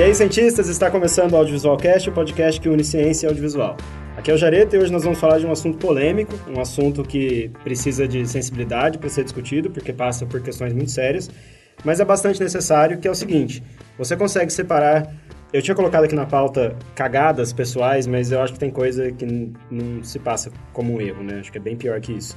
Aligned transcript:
E 0.00 0.02
aí, 0.02 0.14
cientistas, 0.14 0.66
está 0.66 0.90
começando 0.90 1.34
o 1.34 1.36
Audiovisual 1.36 1.76
Cast, 1.76 2.08
o 2.08 2.12
podcast 2.14 2.58
que 2.58 2.70
une 2.70 2.82
ciência 2.82 3.26
e 3.26 3.28
audiovisual. 3.28 3.76
Aqui 4.16 4.30
é 4.30 4.34
o 4.34 4.36
Jareta 4.38 4.74
e 4.74 4.78
hoje 4.80 4.90
nós 4.90 5.04
vamos 5.04 5.18
falar 5.20 5.38
de 5.38 5.44
um 5.44 5.52
assunto 5.52 5.76
polêmico, 5.76 6.32
um 6.48 6.58
assunto 6.58 7.02
que 7.02 7.50
precisa 7.62 8.08
de 8.08 8.26
sensibilidade 8.26 8.96
para 8.96 9.10
ser 9.10 9.24
discutido, 9.24 9.70
porque 9.70 9.92
passa 9.92 10.24
por 10.24 10.40
questões 10.40 10.72
muito 10.72 10.90
sérias, 10.90 11.30
mas 11.84 12.00
é 12.00 12.04
bastante 12.06 12.40
necessário, 12.40 12.98
que 12.98 13.06
é 13.06 13.10
o 13.10 13.14
seguinte, 13.14 13.62
você 13.98 14.16
consegue 14.16 14.50
separar... 14.50 15.06
Eu 15.52 15.60
tinha 15.60 15.74
colocado 15.74 16.04
aqui 16.04 16.14
na 16.14 16.24
pauta 16.24 16.74
cagadas 16.94 17.52
pessoais, 17.52 18.06
mas 18.06 18.32
eu 18.32 18.40
acho 18.40 18.54
que 18.54 18.58
tem 18.58 18.70
coisa 18.70 19.12
que 19.12 19.26
não 19.70 20.02
se 20.02 20.18
passa 20.18 20.50
como 20.72 20.94
um 20.94 21.00
erro, 21.02 21.22
né? 21.22 21.40
Acho 21.40 21.52
que 21.52 21.58
é 21.58 21.60
bem 21.60 21.76
pior 21.76 22.00
que 22.00 22.14
isso. 22.14 22.34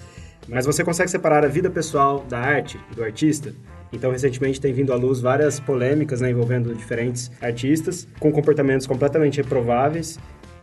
Mas 0.49 0.65
você 0.65 0.83
consegue 0.83 1.09
separar 1.09 1.45
a 1.45 1.47
vida 1.47 1.69
pessoal 1.69 2.25
da 2.27 2.39
arte, 2.39 2.77
do 2.93 3.01
artista? 3.01 3.53
Então, 3.93 4.11
recentemente 4.11 4.59
tem 4.59 4.73
vindo 4.73 4.91
à 4.91 4.95
luz 4.95 5.21
várias 5.21 5.59
polêmicas 5.59 6.19
né, 6.19 6.31
envolvendo 6.31 6.73
diferentes 6.73 7.31
artistas 7.39 8.07
com 8.19 8.31
comportamentos 8.31 8.87
completamente 8.87 9.37
reprováveis 9.37 10.19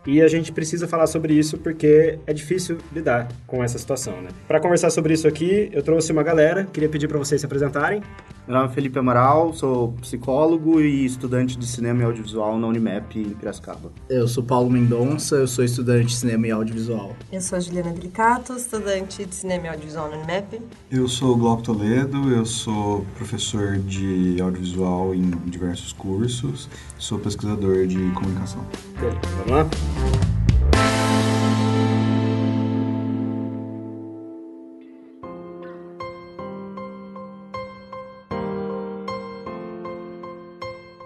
e 0.06 0.20
a 0.22 0.28
gente 0.28 0.52
precisa 0.52 0.88
falar 0.88 1.06
sobre 1.06 1.34
isso 1.34 1.58
porque 1.58 2.18
é 2.26 2.32
difícil 2.32 2.78
lidar 2.92 3.28
com 3.46 3.62
essa 3.62 3.78
situação, 3.78 4.20
né? 4.22 4.30
Para 4.48 4.60
conversar 4.60 4.90
sobre 4.90 5.14
isso 5.14 5.28
aqui, 5.28 5.70
eu 5.72 5.82
trouxe 5.82 6.12
uma 6.12 6.22
galera, 6.22 6.66
queria 6.72 6.88
pedir 6.88 7.08
para 7.08 7.18
vocês 7.18 7.40
se 7.40 7.46
apresentarem. 7.46 8.02
Meu 8.46 8.56
nome 8.56 8.70
é 8.70 8.74
Felipe 8.74 8.98
Amaral, 8.98 9.52
sou 9.52 9.92
psicólogo 10.00 10.80
e 10.80 11.04
estudante 11.04 11.56
de 11.56 11.66
cinema 11.66 12.02
e 12.02 12.04
audiovisual 12.04 12.58
na 12.58 12.66
Unimap 12.66 13.14
em 13.14 13.30
Piracicaba. 13.30 13.92
Eu 14.08 14.26
sou 14.26 14.42
Paulo 14.42 14.68
Mendonça, 14.68 15.36
eu 15.36 15.46
sou 15.46 15.64
estudante 15.64 16.06
de 16.06 16.16
cinema 16.16 16.48
e 16.48 16.50
audiovisual. 16.50 17.14
Eu 17.30 17.40
sou 17.40 17.58
a 17.58 17.60
Juliana 17.60 17.92
Delicato, 17.92 18.54
estudante 18.54 19.24
de 19.24 19.34
cinema 19.34 19.66
e 19.66 19.68
audiovisual 19.68 20.10
na 20.10 20.16
Unimap. 20.16 20.60
Eu 20.90 21.06
sou 21.06 21.34
o 21.34 21.36
Glauco 21.36 21.62
Toledo, 21.62 22.32
eu 22.32 22.44
sou 22.44 23.06
professor 23.16 23.78
de 23.78 24.40
audiovisual 24.40 25.14
em 25.14 25.30
diversos 25.46 25.92
cursos, 25.92 26.68
sou 27.00 27.18
pesquisador 27.18 27.86
de 27.86 27.98
comunicação. 28.12 28.64
Beleza, 29.00 29.20
vamos 29.38 29.50
lá? 29.50 29.70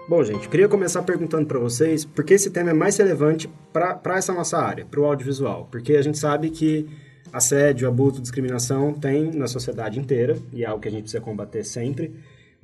Bom, 0.07 0.23
gente, 0.23 0.47
queria 0.47 0.67
começar 0.67 1.01
perguntando 1.01 1.47
para 1.47 1.57
vocês 1.57 2.05
por 2.05 2.23
que 2.23 2.35
esse 2.35 2.51
tema 2.51 2.69
é 2.69 2.73
mais 2.73 2.95
relevante 2.97 3.49
para 3.73 4.17
essa 4.17 4.31
nossa 4.33 4.57
área, 4.57 4.85
para 4.85 4.99
o 4.99 5.05
audiovisual. 5.05 5.67
Porque 5.71 5.93
a 5.93 6.01
gente 6.01 6.17
sabe 6.17 6.51
que 6.51 6.87
assédio, 7.33 7.87
abuso, 7.87 8.21
discriminação 8.21 8.93
tem 8.93 9.31
na 9.31 9.47
sociedade 9.47 9.99
inteira 9.99 10.37
e 10.53 10.63
é 10.63 10.67
algo 10.67 10.81
que 10.81 10.87
a 10.87 10.91
gente 10.91 11.03
precisa 11.03 11.21
combater 11.21 11.63
sempre. 11.63 12.13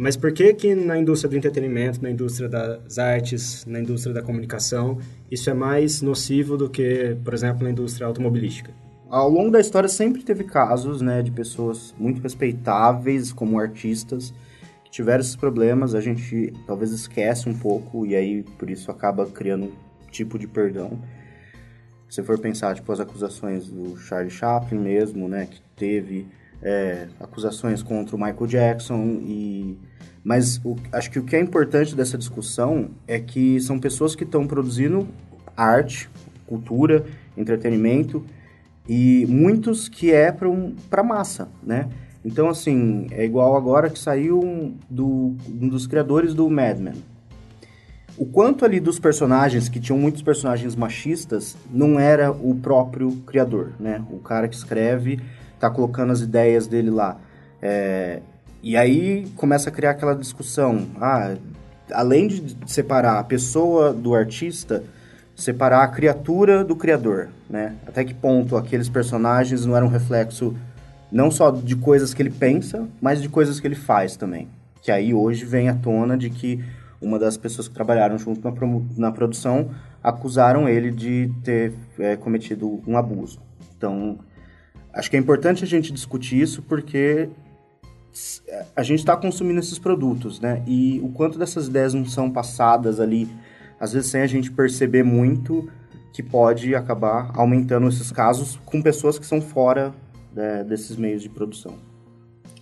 Mas 0.01 0.17
por 0.17 0.33
que 0.33 0.51
que 0.55 0.73
na 0.73 0.97
indústria 0.97 1.29
do 1.29 1.37
entretenimento, 1.37 2.01
na 2.01 2.09
indústria 2.09 2.49
das 2.49 2.97
artes, 2.97 3.63
na 3.67 3.79
indústria 3.79 4.11
da 4.11 4.23
comunicação, 4.23 4.97
isso 5.29 5.47
é 5.47 5.53
mais 5.53 6.01
nocivo 6.01 6.57
do 6.57 6.67
que, 6.67 7.15
por 7.23 7.35
exemplo, 7.35 7.63
na 7.63 7.69
indústria 7.69 8.07
automobilística? 8.07 8.71
Ao 9.07 9.29
longo 9.29 9.51
da 9.51 9.59
história 9.59 9.87
sempre 9.87 10.23
teve 10.23 10.43
casos, 10.43 11.01
né, 11.01 11.21
de 11.21 11.29
pessoas 11.29 11.93
muito 11.99 12.19
respeitáveis 12.19 13.31
como 13.31 13.59
artistas 13.59 14.33
que 14.83 14.89
tiveram 14.89 15.19
esses 15.19 15.35
problemas, 15.35 15.93
a 15.93 16.01
gente 16.01 16.51
talvez 16.65 16.91
esquece 16.91 17.47
um 17.47 17.53
pouco 17.53 18.03
e 18.03 18.15
aí 18.15 18.41
por 18.57 18.71
isso 18.71 18.89
acaba 18.89 19.27
criando 19.27 19.65
um 19.65 20.09
tipo 20.09 20.39
de 20.39 20.47
perdão. 20.47 20.99
Se 22.09 22.23
for 22.23 22.39
pensar, 22.39 22.73
tipo, 22.73 22.91
as 22.91 22.99
acusações 22.99 23.67
do 23.67 23.95
Charlie 23.97 24.31
Chaplin 24.31 24.79
mesmo, 24.79 25.27
né, 25.27 25.45
que 25.45 25.61
teve 25.75 26.25
é, 26.61 27.07
acusações 27.19 27.81
contra 27.81 28.15
o 28.15 28.19
Michael 28.19 28.47
Jackson 28.47 29.19
e 29.23 29.77
mas 30.23 30.61
o, 30.63 30.75
acho 30.91 31.09
que 31.09 31.17
o 31.17 31.23
que 31.23 31.35
é 31.35 31.39
importante 31.39 31.95
dessa 31.95 32.17
discussão 32.17 32.91
é 33.07 33.19
que 33.19 33.59
são 33.59 33.79
pessoas 33.79 34.15
que 34.15 34.23
estão 34.23 34.45
produzindo 34.45 35.07
arte, 35.57 36.07
cultura, 36.45 37.03
entretenimento 37.35 38.23
e 38.87 39.25
muitos 39.27 39.89
que 39.89 40.11
é 40.11 40.31
para 40.31 40.47
um, 40.47 40.75
para 40.89 41.03
massa, 41.03 41.49
né? 41.63 41.89
Então 42.23 42.49
assim 42.49 43.07
é 43.09 43.25
igual 43.25 43.55
agora 43.55 43.89
que 43.89 43.97
saiu 43.97 44.39
um, 44.39 44.75
do, 44.87 45.35
um 45.49 45.67
dos 45.67 45.87
criadores 45.87 46.35
do 46.35 46.47
Mad 46.49 46.77
Men. 46.77 47.03
O 48.15 48.25
quanto 48.25 48.63
ali 48.63 48.79
dos 48.79 48.99
personagens 48.99 49.67
que 49.67 49.79
tinham 49.79 49.97
muitos 49.97 50.21
personagens 50.21 50.75
machistas 50.75 51.57
não 51.71 51.99
era 51.99 52.31
o 52.31 52.53
próprio 52.53 53.11
criador, 53.25 53.71
né? 53.79 54.03
O 54.11 54.19
cara 54.19 54.47
que 54.47 54.55
escreve 54.55 55.19
tá 55.61 55.69
colocando 55.69 56.11
as 56.11 56.21
ideias 56.21 56.67
dele 56.67 56.89
lá. 56.89 57.17
É, 57.61 58.21
e 58.63 58.75
aí 58.75 59.27
começa 59.35 59.69
a 59.69 59.71
criar 59.71 59.91
aquela 59.91 60.15
discussão. 60.15 60.87
Ah, 60.99 61.35
além 61.91 62.27
de 62.27 62.57
separar 62.65 63.19
a 63.19 63.23
pessoa 63.23 63.93
do 63.93 64.15
artista, 64.15 64.83
separar 65.35 65.83
a 65.83 65.87
criatura 65.87 66.63
do 66.63 66.75
criador, 66.75 67.29
né? 67.49 67.75
Até 67.87 68.03
que 68.03 68.13
ponto 68.13 68.55
aqueles 68.55 68.89
personagens 68.89 69.65
não 69.65 69.75
eram 69.75 69.87
reflexo 69.87 70.55
não 71.11 71.29
só 71.29 71.51
de 71.51 71.75
coisas 71.75 72.13
que 72.13 72.21
ele 72.21 72.29
pensa, 72.29 72.87
mas 73.01 73.21
de 73.21 73.27
coisas 73.27 73.59
que 73.59 73.67
ele 73.67 73.75
faz 73.75 74.15
também. 74.15 74.47
Que 74.81 74.91
aí 74.91 75.13
hoje 75.13 75.43
vem 75.43 75.67
à 75.67 75.75
tona 75.75 76.17
de 76.17 76.29
que 76.29 76.63
uma 77.01 77.19
das 77.19 77.35
pessoas 77.35 77.67
que 77.67 77.73
trabalharam 77.73 78.17
junto 78.17 78.41
na, 78.41 78.53
na 78.97 79.11
produção 79.11 79.71
acusaram 80.03 80.69
ele 80.69 80.91
de 80.91 81.31
ter 81.43 81.73
é, 81.99 82.15
cometido 82.15 82.81
um 82.87 82.97
abuso. 82.97 83.39
Então, 83.75 84.19
Acho 84.93 85.09
que 85.09 85.15
é 85.15 85.19
importante 85.19 85.63
a 85.63 85.67
gente 85.67 85.91
discutir 85.91 86.41
isso 86.41 86.61
porque 86.61 87.29
a 88.75 88.83
gente 88.83 88.99
está 88.99 89.15
consumindo 89.15 89.59
esses 89.59 89.79
produtos, 89.79 90.39
né? 90.39 90.61
E 90.67 90.99
o 91.01 91.09
quanto 91.09 91.39
dessas 91.39 91.67
ideias 91.67 91.93
não 91.93 92.05
são 92.05 92.29
passadas 92.29 92.99
ali, 92.99 93.29
às 93.79 93.93
vezes 93.93 94.11
sem 94.11 94.21
a 94.21 94.27
gente 94.27 94.51
perceber 94.51 95.03
muito, 95.03 95.69
que 96.11 96.21
pode 96.21 96.75
acabar 96.75 97.31
aumentando 97.33 97.87
esses 97.87 98.11
casos 98.11 98.59
com 98.65 98.81
pessoas 98.81 99.17
que 99.17 99.25
são 99.25 99.41
fora 99.41 99.93
né, 100.33 100.63
desses 100.63 100.97
meios 100.97 101.21
de 101.21 101.29
produção. 101.29 101.75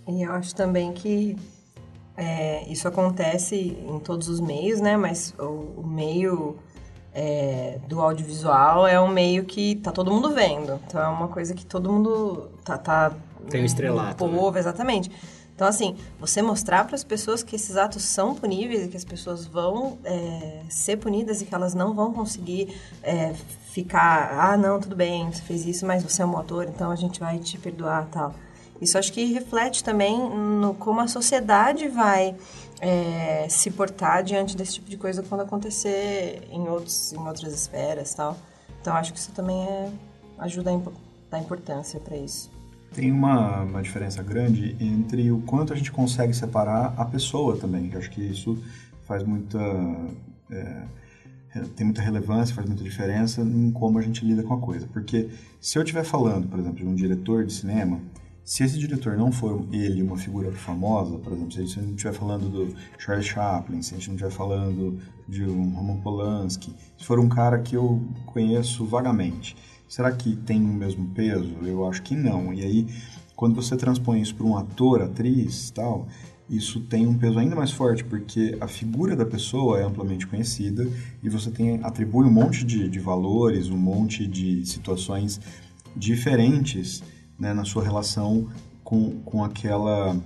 E 0.06 0.22
eu 0.22 0.32
acho 0.32 0.54
também 0.54 0.92
que 0.92 1.36
é, 2.16 2.64
isso 2.70 2.86
acontece 2.86 3.56
em 3.56 3.98
todos 3.98 4.28
os 4.28 4.40
meios, 4.40 4.80
né? 4.80 4.96
Mas 4.96 5.34
o, 5.38 5.80
o 5.80 5.86
meio 5.86 6.56
é, 7.14 7.78
do 7.88 8.00
audiovisual 8.00 8.86
é 8.86 9.00
um 9.00 9.08
meio 9.08 9.44
que 9.44 9.76
tá 9.76 9.90
todo 9.90 10.10
mundo 10.10 10.32
vendo. 10.32 10.80
Então 10.86 11.00
é 11.00 11.08
uma 11.08 11.28
coisa 11.28 11.54
que 11.54 11.66
todo 11.66 11.92
mundo 11.92 12.48
tá. 12.64 12.78
tá 12.78 13.12
Tem 13.48 13.62
um 13.62 13.64
estrelato. 13.64 14.16
Povo, 14.16 14.52
né? 14.52 14.60
exatamente. 14.60 15.10
Então, 15.54 15.68
assim, 15.68 15.94
você 16.18 16.40
mostrar 16.40 16.86
para 16.86 16.94
as 16.94 17.04
pessoas 17.04 17.42
que 17.42 17.54
esses 17.54 17.76
atos 17.76 18.02
são 18.02 18.34
puníveis 18.34 18.86
e 18.86 18.88
que 18.88 18.96
as 18.96 19.04
pessoas 19.04 19.44
vão 19.44 19.98
é, 20.04 20.62
ser 20.70 20.96
punidas 20.96 21.42
e 21.42 21.44
que 21.44 21.54
elas 21.54 21.74
não 21.74 21.92
vão 21.92 22.14
conseguir 22.14 22.74
é, 23.02 23.34
ficar, 23.70 24.38
ah, 24.40 24.56
não, 24.56 24.80
tudo 24.80 24.96
bem, 24.96 25.30
você 25.30 25.42
fez 25.42 25.66
isso, 25.66 25.84
mas 25.84 26.02
você 26.02 26.22
é 26.22 26.24
um 26.24 26.34
autor, 26.34 26.64
então 26.66 26.90
a 26.90 26.96
gente 26.96 27.20
vai 27.20 27.38
te 27.38 27.58
perdoar 27.58 28.08
tal. 28.10 28.34
Isso 28.80 28.96
acho 28.96 29.12
que 29.12 29.22
reflete 29.34 29.84
também 29.84 30.18
no 30.18 30.72
como 30.72 31.00
a 31.00 31.06
sociedade 31.06 31.88
vai 31.88 32.34
é, 32.80 33.46
se 33.48 33.70
portar 33.70 34.22
diante 34.22 34.56
desse 34.56 34.74
tipo 34.74 34.88
de 34.88 34.96
coisa 34.96 35.22
quando 35.22 35.42
acontecer 35.42 36.48
em, 36.50 36.68
outros, 36.68 37.12
em 37.12 37.18
outras 37.18 37.52
esferas 37.52 38.14
tal. 38.14 38.36
Então 38.80 38.94
acho 38.94 39.12
que 39.12 39.18
isso 39.18 39.32
também 39.32 39.62
é, 39.62 39.90
ajuda 40.38 40.72
a 40.72 40.80
dar 41.30 41.38
importância 41.38 42.00
para 42.00 42.16
isso. 42.16 42.50
Tem 42.92 43.12
uma, 43.12 43.62
uma 43.62 43.82
diferença 43.82 44.22
grande 44.22 44.76
entre 44.80 45.30
o 45.30 45.40
quanto 45.42 45.72
a 45.72 45.76
gente 45.76 45.92
consegue 45.92 46.34
separar 46.34 46.94
a 46.96 47.04
pessoa 47.04 47.56
também, 47.56 47.88
que 47.88 47.96
acho 47.96 48.10
que 48.10 48.20
isso 48.20 48.58
faz 49.04 49.22
muita. 49.22 49.58
É, 50.50 50.82
tem 51.76 51.84
muita 51.84 52.00
relevância, 52.00 52.54
faz 52.54 52.66
muita 52.66 52.82
diferença 52.82 53.40
em 53.42 53.72
como 53.72 53.98
a 53.98 54.02
gente 54.02 54.24
lida 54.24 54.42
com 54.42 54.54
a 54.54 54.58
coisa. 54.58 54.88
Porque 54.92 55.28
se 55.60 55.78
eu 55.78 55.82
estiver 55.82 56.04
falando, 56.04 56.48
por 56.48 56.58
exemplo, 56.58 56.78
de 56.78 56.86
um 56.86 56.94
diretor 56.94 57.44
de 57.44 57.52
cinema, 57.52 58.00
se 58.50 58.64
esse 58.64 58.76
diretor 58.76 59.16
não 59.16 59.30
for 59.30 59.64
ele 59.70 60.02
uma 60.02 60.16
figura 60.16 60.50
famosa, 60.50 61.16
por 61.18 61.32
exemplo, 61.32 61.52
se 61.52 61.60
a 61.60 61.62
gente 61.62 61.80
não 61.82 61.90
estiver 61.90 62.12
falando 62.12 62.48
do 62.48 62.74
Charles 62.98 63.26
Chaplin, 63.26 63.80
se 63.80 63.94
a 63.94 63.96
gente 63.96 64.08
não 64.08 64.16
estiver 64.16 64.32
falando 64.32 64.98
de 65.28 65.44
um 65.44 65.70
Roman 65.70 66.00
Polanski, 66.00 66.74
se 66.98 67.04
for 67.04 67.20
um 67.20 67.28
cara 67.28 67.60
que 67.60 67.76
eu 67.76 68.02
conheço 68.26 68.84
vagamente, 68.84 69.56
será 69.88 70.10
que 70.10 70.34
tem 70.34 70.60
o 70.64 70.66
mesmo 70.66 71.10
peso? 71.10 71.58
Eu 71.62 71.86
acho 71.86 72.02
que 72.02 72.16
não. 72.16 72.52
E 72.52 72.62
aí, 72.62 72.88
quando 73.36 73.54
você 73.54 73.76
transpõe 73.76 74.20
isso 74.20 74.34
para 74.34 74.44
um 74.44 74.56
ator, 74.56 75.00
atriz, 75.00 75.70
tal, 75.70 76.08
isso 76.48 76.80
tem 76.80 77.06
um 77.06 77.16
peso 77.16 77.38
ainda 77.38 77.54
mais 77.54 77.70
forte, 77.70 78.02
porque 78.02 78.58
a 78.60 78.66
figura 78.66 79.14
da 79.14 79.24
pessoa 79.24 79.78
é 79.78 79.84
amplamente 79.84 80.26
conhecida 80.26 80.90
e 81.22 81.28
você 81.28 81.52
tem 81.52 81.78
atribui 81.84 82.26
um 82.26 82.32
monte 82.32 82.64
de, 82.64 82.88
de 82.88 82.98
valores, 82.98 83.70
um 83.70 83.78
monte 83.78 84.26
de 84.26 84.66
situações 84.66 85.40
diferentes 85.94 87.00
né, 87.40 87.54
na 87.54 87.64
sua 87.64 87.82
relação 87.82 88.48
com, 88.84 89.20
com, 89.24 89.42
aquela, 89.42 90.16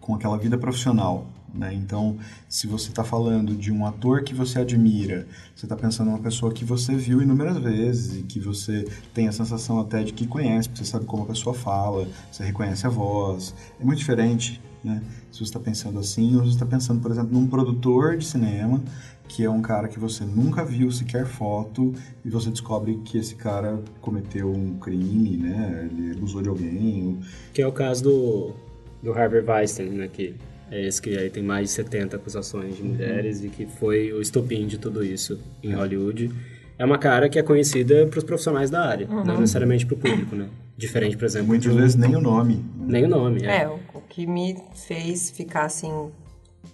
com 0.00 0.14
aquela 0.14 0.36
vida 0.36 0.58
profissional. 0.58 1.26
Né? 1.54 1.72
Então, 1.72 2.18
se 2.48 2.66
você 2.66 2.90
está 2.90 3.02
falando 3.02 3.54
de 3.54 3.72
um 3.72 3.86
ator 3.86 4.22
que 4.22 4.34
você 4.34 4.58
admira, 4.58 5.26
você 5.54 5.64
está 5.64 5.76
pensando 5.76 6.08
em 6.08 6.14
uma 6.14 6.18
pessoa 6.18 6.52
que 6.52 6.64
você 6.64 6.94
viu 6.94 7.22
inúmeras 7.22 7.56
vezes 7.56 8.18
e 8.18 8.22
que 8.22 8.38
você 8.38 8.84
tem 9.14 9.28
a 9.28 9.32
sensação 9.32 9.80
até 9.80 10.02
de 10.02 10.12
que 10.12 10.26
conhece, 10.26 10.68
porque 10.68 10.84
você 10.84 10.90
sabe 10.90 11.06
como 11.06 11.22
a 11.22 11.26
pessoa 11.26 11.54
fala, 11.54 12.06
você 12.30 12.44
reconhece 12.44 12.86
a 12.86 12.90
voz. 12.90 13.54
É 13.80 13.84
muito 13.84 13.98
diferente 13.98 14.60
né? 14.84 15.02
Se 15.30 15.38
você 15.38 15.44
está 15.44 15.60
pensando 15.60 15.98
assim, 15.98 16.34
ou 16.36 16.42
se 16.42 16.48
você 16.50 16.54
está 16.54 16.66
pensando, 16.66 17.00
por 17.00 17.10
exemplo, 17.10 17.30
num 17.32 17.46
produtor 17.46 18.16
de 18.16 18.24
cinema, 18.24 18.80
que 19.28 19.44
é 19.44 19.50
um 19.50 19.60
cara 19.60 19.88
que 19.88 19.98
você 19.98 20.24
nunca 20.24 20.64
viu 20.64 20.90
sequer 20.90 21.26
foto, 21.26 21.92
e 22.24 22.30
você 22.30 22.48
descobre 22.50 22.96
que 23.04 23.18
esse 23.18 23.34
cara 23.34 23.78
cometeu 24.00 24.50
um 24.50 24.78
crime, 24.78 25.36
né? 25.36 25.88
Ele 25.90 26.12
abusou 26.12 26.40
de 26.42 26.48
alguém. 26.48 27.06
ou- 27.06 27.18
Que 27.52 27.60
é 27.62 27.66
o 27.66 27.72
caso 27.72 28.04
do, 28.04 28.52
do 29.02 29.12
Harvey 29.12 29.42
Weinstein, 29.42 29.90
né? 29.90 30.08
Que 30.08 30.34
é 30.70 30.86
esse 30.86 31.00
que 31.02 31.10
aí 31.16 31.28
tem 31.28 31.42
mais 31.42 31.68
de 31.68 31.74
70 31.74 32.16
acusações 32.16 32.76
de 32.76 32.82
mulheres 32.82 33.42
e 33.44 33.48
que 33.48 33.66
foi 33.66 34.12
o 34.12 34.20
estopim 34.20 34.66
de 34.66 34.78
tudo 34.78 35.04
isso 35.04 35.38
em 35.62 35.72
Hollywood. 35.74 36.30
É 36.78 36.84
uma 36.84 36.96
cara 36.96 37.28
que 37.28 37.38
é 37.38 37.42
conhecida 37.42 38.06
para 38.06 38.18
os 38.18 38.24
profissionais 38.24 38.70
da 38.70 38.80
área, 38.86 39.06
não 39.08 39.40
necessariamente 39.40 39.84
para 39.84 39.94
o 39.96 39.98
público, 39.98 40.36
né? 40.36 40.46
Diferente, 40.76 41.16
por 41.16 41.24
exemplo, 41.24 41.48
Muitas 41.48 41.70
de 41.72 41.76
um- 41.76 41.80
vezes 41.80 41.96
nem 41.96 42.14
o 42.14 42.20
nome. 42.20 42.54
né? 42.54 42.62
nem 42.86 43.04
o 43.04 43.08
nome. 43.08 43.44
É. 43.44 43.62
É, 43.64 43.68
o 43.68 43.97
que 44.08 44.26
me 44.26 44.62
fez 44.74 45.30
ficar 45.30 45.64
assim 45.66 46.10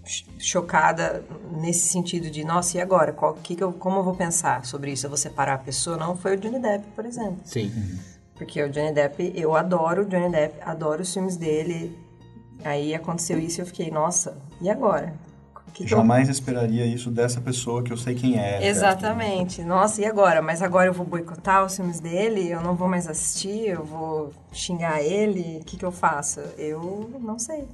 ch- 0.05 0.25
chocada 0.39 1.25
nesse 1.53 1.89
sentido 1.89 2.31
de, 2.31 2.45
nossa, 2.45 2.79
e 2.79 2.81
agora? 2.81 3.13
Qual, 3.13 3.35
que 3.35 3.55
que 3.57 3.63
eu, 3.65 3.73
como 3.73 3.99
eu 3.99 4.05
vou 4.05 4.15
pensar 4.15 4.65
sobre 4.65 4.93
isso? 4.93 5.07
Eu 5.07 5.11
vou 5.11 5.17
separar 5.17 5.55
a 5.55 5.59
pessoa? 5.59 5.97
Não 5.97 6.17
foi 6.17 6.35
o 6.37 6.39
Johnny 6.39 6.59
Depp, 6.59 6.87
por 6.95 7.05
exemplo. 7.05 7.39
Sim. 7.45 7.71
Porque 8.35 8.63
o 8.63 8.69
Johnny 8.71 8.93
Depp, 8.93 9.33
eu 9.35 9.55
adoro 9.55 10.03
o 10.03 10.05
Johnny 10.07 10.31
Depp, 10.31 10.61
adoro 10.63 11.03
os 11.03 11.13
filmes 11.13 11.37
dele. 11.37 11.97
Aí 12.65 12.95
aconteceu 12.95 13.39
isso 13.39 13.61
e 13.61 13.63
eu 13.63 13.67
fiquei, 13.67 13.91
nossa, 13.91 14.37
e 14.61 14.71
agora? 14.71 15.13
Que 15.75 15.87
Jamais 15.87 16.29
esperaria 16.29 16.87
isso 16.87 17.11
dessa 17.11 17.41
pessoa 17.41 17.83
que 17.83 17.93
eu 17.93 17.97
sei 17.97 18.15
quem 18.15 18.39
é. 18.39 18.67
Exatamente. 18.67 19.63
Nossa, 19.65 20.01
e 20.01 20.05
agora? 20.05 20.41
Mas 20.41 20.63
agora 20.63 20.89
eu 20.89 20.93
vou 20.93 21.05
boicotar 21.05 21.67
os 21.67 21.75
filmes 21.75 21.99
dele? 21.99 22.49
Eu 22.49 22.63
não 22.63 22.77
vou 22.77 22.89
mais 22.89 23.09
assistir? 23.09 23.71
Eu 23.71 23.85
vou 23.85 24.33
xingar 24.53 25.03
ele? 25.03 25.59
O 25.61 25.65
que, 25.65 25.77
que 25.77 25.85
eu 25.85 25.91
faço? 25.91 26.41
Eu 26.57 27.11
não 27.21 27.41
sei. 27.41 27.65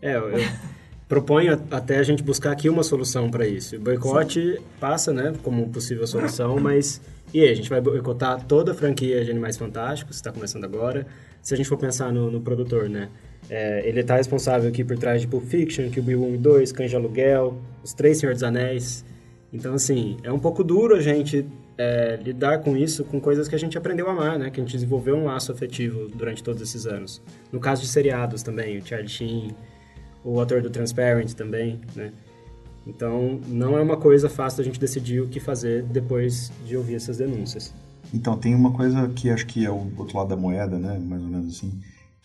É, 0.00 0.16
eu, 0.16 0.30
proponho 1.08 1.60
até 1.72 1.98
a 1.98 2.02
gente 2.04 2.22
buscar 2.22 2.52
aqui 2.52 2.68
uma 2.70 2.84
solução 2.84 3.28
para 3.28 3.46
isso. 3.46 3.74
O 3.74 3.80
boicote 3.80 4.62
passa, 4.78 5.12
né, 5.12 5.34
como 5.42 5.68
possível 5.70 6.06
solução, 6.06 6.60
mas 6.60 7.00
e 7.34 7.40
aí, 7.40 7.50
a 7.50 7.54
gente 7.54 7.68
vai 7.68 7.80
boicotar 7.80 8.44
toda 8.44 8.70
a 8.70 8.74
franquia 8.76 9.24
de 9.24 9.30
Animais 9.32 9.56
Fantásticos, 9.56 10.14
está 10.14 10.30
começando 10.30 10.62
agora. 10.62 11.04
Se 11.42 11.52
a 11.52 11.56
gente 11.56 11.68
for 11.68 11.76
pensar 11.76 12.12
no, 12.12 12.30
no 12.30 12.40
produtor, 12.40 12.88
né, 12.88 13.08
é, 13.50 13.86
ele 13.86 14.00
está 14.00 14.16
responsável 14.16 14.68
aqui 14.68 14.82
por 14.82 14.96
trás 14.98 15.20
de 15.20 15.26
Pulp 15.26 15.44
Fiction, 15.44 15.90
Kill 15.90 16.02
Bill 16.02 16.24
1 16.24 16.34
e 16.34 16.38
2, 16.38 16.72
Cães 16.72 16.90
de 16.90 16.96
Aluguel, 16.96 17.58
Os 17.82 17.92
Três 17.92 18.18
Senhor 18.18 18.32
dos 18.32 18.42
Anéis. 18.42 19.04
Então, 19.52 19.74
assim, 19.74 20.16
é 20.22 20.32
um 20.32 20.38
pouco 20.38 20.64
duro 20.64 20.96
a 20.96 21.00
gente 21.00 21.46
é, 21.76 22.16
lidar 22.16 22.58
com 22.58 22.76
isso, 22.76 23.04
com 23.04 23.20
coisas 23.20 23.48
que 23.48 23.54
a 23.54 23.58
gente 23.58 23.76
aprendeu 23.76 24.08
a 24.08 24.12
amar, 24.12 24.38
né? 24.38 24.50
Que 24.50 24.60
a 24.60 24.64
gente 24.64 24.72
desenvolveu 24.72 25.16
um 25.16 25.24
laço 25.24 25.52
afetivo 25.52 26.08
durante 26.08 26.42
todos 26.42 26.62
esses 26.62 26.86
anos. 26.86 27.22
No 27.52 27.60
caso 27.60 27.82
de 27.82 27.88
seriados 27.88 28.42
também, 28.42 28.78
o 28.78 28.86
Charlie 28.86 29.08
Sheen, 29.08 29.50
o 30.24 30.40
ator 30.40 30.62
do 30.62 30.70
Transparent 30.70 31.32
também, 31.34 31.80
né? 31.94 32.12
Então, 32.86 33.40
não 33.48 33.78
é 33.78 33.80
uma 33.80 33.96
coisa 33.96 34.28
fácil 34.28 34.60
a 34.60 34.64
gente 34.64 34.78
decidir 34.78 35.20
o 35.20 35.28
que 35.28 35.40
fazer 35.40 35.82
depois 35.82 36.52
de 36.66 36.76
ouvir 36.76 36.96
essas 36.96 37.16
denúncias. 37.16 37.72
Então, 38.12 38.36
tem 38.36 38.54
uma 38.54 38.72
coisa 38.72 39.08
que 39.08 39.30
acho 39.30 39.46
que 39.46 39.64
é 39.64 39.70
o 39.70 39.90
outro 39.96 40.16
lado 40.18 40.28
da 40.28 40.36
moeda, 40.36 40.78
né? 40.78 40.98
Mais 40.98 41.22
ou 41.22 41.28
menos 41.28 41.56
assim. 41.56 41.72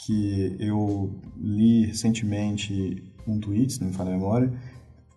Que 0.05 0.55
eu 0.59 1.13
li 1.37 1.85
recentemente 1.85 3.03
um 3.27 3.39
tweet, 3.39 3.73
se 3.73 3.81
não 3.81 3.89
me 3.89 3.93
falha 3.93 4.09
a 4.09 4.13
memória, 4.13 4.51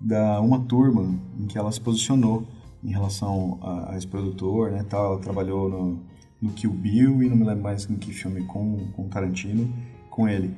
da 0.01 0.41
uma 0.41 0.61
turma 0.61 1.15
em 1.39 1.47
que 1.47 1.57
ela 1.57 1.71
se 1.71 1.81
posicionou 1.81 2.47
em 2.83 2.91
relação 2.91 3.59
a, 3.63 3.93
a 3.93 3.97
esse 3.97 4.07
produtor, 4.07 4.73
né? 4.73 4.85
Tal, 4.89 5.13
ela 5.13 5.21
trabalhou 5.21 5.69
no, 5.69 6.01
no 6.41 6.51
Kill 6.51 6.73
Bill 6.73 7.23
e 7.23 7.29
não 7.29 7.37
me 7.37 7.45
lembro 7.45 7.63
mais 7.63 7.89
em 7.89 7.97
que 7.97 8.13
filme 8.13 8.45
com, 8.45 8.89
com 8.97 9.09
Tarantino, 9.09 9.73
com 10.11 10.29
ele. 10.29 10.55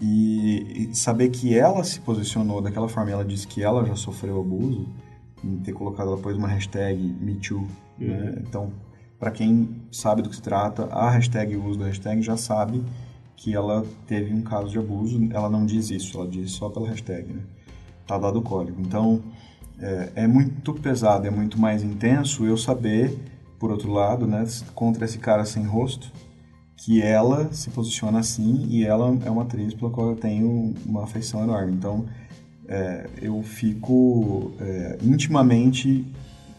E, 0.00 0.90
e 0.90 0.94
saber 0.94 1.30
que 1.30 1.56
ela 1.56 1.82
se 1.84 2.00
posicionou 2.00 2.60
daquela 2.60 2.88
forma, 2.88 3.10
e 3.10 3.12
ela 3.12 3.24
disse 3.24 3.46
que 3.46 3.62
ela 3.62 3.84
já 3.86 3.96
sofreu 3.96 4.40
abuso, 4.40 4.88
em 5.42 5.56
ter 5.58 5.72
colocado 5.72 6.08
ela 6.08 6.16
depois 6.16 6.36
uma 6.36 6.48
hashtag 6.48 7.00
MeToo, 7.20 7.66
né? 7.98 8.42
Então, 8.46 8.72
para 9.18 9.30
quem 9.30 9.82
sabe 9.90 10.20
do 10.20 10.28
que 10.28 10.36
se 10.36 10.42
trata, 10.42 10.86
a 10.86 11.10
hashtag, 11.10 11.56
o 11.56 11.64
uso 11.64 11.78
da 11.78 11.86
hashtag 11.86 12.20
já 12.20 12.36
sabe 12.36 12.82
que 13.42 13.52
ela 13.52 13.84
teve 14.06 14.32
um 14.32 14.40
caso 14.40 14.68
de 14.68 14.78
abuso. 14.78 15.20
Ela 15.32 15.50
não 15.50 15.66
diz 15.66 15.90
isso, 15.90 16.16
ela 16.16 16.28
diz 16.28 16.52
só 16.52 16.68
pela 16.68 16.88
hashtag, 16.88 17.32
né? 17.32 17.40
Tá 18.06 18.16
dado 18.16 18.38
o 18.38 18.42
código. 18.42 18.80
Então, 18.80 19.20
é, 19.80 20.12
é 20.14 20.26
muito 20.28 20.72
pesado, 20.74 21.26
é 21.26 21.30
muito 21.30 21.60
mais 21.60 21.82
intenso 21.82 22.46
eu 22.46 22.56
saber, 22.56 23.18
por 23.58 23.72
outro 23.72 23.90
lado, 23.90 24.28
né, 24.28 24.44
contra 24.76 25.04
esse 25.04 25.18
cara 25.18 25.44
sem 25.44 25.64
rosto, 25.64 26.12
que 26.76 27.02
ela 27.02 27.52
se 27.52 27.70
posiciona 27.70 28.20
assim 28.20 28.64
e 28.68 28.84
ela 28.84 29.16
é 29.24 29.30
uma 29.30 29.42
atriz 29.42 29.74
pela 29.74 29.90
qual 29.90 30.10
eu 30.10 30.16
tenho 30.16 30.72
uma 30.86 31.02
afeição 31.02 31.42
enorme. 31.42 31.72
Então, 31.72 32.06
é, 32.68 33.10
eu 33.20 33.42
fico 33.42 34.52
é, 34.60 34.98
intimamente 35.02 36.06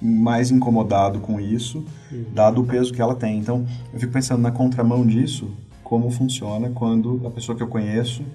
mais 0.02 0.52
incomodado 0.52 1.22
com 1.22 1.40
isso, 1.40 1.86
dado 2.34 2.60
o 2.60 2.66
peso 2.66 2.92
que 2.92 3.02
ela 3.02 3.16
tem. 3.16 3.40
Então, 3.40 3.66
eu 3.94 4.00
fico 4.02 4.12
pensando 4.12 4.42
na 4.42 4.52
contramão 4.52 5.08
disso, 5.08 5.50
como 5.94 6.10
funciona 6.10 6.72
quando 6.72 7.22
a 7.24 7.30
pessoa 7.30 7.56
que 7.56 7.62
eu 7.62 7.68
conheço 7.68 8.26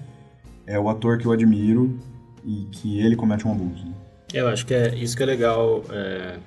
é 0.65 0.79
o 0.79 0.87
ator 0.87 1.17
que 1.17 1.25
eu 1.25 1.31
admiro 1.33 1.99
e 2.45 2.65
que 2.71 3.01
ele 3.01 3.17
comete 3.17 3.45
um 3.45 3.51
abuso. 3.51 3.85
né? 3.85 3.93
Eu 4.33 4.47
acho 4.47 4.65
que 4.65 4.73
é 4.73 4.95
isso 4.95 5.17
que 5.17 5.23
é 5.23 5.25
legal, 5.25 5.83
é, 5.91 6.37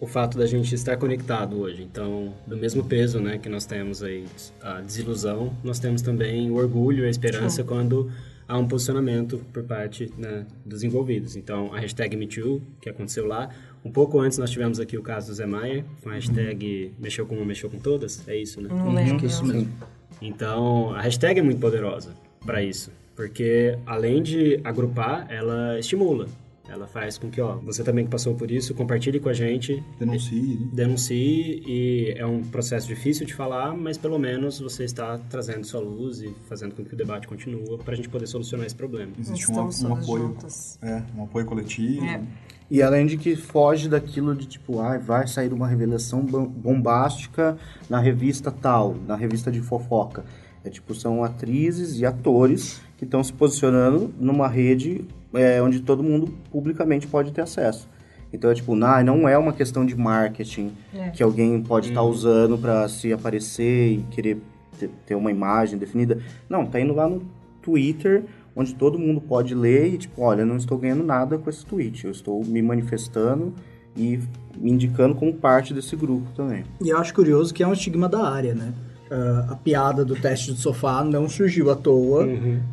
o 0.00 0.08
fato 0.08 0.36
da 0.36 0.44
gente 0.44 0.74
estar 0.74 0.96
conectado 0.96 1.60
hoje. 1.60 1.84
Então, 1.84 2.34
do 2.44 2.56
mesmo 2.56 2.82
peso, 2.82 3.20
né, 3.20 3.38
que 3.38 3.48
nós 3.48 3.64
temos 3.64 4.02
aí 4.02 4.24
a 4.60 4.80
desilusão, 4.80 5.56
nós 5.62 5.78
temos 5.78 6.02
também 6.02 6.50
o 6.50 6.56
orgulho 6.56 7.04
e 7.04 7.06
a 7.06 7.10
esperança 7.10 7.62
quando 7.62 8.10
há 8.48 8.58
um 8.58 8.66
posicionamento 8.66 9.38
por 9.52 9.62
parte 9.62 10.12
né, 10.18 10.44
dos 10.64 10.82
envolvidos. 10.82 11.36
Então, 11.36 11.72
a 11.72 11.78
hashtag 11.78 12.16
MeToo, 12.16 12.60
que 12.80 12.90
aconteceu 12.90 13.24
lá, 13.24 13.50
um 13.86 13.90
pouco 13.92 14.18
antes 14.18 14.36
nós 14.36 14.50
tivemos 14.50 14.80
aqui 14.80 14.98
o 14.98 15.02
caso 15.02 15.28
do 15.28 15.34
Zé 15.34 15.46
Maia, 15.46 15.84
com 16.02 16.10
a 16.10 16.14
hashtag 16.14 16.92
mexeu 16.98 17.24
com 17.24 17.36
uma, 17.36 17.44
mexeu 17.44 17.70
com 17.70 17.78
todas, 17.78 18.26
é 18.28 18.36
isso, 18.36 18.60
né? 18.60 18.68
Não 18.68 18.92
lembro. 18.92 19.18
Que 19.18 19.26
isso 19.26 19.44
mesmo. 19.44 19.72
Então, 20.20 20.92
a 20.92 21.02
hashtag 21.02 21.38
é 21.38 21.42
muito 21.42 21.60
poderosa 21.60 22.10
para 22.44 22.62
isso, 22.62 22.90
porque 23.14 23.78
além 23.86 24.22
de 24.22 24.60
agrupar, 24.64 25.26
ela 25.30 25.78
estimula. 25.78 26.26
Ela 26.68 26.88
faz 26.88 27.16
com 27.16 27.30
que, 27.30 27.40
ó, 27.40 27.54
você 27.58 27.84
também 27.84 28.04
que 28.04 28.10
passou 28.10 28.34
por 28.34 28.50
isso, 28.50 28.74
compartilhe 28.74 29.20
com 29.20 29.28
a 29.28 29.32
gente, 29.32 29.80
Denuncie, 30.00 30.58
né? 30.58 30.68
denuncie 30.72 31.62
e 31.64 32.14
é 32.16 32.26
um 32.26 32.42
processo 32.42 32.88
difícil 32.88 33.24
de 33.24 33.34
falar, 33.34 33.72
mas 33.76 33.96
pelo 33.96 34.18
menos 34.18 34.58
você 34.58 34.82
está 34.82 35.16
trazendo 35.30 35.64
sua 35.64 35.80
luz 35.80 36.20
e 36.20 36.34
fazendo 36.48 36.74
com 36.74 36.84
que 36.84 36.92
o 36.92 36.96
debate 36.96 37.28
continue 37.28 37.78
para 37.84 37.94
a 37.94 37.96
gente 37.96 38.08
poder 38.08 38.26
solucionar 38.26 38.66
esse 38.66 38.74
problema. 38.74 39.12
Existe 39.16 39.48
um, 39.48 39.54
um 39.54 39.94
apoio, 39.94 40.22
juntas. 40.24 40.76
é, 40.82 41.04
um 41.16 41.22
apoio 41.22 41.46
coletivo. 41.46 42.04
É. 42.04 42.20
E 42.70 42.82
além 42.82 43.06
de 43.06 43.16
que 43.16 43.36
foge 43.36 43.88
daquilo 43.88 44.34
de 44.34 44.46
tipo, 44.46 44.80
ah, 44.80 44.98
vai 44.98 45.26
sair 45.28 45.52
uma 45.52 45.68
revelação 45.68 46.20
bom- 46.20 46.46
bombástica 46.46 47.56
na 47.88 48.00
revista 48.00 48.50
tal, 48.50 48.96
na 49.06 49.14
revista 49.14 49.50
de 49.52 49.60
fofoca. 49.60 50.24
É 50.64 50.68
tipo, 50.70 50.94
são 50.94 51.22
atrizes 51.22 51.98
e 52.00 52.04
atores 52.06 52.80
que 52.98 53.04
estão 53.04 53.22
se 53.22 53.32
posicionando 53.32 54.12
numa 54.18 54.48
rede 54.48 55.04
é, 55.32 55.62
onde 55.62 55.80
todo 55.80 56.02
mundo 56.02 56.32
publicamente 56.50 57.06
pode 57.06 57.30
ter 57.30 57.42
acesso. 57.42 57.88
Então 58.32 58.50
é 58.50 58.54
tipo, 58.54 58.74
nah, 58.74 59.02
não 59.04 59.28
é 59.28 59.38
uma 59.38 59.52
questão 59.52 59.86
de 59.86 59.94
marketing 59.96 60.72
É. 60.92 61.10
que 61.10 61.22
alguém 61.22 61.62
pode 61.62 61.90
estar 61.90 62.02
usando 62.02 62.58
para 62.58 62.88
se 62.88 63.12
aparecer 63.12 63.92
e 63.92 64.02
querer 64.10 64.38
ter, 64.78 64.90
ter 65.06 65.14
uma 65.14 65.30
imagem 65.30 65.78
definida. 65.78 66.18
Não, 66.48 66.66
tá 66.66 66.80
indo 66.80 66.92
lá 66.94 67.08
no 67.08 67.22
Twitter, 67.62 68.24
onde 68.56 68.74
todo 68.74 68.98
mundo 68.98 69.20
pode 69.20 69.54
ler 69.54 69.92
e 69.94 69.98
tipo, 69.98 70.22
olha, 70.22 70.44
não 70.44 70.56
estou 70.56 70.78
ganhando 70.78 71.04
nada 71.04 71.36
com 71.38 71.48
esse 71.50 71.64
tweet, 71.64 72.06
eu 72.06 72.10
estou 72.10 72.42
me 72.44 72.62
manifestando 72.62 73.52
e 73.96 74.18
me 74.58 74.72
indicando 74.72 75.14
como 75.14 75.32
parte 75.34 75.74
desse 75.74 75.94
grupo 75.94 76.26
também. 76.34 76.64
E 76.82 76.88
eu 76.88 76.98
acho 76.98 77.12
curioso 77.14 77.52
que 77.52 77.62
é 77.62 77.66
um 77.68 77.72
estigma 77.72 78.08
da 78.08 78.26
área, 78.28 78.54
né? 78.54 78.72
Ah, 79.10 79.46
a 79.50 79.54
piada 79.56 80.04
do 80.04 80.16
teste 80.16 80.52
de 80.52 80.60
sofá 80.60 81.04
não 81.04 81.28
surgiu 81.28 81.70
à 81.70 81.76
toa 81.76 82.24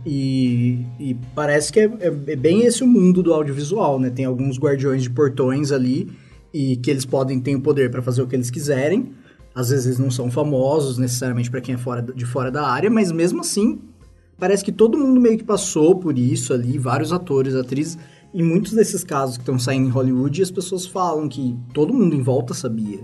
e, 0.06 0.86
e 1.00 1.16
parece 1.36 1.72
que 1.72 1.80
é, 1.80 1.84
é- 2.00 2.08
é 2.28 2.36
bem 2.36 2.62
esse 2.66 2.84
o 2.84 2.88
mundo 2.88 3.22
do 3.22 3.34
audiovisual, 3.34 4.00
né? 4.00 4.10
Tem 4.10 4.26
alguns 4.26 4.58
guardiões 4.58 5.04
de 5.04 5.10
portões 5.10 5.72
ali 5.72 6.10
e 6.54 6.76
que 6.78 6.90
eles 6.90 7.06
podem 7.06 7.40
ter 7.40 7.56
o 7.56 7.62
poder 7.62 7.92
para 7.92 8.02
fazer 8.02 8.22
o 8.22 8.28
que 8.28 8.36
eles 8.36 8.50
quiserem. 8.50 9.12
Às 9.56 9.70
vezes 9.70 9.86
eles 9.86 10.00
não 10.00 10.10
são 10.10 10.32
famosos 10.32 10.98
necessariamente 10.98 11.52
para 11.52 11.62
quem 11.62 11.76
é 11.76 11.78
fora, 11.78 12.02
de 12.02 12.26
fora 12.26 12.50
da 12.52 12.68
área, 12.68 12.90
mas 12.90 13.12
mesmo 13.12 13.42
assim 13.42 13.80
parece 14.44 14.62
que 14.62 14.74
todo 14.74 14.98
mundo 14.98 15.22
meio 15.22 15.38
que 15.38 15.44
passou 15.46 15.96
por 15.96 16.18
isso 16.18 16.54
ali, 16.54 16.78
vários 16.78 17.14
atores, 17.14 17.56
atrizes. 17.56 17.98
Em 18.34 18.44
muitos 18.44 18.74
desses 18.74 19.02
casos 19.02 19.38
que 19.38 19.42
estão 19.42 19.58
saindo 19.58 19.88
em 19.88 19.90
Hollywood, 19.90 20.42
as 20.42 20.52
pessoas 20.52 20.86
falam 20.86 21.30
que 21.30 21.56
todo 21.74 21.94
mundo 21.94 22.14
em 22.14 22.22
volta 22.22 22.54
sabia. 22.54 23.00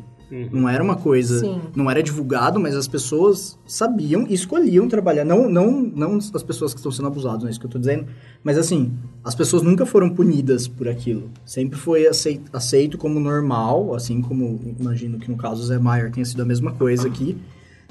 Não 0.52 0.68
era 0.68 0.84
uma 0.84 0.98
coisa, 0.98 1.40
Sim. 1.40 1.62
não 1.74 1.90
era 1.90 2.04
divulgado, 2.04 2.60
mas 2.60 2.76
as 2.76 2.90
pessoas 2.90 3.58
sabiam 3.66 4.26
e 4.28 4.34
escolhiam 4.34 4.90
trabalhar. 4.90 5.24
Não, 5.24 5.50
não, 5.50 5.72
não 5.82 6.18
as 6.18 6.44
pessoas 6.44 6.74
que 6.74 6.80
estão 6.82 6.92
sendo 6.92 7.08
abusadas, 7.08 7.40
não 7.40 7.48
é 7.48 7.52
isso 7.52 7.60
que 7.60 7.68
eu 7.68 7.72
tô 7.72 7.80
dizendo. 7.80 8.08
Mas 8.44 8.58
assim, 8.58 8.92
as 9.24 9.34
pessoas 9.34 9.64
nunca 9.64 9.86
foram 9.86 10.10
punidas 10.10 10.68
por 10.68 10.90
aquilo. 10.90 11.30
Sempre 11.46 11.80
foi 11.80 12.06
aceito, 12.06 12.52
aceito 12.52 12.98
como 12.98 13.18
normal, 13.18 13.96
assim 13.96 14.22
como 14.22 14.60
imagino 14.78 15.18
que 15.18 15.32
no 15.32 15.38
caso 15.38 15.62
do 15.62 15.68
Zé 15.68 15.80
Maier 15.80 16.12
tenha 16.12 16.26
sido 16.26 16.42
a 16.42 16.46
mesma 16.46 16.74
coisa 16.74 17.08
aqui. 17.08 17.38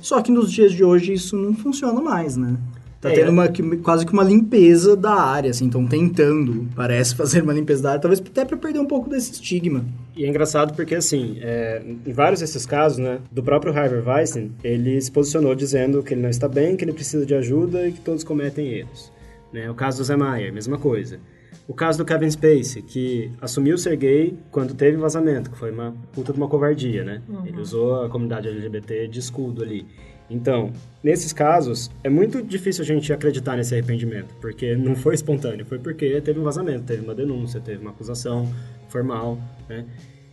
Só 0.03 0.21
que 0.21 0.31
nos 0.31 0.53
dias 0.53 0.73
de 0.73 0.85
hoje 0.85 1.15
isso 1.15 1.35
não 1.35 1.55
funciona 1.55 1.99
mais, 2.01 2.37
né? 2.37 2.59
Tá 3.01 3.11
É, 3.13 3.15
tendo 3.15 3.31
uma, 3.31 3.47
que- 3.47 3.77
quase 3.77 4.05
que 4.05 4.13
uma 4.13 4.25
limpeza 4.25 4.97
da 4.97 5.13
área, 5.15 5.51
assim, 5.51 5.67
estão 5.67 5.87
tentando, 5.87 6.67
parece, 6.75 7.15
fazer 7.17 7.43
uma 7.45 7.53
limpeza 7.53 7.81
da 7.83 7.91
área, 7.91 8.01
talvez 8.01 8.21
até 8.21 8.45
para 8.45 8.57
perder 8.57 8.81
um 8.81 8.87
pouco 8.87 9.09
desse 9.09 9.31
estigma. 9.33 9.85
E 10.17 10.25
é 10.25 10.29
engraçado 10.29 10.75
porque, 10.75 10.97
assim, 10.97 11.39
é, 11.41 11.81
em 12.05 12.13
vários 12.13 12.41
desses 12.41 12.67
casos, 12.67 12.99
né, 12.99 13.21
do 13.31 13.41
próprio 13.43 13.73
Harvey 13.73 14.01
Weinstein, 14.01 14.51
ele 14.65 15.01
se 15.01 15.13
posicionou 15.13 15.55
dizendo 15.55 16.03
que 16.03 16.13
ele 16.15 16.23
não 16.23 16.29
está 16.29 16.49
bem, 16.49 16.77
que 16.77 16.85
ele 16.85 16.93
precisa 16.93 17.25
de 17.25 17.35
ajuda 17.37 17.87
e 17.87 17.93
que 17.93 18.01
todos 18.01 18.25
cometem 18.25 18.67
erros. 18.73 19.13
Né? 19.53 19.71
O 19.71 19.75
caso 19.75 19.99
do 19.99 20.05
Zé 20.05 20.17
Maier, 20.17 20.53
mesma 20.53 20.77
coisa. 20.77 21.21
O 21.69 21.75
caso 21.75 21.99
do 21.99 22.05
Kevin 22.05 22.31
Spacey, 22.31 22.83
que 22.83 23.31
assumiu 23.41 23.79
ser 23.79 23.95
gay 23.97 24.35
quando 24.51 24.75
teve 24.75 24.97
vazamento, 24.97 25.51
que 25.51 25.57
foi 25.59 25.71
uma 25.71 25.95
puta 26.13 26.33
de 26.33 26.39
uma 26.39 26.49
covardia, 26.49 27.05
né? 27.05 27.21
Ele 27.47 27.61
usou 27.61 28.03
a 28.05 28.09
comunidade 28.09 28.49
LGBT 28.49 29.07
de 29.07 29.19
escudo 29.21 29.63
ali. 29.63 29.87
Então, 30.31 30.73
nesses 31.03 31.33
casos, 31.33 31.91
é 32.05 32.09
muito 32.09 32.43
difícil 32.43 32.83
a 32.83 32.87
gente 32.87 33.13
acreditar 33.13 33.57
nesse 33.57 33.75
arrependimento, 33.75 34.35
porque 34.41 34.77
não 34.77 34.95
foi 34.95 35.15
espontâneo, 35.15 35.65
foi 35.65 35.79
porque 35.79 36.21
teve 36.21 36.39
um 36.39 36.43
vazamento, 36.43 36.85
teve 36.85 37.03
uma 37.03 37.15
denúncia, 37.15 37.61
teve 37.61 37.81
uma 37.81 37.91
acusação 37.91 38.53
formal, 38.89 39.39
né? 39.69 39.87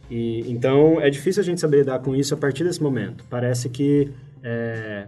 E, 0.09 0.51
então, 0.51 0.99
é 0.99 1.09
difícil 1.09 1.41
a 1.41 1.45
gente 1.45 1.61
saber 1.61 1.77
lidar 1.77 1.99
com 1.99 2.15
isso 2.15 2.33
a 2.33 2.37
partir 2.37 2.63
desse 2.63 2.83
momento. 2.83 3.23
Parece 3.29 3.69
que 3.69 4.11
é, 4.43 5.07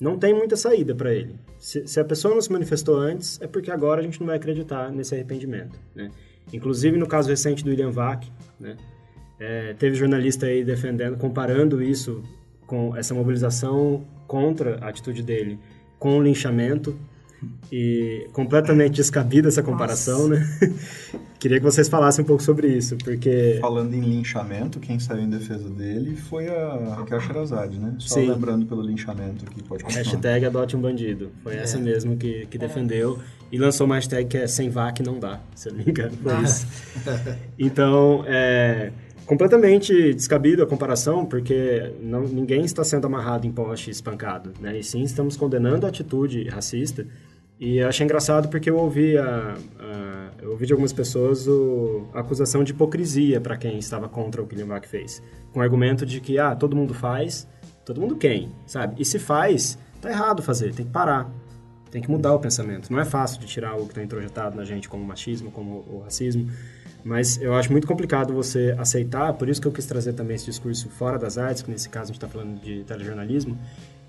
não 0.00 0.16
tem 0.16 0.32
muita 0.32 0.56
saída 0.56 0.94
para 0.94 1.12
ele. 1.12 1.34
Se, 1.58 1.86
se 1.86 1.98
a 2.00 2.04
pessoa 2.04 2.32
não 2.32 2.40
se 2.40 2.50
manifestou 2.50 2.96
antes, 2.96 3.40
é 3.42 3.46
porque 3.46 3.70
agora 3.70 4.00
a 4.00 4.04
gente 4.04 4.20
não 4.20 4.28
vai 4.28 4.36
acreditar 4.36 4.90
nesse 4.92 5.14
arrependimento, 5.14 5.78
né? 5.94 6.10
Inclusive, 6.52 6.96
no 6.96 7.06
caso 7.06 7.28
recente 7.28 7.62
do 7.62 7.70
William 7.70 7.90
Vac, 7.90 8.24
né? 8.58 8.76
É, 9.38 9.74
teve 9.74 9.96
jornalista 9.96 10.46
aí 10.46 10.64
defendendo, 10.64 11.16
comparando 11.16 11.82
isso 11.82 12.22
com 12.66 12.96
essa 12.96 13.14
mobilização 13.14 14.04
contra 14.28 14.78
a 14.80 14.90
atitude 14.90 15.22
dele 15.22 15.58
com 15.98 16.18
o 16.18 16.22
linchamento 16.22 16.96
e 17.70 18.28
completamente 18.32 18.96
descabida 18.96 19.48
essa 19.48 19.62
comparação, 19.62 20.28
né? 20.28 20.44
Queria 21.38 21.58
que 21.58 21.64
vocês 21.64 21.88
falassem 21.88 22.24
um 22.24 22.26
pouco 22.26 22.42
sobre 22.42 22.66
isso, 22.66 22.96
porque 22.96 23.58
Falando 23.60 23.94
em 23.94 24.00
linchamento, 24.00 24.80
quem 24.80 24.98
saiu 24.98 25.22
em 25.22 25.30
defesa 25.30 25.70
dele 25.70 26.16
foi 26.16 26.48
a 26.48 26.96
Raquel 26.96 27.20
Sherazade, 27.20 27.78
né? 27.78 27.94
Só 27.98 28.16
Sim. 28.16 28.28
lembrando 28.28 28.66
pelo 28.66 28.82
linchamento 28.82 29.44
aqui, 29.46 29.62
pode 29.62 29.84
continuar. 29.84 30.04
hashtag 30.04 30.46
adote 30.46 30.76
um 30.76 30.80
bandido. 30.80 31.30
Foi 31.44 31.54
essa 31.54 31.78
mesmo 31.78 32.16
que, 32.16 32.46
que 32.46 32.58
defendeu 32.58 33.20
e 33.52 33.58
lançou 33.58 33.86
uma 33.86 33.94
hashtag 33.94 34.28
que 34.28 34.36
é 34.36 34.48
sem 34.48 34.68
vac 34.68 34.98
não 35.00 35.20
dá, 35.20 35.40
se 35.54 35.68
eu 35.68 35.74
não 35.74 35.84
me 35.84 35.90
engano, 35.90 36.16
foi 36.20 36.42
isso. 36.42 36.66
Então, 37.56 38.24
é 38.26 38.90
completamente 39.28 40.14
descabido 40.14 40.62
a 40.62 40.66
comparação, 40.66 41.24
porque 41.26 41.92
não, 42.00 42.22
ninguém 42.22 42.64
está 42.64 42.82
sendo 42.82 43.06
amarrado 43.06 43.46
em 43.46 43.52
poste 43.52 43.90
espancado, 43.90 44.52
né? 44.58 44.78
E 44.78 44.82
sim, 44.82 45.02
estamos 45.02 45.36
condenando 45.36 45.84
a 45.84 45.90
atitude 45.90 46.48
racista. 46.48 47.06
E 47.60 47.78
eu 47.78 47.88
achei 47.88 48.04
engraçado 48.04 48.48
porque 48.48 48.70
eu 48.70 48.76
ouvi, 48.78 49.18
a, 49.18 49.54
a- 49.78 50.30
eu 50.40 50.52
ouvi 50.52 50.64
de 50.64 50.72
algumas 50.72 50.92
pessoas 50.92 51.46
o, 51.46 52.06
a 52.14 52.20
acusação 52.20 52.64
de 52.64 52.72
hipocrisia 52.72 53.40
para 53.40 53.56
quem 53.56 53.78
estava 53.78 54.08
contra 54.08 54.40
o 54.42 54.46
que 54.46 54.60
o 54.62 54.66
Vac 54.66 54.88
fez. 54.88 55.22
Com 55.52 55.60
o 55.60 55.62
argumento 55.62 56.06
de 56.06 56.20
que, 56.20 56.38
ah, 56.38 56.54
todo 56.56 56.74
mundo 56.74 56.94
faz, 56.94 57.46
todo 57.84 58.00
mundo 58.00 58.16
quem, 58.16 58.50
sabe? 58.66 58.94
E 58.98 59.04
se 59.04 59.18
faz, 59.18 59.78
tá 60.00 60.08
errado 60.10 60.42
fazer, 60.42 60.74
tem 60.74 60.86
que 60.86 60.92
parar. 60.92 61.30
Tem 61.90 62.00
que 62.02 62.10
mudar 62.10 62.34
o 62.34 62.38
pensamento. 62.38 62.92
Não 62.92 63.00
é 63.00 63.04
fácil 63.04 63.40
de 63.40 63.46
tirar 63.46 63.70
algo 63.70 63.84
que 63.84 63.92
está 63.92 64.02
introjetado 64.02 64.54
na 64.56 64.62
gente, 64.64 64.88
como 64.88 65.02
machismo, 65.04 65.50
como 65.50 65.84
o 65.90 66.02
racismo. 66.04 66.46
Mas 67.04 67.40
eu 67.40 67.54
acho 67.54 67.70
muito 67.70 67.86
complicado 67.86 68.34
você 68.34 68.74
aceitar, 68.78 69.32
por 69.34 69.48
isso 69.48 69.60
que 69.60 69.66
eu 69.66 69.72
quis 69.72 69.86
trazer 69.86 70.12
também 70.12 70.36
esse 70.36 70.46
discurso 70.46 70.88
fora 70.90 71.18
das 71.18 71.38
artes, 71.38 71.62
que 71.62 71.70
nesse 71.70 71.88
caso 71.88 72.04
a 72.04 72.06
gente 72.06 72.16
está 72.16 72.28
falando 72.28 72.60
de 72.60 72.84
telejornalismo, 72.84 73.56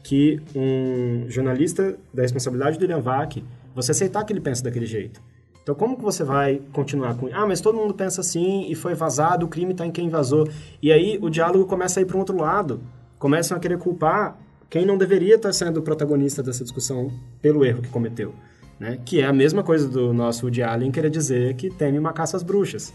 que 0.03 0.41
um 0.55 1.25
jornalista 1.29 1.97
da 2.13 2.21
responsabilidade 2.21 2.77
do 2.77 2.81
William 2.81 3.01
Vac, 3.01 3.43
você 3.75 3.91
aceitar 3.91 4.23
que 4.23 4.33
ele 4.33 4.41
pensa 4.41 4.63
daquele 4.63 4.85
jeito. 4.85 5.21
Então, 5.61 5.75
como 5.75 5.95
que 5.95 6.01
você 6.01 6.23
vai 6.23 6.61
continuar 6.73 7.15
com... 7.15 7.27
Ah, 7.31 7.45
mas 7.45 7.61
todo 7.61 7.77
mundo 7.77 7.93
pensa 7.93 8.21
assim 8.21 8.65
e 8.69 8.75
foi 8.75 8.95
vazado, 8.95 9.45
o 9.45 9.49
crime 9.49 9.71
está 9.71 9.85
em 9.85 9.91
quem 9.91 10.09
vazou. 10.09 10.49
E 10.81 10.91
aí 10.91 11.19
o 11.21 11.29
diálogo 11.29 11.65
começa 11.65 11.99
a 11.99 12.01
ir 12.01 12.05
para 12.05 12.15
um 12.15 12.19
outro 12.19 12.35
lado. 12.35 12.81
Começam 13.19 13.55
a 13.55 13.59
querer 13.59 13.77
culpar 13.77 14.35
quem 14.69 14.85
não 14.85 14.97
deveria 14.97 15.35
estar 15.35 15.53
sendo 15.53 15.79
o 15.79 15.83
protagonista 15.83 16.41
dessa 16.41 16.63
discussão 16.63 17.11
pelo 17.41 17.63
erro 17.63 17.81
que 17.81 17.89
cometeu. 17.89 18.33
Né? 18.79 18.99
Que 19.03 19.21
é 19.21 19.25
a 19.25 19.33
mesma 19.33 19.63
coisa 19.63 19.87
do 19.87 20.13
nosso 20.13 20.45
Woody 20.45 20.63
Allen 20.63 20.91
querer 20.91 21.09
dizer 21.09 21.55
que 21.55 21.69
teme 21.69 21.99
uma 21.99 22.13
caça 22.13 22.37
às 22.37 22.43
bruxas. 22.43 22.93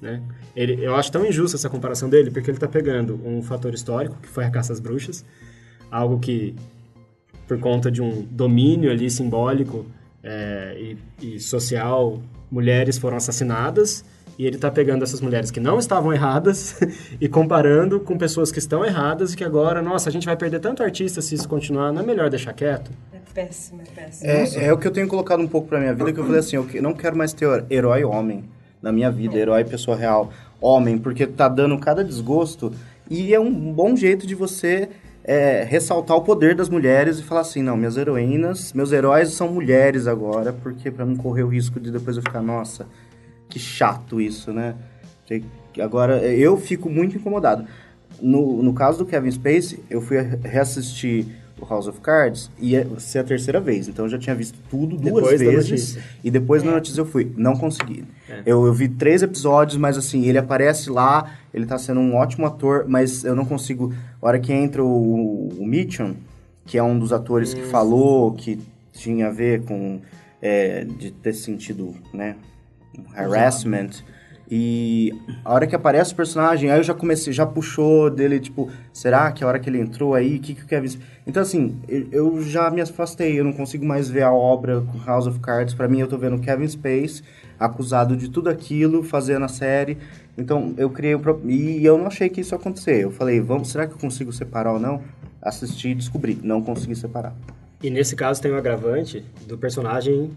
Né? 0.00 0.22
Ele, 0.56 0.82
eu 0.84 0.94
acho 0.96 1.12
tão 1.12 1.26
injusta 1.26 1.56
essa 1.56 1.68
comparação 1.68 2.08
dele, 2.08 2.30
porque 2.30 2.50
ele 2.50 2.56
está 2.56 2.68
pegando 2.68 3.20
um 3.24 3.42
fator 3.42 3.74
histórico, 3.74 4.16
que 4.20 4.28
foi 4.28 4.44
a 4.44 4.50
caça 4.50 4.72
às 4.72 4.80
bruxas, 4.80 5.24
algo 5.90 6.18
que, 6.18 6.54
por 7.46 7.58
conta 7.58 7.90
de 7.90 8.00
um 8.00 8.26
domínio 8.30 8.90
ali 8.90 9.10
simbólico 9.10 9.84
é, 10.22 10.94
e, 11.20 11.34
e 11.34 11.40
social, 11.40 12.20
mulheres 12.50 12.96
foram 12.96 13.18
assassinadas, 13.18 14.04
e 14.38 14.46
ele 14.46 14.56
está 14.56 14.70
pegando 14.70 15.02
essas 15.02 15.20
mulheres 15.20 15.50
que 15.50 15.60
não 15.60 15.78
estavam 15.78 16.14
erradas 16.14 16.80
e 17.20 17.28
comparando 17.28 18.00
com 18.00 18.16
pessoas 18.16 18.50
que 18.50 18.58
estão 18.58 18.82
erradas 18.82 19.34
e 19.34 19.36
que 19.36 19.44
agora, 19.44 19.82
nossa, 19.82 20.08
a 20.08 20.12
gente 20.12 20.24
vai 20.24 20.34
perder 20.34 20.60
tanto 20.60 20.82
artista 20.82 21.20
se 21.20 21.34
isso 21.34 21.46
continuar, 21.46 21.92
não 21.92 22.00
é 22.00 22.06
melhor 22.06 22.30
deixar 22.30 22.54
quieto? 22.54 22.90
É 23.40 23.46
péssimo, 23.46 23.80
é 23.80 24.00
péssimo. 24.02 24.30
É, 24.30 24.66
é 24.66 24.72
o 24.72 24.78
que 24.78 24.86
eu 24.86 24.90
tenho 24.90 25.08
colocado 25.08 25.40
um 25.40 25.48
pouco 25.48 25.68
pra 25.68 25.80
minha 25.80 25.94
vida, 25.94 26.12
que 26.12 26.20
eu 26.20 26.24
falei 26.24 26.40
assim, 26.40 26.56
eu 26.56 26.82
não 26.82 26.92
quero 26.92 27.16
mais 27.16 27.32
ter 27.32 27.46
herói 27.70 28.04
homem 28.04 28.44
na 28.82 28.92
minha 28.92 29.10
vida, 29.10 29.36
herói 29.36 29.64
pessoa 29.64 29.96
real, 29.96 30.30
homem, 30.60 30.98
porque 30.98 31.26
tá 31.26 31.48
dando 31.48 31.78
cada 31.78 32.04
desgosto 32.04 32.72
e 33.08 33.34
é 33.34 33.40
um 33.40 33.72
bom 33.72 33.96
jeito 33.96 34.26
de 34.26 34.34
você 34.34 34.88
é, 35.24 35.64
ressaltar 35.64 36.16
o 36.16 36.22
poder 36.22 36.54
das 36.54 36.68
mulheres 36.68 37.18
e 37.18 37.22
falar 37.22 37.42
assim, 37.42 37.62
não, 37.62 37.76
minhas 37.76 37.96
heroínas, 37.96 38.72
meus 38.72 38.92
heróis 38.92 39.32
são 39.32 39.48
mulheres 39.48 40.06
agora, 40.06 40.52
porque 40.52 40.90
pra 40.90 41.04
não 41.04 41.16
correr 41.16 41.42
o 41.42 41.48
risco 41.48 41.80
de 41.80 41.90
depois 41.90 42.16
eu 42.16 42.22
ficar, 42.22 42.42
nossa, 42.42 42.86
que 43.48 43.58
chato 43.58 44.20
isso, 44.20 44.52
né? 44.52 44.74
Agora, 45.80 46.18
eu 46.26 46.56
fico 46.56 46.90
muito 46.90 47.16
incomodado. 47.16 47.64
No, 48.20 48.62
no 48.62 48.74
caso 48.74 48.98
do 48.98 49.06
Kevin 49.06 49.30
Spacey, 49.30 49.82
eu 49.88 50.00
fui 50.00 50.18
reassistir 50.42 51.26
o 51.60 51.66
House 51.68 51.86
of 51.86 52.00
Cards 52.00 52.50
e 52.58 52.70
ia 52.70 52.86
ser 52.98 53.18
a 53.20 53.24
terceira 53.24 53.60
vez. 53.60 53.88
Então 53.88 54.04
eu 54.04 54.08
já 54.08 54.18
tinha 54.18 54.34
visto 54.34 54.58
tudo 54.70 54.96
duas 54.96 55.04
Depois 55.04 55.40
da 55.40 55.50
vezes. 55.50 55.70
notícia. 55.70 56.02
E 56.24 56.30
depois 56.30 56.62
da 56.62 56.70
notícia 56.70 57.00
eu 57.00 57.06
fui. 57.06 57.32
Não 57.36 57.56
consegui. 57.56 58.04
Eu, 58.46 58.66
eu 58.66 58.72
vi 58.72 58.88
três 58.88 59.22
episódios, 59.22 59.76
mas 59.76 59.98
assim, 59.98 60.24
ele 60.24 60.38
aparece 60.38 60.88
lá, 60.90 61.32
ele 61.52 61.66
tá 61.66 61.76
sendo 61.78 62.00
um 62.00 62.14
ótimo 62.16 62.46
ator, 62.46 62.84
mas 62.88 63.24
eu 63.24 63.34
não 63.36 63.44
consigo. 63.44 63.92
A 64.20 64.26
hora 64.26 64.38
que 64.38 64.52
entra 64.52 64.82
o, 64.84 65.48
o 65.58 65.66
Mitchum, 65.66 66.14
que 66.64 66.78
é 66.78 66.82
um 66.82 66.98
dos 66.98 67.12
atores 67.12 67.52
que 67.54 67.62
falou 67.62 68.32
que 68.32 68.58
tinha 68.92 69.28
a 69.28 69.30
ver 69.30 69.62
com. 69.64 70.00
é, 70.40 70.84
de 70.84 71.10
ter 71.10 71.32
sentido, 71.34 71.94
né? 72.14 72.36
Harassment. 73.14 73.90
E 74.50 75.12
a 75.44 75.54
hora 75.54 75.64
que 75.66 75.76
aparece 75.76 76.12
o 76.12 76.16
personagem, 76.16 76.70
aí 76.70 76.80
eu 76.80 76.82
já 76.82 76.92
comecei, 76.92 77.32
já 77.32 77.46
puxou 77.46 78.10
dele, 78.10 78.40
tipo, 78.40 78.68
será 78.92 79.30
que 79.30 79.44
a 79.44 79.46
hora 79.46 79.60
que 79.60 79.70
ele 79.70 79.78
entrou 79.78 80.12
aí, 80.12 80.36
o 80.36 80.40
que, 80.40 80.54
que 80.54 80.64
o 80.64 80.66
Kevin... 80.66 80.98
Então, 81.24 81.40
assim, 81.40 81.76
eu, 82.10 82.42
já 82.42 82.68
me 82.68 82.80
afastei, 82.80 83.38
eu 83.38 83.44
não 83.44 83.52
consigo 83.52 83.84
mais 83.86 84.10
ver 84.10 84.22
a 84.22 84.32
obra 84.32 84.82
House 85.06 85.28
of 85.28 85.38
Cards. 85.38 85.72
Pra 85.72 85.86
mim, 85.86 86.00
eu 86.00 86.08
tô 86.08 86.18
vendo 86.18 86.40
Kevin 86.40 86.66
Space, 86.66 87.22
acusado 87.60 88.16
de 88.16 88.28
tudo 88.28 88.50
aquilo, 88.50 89.04
fazendo 89.04 89.44
a 89.44 89.48
série. 89.48 89.96
Então, 90.36 90.74
eu 90.76 90.90
criei 90.90 91.16
pro- 91.16 91.40
E 91.44 91.84
eu 91.84 91.96
não 91.96 92.08
achei 92.08 92.28
que 92.28 92.40
isso 92.40 92.52
ia 92.52 92.58
acontecer. 92.58 93.04
Eu 93.04 93.12
falei, 93.12 93.40
vamos, 93.40 93.70
será 93.70 93.86
que 93.86 93.92
eu 93.92 93.98
consigo 93.98 94.32
separar 94.32 94.72
ou 94.72 94.80
não? 94.80 95.00
Assisti 95.40 95.90
e 95.90 95.94
descobri, 95.94 96.36
não 96.42 96.60
consegui 96.60 96.96
separar. 96.96 97.34
E 97.80 97.88
nesse 97.88 98.16
caso 98.16 98.42
tem 98.42 98.50
o 98.50 98.56
agravante 98.56 99.24
do 99.46 99.56
personagem 99.56 100.32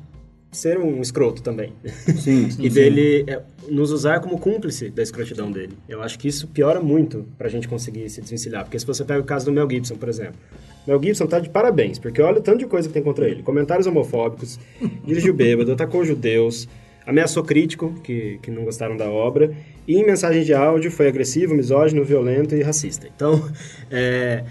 ser 0.58 0.78
um 0.78 1.02
escroto 1.02 1.42
também. 1.42 1.74
Sim, 2.18 2.50
e 2.60 2.70
dele 2.70 3.26
é, 3.28 3.42
nos 3.70 3.92
usar 3.92 4.20
como 4.20 4.40
cúmplice 4.40 4.90
da 4.90 5.02
escrotidão 5.02 5.52
dele. 5.52 5.74
Eu 5.88 6.02
acho 6.02 6.18
que 6.20 6.28
isso 6.28 6.48
piora 6.48 6.80
muito 6.80 7.26
pra 7.38 7.50
gente 7.50 7.68
conseguir 7.68 8.10
se 8.10 8.22
desvencilhar. 8.22 8.64
Porque 8.64 8.80
se 8.80 8.86
você 8.86 9.04
pega 9.04 9.22
o 9.22 9.26
caso 9.26 9.46
do 9.46 9.52
Mel 9.52 9.70
Gibson, 9.70 9.96
por 9.96 10.10
exemplo. 10.10 10.36
Mel 10.86 11.02
Gibson 11.02 11.28
tá 11.28 11.40
de 11.40 11.50
parabéns, 11.50 11.98
porque 11.98 12.22
olha 12.22 12.40
o 12.40 12.42
tanto 12.42 12.60
de 12.60 12.66
coisa 12.66 12.88
que 12.88 12.94
tem 12.94 13.02
contra 13.02 13.28
ele. 13.28 13.42
Comentários 13.42 13.88
homofóbicos, 13.88 14.60
dirigiu 15.06 15.34
bêbado, 15.34 15.72
atacou 15.72 16.04
judeus, 16.04 16.68
ameaçou 17.06 17.44
crítico, 17.44 17.94
que, 18.04 18.38
que 18.42 18.52
não 18.52 18.66
gostaram 18.66 18.98
da 18.98 19.10
obra, 19.10 19.56
e 19.88 19.96
em 19.96 20.06
mensagem 20.06 20.44
de 20.44 20.54
áudio 20.54 20.92
foi 20.92 21.08
agressivo, 21.08 21.56
misógino, 21.56 22.04
violento 22.04 22.56
e 22.56 22.62
racista. 22.62 23.08
Então, 23.08 23.50
é, 23.90 24.44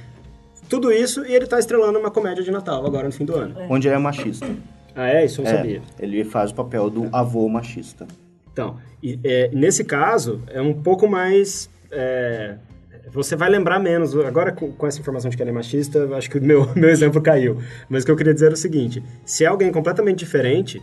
tudo 0.68 0.90
isso 0.90 1.24
e 1.26 1.34
ele 1.34 1.46
tá 1.46 1.58
estrelando 1.58 1.98
uma 1.98 2.10
comédia 2.10 2.42
de 2.42 2.50
Natal 2.50 2.86
agora 2.86 3.06
no 3.06 3.12
fim 3.12 3.26
do 3.26 3.34
ano. 3.34 3.54
Onde 3.68 3.88
ele 3.88 3.94
é 3.94 3.98
machista. 3.98 4.48
Ah, 4.94 5.08
é? 5.08 5.24
Isso 5.24 5.40
eu 5.40 5.44
não 5.44 5.52
É, 5.52 5.56
sabia. 5.56 5.82
ele 5.98 6.24
faz 6.24 6.50
o 6.50 6.54
papel 6.54 6.90
do 6.90 7.08
avô 7.12 7.48
machista. 7.48 8.06
Então, 8.52 8.76
e, 9.02 9.18
é, 9.24 9.50
nesse 9.52 9.84
caso, 9.84 10.40
é 10.48 10.60
um 10.60 10.74
pouco 10.74 11.08
mais. 11.08 11.70
é, 11.90 12.56
você 13.10 13.34
vai 13.36 13.50
lembrar 13.50 13.78
menos. 13.78 14.14
Agora, 14.16 14.52
com, 14.52 14.72
com 14.72 14.86
essa 14.86 14.98
informação 15.00 15.30
de 15.30 15.36
que 15.36 15.42
ele 15.42 15.50
é 15.50 15.52
machista, 15.52 16.08
acho 16.16 16.30
que 16.30 16.38
o 16.38 16.42
meu, 16.42 16.68
meu 16.76 16.88
exemplo 16.88 17.20
caiu. 17.20 17.58
Mas 17.88 18.02
o 18.02 18.06
que 18.06 18.12
eu 18.12 18.16
queria 18.16 18.32
dizer 18.34 18.46
era 18.46 18.54
o 18.54 18.58
seguinte: 18.58 19.02
se 19.24 19.44
é 19.44 19.48
alguém 19.48 19.70
completamente 19.72 20.18
diferente, 20.18 20.82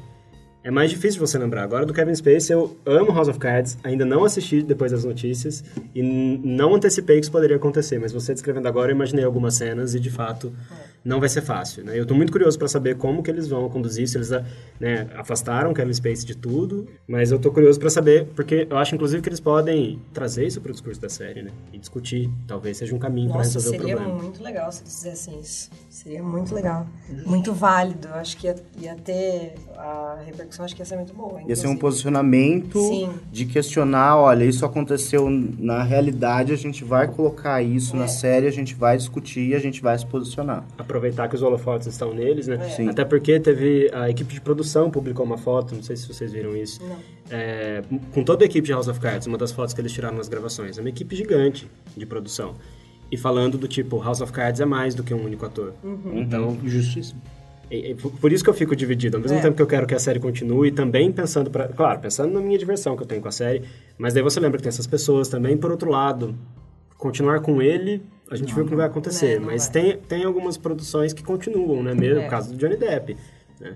é 0.64 0.70
mais 0.70 0.90
difícil 0.90 1.20
você 1.20 1.38
lembrar. 1.38 1.64
Agora 1.64 1.86
do 1.86 1.94
Kevin 1.94 2.14
Spacey, 2.14 2.54
eu 2.54 2.78
amo 2.86 3.14
House 3.14 3.30
of 3.30 3.40
Cards, 3.40 3.78
ainda 3.84 4.06
não 4.06 4.26
assisti 4.26 4.62
depois 4.62 4.92
das 4.92 5.06
notícias 5.06 5.64
e 5.96 6.02
não 6.02 6.76
antecipei 6.76 7.18
que 7.18 7.24
isso 7.24 7.32
poderia 7.32 7.56
acontecer, 7.56 7.98
mas 8.00 8.12
você 8.12 8.34
descrevendo 8.34 8.68
agora, 8.68 8.92
eu 8.92 8.96
imaginei 8.96 9.24
algumas 9.24 9.54
cenas 9.56 9.96
e 9.96 10.00
de 10.00 10.10
fato 10.10 10.54
não 11.04 11.20
vai 11.20 11.30
ser 11.30 11.42
fácil. 11.42 11.86
Né? 11.86 11.98
Eu 11.98 12.02
estou 12.02 12.16
muito 12.16 12.32
curioso 12.32 12.58
para 12.60 12.68
saber 12.68 12.98
como 12.98 13.24
que 13.24 13.32
eles 13.32 13.48
vão 13.48 13.70
conduzir, 13.70 14.08
se 14.08 14.18
eles 14.18 14.30
né, 14.80 15.08
afastaram 15.16 15.74
Kevin 15.74 15.94
Spacey 15.94 16.26
de 16.26 16.36
tudo, 16.36 16.88
mas 17.08 17.32
eu 17.32 17.38
estou 17.38 17.54
curioso 17.54 17.80
para 17.80 17.90
saber, 17.90 18.26
porque 18.36 18.68
eu 18.70 18.78
acho 18.78 18.96
inclusive 18.96 19.22
que 19.22 19.30
eles 19.30 19.40
podem 19.40 20.02
trazer 20.14 20.46
isso 20.46 20.60
para 20.60 20.72
o 20.72 20.74
discurso 20.74 21.00
da 21.00 21.10
série 21.10 21.42
né? 21.42 21.52
e 21.72 21.78
discutir, 21.78 22.30
talvez 22.46 22.78
seja 22.78 22.94
um 22.94 23.00
caminho 23.00 23.32
para 23.32 23.44
resolver 23.44 23.70
o 23.70 23.72
problema. 23.76 24.02
Seria 24.02 24.14
muito 24.14 24.44
legal 24.44 24.72
se 24.72 24.82
eles 24.82 24.94
fizessem 24.96 25.40
isso. 25.40 25.70
Seria 25.90 26.22
muito 26.22 26.54
legal, 26.54 26.86
muito 27.26 27.54
válido. 27.54 28.10
Acho 28.10 28.38
que 28.38 28.48
ia, 28.48 28.56
ia 28.82 28.96
ter 28.96 29.56
a 29.78 30.18
repercussão 30.26 30.49
repercussão 30.50 30.66
acho 30.66 30.76
que 30.76 30.82
ia 30.82 30.86
ser 30.86 30.96
muito 30.96 31.14
boa. 31.14 31.30
Inclusive. 31.30 31.50
Ia 31.50 31.56
ser 31.56 31.68
um 31.68 31.78
posicionamento 31.78 32.80
Sim. 32.80 33.10
de 33.32 33.46
questionar, 33.46 34.18
olha, 34.18 34.44
isso 34.44 34.66
aconteceu 34.66 35.30
na 35.30 35.84
realidade, 35.84 36.52
a 36.52 36.56
gente 36.56 36.84
vai 36.84 37.08
colocar 37.08 37.62
isso 37.62 37.96
é. 37.96 38.00
na 38.00 38.08
série, 38.08 38.48
a 38.48 38.52
gente 38.52 38.76
vai 38.76 38.98
discutir 38.98 39.50
e 39.50 39.56
a 39.56 39.60
gente 39.60 39.82
vai 39.82 39.98
se 39.98 40.06
posicionar. 40.06 40.66
Aproveitar 40.78 41.28
que 41.28 41.36
os 41.36 41.42
holofotes 41.42 41.88
estão 41.88 42.14
neles, 42.14 42.48
né? 42.48 42.56
É. 42.56 42.70
Sim. 42.70 42.90
Até 42.90 43.06
porque 43.06 43.40
teve 43.40 43.90
a 43.94 44.10
equipe 44.10 44.34
de 44.34 44.42
produção 44.42 44.90
publicou 44.90 45.26
uma 45.26 45.38
foto, 45.38 45.76
não 45.76 45.84
sei 45.84 45.96
se 45.96 46.08
vocês 46.08 46.32
viram 46.32 46.56
isso. 46.56 46.82
É, 47.30 47.84
com 48.12 48.24
toda 48.24 48.44
a 48.44 48.48
equipe 48.48 48.66
de 48.66 48.74
House 48.74 48.88
of 48.88 49.00
Cards, 49.00 49.28
uma 49.28 49.38
das 49.38 49.52
fotos 49.52 49.74
que 49.74 49.82
eles 49.82 49.92
tiraram 49.92 50.18
nas 50.18 50.28
gravações. 50.28 50.78
É 50.78 50.82
uma 50.82 50.90
equipe 50.90 51.16
gigante 51.16 51.70
de 51.96 52.06
produção. 52.06 52.56
E 53.12 53.18
falando 53.18 53.58
do 53.58 53.68
tipo, 53.68 54.00
House 54.02 54.22
of 54.22 54.32
Cards 54.32 54.62
é 54.62 54.66
mais 54.66 54.94
do 54.94 55.04
que 55.04 55.14
um 55.14 55.24
único 55.24 55.46
ator. 55.46 55.74
Uhum. 55.84 56.20
Então, 56.20 56.58
justíssimo. 56.64 57.20
E, 57.70 57.92
e, 57.92 57.96
por 57.96 58.32
isso 58.32 58.44
que 58.44 58.50
eu 58.50 58.54
fico 58.54 58.76
dividido. 58.76 59.18
Ao 59.18 59.22
mesmo 59.22 59.38
é. 59.38 59.42
tempo 59.42 59.56
que 59.56 59.62
eu 59.62 59.68
quero 59.68 59.86
que 59.86 59.94
a 59.94 60.00
série 60.00 60.20
continue, 60.20 60.72
também 60.72 61.12
pensando, 61.12 61.52
pra, 61.52 61.68
claro, 61.68 62.00
pensando 62.00 62.34
na 62.34 62.42
minha 62.42 62.58
diversão 62.58 62.96
que 62.96 63.04
eu 63.04 63.08
tenho 63.08 63.22
com 63.22 63.28
a 63.28 63.32
série, 63.32 63.64
mas 63.98 64.14
daí 64.14 64.24
você 64.24 64.40
lembra 64.40 64.58
que 64.58 64.64
tem 64.64 64.70
essas 64.70 64.88
pessoas 64.88 65.28
também. 65.28 65.56
Por 65.56 65.72
outro 65.72 65.90
lado, 65.90 66.36
continuar 66.98 67.42
com 67.42 67.62
ele, 67.62 68.02
a 68.30 68.36
gente 68.36 68.50
não, 68.50 68.56
viu 68.56 68.66
que 68.66 68.72
não 68.72 68.78
vai 68.78 68.88
acontecer. 68.88 69.36
Não, 69.36 69.42
não 69.42 69.52
mas 69.52 69.70
vai. 69.70 69.74
Tem, 69.74 69.98
tem 69.98 70.24
algumas 70.24 70.58
produções 70.58 71.14
que 71.14 71.24
continuam, 71.24 71.84
né? 71.84 71.94
Mesmo 71.94 72.22
é. 72.22 72.28
o 72.28 72.30
caso 72.30 72.52
do 72.52 72.58
Johnny 72.58 72.76
Depp. 72.76 73.16
Né? 73.60 73.76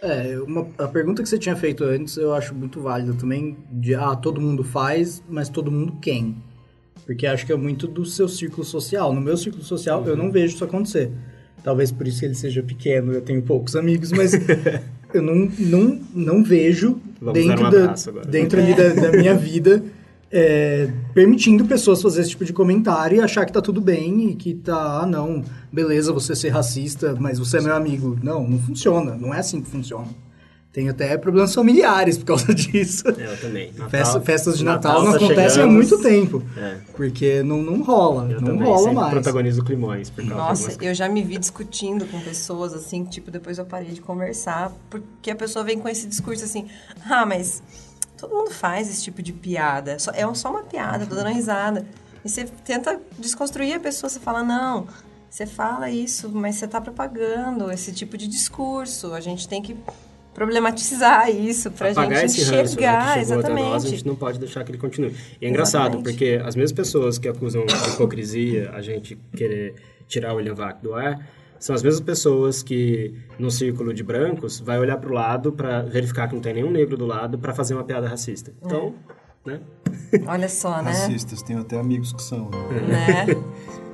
É, 0.00 0.38
uma, 0.46 0.68
a 0.78 0.86
pergunta 0.86 1.22
que 1.22 1.28
você 1.28 1.38
tinha 1.38 1.56
feito 1.56 1.82
antes 1.82 2.16
eu 2.16 2.32
acho 2.32 2.54
muito 2.54 2.80
válida 2.80 3.14
também, 3.14 3.56
de, 3.70 3.94
ah, 3.94 4.14
todo 4.14 4.40
mundo 4.40 4.62
faz, 4.62 5.22
mas 5.28 5.48
todo 5.48 5.72
mundo 5.72 5.96
quem? 6.00 6.36
Porque 7.04 7.26
acho 7.26 7.44
que 7.44 7.52
é 7.52 7.56
muito 7.56 7.88
do 7.88 8.04
seu 8.04 8.28
círculo 8.28 8.64
social. 8.64 9.12
No 9.12 9.20
meu 9.20 9.36
círculo 9.36 9.64
social, 9.64 10.02
uhum. 10.02 10.08
eu 10.08 10.16
não 10.16 10.30
vejo 10.30 10.54
isso 10.54 10.64
acontecer. 10.64 11.10
Talvez 11.62 11.90
por 11.90 12.06
isso 12.06 12.20
que 12.20 12.26
ele 12.26 12.34
seja 12.34 12.62
pequeno, 12.62 13.12
eu 13.12 13.20
tenho 13.20 13.42
poucos 13.42 13.76
amigos, 13.76 14.12
mas 14.12 14.32
eu 15.12 15.22
não, 15.22 15.50
não, 15.58 16.00
não 16.14 16.44
vejo 16.44 16.98
Vamos 17.20 17.34
dentro, 17.34 17.70
da, 17.70 18.22
dentro 18.22 18.60
ali 18.60 18.74
da, 18.74 18.88
da 19.08 19.12
minha 19.16 19.34
vida 19.34 19.82
é, 20.30 20.90
permitindo 21.14 21.64
pessoas 21.64 22.02
fazer 22.02 22.20
esse 22.20 22.30
tipo 22.30 22.44
de 22.44 22.52
comentário 22.52 23.16
e 23.16 23.20
achar 23.20 23.46
que 23.46 23.52
tá 23.52 23.62
tudo 23.62 23.80
bem 23.80 24.30
e 24.30 24.34
que 24.34 24.54
tá, 24.54 25.00
ah, 25.02 25.06
não, 25.06 25.42
beleza, 25.72 26.12
você 26.12 26.36
ser 26.36 26.50
racista, 26.50 27.16
mas 27.18 27.38
você 27.38 27.58
é 27.58 27.60
meu 27.62 27.74
amigo. 27.74 28.18
Não, 28.22 28.46
não 28.46 28.58
funciona, 28.58 29.14
não 29.14 29.32
é 29.32 29.38
assim 29.38 29.60
que 29.60 29.68
funciona. 29.68 30.08
Tem 30.72 30.88
até 30.88 31.16
problemas 31.16 31.54
familiares 31.54 32.18
por 32.18 32.26
causa 32.26 32.52
disso. 32.54 33.08
Eu 33.08 33.40
também. 33.40 33.72
Natal, 33.72 33.90
Festa, 33.90 34.20
festas 34.20 34.58
de 34.58 34.64
Natal, 34.64 34.92
Natal 34.92 35.04
não 35.04 35.12
tá 35.12 35.24
acontecem 35.24 35.50
chegando, 35.50 35.70
há 35.70 35.72
muito 35.72 36.02
tempo. 36.02 36.42
É. 36.56 36.76
Porque 36.94 37.42
não, 37.42 37.62
não 37.62 37.82
rola. 37.82 38.30
Eu 38.30 38.40
não 38.40 38.48
também, 38.48 38.68
rola 38.68 38.92
mais. 38.92 39.10
protagonizo 39.10 39.64
climões. 39.64 40.10
Por 40.10 40.26
causa 40.28 40.68
Nossa, 40.68 40.84
eu 40.84 40.94
já 40.94 41.08
me 41.08 41.22
vi 41.22 41.38
discutindo 41.38 42.04
com 42.06 42.20
pessoas 42.20 42.74
assim, 42.74 43.04
que 43.04 43.10
tipo, 43.10 43.30
depois 43.30 43.56
eu 43.58 43.64
parei 43.64 43.92
de 43.92 44.00
conversar, 44.00 44.70
porque 44.90 45.30
a 45.30 45.36
pessoa 45.36 45.64
vem 45.64 45.78
com 45.78 45.88
esse 45.88 46.06
discurso 46.06 46.44
assim, 46.44 46.68
ah, 47.08 47.24
mas 47.24 47.62
todo 48.18 48.34
mundo 48.34 48.50
faz 48.50 48.90
esse 48.90 49.02
tipo 49.02 49.22
de 49.22 49.32
piada. 49.32 49.96
É 50.14 50.34
só 50.34 50.50
uma 50.50 50.62
piada, 50.62 51.06
tô 51.06 51.14
dando 51.14 51.30
risada. 51.30 51.86
E 52.22 52.28
você 52.28 52.44
tenta 52.44 53.00
desconstruir 53.18 53.74
a 53.74 53.80
pessoa, 53.80 54.10
você 54.10 54.20
fala, 54.20 54.42
não, 54.42 54.86
você 55.30 55.46
fala 55.46 55.90
isso, 55.90 56.30
mas 56.30 56.56
você 56.56 56.64
está 56.64 56.80
propagando 56.80 57.70
esse 57.70 57.92
tipo 57.92 58.18
de 58.18 58.26
discurso. 58.26 59.14
A 59.14 59.20
gente 59.20 59.48
tem 59.48 59.62
que 59.62 59.76
problematizar 60.38 61.28
isso 61.28 61.68
para 61.72 61.88
a 61.88 61.92
gente 61.92 62.40
enxergar, 62.40 62.58
ranço, 62.60 62.80
né, 62.80 63.14
que 63.14 63.20
exatamente. 63.20 63.68
Nós, 63.68 63.84
a 63.84 63.88
gente 63.88 64.06
não 64.06 64.14
pode 64.14 64.38
deixar 64.38 64.62
que 64.62 64.70
ele 64.70 64.78
continue. 64.78 65.12
E 65.40 65.46
é 65.46 65.48
engraçado, 65.48 66.00
porque 66.00 66.40
as 66.44 66.54
mesmas 66.54 66.72
pessoas 66.72 67.18
que 67.18 67.28
acusam 67.28 67.66
de 67.66 67.74
hipocrisia 67.74 68.70
a 68.72 68.80
gente 68.80 69.18
querer 69.36 69.74
tirar 70.06 70.32
o 70.32 70.36
William 70.36 70.54
Vac 70.54 70.80
do 70.80 70.94
ar, 70.94 71.28
são 71.58 71.74
as 71.74 71.82
mesmas 71.82 72.00
pessoas 72.00 72.62
que, 72.62 73.12
no 73.36 73.50
círculo 73.50 73.92
de 73.92 74.04
brancos, 74.04 74.60
vai 74.60 74.78
olhar 74.78 74.96
para 74.98 75.10
o 75.10 75.12
lado 75.12 75.50
para 75.50 75.82
verificar 75.82 76.28
que 76.28 76.34
não 76.36 76.40
tem 76.40 76.54
nenhum 76.54 76.70
negro 76.70 76.96
do 76.96 77.04
lado 77.04 77.36
para 77.36 77.52
fazer 77.52 77.74
uma 77.74 77.82
piada 77.82 78.06
racista. 78.06 78.52
Então, 78.64 78.94
é. 79.44 79.50
né? 79.50 79.60
Olha 80.24 80.48
só, 80.48 80.80
né? 80.80 80.92
Racistas, 80.92 81.42
tenho 81.42 81.60
até 81.60 81.76
amigos 81.76 82.12
que 82.12 82.22
são. 82.22 82.48
Né? 82.48 83.26
né? 83.26 83.26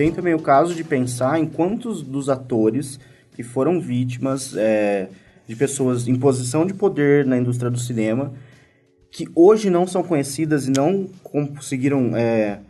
tem 0.00 0.10
também 0.10 0.32
o 0.32 0.40
caso 0.40 0.74
de 0.74 0.82
pensar 0.82 1.38
em 1.38 1.44
quantos 1.44 2.00
dos 2.00 2.30
atores 2.30 2.98
que 3.36 3.42
foram 3.42 3.78
vítimas 3.78 4.56
é, 4.56 5.10
de 5.46 5.54
pessoas 5.54 6.08
em 6.08 6.16
posição 6.16 6.64
de 6.64 6.72
poder 6.72 7.26
na 7.26 7.36
indústria 7.36 7.70
do 7.70 7.78
cinema 7.78 8.32
que 9.10 9.28
hoje 9.34 9.68
não 9.68 9.86
são 9.86 10.02
conhecidas 10.02 10.66
e 10.66 10.70
não 10.70 11.06
conseguiram 11.22 12.16
é, 12.16 12.60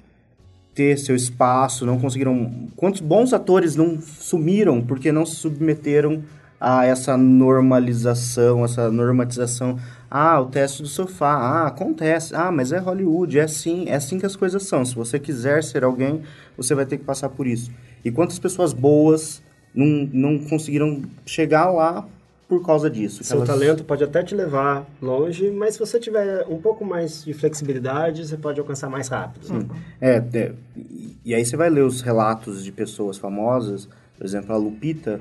ter 0.75 0.99
seu 0.99 1.15
espaço, 1.15 1.87
não 1.87 2.01
conseguiram. 2.01 2.51
Quantos 2.75 3.01
bons 3.01 3.33
atores 3.33 3.77
não 3.77 4.01
sumiram 4.01 4.83
porque 4.83 5.13
não 5.13 5.25
se 5.25 5.37
submeteram 5.37 6.25
a 6.61 6.85
essa 6.85 7.17
normalização, 7.17 8.65
essa 8.65 8.91
normatização 8.91 9.79
ah, 10.11 10.41
o 10.41 10.47
teste 10.47 10.83
do 10.83 10.89
sofá. 10.89 11.35
Ah, 11.35 11.67
acontece. 11.69 12.35
Ah, 12.35 12.51
mas 12.51 12.73
é 12.73 12.79
Hollywood, 12.79 13.39
é 13.39 13.43
assim, 13.43 13.89
é 13.89 13.95
assim 13.95 14.19
que 14.19 14.27
as 14.27 14.35
coisas 14.35 14.65
são. 14.65 14.85
Se 14.85 14.95
você 14.95 15.21
quiser 15.21 15.63
ser 15.63 15.85
alguém, 15.85 16.23
você 16.57 16.75
vai 16.75 16.85
ter 16.85 16.99
que 16.99 17.05
passar 17.05 17.29
por 17.29 17.47
isso. 17.47 17.71
E 18.05 18.11
quantas 18.11 18.39
pessoas 18.39 18.73
boas 18.73 19.41
não, 19.73 20.09
não 20.13 20.39
conseguiram 20.39 21.03
chegar 21.25 21.71
lá 21.71 22.09
por 22.49 22.67
causa 22.67 22.91
disso? 22.91 23.23
Seu 23.23 23.37
elas... 23.37 23.49
talento 23.49 23.85
pode 23.85 24.03
até 24.03 24.21
te 24.25 24.35
levar 24.35 24.85
longe, 25.01 25.49
mas 25.53 25.75
se 25.75 25.79
você 25.79 26.01
tiver 26.01 26.45
um 26.49 26.61
pouco 26.61 26.85
mais 26.85 27.25
de 27.25 27.33
flexibilidade, 27.33 28.27
você 28.27 28.37
pode 28.37 28.59
alcançar 28.59 28.91
mais 28.91 29.07
rápido. 29.07 29.47
Sim. 29.47 29.69
É, 30.01 30.17
é, 30.35 30.53
e 31.25 31.33
aí 31.33 31.45
você 31.45 31.57
vai 31.57 31.71
ler 31.71 31.85
os 31.85 32.01
relatos 32.01 32.65
de 32.65 32.73
pessoas 32.73 33.17
famosas, 33.17 33.89
por 34.19 34.27
exemplo, 34.27 34.53
a 34.53 34.57
Lupita, 34.57 35.21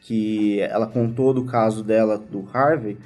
que 0.00 0.60
ela 0.60 0.86
contou 0.88 1.32
do 1.32 1.44
caso 1.44 1.84
dela, 1.84 2.18
do 2.18 2.44
Harvey, 2.52 2.96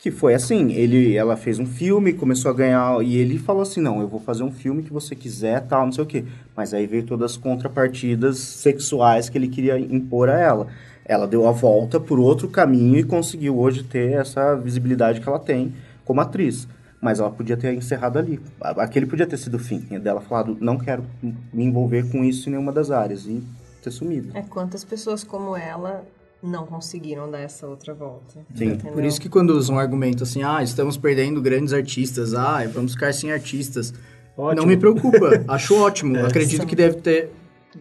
que 0.00 0.10
foi 0.10 0.34
assim, 0.34 0.72
ele, 0.72 1.16
ela 1.16 1.36
fez 1.36 1.58
um 1.58 1.66
filme, 1.66 2.12
começou 2.12 2.50
a 2.50 2.54
ganhar, 2.54 3.02
e 3.02 3.16
ele 3.16 3.38
falou 3.38 3.62
assim, 3.62 3.80
não, 3.80 4.00
eu 4.00 4.08
vou 4.08 4.20
fazer 4.20 4.42
um 4.42 4.52
filme 4.52 4.82
que 4.82 4.92
você 4.92 5.16
quiser, 5.16 5.66
tal, 5.66 5.84
não 5.84 5.92
sei 5.92 6.04
o 6.04 6.06
quê. 6.06 6.24
Mas 6.54 6.72
aí 6.72 6.86
veio 6.86 7.04
todas 7.04 7.32
as 7.32 7.36
contrapartidas 7.36 8.38
sexuais 8.38 9.28
que 9.28 9.36
ele 9.36 9.48
queria 9.48 9.78
impor 9.78 10.28
a 10.28 10.38
ela. 10.38 10.68
Ela 11.04 11.26
deu 11.26 11.46
a 11.48 11.52
volta 11.52 11.98
por 11.98 12.18
outro 12.18 12.48
caminho 12.48 12.98
e 12.98 13.04
conseguiu 13.04 13.58
hoje 13.58 13.82
ter 13.84 14.12
essa 14.12 14.54
visibilidade 14.56 15.20
que 15.20 15.28
ela 15.28 15.38
tem 15.38 15.72
como 16.04 16.20
atriz. 16.20 16.68
Mas 17.00 17.20
ela 17.20 17.30
podia 17.30 17.56
ter 17.56 17.72
encerrado 17.74 18.18
ali. 18.18 18.40
Aquele 18.60 19.06
podia 19.06 19.26
ter 19.26 19.36
sido 19.36 19.54
o 19.54 19.60
fim. 19.60 19.80
Dela 20.00 20.20
falado, 20.20 20.56
não 20.60 20.78
quero 20.78 21.04
me 21.22 21.64
envolver 21.64 22.10
com 22.10 22.24
isso 22.24 22.48
em 22.48 22.52
nenhuma 22.52 22.72
das 22.72 22.90
áreas. 22.90 23.26
E 23.26 23.42
ter 23.82 23.90
sumido. 23.92 24.36
É 24.36 24.42
quantas 24.42 24.84
pessoas 24.84 25.22
como 25.22 25.56
ela 25.56 26.04
não 26.42 26.66
conseguiram 26.66 27.30
dar 27.30 27.40
essa 27.40 27.66
outra 27.66 27.94
volta. 27.94 28.44
Sim. 28.54 28.66
Entendeu? 28.66 28.92
Por 28.92 29.04
isso 29.04 29.20
que 29.20 29.28
quando 29.28 29.50
usam 29.50 29.76
um 29.76 29.78
argumento 29.78 30.22
assim, 30.22 30.42
ah, 30.42 30.62
estamos 30.62 30.96
perdendo 30.96 31.40
grandes 31.40 31.72
artistas, 31.72 32.34
ah, 32.34 32.64
vamos 32.72 32.92
ficar 32.92 33.12
sem 33.12 33.32
artistas. 33.32 33.92
Ótimo. 34.36 34.62
Não 34.62 34.68
me 34.68 34.76
preocupa, 34.76 35.44
acho 35.48 35.74
ótimo. 35.76 36.16
É, 36.16 36.26
Acredito 36.26 36.62
sim. 36.62 36.66
que 36.66 36.76
deve 36.76 36.96
ter, 36.96 37.30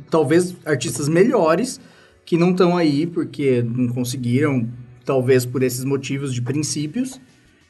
talvez, 0.10 0.56
artistas 0.66 1.10
melhores 1.10 1.80
que 2.26 2.38
não 2.38 2.52
estão 2.52 2.76
aí 2.76 3.06
porque 3.06 3.62
não 3.62 3.94
conseguiram, 3.94 4.68
talvez 5.04 5.46
por 5.46 5.62
esses 5.62 5.84
motivos 5.84 6.34
de 6.34 6.42
princípios, 6.42 7.20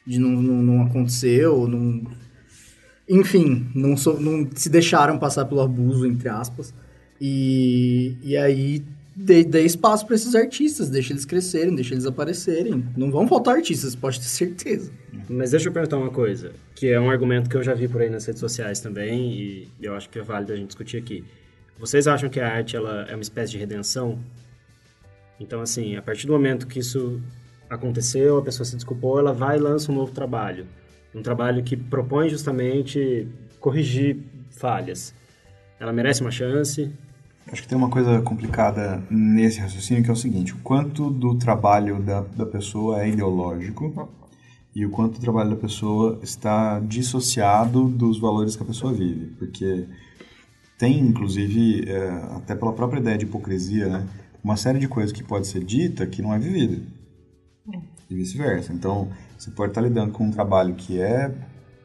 de 0.06 0.20
não, 0.20 0.30
não, 0.30 0.62
não 0.62 0.86
acontecer 0.86 1.46
ou 1.48 1.68
não... 1.68 2.04
Enfim, 3.08 3.68
não, 3.76 3.96
so, 3.96 4.20
não 4.20 4.48
se 4.56 4.68
deixaram 4.68 5.20
passar 5.20 5.46
pelo 5.46 5.62
abuso, 5.62 6.08
entre 6.08 6.28
aspas. 6.28 6.74
E, 7.22 8.18
e 8.24 8.36
aí 8.36 8.84
dê, 9.16 9.44
dê 9.44 9.62
espaço 9.64 10.06
para 10.06 10.16
esses 10.16 10.36
artistas, 10.36 10.90
deixa 10.90 11.14
eles 11.14 11.26
crescerem, 11.26 11.74
deixa 11.74 11.94
eles 11.94 12.06
aparecerem. 12.06 12.86
Não 12.98 13.10
vão 13.10 13.28
faltar 13.28 13.56
artistas, 13.56 13.96
pode 13.96 14.20
ter 14.20 14.26
certeza. 14.26 14.92
Mas 15.30 15.52
deixa 15.52 15.70
eu 15.70 15.74
perguntar 15.74 15.98
uma 15.98 16.12
coisa, 16.12 16.52
que 16.76 16.88
é 16.88 17.00
um 17.00 17.10
argumento 17.10 17.50
que 17.50 17.56
eu 17.56 17.64
já 17.64 17.74
vi 17.74 17.88
por 17.88 18.02
aí 18.02 18.10
nas 18.10 18.26
redes 18.26 18.40
sociais 18.40 18.80
também, 18.80 19.32
e 19.32 19.68
eu 19.82 19.96
acho 19.96 20.10
que 20.10 20.20
é 20.20 20.22
válido 20.22 20.54
a 20.54 20.56
gente 20.56 20.68
discutir 20.68 20.98
aqui. 20.98 21.24
Vocês 21.80 22.08
acham 22.08 22.30
que 22.30 22.40
a 22.40 22.48
arte 22.48 22.76
ela 22.76 23.06
é 23.10 23.16
uma 23.16 23.22
espécie 23.22 23.52
de 23.52 23.58
redenção? 23.58 24.20
Então, 25.40 25.62
assim, 25.62 25.96
a 25.96 26.02
partir 26.02 26.28
do 26.28 26.34
momento 26.34 26.68
que 26.68 26.80
isso 26.80 27.22
aconteceu, 27.70 28.38
a 28.38 28.42
pessoa 28.42 28.66
se 28.66 28.76
desculpou, 28.76 29.20
ela 29.20 29.34
vai 29.34 29.58
e 29.58 29.60
lança 29.60 29.92
um 29.92 29.96
novo 29.96 30.12
trabalho. 30.12 30.68
Um 31.14 31.22
trabalho 31.22 31.64
que 31.64 31.76
propõe 31.76 32.30
justamente 32.30 33.28
corrigir 33.60 34.18
falhas. 34.52 35.14
Ela 35.80 35.92
merece 35.92 36.22
uma 36.22 36.32
chance, 36.32 36.92
Acho 37.52 37.62
que 37.62 37.68
tem 37.68 37.78
uma 37.78 37.90
coisa 37.90 38.22
complicada 38.22 39.04
nesse 39.10 39.60
raciocínio 39.60 40.04
que 40.04 40.10
é 40.10 40.14
o 40.14 40.16
seguinte: 40.16 40.54
o 40.54 40.58
quanto 40.58 41.12
do 41.12 41.36
trabalho 41.36 42.02
da, 42.02 42.22
da 42.22 42.46
pessoa 42.46 43.04
é 43.04 43.10
ideológico 43.10 44.10
e 44.76 44.86
o 44.86 44.90
quanto 44.90 45.18
o 45.18 45.22
trabalho 45.22 45.52
da 45.52 45.56
pessoa 45.56 46.20
está 46.24 46.80
dissociado 46.80 47.88
dos 47.88 48.20
valores 48.20 48.56
que 48.56 48.64
a 48.64 48.66
pessoa 48.66 48.92
vive. 48.92 49.28
Porque 49.38 49.88
tem, 50.78 51.00
inclusive, 51.00 51.90
é, 51.90 52.10
até 52.36 52.56
pela 52.56 52.74
própria 52.74 53.00
ideia 53.00 53.18
de 53.18 53.26
hipocrisia, 53.26 53.88
né, 53.88 54.08
uma 54.44 54.58
série 54.58 54.80
de 54.80 54.88
coisas 54.88 55.12
que 55.12 55.24
pode 55.24 55.48
ser 55.48 55.64
dita 55.64 56.06
que 56.06 56.22
não 56.22 56.34
é 56.34 56.40
vivida. 56.40 56.82
E 58.10 58.16
vice-versa. 58.16 58.74
Então, 58.74 59.10
você 59.38 59.50
pode 59.52 59.72
estar 59.72 59.82
lidando 59.82 60.12
com 60.12 60.26
um 60.26 60.32
trabalho 60.32 60.76
que 60.76 61.00
é 61.00 61.34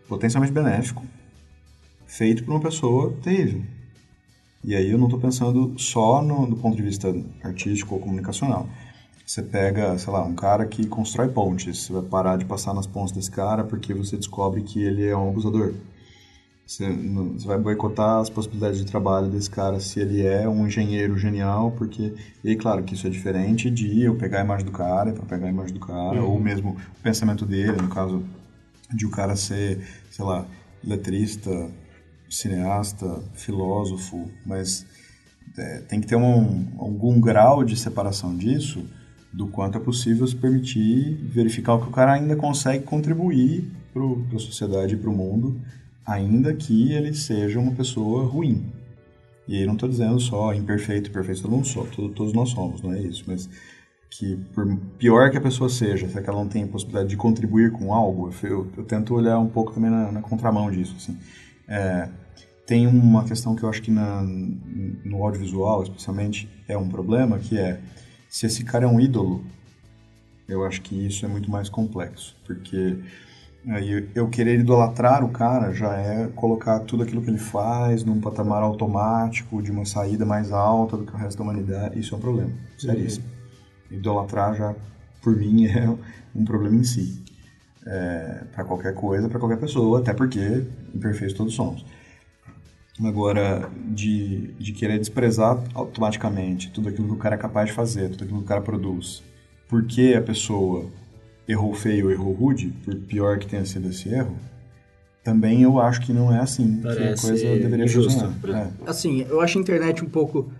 potencialmente 0.09 0.53
benéfico, 0.53 1.05
feito 2.07 2.45
por 2.45 2.51
uma 2.51 2.61
pessoa 2.61 3.17
terrível. 3.23 3.63
E 4.63 4.75
aí 4.75 4.91
eu 4.91 4.99
não 4.99 5.07
estou 5.07 5.19
pensando 5.19 5.75
só 5.79 6.23
no, 6.23 6.47
do 6.47 6.57
ponto 6.57 6.77
de 6.77 6.83
vista 6.83 7.15
artístico 7.43 7.95
ou 7.95 8.01
comunicacional. 8.01 8.69
Você 9.25 9.43
pega, 9.43 9.97
sei 9.97 10.13
lá, 10.13 10.25
um 10.25 10.35
cara 10.35 10.67
que 10.67 10.87
constrói 10.87 11.29
pontes, 11.29 11.85
você 11.85 11.93
vai 11.93 12.03
parar 12.03 12.37
de 12.37 12.45
passar 12.45 12.75
nas 12.75 12.87
pontes 12.87 13.13
desse 13.13 13.31
cara 13.31 13.65
porque 13.65 13.95
você 13.95 14.17
descobre 14.17 14.63
que 14.63 14.83
ele 14.83 15.07
é 15.07 15.17
um 15.17 15.29
abusador. 15.29 15.75
Você, 16.67 16.89
você 16.89 17.47
vai 17.47 17.59
boicotar 17.59 18.19
as 18.21 18.29
possibilidades 18.29 18.79
de 18.79 18.87
trabalho 18.87 19.29
desse 19.29 19.51
cara 19.51 19.81
se 19.81 19.99
ele 19.99 20.25
é 20.25 20.49
um 20.49 20.67
engenheiro 20.67 21.17
genial, 21.17 21.73
porque... 21.73 22.15
E 22.45 22.55
claro 22.55 22.83
que 22.83 22.95
isso 22.95 23.07
é 23.07 23.11
diferente 23.11 23.71
de 23.71 24.03
eu 24.03 24.15
pegar 24.15 24.41
a 24.41 24.45
imagem 24.45 24.67
do 24.67 24.73
cara 24.73 25.13
para 25.13 25.25
pegar 25.25 25.47
a 25.47 25.51
imagem 25.51 25.75
do 25.75 25.81
cara, 25.81 26.23
ou 26.23 26.39
mesmo 26.39 26.77
o 26.99 27.03
pensamento 27.03 27.45
dele, 27.45 27.81
no 27.81 27.89
caso 27.89 28.23
de 28.93 29.07
o 29.07 29.11
cara 29.11 29.35
ser, 29.37 29.81
sei 30.11 30.25
lá, 30.25 30.47
letrista, 30.85 31.51
cineasta, 32.31 33.23
filósofo, 33.35 34.31
mas 34.47 34.87
é, 35.59 35.81
tem 35.81 36.01
que 36.01 36.07
ter 36.07 36.17
um, 36.17 36.67
algum 36.79 37.21
grau 37.21 37.65
de 37.65 37.77
separação 37.77 38.37
disso 38.37 38.87
do 39.33 39.47
quanto 39.47 39.79
é 39.79 39.81
possível 39.81 40.27
se 40.27 40.35
permitir 40.35 41.15
verificar 41.23 41.75
o 41.75 41.81
que 41.81 41.89
o 41.89 41.93
cara 41.93 42.15
ainda 42.15 42.35
consegue 42.35 42.85
contribuir 42.85 43.71
para 43.93 44.03
a 44.37 44.39
sociedade 44.39 44.95
e 44.95 44.97
para 44.97 45.11
o 45.11 45.13
mundo, 45.13 45.61
ainda 46.05 46.55
que 46.55 46.93
ele 46.93 47.15
seja 47.15 47.59
uma 47.59 47.73
pessoa 47.73 48.25
ruim. 48.25 48.73
E 49.47 49.57
aí 49.57 49.67
não 49.67 49.75
estou 49.75 49.89
dizendo 49.89 50.19
só 50.21 50.55
imperfeito, 50.55 51.11
perfeito, 51.11 51.43
todo 51.43 51.51
mundo 51.51 51.67
só, 51.67 51.85
todo, 51.85 52.09
todos 52.11 52.33
nós 52.33 52.51
somos, 52.51 52.83
não 52.83 52.93
é 52.93 53.01
isso, 53.01 53.25
mas 53.27 53.49
que 54.11 54.37
por 54.53 54.77
pior 54.99 55.31
que 55.31 55.39
a 55.39 55.41
pessoa 55.41 55.69
seja, 55.69 56.09
se 56.09 56.19
ela 56.19 56.33
não 56.33 56.49
tem 56.49 56.67
possibilidade 56.67 57.09
de 57.09 57.17
contribuir 57.17 57.71
com 57.71 57.95
algo, 57.95 58.31
eu, 58.43 58.69
eu 58.77 58.85
tento 58.85 59.15
olhar 59.15 59.39
um 59.39 59.49
pouco 59.49 59.73
também 59.73 59.91
na, 59.91 60.11
na 60.11 60.21
contramão 60.21 60.71
disso, 60.71 60.95
assim. 60.97 61.17
É, 61.69 62.09
tem 62.71 62.87
uma 62.87 63.25
questão 63.25 63.57
que 63.57 63.65
eu 63.65 63.69
acho 63.69 63.83
que 63.83 63.91
na, 63.91 64.23
no 64.23 65.25
audiovisual, 65.25 65.83
especialmente, 65.83 66.49
é 66.69 66.79
um 66.79 66.89
problema, 66.89 67.37
que 67.37 67.59
é 67.59 67.81
se 68.29 68.47
esse 68.47 68.63
cara 68.63 68.85
é 68.85 68.89
um 68.89 69.01
ídolo, 69.01 69.45
eu 70.47 70.65
acho 70.65 70.81
que 70.81 70.95
isso 70.95 71.27
é 71.27 71.29
muito 71.29 71.51
mais 71.51 71.69
complexo, 71.69 72.37
porque 72.47 72.97
aí 73.67 74.09
eu 74.15 74.29
querer 74.29 74.61
idolatrar 74.61 75.25
o 75.25 75.31
cara 75.31 75.73
já 75.73 75.93
é 75.97 76.29
colocar 76.29 76.79
tudo 76.79 77.03
aquilo 77.03 77.21
que 77.23 77.29
ele 77.29 77.39
faz 77.39 78.05
num 78.05 78.21
patamar 78.21 78.63
automático, 78.63 79.61
de 79.61 79.73
uma 79.73 79.85
saída 79.85 80.25
mais 80.25 80.53
alta 80.53 80.97
do 80.97 81.05
que 81.05 81.13
o 81.13 81.17
resto 81.17 81.39
da 81.39 81.43
humanidade, 81.43 81.99
isso 81.99 82.15
é 82.15 82.19
um 82.19 82.21
problema, 82.21 82.53
seríssimo. 82.79 83.25
Uhum. 83.91 83.97
Idolatrar 83.97 84.55
já, 84.55 84.77
por 85.21 85.37
mim, 85.37 85.67
é 85.67 85.91
um 86.33 86.45
problema 86.45 86.77
em 86.77 86.85
si. 86.85 87.21
É, 87.85 88.45
para 88.55 88.63
qualquer 88.63 88.95
coisa, 88.95 89.29
para 89.29 89.41
qualquer 89.41 89.59
pessoa, 89.59 89.99
até 89.99 90.15
porque 90.15 90.65
imperfeitos 90.95 91.37
todos 91.37 91.53
somos. 91.53 91.85
Agora, 93.03 93.71
de, 93.89 94.49
de 94.59 94.73
querer 94.73 94.99
desprezar 94.99 95.63
automaticamente 95.75 96.71
tudo 96.71 96.89
aquilo 96.89 97.09
que 97.09 97.15
o 97.15 97.17
cara 97.17 97.35
é 97.35 97.39
capaz 97.39 97.69
de 97.69 97.73
fazer, 97.75 98.11
tudo 98.11 98.25
aquilo 98.25 98.39
que 98.39 98.45
o 98.45 98.49
cara 98.49 98.61
produz, 98.61 99.23
porque 99.69 100.15
a 100.17 100.23
pessoa 100.23 100.87
errou 101.49 101.73
feio 101.75 102.07
ou 102.07 102.13
errou 102.13 102.33
rude, 102.33 102.73
por 102.85 102.95
pior 102.95 103.39
que 103.39 103.47
tenha 103.47 103.65
sido 103.65 103.89
esse 103.89 104.09
erro, 104.09 104.37
também 105.25 105.63
eu 105.63 105.79
acho 105.79 106.01
que 106.03 106.13
não 106.13 106.35
é 106.35 106.41
assim 106.41 106.81
Parece 106.83 107.01
que 107.01 107.09
a 107.09 107.31
coisa 107.31 107.45
deveria 107.59 107.87
justo. 107.87 108.21
funcionar. 108.21 108.73
É. 108.85 108.91
Assim, 108.91 109.27
eu 109.29 109.41
acho 109.41 109.59
a 109.59 109.61
internet 109.61 110.05
um 110.05 110.09
pouco 110.09 110.51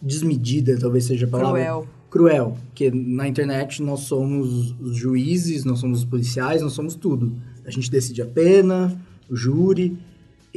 desmedida, 0.00 0.78
talvez 0.78 1.04
seja 1.04 1.26
a 1.26 1.28
palavra. 1.28 1.60
Cruel. 1.60 1.88
Cruel, 2.08 2.56
porque 2.66 2.90
na 2.90 3.26
internet 3.26 3.82
nós 3.82 4.00
somos 4.00 4.74
os 4.80 4.96
juízes, 4.96 5.64
nós 5.64 5.80
somos 5.80 6.00
os 6.00 6.04
policiais, 6.04 6.62
nós 6.62 6.72
somos 6.72 6.94
tudo. 6.94 7.32
A 7.64 7.70
gente 7.70 7.90
decide 7.90 8.22
a 8.22 8.26
pena, 8.26 8.96
o 9.28 9.36
júri, 9.36 9.98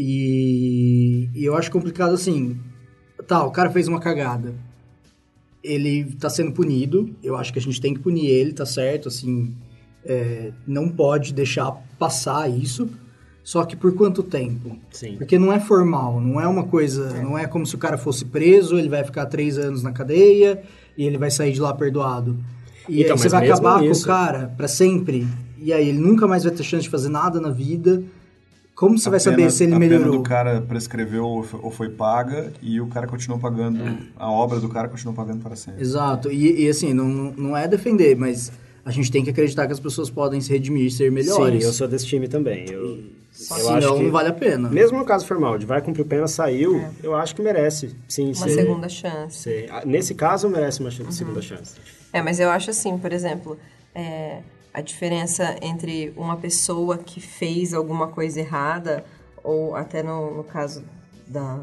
e, 0.02 1.30
e, 1.36 1.44
eu 1.44 1.56
acho 1.58 1.70
complicado 1.70 2.14
assim. 2.14 2.58
Tá, 3.28 3.44
o 3.44 3.52
cara 3.52 3.70
fez 3.70 3.90
uma 3.90 4.00
cagada. 4.00 4.56
Ele 5.62 6.06
tá 6.16 6.30
sendo 6.30 6.54
punido. 6.54 7.14
Eu 7.22 7.36
acho 7.36 7.52
que 7.52 7.60
a 7.60 7.62
gente 7.62 7.82
tem 7.82 7.94
que 7.94 8.00
punir 8.00 8.28
ele, 8.28 8.54
tá 8.54 8.66
certo? 8.66 9.10
Assim, 9.10 9.54
é, 10.06 10.54
não 10.66 10.88
pode 10.88 11.34
deixar 11.34 11.72
passar 12.00 12.50
isso. 12.50 12.90
Só 13.44 13.66
que 13.66 13.76
por 13.76 13.94
quanto 13.94 14.24
tempo? 14.24 14.78
Sim. 14.90 15.18
Porque 15.18 15.38
não 15.38 15.52
é 15.52 15.60
formal, 15.60 16.22
não 16.22 16.40
é 16.40 16.48
uma 16.48 16.64
coisa. 16.64 17.18
É. 17.18 17.22
Não 17.22 17.38
é 17.38 17.46
como 17.46 17.66
se 17.66 17.76
o 17.76 17.78
cara 17.78 17.98
fosse 17.98 18.24
preso, 18.24 18.78
ele 18.78 18.88
vai 18.88 19.04
ficar 19.04 19.26
três 19.26 19.58
anos 19.58 19.84
na 19.84 19.92
cadeia 19.92 20.64
e 20.98 21.04
ele 21.04 21.18
vai 21.18 21.30
sair 21.30 21.52
de 21.52 21.60
lá 21.60 21.74
perdoado. 21.74 22.38
E 22.88 23.04
então, 23.04 23.18
você 23.18 23.28
vai 23.28 23.50
acabar 23.50 23.84
isso... 23.84 24.06
com 24.06 24.12
o 24.12 24.16
cara 24.16 24.54
para 24.56 24.68
sempre. 24.68 25.28
E 25.58 25.74
aí 25.74 25.90
ele 25.90 26.00
nunca 26.00 26.26
mais 26.26 26.46
vai 26.46 26.54
ter 26.54 26.64
chance 26.64 26.84
de 26.84 26.90
fazer 26.90 27.10
nada 27.10 27.42
na 27.42 27.50
vida. 27.50 28.02
Como 28.80 28.98
você 28.98 29.10
vai 29.10 29.20
saber 29.20 29.52
se 29.52 29.66
ele 29.66 29.74
a 29.74 29.78
melhorou? 29.78 30.06
A 30.06 30.10
pena 30.10 30.18
do 30.18 30.24
cara 30.24 30.62
prescreveu 30.62 31.26
ou 31.26 31.70
foi 31.70 31.90
paga 31.90 32.54
e 32.62 32.80
o 32.80 32.88
cara 32.88 33.08
continuou 33.08 33.38
pagando, 33.38 33.84
é. 33.84 33.98
a 34.16 34.32
obra 34.32 34.58
do 34.62 34.70
cara 34.70 34.88
continuou 34.88 35.14
pagando 35.14 35.44
para 35.44 35.54
sempre. 35.58 35.82
Exato. 35.82 36.32
E, 36.32 36.64
e, 36.64 36.70
assim, 36.70 36.94
não, 36.94 37.06
não 37.06 37.58
é 37.58 37.68
defender, 37.68 38.16
mas 38.16 38.54
a 38.86 38.90
gente 38.90 39.12
tem 39.12 39.22
que 39.22 39.32
acreditar 39.32 39.68
que 39.68 39.74
as 39.74 39.82
pessoas 39.82 40.10
podem 40.10 40.40
se 40.40 40.50
redimir 40.50 40.86
e 40.86 40.92
ser 40.92 41.12
melhores. 41.12 41.60
Sim, 41.62 41.68
eu 41.68 41.74
sou 41.74 41.90
desse 41.90 42.06
time 42.06 42.30
também. 42.30 42.70
Eu, 42.70 43.04
eu 43.60 43.70
acho 43.70 43.96
que, 43.96 44.04
não 44.04 44.12
vale 44.12 44.30
a 44.30 44.34
pena. 44.34 44.70
Mesmo 44.70 44.98
no 44.98 45.04
caso 45.04 45.28
formal, 45.28 45.58
de 45.58 45.66
vai 45.66 45.82
cumprir 45.82 46.06
pena, 46.06 46.26
saiu, 46.26 46.78
é. 46.78 46.90
eu 47.04 47.14
acho 47.16 47.36
que 47.36 47.42
merece, 47.42 47.94
sim. 48.08 48.28
Uma 48.28 48.48
ser, 48.48 48.62
segunda 48.62 48.88
chance. 48.88 49.40
Ser, 49.40 49.70
nesse 49.86 50.16
caso, 50.16 50.48
merece 50.48 50.80
uma 50.80 50.90
uhum. 50.90 51.12
segunda 51.12 51.42
chance. 51.42 51.76
É, 52.14 52.22
mas 52.22 52.40
eu 52.40 52.50
acho 52.50 52.70
assim, 52.70 52.98
por 52.98 53.12
exemplo... 53.12 53.60
É, 53.94 54.40
a 54.80 54.82
diferença 54.82 55.58
entre 55.62 56.14
uma 56.16 56.38
pessoa 56.38 56.98
que 56.98 57.20
fez 57.20 57.74
alguma 57.74 58.08
coisa 58.08 58.40
errada 58.40 59.04
ou 59.44 59.76
até 59.76 60.02
no, 60.02 60.38
no 60.38 60.44
caso 60.44 60.84
da, 61.28 61.60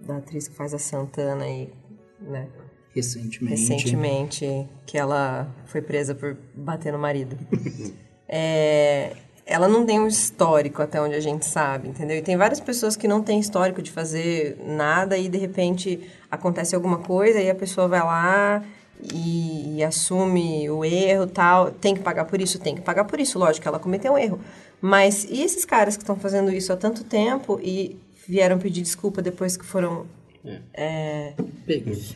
da 0.00 0.18
atriz 0.18 0.48
que 0.48 0.54
faz 0.54 0.72
a 0.72 0.78
Santana 0.78 1.44
aí, 1.44 1.72
né? 2.20 2.48
Recentemente. 2.94 3.50
Recentemente, 3.50 4.68
que 4.86 4.96
ela 4.96 5.52
foi 5.66 5.82
presa 5.82 6.14
por 6.14 6.36
bater 6.54 6.92
no 6.92 6.98
marido. 6.98 7.36
é, 8.28 9.12
ela 9.44 9.68
não 9.68 9.84
tem 9.84 9.98
um 9.98 10.06
histórico 10.06 10.80
até 10.80 11.00
onde 11.00 11.14
a 11.14 11.20
gente 11.20 11.44
sabe, 11.44 11.88
entendeu? 11.88 12.16
E 12.16 12.22
tem 12.22 12.36
várias 12.36 12.60
pessoas 12.60 12.96
que 12.96 13.08
não 13.08 13.22
têm 13.22 13.40
histórico 13.40 13.82
de 13.82 13.90
fazer 13.90 14.58
nada 14.64 15.18
e 15.18 15.28
de 15.28 15.38
repente 15.38 16.08
acontece 16.30 16.74
alguma 16.74 16.98
coisa 16.98 17.40
e 17.40 17.50
a 17.50 17.54
pessoa 17.54 17.88
vai 17.88 18.00
lá 18.00 18.64
e, 19.12 19.76
e 19.76 19.84
assume 19.84 20.68
o 20.70 20.84
erro 20.84 21.26
tal. 21.26 21.70
Tem 21.70 21.94
que 21.94 22.00
pagar 22.00 22.24
por 22.24 22.40
isso? 22.40 22.58
Tem 22.58 22.74
que 22.74 22.80
pagar 22.80 23.04
por 23.04 23.20
isso, 23.20 23.38
lógico, 23.38 23.68
ela 23.68 23.78
cometeu 23.78 24.12
um 24.12 24.18
erro. 24.18 24.40
Mas 24.80 25.24
e 25.24 25.42
esses 25.42 25.64
caras 25.64 25.96
que 25.96 26.02
estão 26.02 26.16
fazendo 26.16 26.52
isso 26.52 26.72
há 26.72 26.76
tanto 26.76 27.04
tempo 27.04 27.58
e 27.62 27.98
vieram 28.26 28.58
pedir 28.58 28.82
desculpa 28.82 29.22
depois 29.22 29.56
que 29.56 29.64
foram 29.64 30.06
é. 30.44 30.60
É, 30.74 31.34
pegos? 31.66 32.14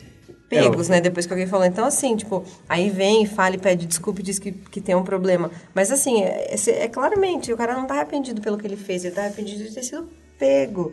Pegos, 0.49 0.89
é, 0.89 0.93
né? 0.93 1.01
Depois 1.01 1.27
que 1.27 1.33
alguém 1.33 1.47
falou. 1.47 1.67
Então, 1.67 1.85
assim, 1.85 2.17
tipo, 2.17 2.45
aí 2.69 2.91
vem, 2.91 3.27
fala 3.27 3.55
e 3.55 3.59
pede 3.59 3.87
desculpa 3.87 4.21
e 4.21 4.23
diz 4.23 4.39
que, 4.39 4.53
que 4.53 4.81
tem 4.81 4.95
um 4.95 5.03
problema. 5.03 5.51
Mas, 5.75 5.91
assim, 5.91 6.23
é, 6.23 6.55
é, 6.55 6.85
é 6.85 6.89
claramente, 6.89 7.53
o 7.53 7.57
cara 7.57 7.75
não 7.75 7.87
tá 7.87 7.95
arrependido 7.95 8.41
pelo 8.41 8.59
que 8.59 8.67
ele 8.67 8.77
fez, 8.77 9.05
ele 9.05 9.15
tá 9.15 9.23
arrependido 9.23 9.65
de 9.65 9.73
ter 9.73 9.83
sido 9.83 10.09
pego. 10.39 10.93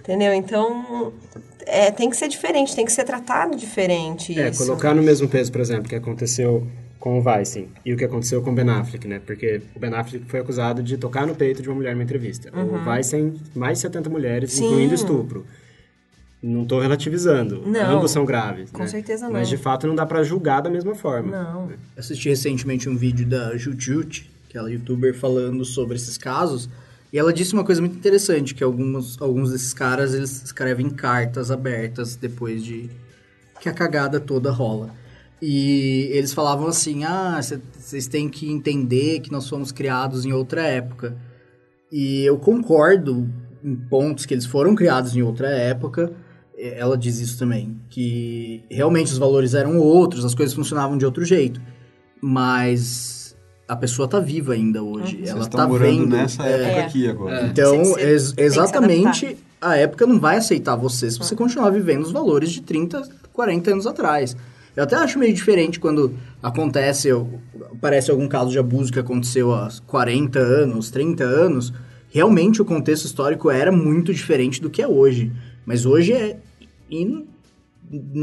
Entendeu? 0.00 0.34
Então, 0.34 1.12
é, 1.66 1.90
tem 1.90 2.10
que 2.10 2.16
ser 2.16 2.28
diferente, 2.28 2.74
tem 2.74 2.84
que 2.84 2.92
ser 2.92 3.04
tratado 3.04 3.56
diferente. 3.56 4.38
É, 4.38 4.48
isso. 4.48 4.64
colocar 4.64 4.94
no 4.94 5.02
mesmo 5.02 5.28
peso, 5.28 5.50
por 5.50 5.60
exemplo, 5.60 5.88
que 5.88 5.94
aconteceu 5.94 6.66
com 6.98 7.18
o 7.18 7.22
Weissen 7.22 7.68
e 7.84 7.92
o 7.92 7.96
que 7.96 8.04
aconteceu 8.04 8.40
com 8.40 8.50
o 8.50 8.54
Ben 8.54 8.68
Affleck, 8.70 9.06
né? 9.06 9.20
Porque 9.24 9.60
o 9.74 9.78
Ben 9.78 9.92
Affleck 9.92 10.24
foi 10.26 10.40
acusado 10.40 10.82
de 10.82 10.96
tocar 10.96 11.26
no 11.26 11.34
peito 11.34 11.62
de 11.62 11.68
uma 11.68 11.74
mulher 11.74 11.92
numa 11.92 12.02
entrevista. 12.02 12.50
Uhum. 12.56 12.82
O 12.82 12.88
Weissen, 12.88 13.34
mais 13.54 13.78
de 13.78 13.82
70 13.82 14.08
mulheres, 14.08 14.52
Sim. 14.52 14.66
incluindo 14.66 14.94
estupro. 14.94 15.44
Não 16.42 16.62
estou 16.62 16.80
relativizando. 16.80 17.62
Não, 17.66 17.98
Ambos 17.98 18.10
são 18.10 18.24
graves. 18.24 18.70
Com 18.70 18.82
né? 18.82 18.86
certeza 18.86 19.26
não. 19.26 19.32
Mas 19.32 19.48
de 19.48 19.56
fato 19.56 19.86
não 19.86 19.94
dá 19.94 20.04
para 20.04 20.22
julgar 20.22 20.60
da 20.60 20.70
mesma 20.70 20.94
forma. 20.94 21.30
Não. 21.30 21.70
Assisti 21.96 22.28
recentemente 22.28 22.88
um 22.88 22.96
vídeo 22.96 23.26
da 23.26 23.56
Jujut, 23.56 24.30
aquela 24.48 24.70
youtuber, 24.70 25.14
falando 25.14 25.64
sobre 25.64 25.96
esses 25.96 26.16
casos. 26.18 26.68
E 27.14 27.18
ela 27.18 27.32
disse 27.32 27.54
uma 27.54 27.62
coisa 27.62 27.80
muito 27.80 27.96
interessante, 27.96 28.56
que 28.56 28.64
alguns, 28.64 29.22
alguns 29.22 29.52
desses 29.52 29.72
caras, 29.72 30.14
eles 30.14 30.42
escrevem 30.42 30.90
cartas 30.90 31.48
abertas 31.48 32.16
depois 32.16 32.64
de 32.64 32.90
que 33.60 33.68
a 33.68 33.72
cagada 33.72 34.18
toda 34.18 34.50
rola. 34.50 34.92
E 35.40 36.08
eles 36.10 36.32
falavam 36.32 36.66
assim: 36.66 37.04
ah, 37.04 37.38
vocês 37.72 38.08
têm 38.08 38.28
que 38.28 38.50
entender 38.50 39.20
que 39.20 39.30
nós 39.30 39.48
fomos 39.48 39.70
criados 39.70 40.24
em 40.24 40.32
outra 40.32 40.62
época. 40.62 41.16
E 41.92 42.24
eu 42.24 42.36
concordo 42.36 43.30
em 43.62 43.76
pontos 43.76 44.26
que 44.26 44.34
eles 44.34 44.44
foram 44.44 44.74
criados 44.74 45.14
em 45.14 45.22
outra 45.22 45.48
época, 45.50 46.12
ela 46.58 46.98
diz 46.98 47.20
isso 47.20 47.38
também, 47.38 47.80
que 47.90 48.64
realmente 48.68 49.12
os 49.12 49.18
valores 49.18 49.54
eram 49.54 49.78
outros, 49.78 50.24
as 50.24 50.34
coisas 50.34 50.52
funcionavam 50.52 50.98
de 50.98 51.06
outro 51.06 51.24
jeito, 51.24 51.60
mas 52.20 53.23
a 53.66 53.76
pessoa 53.76 54.06
tá 54.06 54.20
viva 54.20 54.52
ainda 54.52 54.82
hoje, 54.82 55.16
Vocês 55.16 55.30
ela 55.30 55.40
estão 55.42 55.60
tá 55.60 55.66
morando 55.68 56.00
vendo. 56.00 56.16
nessa 56.16 56.46
é, 56.46 56.52
época 56.62 56.70
É. 56.80 56.84
aqui 56.84 57.08
agora. 57.08 57.46
Então, 57.46 57.78
Você- 57.78 57.92
você 57.94 58.10
ex- 58.10 58.34
exatamente, 58.36 59.36
a 59.60 59.76
época 59.76 60.06
não 60.06 60.20
vai 60.20 60.36
aceitar 60.36 60.76
você 60.76 61.10
se 61.10 61.18
você 61.18 61.34
continuar 61.34 61.70
vivendo 61.70 62.02
os 62.02 62.12
valores 62.12 62.50
de 62.50 62.60
30, 62.62 63.02
40 63.32 63.70
anos 63.72 63.86
atrás. 63.86 64.36
Eu 64.76 64.82
até 64.82 64.96
acho 64.96 65.18
meio 65.18 65.32
diferente 65.32 65.78
quando 65.78 66.12
acontece, 66.42 67.08
parece 67.80 68.10
algum 68.10 68.26
caso 68.28 68.50
de 68.50 68.58
abuso 68.58 68.92
que 68.92 68.98
aconteceu 68.98 69.54
há 69.54 69.68
40 69.86 70.38
anos, 70.40 70.90
30 70.90 71.22
anos. 71.24 71.72
Realmente 72.10 72.60
o 72.60 72.64
contexto 72.64 73.04
histórico 73.06 73.50
era 73.50 73.70
muito 73.72 74.12
diferente 74.12 74.60
do 74.60 74.68
que 74.68 74.82
é 74.82 74.86
hoje. 74.88 75.32
Mas 75.64 75.86
hoje 75.86 76.12
é 76.12 76.36
in- 76.90 77.24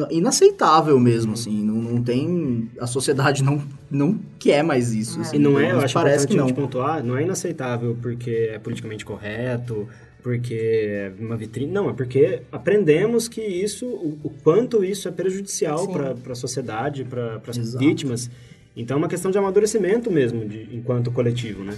inaceitável 0.10 1.00
mesmo, 1.00 1.34
assim. 1.34 1.64
Não, 1.64 1.76
não 1.76 2.04
tem... 2.04 2.70
A 2.80 2.88
sociedade 2.88 3.44
não, 3.44 3.62
não 3.90 4.20
quer 4.40 4.64
mais 4.64 4.92
isso. 4.94 5.20
assim. 5.22 5.36
E 5.38 5.40
não 5.40 5.60
é, 5.60 5.72
eu 5.72 5.80
acho 5.80 5.94
parece 5.94 6.28
que 6.28 6.36
não. 6.36 6.48
pontuar, 6.50 7.04
não 7.04 7.18
é 7.18 7.24
inaceitável 7.24 7.98
porque 8.02 8.50
é 8.52 8.60
politicamente 8.60 9.06
correto, 9.06 9.88
porque 10.22 10.54
é 10.54 11.14
uma 11.20 11.38
vitrine. 11.38 11.72
Não, 11.72 11.90
é 11.90 11.94
porque 11.94 12.42
aprendemos 12.52 13.28
que 13.28 13.42
isso, 13.42 13.86
o, 13.86 14.20
o 14.24 14.30
quanto 14.44 14.84
isso 14.84 15.08
é 15.08 15.12
prejudicial 15.12 15.88
para 15.88 16.16
a 16.32 16.36
sociedade, 16.36 17.04
para 17.04 17.42
as 17.48 17.74
vítimas. 17.76 18.30
Então 18.76 18.96
é 18.96 18.98
uma 18.98 19.10
questão 19.10 19.32
de 19.32 19.38
amadurecimento 19.38 20.10
mesmo, 20.10 20.48
de, 20.48 20.70
enquanto 20.74 21.12
coletivo, 21.12 21.64
né? 21.64 21.78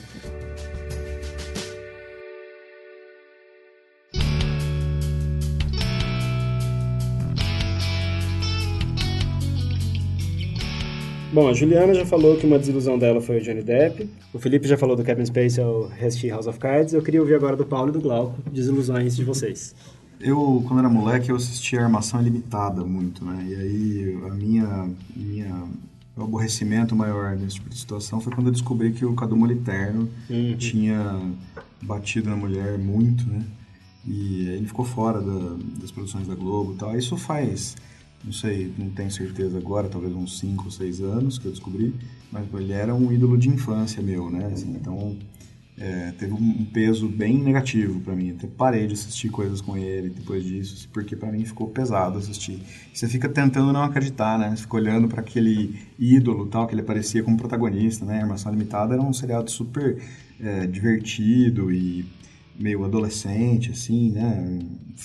Bom, 11.34 11.48
a 11.50 11.54
Juliana 11.54 11.94
já 11.96 12.06
falou 12.06 12.38
que 12.38 12.46
uma 12.46 12.60
desilusão 12.60 12.98
dela 13.00 13.20
foi 13.20 13.40
o 13.40 13.42
Johnny 13.42 13.64
Depp. 13.64 14.08
O 14.32 14.38
Felipe 14.40 14.68
já 14.68 14.78
falou 14.78 14.96
do 14.96 15.04
Kevin 15.04 15.26
Spacey 15.26 15.64
ao 15.64 15.88
Rest 15.88 16.24
House 16.28 16.46
of 16.46 16.60
Cards. 16.60 16.94
Eu 16.94 17.02
queria 17.02 17.20
ouvir 17.20 17.34
agora 17.34 17.56
do 17.58 17.66
Paulo 17.66 17.90
e 17.90 17.92
do 17.92 18.00
Glauco, 18.00 18.38
desilusões 18.52 19.16
de 19.16 19.24
vocês. 19.24 19.74
Eu, 20.22 20.64
quando 20.68 20.80
era 20.80 20.90
moleque, 20.90 21.30
eu 21.32 21.36
assistia 21.36 21.82
Armação 21.82 22.22
Ilimitada 22.22 22.84
muito, 22.86 23.26
né? 23.26 23.46
E 23.50 23.56
aí, 23.56 24.18
a 24.30 24.34
minha, 24.34 24.90
minha 25.16 25.64
meu 26.16 26.26
aborrecimento 26.28 26.96
maior 26.96 27.36
nesse 27.36 27.56
tipo 27.56 27.70
de 27.70 27.78
situação 27.80 28.22
foi 28.22 28.32
quando 28.32 28.48
eu 28.48 28.54
descobri 28.54 28.92
que 28.92 29.04
o 29.04 29.16
Cadu 29.16 29.36
Moliterno 29.36 30.08
Uhum. 30.30 30.56
tinha 30.56 31.20
batido 31.82 32.30
na 32.30 32.36
mulher 32.36 32.78
muito, 32.78 33.28
né? 33.28 33.42
E 34.08 34.48
ele 34.50 34.68
ficou 34.68 34.86
fora 34.86 35.20
da- 35.20 35.58
das 35.82 35.90
produções 35.90 36.28
da 36.28 36.36
Globo 36.36 36.74
e 36.74 36.76
tal. 36.76 36.96
Isso 36.96 37.18
faz, 37.18 37.76
não 38.24 38.32
sei, 38.32 38.74
não 38.78 38.90
tenho 38.90 39.12
certeza 39.12 39.58
agora, 39.58 39.90
talvez 39.90 40.14
uns 40.14 40.40
5 40.40 40.66
ou 40.66 40.72
6 40.72 41.02
anos 41.02 41.38
que 41.38 41.46
eu 41.46 41.52
descobri, 41.52 41.94
mas 42.32 42.46
ele 42.54 42.72
era 42.72 42.96
um 42.96 43.12
ídolo 43.12 43.38
de 43.38 43.50
infância 43.50 44.02
meu, 44.02 44.30
né? 44.32 44.50
Assim, 44.54 44.72
então, 44.72 45.18
é, 45.78 46.12
teve 46.18 46.34
um 46.34 46.66
peso 46.66 47.08
bem 47.08 47.38
negativo 47.38 48.00
pra 48.00 48.16
mim. 48.16 48.32
Até 48.32 48.48
parei 48.48 48.88
de 48.88 48.94
assistir 48.94 49.30
coisas 49.30 49.60
com 49.60 49.76
ele 49.76 50.10
depois 50.10 50.44
disso, 50.44 50.88
porque 50.94 51.16
pra 51.16 51.32
mim 51.32 51.44
ficou 51.46 51.68
pesado 51.68 52.18
assistir. 52.18 52.62
Você 52.94 53.08
fica 53.08 53.28
tentando 53.28 53.74
não 53.74 53.84
acreditar, 53.84 54.38
né? 54.38 54.52
Você 54.52 54.64
fica 54.64 54.78
olhando 54.78 55.08
pra 55.08 55.22
aquele 55.22 55.80
ídolo 55.98 56.46
tal, 56.46 56.68
que 56.68 56.74
ele 56.74 56.82
aparecia 56.82 57.24
como 57.24 57.38
protagonista, 57.38 58.06
né? 58.06 58.22
Armação 58.22 58.52
Limitada 58.52 58.94
era 58.94 59.02
um 59.02 59.14
seriado 59.14 59.50
super 59.50 60.02
é, 60.40 60.68
divertido 60.68 61.72
e 61.72 62.06
meio 62.58 62.84
adolescente, 62.86 63.72
assim, 63.72 64.12
né? 64.12 64.60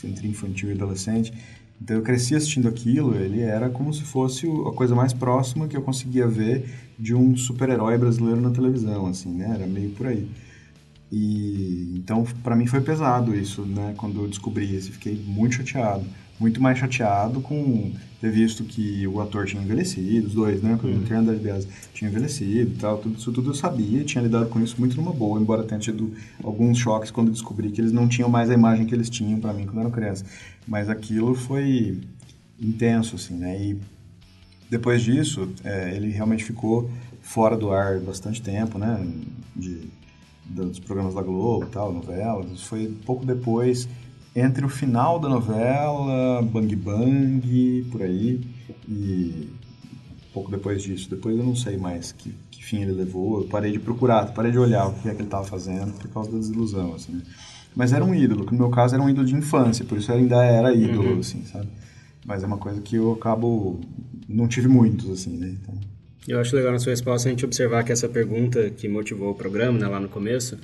Entre 0.04 0.28
infantil 0.28 0.70
e 0.70 0.72
adolescente. 0.72 1.32
Então 1.80 1.96
eu 1.96 2.02
cresci 2.02 2.34
assistindo 2.34 2.68
aquilo, 2.68 3.14
ele 3.14 3.40
era 3.40 3.70
como 3.70 3.92
se 3.94 4.02
fosse 4.02 4.46
a 4.46 4.72
coisa 4.72 4.94
mais 4.94 5.12
próxima 5.12 5.68
que 5.68 5.76
eu 5.76 5.82
conseguia 5.82 6.26
ver 6.26 6.68
de 6.98 7.14
um 7.14 7.36
super-herói 7.36 7.96
brasileiro 7.96 8.40
na 8.40 8.50
televisão, 8.50 9.06
assim, 9.06 9.30
né? 9.30 9.52
Era 9.54 9.66
meio 9.66 9.90
por 9.90 10.06
aí. 10.06 10.28
E 11.10 11.94
então 11.96 12.26
para 12.42 12.56
mim 12.56 12.66
foi 12.66 12.80
pesado 12.80 13.34
isso, 13.34 13.62
né? 13.62 13.94
Quando 13.96 14.22
eu 14.22 14.28
descobri 14.28 14.76
isso, 14.76 14.92
fiquei 14.92 15.14
muito 15.26 15.54
chateado, 15.54 16.04
muito 16.38 16.60
mais 16.60 16.78
chateado 16.78 17.40
com 17.40 17.92
ter 18.20 18.30
visto 18.30 18.64
que 18.64 19.06
o 19.06 19.20
ator 19.20 19.46
tinha 19.46 19.62
envelhecido, 19.62 20.26
os 20.26 20.34
dois, 20.34 20.62
né? 20.62 20.74
O 20.74 21.06
Fernando 21.06 21.30
aliás 21.30 21.66
tinha 21.94 22.10
envelhecido, 22.10 22.72
e 22.72 22.78
tal, 22.78 22.98
tudo 22.98 23.16
isso 23.16 23.32
tudo 23.32 23.50
eu 23.50 23.54
sabia, 23.54 24.04
tinha 24.04 24.22
lidado 24.22 24.48
com 24.48 24.60
isso 24.60 24.76
muito 24.78 24.96
numa 24.96 25.12
boa, 25.12 25.40
embora 25.40 25.62
tenha 25.62 25.80
tido 25.80 26.12
alguns 26.42 26.78
choques 26.78 27.10
quando 27.10 27.30
descobri 27.30 27.70
que 27.70 27.80
eles 27.80 27.92
não 27.92 28.08
tinham 28.08 28.28
mais 28.28 28.50
a 28.50 28.54
imagem 28.54 28.86
que 28.86 28.94
eles 28.94 29.08
tinham 29.08 29.38
para 29.38 29.52
mim 29.52 29.66
quando 29.66 29.76
eu 29.76 29.82
era 29.82 29.90
criança. 29.90 30.24
Mas 30.66 30.88
aquilo 30.88 31.34
foi 31.34 31.98
intenso, 32.60 33.16
assim, 33.16 33.34
né? 33.34 33.60
E 33.60 33.78
depois 34.68 35.02
disso, 35.02 35.48
é, 35.64 35.94
ele 35.94 36.10
realmente 36.10 36.44
ficou 36.44 36.90
fora 37.22 37.56
do 37.56 37.70
ar 37.70 38.00
bastante 38.00 38.42
tempo, 38.42 38.78
né? 38.78 39.06
De, 39.54 39.88
dos 40.44 40.78
programas 40.78 41.14
da 41.14 41.22
Globo 41.22 41.66
e 41.66 41.68
tal, 41.68 41.92
novelas. 41.92 42.62
Foi 42.62 42.92
pouco 43.04 43.24
depois, 43.24 43.88
entre 44.38 44.64
o 44.64 44.68
final 44.68 45.18
da 45.18 45.28
novela, 45.28 46.42
Bang 46.42 46.74
Bang, 46.76 47.86
por 47.90 48.02
aí, 48.02 48.40
e 48.88 49.48
pouco 50.32 50.50
depois 50.50 50.82
disso. 50.82 51.10
Depois 51.10 51.36
eu 51.36 51.44
não 51.44 51.56
sei 51.56 51.76
mais 51.76 52.12
que, 52.12 52.34
que 52.50 52.64
fim 52.64 52.82
ele 52.82 52.92
levou. 52.92 53.42
Eu 53.42 53.48
parei 53.48 53.72
de 53.72 53.78
procurar, 53.78 54.32
parei 54.32 54.52
de 54.52 54.58
olhar 54.58 54.88
o 54.88 54.94
que 54.94 55.08
é 55.08 55.12
que 55.12 55.18
ele 55.18 55.24
estava 55.28 55.44
fazendo 55.44 55.92
por 55.94 56.08
causa 56.08 56.30
da 56.30 56.38
desilusão, 56.38 56.94
assim. 56.94 57.12
né? 57.12 57.22
Mas 57.74 57.92
era 57.92 58.04
um 58.04 58.14
ídolo, 58.14 58.44
que 58.44 58.52
no 58.52 58.58
meu 58.58 58.70
caso 58.70 58.94
era 58.94 59.02
um 59.02 59.08
ídolo 59.08 59.26
de 59.26 59.34
infância, 59.34 59.84
por 59.84 59.98
isso 59.98 60.12
ainda 60.12 60.42
era 60.44 60.74
ídolo, 60.74 61.20
assim, 61.20 61.44
sabe? 61.44 61.68
Mas 62.26 62.42
é 62.42 62.46
uma 62.46 62.58
coisa 62.58 62.80
que 62.80 62.96
eu 62.96 63.12
acabo... 63.12 63.80
Não 64.28 64.46
tive 64.48 64.68
muitos, 64.68 65.08
assim, 65.10 65.36
né? 65.36 65.56
Então, 65.62 65.74
Eu 66.26 66.40
acho 66.40 66.54
legal 66.54 66.72
na 66.72 66.78
sua 66.78 66.90
resposta 66.90 67.28
a 67.28 67.30
gente 67.30 67.44
observar 67.44 67.84
que 67.84 67.92
essa 67.92 68.08
pergunta 68.08 68.68
que 68.70 68.88
motivou 68.88 69.30
o 69.30 69.34
programa, 69.34 69.78
né, 69.78 69.86
lá 69.86 69.98
no 69.98 70.08
começo, 70.08 70.58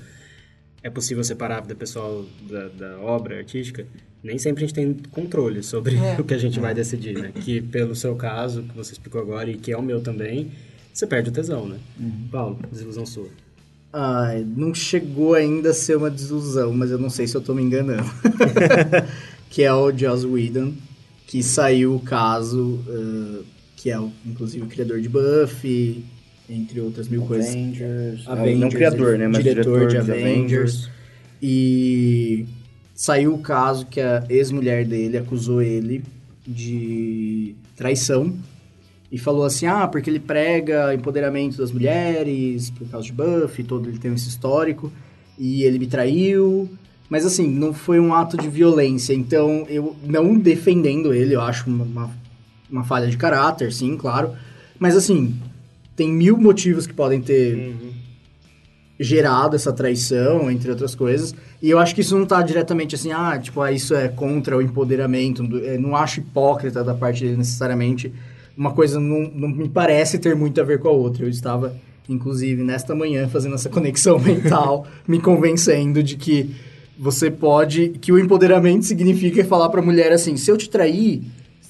é 0.85 0.91
possível 0.91 1.25
separar 1.25 1.63
da 1.63 1.75
pessoal 1.75 2.27
da, 2.43 2.69
da 2.69 2.99
obra 2.99 3.39
artística? 3.39 3.87
Nem 4.23 4.39
sempre 4.39 4.65
a 4.65 4.67
gente 4.67 4.75
tem 4.75 4.95
controle 5.11 5.63
sobre 5.63 5.97
É. 5.97 6.17
o 6.21 6.25
que 6.25 6.35
a 6.35 6.39
gente 6.39 6.61
vai 6.61 6.75
decidir, 6.75 7.19
né? 7.19 7.33
Que 7.33 7.63
pelo 7.63 7.97
seu 7.97 8.15
caso, 8.15 8.63
que 8.63 8.77
você 8.77 8.93
explicou 8.93 9.21
agora 9.21 9.51
e 9.51 9.57
que 9.57 9.73
é 9.73 9.77
o 9.79 9.83
meu 9.83 10.03
também, 10.03 10.53
você 10.93 11.07
perde 11.07 11.31
o 11.31 11.33
tesão, 11.33 11.67
né? 11.67 11.79
Paulo, 12.31 12.59
desilusão 12.71 13.07
sua. 13.07 13.29
Ai, 13.91 14.47
não 14.57 14.75
chegou 14.75 15.35
ainda 15.35 15.71
a 15.71 15.75
ser 15.75 15.97
uma 15.97 16.11
desilusão, 16.11 16.75
mas 16.75 16.91
eu 16.91 16.99
não 16.99 17.09
sei 17.09 17.27
se 17.27 17.35
eu 17.35 17.41
tô 17.41 17.55
me 17.55 17.63
enganando. 17.63 18.05
que 19.49 19.63
é 19.63 19.73
o 19.73 19.91
Joss 19.97 20.27
Whedon, 20.27 20.75
que 21.27 21.43
saiu 21.43 21.95
o 21.95 22.01
caso, 22.01 22.85
eh, 22.89 23.43
que 23.77 23.91
é 23.91 23.99
o, 23.99 24.13
inclusive 24.27 24.65
o 24.65 24.69
criador 24.69 25.01
de 25.01 25.09
Buffy, 25.09 26.05
entre 26.49 26.81
outras 26.81 27.09
mil 27.09 27.23
coisas. 27.23 27.51
Avengers. 27.51 28.29
Avengers, 28.29 28.61
não 28.61 28.69
criador, 28.69 29.19
né? 29.19 29.29
Mas 29.29 29.43
diretor, 29.43 29.89
de 29.89 29.99
dos 29.99 30.11
Avengers. 30.11 30.91
E 31.43 32.47
saiu 32.95 33.35
o 33.35 33.39
caso 33.39 33.87
que 33.87 34.01
a 34.01 34.25
ex-mulher 34.29 34.85
dele 34.85 35.19
acusou 35.19 35.61
ele 35.61 36.03
de 36.47 37.55
traição 37.77 38.35
e 39.11 39.19
falou 39.19 39.45
assim: 39.45 39.67
ah, 39.67 39.87
porque 39.87 40.11
ele 40.11 40.21
prega 40.21 40.95
empoderamento 40.95 41.57
das 41.59 41.71
mulheres, 41.71 42.71
por 42.71 42.89
causa 42.89 43.07
de 43.07 43.13
Buffy, 43.13 43.65
todo 43.65 43.89
ele 43.89 43.99
tem 43.99 44.13
esse 44.13 44.29
histórico, 44.29 44.93
e 45.39 45.63
ele 45.65 45.79
me 45.79 45.87
traiu. 45.87 46.69
Mas 47.09 47.27
assim, 47.27 47.47
não 47.47 47.73
foi 47.73 48.01
um 48.01 48.15
ato 48.15 48.37
de 48.37 48.49
violência, 48.49 49.13
então 49.13 49.67
eu 49.69 49.95
não 50.05 50.37
defendendo 50.37 51.13
ele, 51.13 51.35
eu 51.35 51.41
acho 51.43 51.69
uma, 51.69 51.85
uma, 51.85 52.11
uma 52.71 52.85
falha 52.85 53.07
de 53.07 53.17
caráter, 53.17 53.73
sim, 53.73 53.97
claro. 53.97 54.33
Mas 54.79 54.97
assim, 54.97 55.39
tem 55.97 56.13
mil 56.13 56.37
motivos 56.37 56.87
que 56.87 56.93
podem 56.95 57.21
ter 57.21 57.75
gerado 58.99 59.57
essa 59.57 59.73
traição, 59.73 60.51
entre 60.51 60.71
outras 60.71 60.95
coisas. 60.95 61.35
E 61.61 61.71
eu 61.71 61.79
acho 61.79 61.95
que 61.95 62.01
isso 62.01 62.17
não 62.17 62.27
tá 62.27 62.41
diretamente 62.43 62.95
assim, 62.95 63.13
ah, 63.13 63.39
tipo, 63.39 63.61
ah, 63.61 63.73
isso 63.73 63.95
é 63.95 64.09
contra 64.09 64.57
o 64.57 64.63
empoderamento. 64.63 65.43
é, 65.65 65.77
Não 65.79 65.97
acho 65.97 66.21
hipócrita 66.21 66.85
da 66.85 66.95
parte 66.95 67.25
dele 67.25 67.37
necessariamente. 67.37 68.13
Uma 68.57 68.73
coisa 68.73 69.01
não, 69.01 69.23
não 69.35 69.49
me 69.49 69.69
parece 69.69 70.19
ter 70.19 70.37
muito 70.37 70.61
a 70.61 70.65
ver 70.65 70.79
com 70.79 70.89
a 70.89 70.93
outra. 70.93 71.25
Eu 71.25 71.29
estava, 71.29 71.75
inclusive, 72.09 72.63
nesta 72.63 72.95
manhã 72.95 73.29
fazendo 73.29 73.57
essa 73.57 73.69
conexão 73.69 74.19
mental, 74.21 74.87
me 75.09 75.21
convencendo 75.21 76.03
de 76.03 76.17
que 76.17 76.55
você 76.97 77.31
pode. 77.31 77.89
que 78.01 78.13
o 78.13 78.19
empoderamento 78.19 78.85
significa 78.85 79.45
falar 79.45 79.69
pra 79.71 79.83
mulher 79.83 80.13
assim: 80.13 80.37
se 80.37 80.51
eu 80.51 80.57
te 80.57 80.71
trair. 80.71 81.23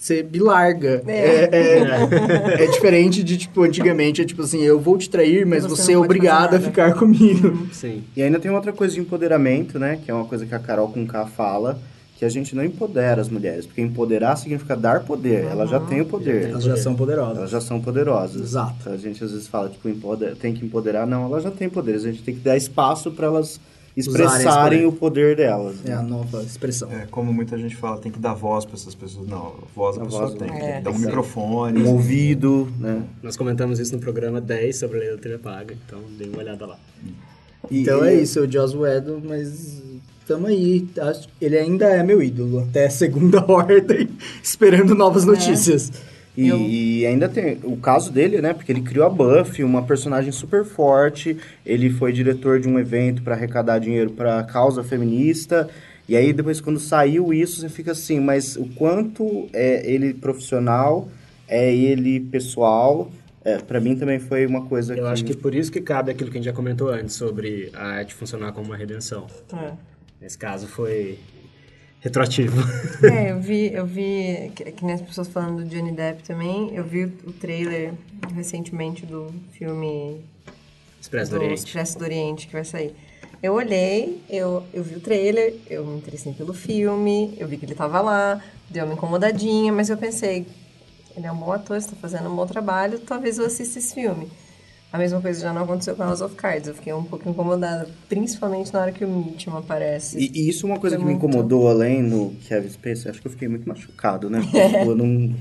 Você 0.05 0.23
me 0.23 0.39
larga. 0.39 1.03
É. 1.07 1.49
É, 1.51 2.59
é, 2.61 2.61
é 2.65 2.67
diferente 2.67 3.25
de, 3.25 3.39
tipo, 3.39 3.63
antigamente, 3.63 4.21
é 4.21 4.25
tipo 4.27 4.43
assim, 4.43 4.61
eu 4.61 4.79
vou 4.79 4.99
te 4.99 5.09
trair, 5.09 5.47
mas 5.47 5.63
Você 5.63 5.83
você, 5.83 5.93
é 5.95 5.97
obrigado 5.99 6.57
a 6.57 6.61
ficar 6.61 6.93
comigo. 6.93 7.67
Sim. 7.73 8.05
E 8.15 8.23
ainda 8.23 8.39
tem 8.39 8.51
outra 8.51 8.71
coisa 8.71 8.93
de 8.93 9.01
empoderamento, 9.01 9.79
né? 9.79 9.99
Que 10.05 10.11
é 10.11 10.15
uma 10.15 10.27
coisa 10.27 10.45
que 10.45 10.55
a 10.55 10.59
Carol 10.59 10.89
com 10.89 11.07
K 11.07 11.25
fala, 11.25 11.79
que 12.19 12.25
a 12.27 12.29
gente 12.29 12.55
não 12.55 12.63
empodera 12.63 13.19
as 13.19 13.31
mulheres. 13.31 13.65
Porque 13.65 13.81
empoderar 13.81 14.37
significa 14.37 14.77
dar 14.77 15.05
poder. 15.05 15.47
Elas 15.47 15.71
já 15.71 15.81
têm 15.81 16.03
o 16.03 16.05
poder. 16.05 16.51
Elas 16.51 16.65
já 16.65 16.77
são 16.77 16.95
poderosas. 16.95 17.39
Elas 17.39 17.51
já 17.51 17.61
são 17.63 17.81
poderosas. 17.81 18.43
Exato. 18.43 18.91
A 18.91 18.99
gente 18.99 19.25
às 19.25 19.33
vezes 19.33 19.49
fala, 19.49 19.71
tipo, 19.71 19.89
empoder... 19.89 20.37
tem 20.37 20.53
que 20.53 20.67
empoderar. 20.67 21.07
Não, 21.07 21.25
elas 21.25 21.43
já 21.43 21.51
têm 21.51 21.71
poderes. 21.71 22.05
A 22.05 22.11
gente 22.11 22.23
tem 22.23 22.35
que 22.35 22.43
dar 22.43 22.59
espaço 22.59 23.11
para 23.11 23.29
elas 23.29 23.59
expressarem 23.97 24.87
o 24.87 24.93
poder 24.93 25.37
delas. 25.37 25.77
É 25.85 25.91
né? 25.91 25.95
a 25.97 26.03
nova 26.03 26.43
expressão. 26.43 26.91
É, 26.91 27.07
como 27.11 27.33
muita 27.33 27.57
gente 27.59 27.77
fala, 27.77 27.99
tem 27.99 28.11
que 28.11 28.19
dar 28.19 28.35
voz 28.35 28.65
para 28.65 28.75
essas 28.75 28.95
pessoas. 28.95 29.29
Não, 29.29 29.47
a 29.49 29.53
voz 29.75 29.97
a, 29.99 30.03
A 30.03 30.05
pessoa 30.05 30.27
voz 30.27 30.39
tem. 30.39 30.49
Tem 30.49 30.59
É. 30.61 30.77
que 30.79 30.81
dar 30.83 30.91
um 30.91 30.93
Tem 30.95 31.01
que 31.03 31.07
microfone. 31.07 31.83
Um 31.83 31.89
ouvido, 31.93 32.69
né? 32.79 33.03
Nós 33.23 33.37
comentamos 33.37 33.79
isso 33.79 33.93
no 33.95 34.01
programa 34.01 34.41
10 34.41 34.77
sobre 34.77 34.97
a 34.99 35.01
lei 35.01 35.11
da 35.13 35.19
TV 35.19 35.39
paga, 35.39 35.75
então 35.87 36.01
dê 36.19 36.25
uma 36.25 36.39
olhada 36.39 36.67
lá. 36.67 36.79
E- 37.71 37.81
Então 37.83 38.05
e- 38.05 38.09
é 38.09 38.15
isso, 38.21 38.41
o 38.41 38.51
Joss 38.51 38.77
Whedon, 38.77 39.21
mas 39.25 39.83
tamo 40.27 40.47
aí. 40.49 40.87
Acho- 41.01 41.29
Ele 41.41 41.57
ainda 41.57 41.87
é 41.87 42.03
meu 42.03 42.23
ídolo, 42.23 42.61
até 42.61 42.87
a 42.87 42.91
segunda 42.91 43.45
ordem, 43.51 44.09
esperando 44.43 44.95
novas 44.95 45.25
notícias. 45.25 45.91
E, 46.37 46.49
Eu- 46.49 46.59
e 46.59 47.07
ainda 47.07 47.29
tem 47.29 47.59
o 47.63 47.77
caso 47.77 48.11
dele, 48.13 48.41
né? 48.41 48.53
Porque 48.53 48.73
ele 48.73 48.81
criou 48.81 49.07
a 49.07 49.11
Buffy, 49.11 49.63
uma 49.63 49.83
personagem 49.85 50.33
super 50.33 50.65
forte. 50.65 51.37
Ele 51.65 51.91
foi 51.91 52.13
diretor 52.13 52.59
de 52.59 52.69
um 52.69 52.79
evento 52.79 53.23
para 53.23 53.35
arrecadar 53.35 53.79
dinheiro 53.79 54.11
para 54.11 54.43
causa 54.43 54.83
feminista. 54.83 55.69
E 56.09 56.17
aí 56.17 56.33
depois 56.33 56.61
quando 56.61 56.79
saiu 56.81 57.33
isso, 57.33 57.61
você 57.61 57.69
fica 57.69 57.93
assim, 57.93 58.21
mas 58.21 58.57
o 58.57 58.67
quanto 58.75 59.49
é 59.53 59.89
ele 59.91 60.13
profissional, 60.13 61.09
é 61.49 61.75
ele 61.75 62.21
pessoal? 62.21 63.11
É, 63.45 63.59
para 63.59 63.79
mim 63.79 63.95
também 63.95 64.19
foi 64.19 64.47
uma 64.47 64.65
coisa 64.67 64.95
Eu 64.97 65.07
acho 65.07 65.25
que 65.25 65.37
por 65.37 65.55
isso 65.55 65.71
que 65.71 65.81
cabe 65.81 66.11
aquilo 66.11 66.31
que 66.31 66.39
a 66.39 66.41
gente 66.41 66.47
já 66.47 66.53
comentou 66.53 66.89
antes 66.89 67.15
sobre 67.15 67.71
a 67.75 67.85
arte 67.99 68.15
funcionar 68.15 68.53
como 68.53 68.67
uma 68.67 68.77
redenção. 68.77 69.27
É. 69.53 69.73
Nesse 70.21 70.37
caso 70.39 70.67
foi 70.67 71.19
retroativo. 72.05 72.63
É, 73.03 73.33
eu 73.33 73.41
vi, 73.41 73.73
eu 73.73 73.87
vi, 73.87 74.53
que, 74.55 74.65
que 74.71 74.85
nem 74.85 74.95
as 74.95 75.01
pessoas 75.01 75.27
falando 75.27 75.65
do 75.65 75.69
Johnny 75.69 75.91
Depp 75.91 76.23
também, 76.23 76.75
eu 76.75 76.85
vi 76.85 77.05
o, 77.05 77.33
trailer 77.33 77.95
recentemente 78.35 79.07
do 79.07 79.33
filme 79.53 80.21
Expresso 81.01 81.31
do 81.31 81.39
do 81.39 81.43
Oriente. 81.43 81.59
Expresso 81.59 81.99
do 81.99 82.05
Oriente 82.05 82.47
que 82.47 82.53
vai 82.53 82.65
sair. 82.65 82.95
Eu 83.43 83.55
olhei, 83.55 84.23
eu, 84.29 84.63
eu 84.73 84.85
vi 84.85 84.97
o 84.97 85.01
trailer, 85.01 85.55
eu 85.69 85.85
me 85.85 85.97
interessei 85.97 86.33
pelo 86.33 86.55
filme, 86.55 87.35
eu 87.39 87.49
vi 87.49 87.57
que 87.57 87.65
ele 87.65 87.75
tava 87.75 88.01
lá, 88.01 88.43
deu 88.71 88.85
uma 88.85 88.95
incomodadinha, 88.95 89.73
mas 89.73 89.91
eu 89.91 89.97
pensei, 89.97 90.47
ele 91.17 91.27
é 91.27 91.33
um 91.33 91.37
bom 91.37 91.53
ator, 91.53 91.77
está 91.77 91.97
fazendo 91.97 92.31
um 92.31 92.37
bom 92.37 92.47
trabalho, 92.47 92.99
talvez 93.01 93.39
eu 93.39 93.47
assista 93.47 93.79
esse 93.79 93.95
filme. 93.95 94.31
A 94.95 94.99
mesma 94.99 95.21
coisa 95.21 95.41
já 95.41 95.53
não 95.53 95.65
aconteceu 95.65 95.97
com 95.97 96.05
House 96.05 96.21
of 96.21 96.37
Cards, 96.37 96.69
eu 96.69 96.75
fiquei 96.77 96.93
um 96.93 97.03
pouco 97.03 97.29
incomodada, 97.29 97.89
principalmente 98.09 98.73
na 98.73 98.81
hora 98.81 98.93
que 98.93 99.05
o 99.05 99.09
Mitchum 99.09 99.57
aparece. 99.57 100.17
E, 100.17 100.31
e 100.33 100.49
isso 100.49 100.65
é 100.65 100.71
uma 100.71 100.79
coisa 100.79 100.95
Foi 100.95 101.01
que 101.05 101.05
me 101.13 101.19
muito- 101.19 101.27
incomodou 101.27 101.69
além 101.69 102.01
no 102.01 102.31
Kevin 102.47 102.69
Spacey. 102.69 103.11
Acho 103.11 103.21
que 103.21 103.27
eu 103.27 103.33
fiquei 103.33 103.49
muito 103.49 103.69
machucado, 103.69 104.31
né? 104.31 104.41
Tipo, 104.47 104.91
eu 104.91 104.95
não... 104.95 105.35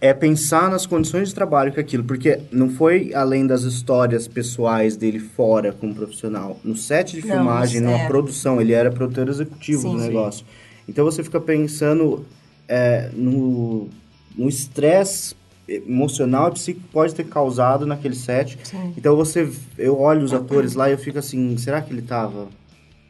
É 0.00 0.14
pensar 0.14 0.70
nas 0.70 0.86
condições 0.86 1.28
de 1.28 1.34
trabalho 1.34 1.72
que 1.74 1.78
aquilo. 1.78 2.04
Porque 2.04 2.40
não 2.50 2.70
foi 2.70 3.12
além 3.12 3.46
das 3.46 3.64
histórias 3.64 4.26
pessoais 4.26 4.96
dele 4.96 5.18
fora 5.18 5.70
como 5.70 5.94
profissional. 5.94 6.58
No 6.64 6.74
set 6.74 7.20
de 7.20 7.26
Não, 7.26 7.36
filmagem, 7.36 7.82
numa 7.82 7.98
é. 7.98 8.06
produção, 8.08 8.62
ele 8.62 8.72
era 8.72 8.90
produtor 8.90 9.28
executivo 9.28 9.82
Sim, 9.82 9.92
do 9.92 10.00
sim. 10.00 10.06
negócio. 10.06 10.46
Então 10.88 11.04
você 11.04 11.22
fica 11.22 11.38
pensando 11.38 12.24
é, 12.66 13.10
no 13.12 13.90
no 14.34 14.48
estresse 14.48 15.34
emocional 15.68 16.48
e 16.48 16.52
psíquico 16.52 16.86
pode 16.92 17.14
ter 17.14 17.24
causado 17.24 17.86
naquele 17.86 18.14
set. 18.14 18.58
Sim. 18.62 18.92
Então 18.96 19.16
você, 19.16 19.50
eu 19.78 19.98
olho 19.98 20.22
os 20.22 20.32
atores 20.32 20.74
lá 20.74 20.88
e 20.88 20.92
eu 20.92 20.98
fico 20.98 21.18
assim, 21.18 21.56
será 21.56 21.80
que 21.80 21.92
ele 21.92 22.02
tava 22.02 22.48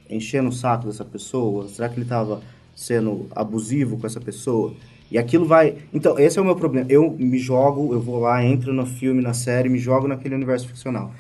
enchendo 0.09 0.49
o 0.49 0.53
saco 0.53 0.87
dessa 0.87 1.05
pessoa? 1.05 1.69
Será 1.69 1.89
que 1.89 1.99
ele 1.99 2.07
tava 2.07 2.41
sendo 2.75 3.27
abusivo 3.35 3.97
com 3.99 4.07
essa 4.07 4.21
pessoa? 4.21 4.75
E 5.11 5.19
aquilo 5.19 5.47
vai. 5.47 5.77
Então, 5.93 6.19
esse 6.19 6.39
é 6.39 6.43
o 6.43 6.45
meu 6.45 6.57
problema. 6.57 6.87
Eu 6.91 7.11
me 7.11 7.39
jogo, 7.39 7.93
eu 7.93 8.01
vou 8.01 8.21
lá, 8.21 8.45
entro 8.45 8.73
no 8.73 8.87
filme, 8.87 9.23
na 9.23 9.35
série, 9.35 9.69
me 9.69 9.79
jogo 9.79 10.09
naquele 10.09 10.35
universo 10.35 10.67
ficcional. 10.67 11.13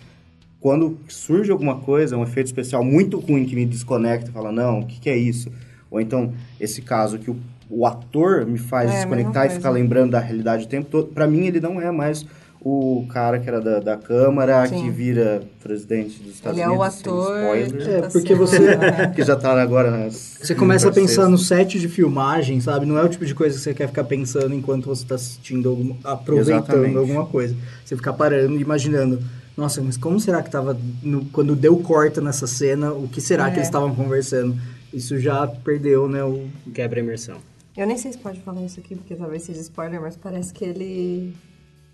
Quando 0.60 0.98
surge 1.08 1.52
alguma 1.52 1.76
coisa, 1.76 2.16
um 2.16 2.22
efeito 2.22 2.46
especial 2.46 2.82
muito 2.82 3.18
ruim 3.18 3.44
que 3.44 3.54
me 3.54 3.66
desconecta 3.66 4.32
fala, 4.32 4.50
não, 4.50 4.80
o 4.80 4.86
que, 4.86 4.98
que 4.98 5.10
é 5.10 5.16
isso? 5.16 5.52
Ou 5.90 6.00
então, 6.00 6.32
esse 6.58 6.80
caso 6.82 7.18
que 7.18 7.30
o, 7.30 7.36
o 7.70 7.86
ator 7.86 8.44
me 8.46 8.58
faz 8.58 8.90
É, 8.90 8.94
desconectar 8.96 9.46
e 9.46 9.50
ficar 9.50 9.68
coisa. 9.70 9.78
lembrando 9.82 10.10
da 10.12 10.20
realidade 10.20 10.64
o 10.64 10.68
tempo 10.68 10.88
todo. 10.90 11.08
Pra 11.08 11.26
mim, 11.26 11.46
ele 11.46 11.60
não 11.60 11.80
é 11.80 11.90
mais 11.90 12.24
o 12.66 13.04
cara 13.10 13.38
que 13.38 13.46
era 13.46 13.60
da, 13.60 13.78
da 13.78 13.96
Câmara, 13.96 14.66
Sim. 14.66 14.82
que 14.84 14.90
vira 14.90 15.42
presidente 15.62 16.18
dos 16.22 16.34
Estados 16.36 16.58
Ele 16.58 16.64
é 16.66 16.70
o 16.70 16.72
Unidos. 16.80 16.94
sem 16.94 17.12
ator. 17.12 17.36
spoiler. 17.38 17.88
É, 17.90 18.00
tá 18.00 18.08
porque 18.10 18.28
sendo- 18.28 18.38
você- 18.38 18.76
que 19.14 19.22
já 19.22 19.36
tá 19.36 19.60
agora 19.60 19.90
nas... 19.90 20.38
Você 20.40 20.54
começa 20.54 20.88
a 20.88 20.92
pensar 20.92 21.28
no 21.28 21.36
set 21.36 21.78
de 21.78 21.88
filmagem, 21.88 22.60
sabe? 22.62 22.86
Não 22.86 22.96
é 22.98 23.02
o 23.04 23.08
tipo 23.08 23.26
de 23.26 23.34
coisa 23.34 23.54
que 23.56 23.62
você 23.62 23.74
quer 23.74 23.86
ficar 23.88 24.04
pensando 24.04 24.54
enquanto 24.54 24.86
você 24.86 25.02
está 25.02 25.14
assistindo, 25.16 25.68
alguma, 25.68 25.96
aproveitando 26.04 26.56
Exatamente. 26.64 26.96
alguma 26.96 27.26
coisa. 27.26 27.54
Você 27.84 27.96
ficar 27.96 28.14
parando 28.14 28.56
e 28.56 28.62
imaginando, 28.62 29.20
nossa, 29.56 29.82
mas 29.82 29.98
como 29.98 30.18
será 30.18 30.42
que 30.42 30.50
tava, 30.50 30.74
no- 31.02 31.26
quando 31.26 31.54
deu 31.54 31.76
corta 31.78 32.22
nessa 32.22 32.46
cena, 32.46 32.92
o 32.92 33.06
que 33.08 33.20
será 33.20 33.44
que 33.46 33.52
É. 33.52 33.56
eles 33.56 33.68
estavam 33.68 33.94
conversando? 33.94 34.56
Isso 34.90 35.18
já 35.18 35.46
perdeu, 35.46 36.08
né? 36.08 36.24
O... 36.24 36.46
Quebra 36.72 36.98
a 36.98 37.02
imersão. 37.02 37.36
Eu 37.76 37.86
nem 37.86 37.96
sei 37.98 38.12
se 38.12 38.18
pode 38.18 38.40
falar 38.40 38.62
isso 38.62 38.78
aqui, 38.80 38.94
porque 38.94 39.14
talvez 39.14 39.42
seja 39.42 39.60
spoiler, 39.60 40.00
mas 40.00 40.16
parece 40.16 40.52
que 40.52 40.64
ele... 40.64 41.34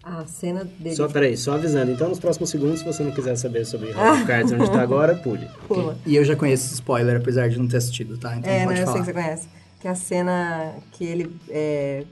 A 0.02 0.24
cena 0.26 0.64
dele 0.64 0.96
Só, 0.96 1.06
peraí, 1.08 1.36
só 1.36 1.52
avisando. 1.52 1.92
Então, 1.92 2.08
nos 2.08 2.18
próximos 2.18 2.48
segundos, 2.48 2.78
se 2.78 2.86
você 2.86 3.02
não 3.02 3.10
quiser 3.10 3.36
saber 3.36 3.66
sobre 3.66 3.92
House 3.92 4.20
of 4.20 4.26
Cards 4.26 4.50
onde 4.52 4.70
tá 4.70 4.80
agora, 4.80 5.14
pule. 5.14 5.46
pula. 5.68 5.94
E 6.06 6.16
eu 6.16 6.24
já 6.24 6.34
conheço 6.34 6.64
esse 6.64 6.74
spoiler, 6.74 7.16
apesar 7.18 7.50
de 7.50 7.58
não 7.58 7.68
ter 7.68 7.76
assistido, 7.76 8.16
tá? 8.16 8.34
Então 8.34 8.50
É, 8.50 8.60
não, 8.60 8.66
pode 8.68 8.80
eu 8.80 8.86
falar. 8.86 8.96
sei 8.96 9.04
que 9.04 9.18
você 9.18 9.22
conhece. 9.22 9.48
Que 9.78 9.88
a 9.88 9.94
cena 9.94 10.72
que 10.92 11.04
ele 11.04 11.30
é, 11.50 12.04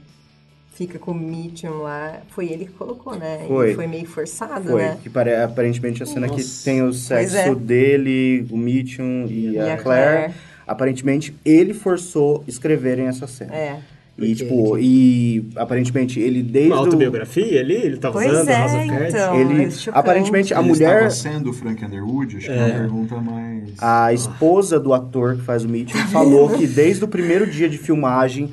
fica 0.75 0.99
com 0.99 1.13
o 1.13 1.15
Mitchum 1.15 1.79
lá, 1.79 2.21
foi 2.29 2.51
ele 2.53 2.67
que 2.67 2.73
colocou, 2.73 3.17
né? 3.17 3.47
Foi. 3.49 3.73
E 3.73 3.75
foi 3.75 3.87
meio 3.87 4.07
forçado, 4.07 4.69
Foi, 4.69 4.83
né? 4.83 4.99
que 5.03 5.09
pare... 5.09 5.35
aparentemente 5.35 6.03
a 6.03 6.07
cena 6.07 6.29
que 6.29 6.43
Nossa. 6.43 6.65
tem 6.65 6.83
o 6.83 6.93
sexo 6.93 7.37
é. 7.37 7.55
dele, 7.55 8.47
o 8.51 8.57
Mitchum 8.59 9.27
e, 9.31 9.59
a, 9.59 9.79
Claire, 9.79 10.35
aparentemente 10.69 11.35
ele 11.45 11.75
forçou 11.75 12.45
escreverem 12.47 13.07
essa 13.07 13.27
cena. 13.27 13.55
É. 13.55 13.81
E, 14.19 14.35
tipo, 14.35 14.77
e 14.77 15.49
aparentemente 15.55 16.19
ele 16.19 16.43
desde 16.43 16.73
Uma 16.73 16.81
autobiografia 16.81 17.61
ali? 17.61 17.75
Ele 17.75 17.97
tá 17.99 18.11
Pois 18.11 18.29
usando 18.29 18.49
é, 18.49 18.57
House 18.57 18.75
of 18.75 18.89
Cards? 18.89 19.15
então. 19.15 19.41
Ele, 19.41 19.65
é 19.65 19.69
aparentemente, 19.93 20.53
a 20.53 20.59
Ele 20.59 20.69
mulher, 20.69 21.07
estava 21.07 21.35
sendo 21.35 21.51
o 21.51 21.53
Frank 21.53 21.85
Underwood? 21.85 22.37
Acho 22.37 22.47
que 22.47 22.53
é 22.53 22.57
uma 22.57 22.69
pergunta 22.69 23.17
mais... 23.21 23.75
a 23.79 24.13
esposa 24.13 24.81
do 24.81 24.93
ator 24.93 25.37
que 25.37 25.43
faz 25.43 25.65
o 25.65 25.69
Mitchell, 25.69 26.01
falou 26.11 26.51
que 26.51 26.67
desde 26.67 27.05
o 27.05 27.09
primeiro 27.09 27.49
dia 27.49 27.69
de 27.69 27.79
filmagem, 27.79 28.51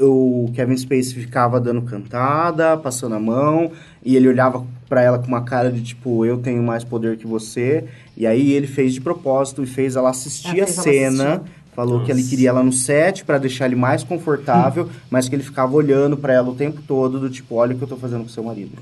o 0.00 0.50
Kevin 0.54 0.76
Spacey 0.78 1.12
ficava 1.12 1.60
dando 1.60 1.82
cantada, 1.82 2.78
passando 2.78 3.16
a 3.16 3.20
mão, 3.20 3.72
e 4.02 4.16
ele 4.16 4.28
olhava 4.28 4.64
pra 4.88 5.02
ela 5.02 5.18
com 5.18 5.26
uma 5.26 5.42
cara 5.42 5.70
de 5.70 5.82
tipo, 5.82 6.24
eu 6.24 6.38
tenho 6.38 6.62
mais 6.62 6.84
poder 6.84 7.16
que 7.16 7.26
você. 7.26 7.84
E 8.16 8.26
aí 8.26 8.52
ele 8.52 8.66
fez 8.66 8.94
de 8.94 9.00
propósito 9.00 9.62
e 9.62 9.66
fez 9.66 9.96
ela 9.96 10.10
assistir 10.10 10.60
a 10.62 10.66
cena. 10.66 11.34
assistir. 11.34 11.52
Falou 11.74 12.02
que 12.04 12.10
ele 12.10 12.22
queria 12.22 12.48
ela 12.48 12.62
no 12.62 12.72
set 12.72 13.22
pra 13.22 13.36
deixar 13.36 13.66
ele 13.66 13.76
mais 13.76 14.02
confortável, 14.02 14.88
mas 15.10 15.28
que 15.28 15.34
ele 15.36 15.42
ficava 15.42 15.74
olhando 15.76 16.16
pra 16.16 16.32
ela 16.32 16.48
o 16.48 16.54
tempo 16.54 16.80
todo, 16.86 17.20
do 17.20 17.28
tipo, 17.28 17.54
olha 17.56 17.74
o 17.74 17.78
que 17.78 17.84
eu 17.84 17.88
tô 17.88 17.96
fazendo 17.98 18.22
com 18.22 18.30
seu 18.30 18.42
marido. 18.42 18.78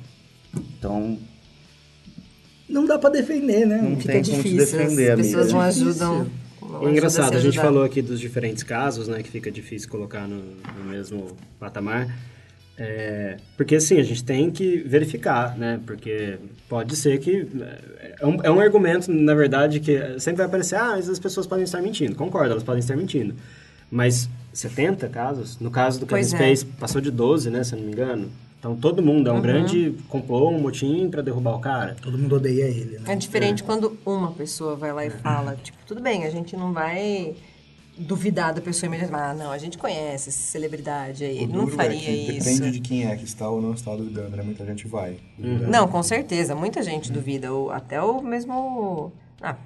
Então, 0.79 1.19
Não 2.69 2.87
dá 2.87 2.97
pra 2.97 3.11
defender, 3.11 3.67
né? 3.67 3.81
Não 3.83 3.97
Fica 3.97 4.13
tem 4.13 4.23
como 4.23 4.37
te 4.43 4.43
difícil, 4.49 4.79
defender, 4.79 5.11
as 5.11 5.21
pessoas 5.21 5.43
amiga. 5.53 5.59
não 5.59 5.65
É 5.65 5.69
difícil. 5.71 5.89
ajudam. 5.91 6.27
É 6.83 6.91
engraçado, 6.91 7.31
se 7.33 7.37
a 7.37 7.41
gente 7.41 7.59
falou 7.59 7.83
aqui 7.85 8.01
dos 8.01 8.19
diferentes 8.21 8.63
casos, 8.63 9.07
né, 9.09 9.23
que 9.23 9.29
fica 9.31 9.51
difícil 9.51 9.89
colocar 9.89 10.27
no, 10.29 10.37
no 10.79 10.85
mesmo 10.91 11.27
patamar. 11.59 12.09
É, 12.77 13.37
porque 13.57 13.77
assim, 13.77 13.99
a 13.99 14.03
gente 14.03 14.25
tem 14.25 14.51
que 14.51 14.79
verificar, 14.79 15.57
né? 15.57 15.81
Porque 15.87 16.39
pode 16.69 16.97
ser 16.97 17.19
que. 17.19 17.47
É 18.21 18.27
um, 18.27 18.43
é 18.43 18.51
um 18.51 18.59
argumento, 18.61 19.11
na 19.13 19.35
verdade, 19.35 19.79
que 19.81 20.19
sempre 20.19 20.39
vai 20.39 20.47
aparecer, 20.47 20.77
ah, 20.77 20.91
mas 20.97 21.09
as 21.09 21.19
pessoas 21.19 21.47
podem 21.47 21.65
estar 21.65 21.81
mentindo. 21.81 22.17
Concordo, 22.17 22.51
elas 22.51 22.65
podem 22.65 22.81
estar 22.81 22.97
mentindo. 22.97 23.35
Mas 23.91 24.29
70 24.53 25.09
casos, 25.09 25.59
no 25.61 25.71
caso 25.71 26.01
do 26.01 26.07
Kevin 26.07 26.23
Pois 26.23 26.33
é. 26.35 26.37
Space, 26.37 26.67
passou 26.67 27.01
de 27.01 27.11
12, 27.13 27.49
né, 27.51 27.63
se 27.63 27.75
eu 27.75 27.79
não 27.79 27.87
me 27.87 27.93
engano. 27.93 28.29
Então 28.59 28.75
todo 28.75 29.03
mundo 29.03 29.29
é 29.29 29.33
Uhum. 29.33 29.39
um 29.39 29.43
grande 29.43 29.95
complô, 30.09 30.49
um 30.51 30.59
motim 30.59 31.09
pra 31.11 31.21
derrubar 31.23 31.55
o 31.55 31.61
cara. 31.61 31.95
Todo 32.01 32.17
mundo 32.19 32.37
odeia 32.37 32.65
ele, 32.65 32.99
né? 32.99 33.13
É 33.13 33.15
diferente 33.15 33.63
quando 33.63 33.97
uma 34.07 34.33
pessoa 34.33 34.75
vai 34.75 34.93
lá 34.93 35.05
e 35.07 35.11
fala, 35.11 35.55
tipo, 35.63 35.79
tudo 35.87 36.01
bem, 36.01 36.25
a 36.25 36.31
gente 36.31 36.57
não 36.57 36.73
vai 36.73 37.35
duvidar 37.97 38.53
da 38.53 38.61
pessoa 38.61 38.89
imediatamente. 38.89 39.31
Ah, 39.31 39.35
não, 39.35 39.53
a 39.53 39.59
gente 39.59 39.79
conhece 39.79 40.29
essa 40.29 40.39
celebridade 40.39 41.25
aí, 41.25 41.39
ele 41.39 41.53
não 41.53 41.65
duro 41.65 41.77
faria 41.77 42.09
é 42.09 42.13
isso. 42.13 42.51
Depende 42.51 42.71
de 42.73 42.81
quem 42.81 43.07
é 43.07 43.17
que 43.17 43.25
está 43.25 43.49
ou 43.49 43.63
não 43.63 43.73
está 43.73 43.95
duvidando, 43.95 44.37
né? 44.37 44.43
Muita 44.43 44.65
gente 44.65 44.87
vai. 44.89 45.19
duvidando. 45.39 45.71
Não, 45.71 45.87
com 45.87 46.03
certeza, 46.03 46.55
muita 46.55 46.83
gente 46.83 47.13
duvida, 47.13 47.53
ou 47.53 47.71
até 47.71 48.03
o 48.03 48.21
mesmo... 48.21 49.13
Ah, 49.41 49.57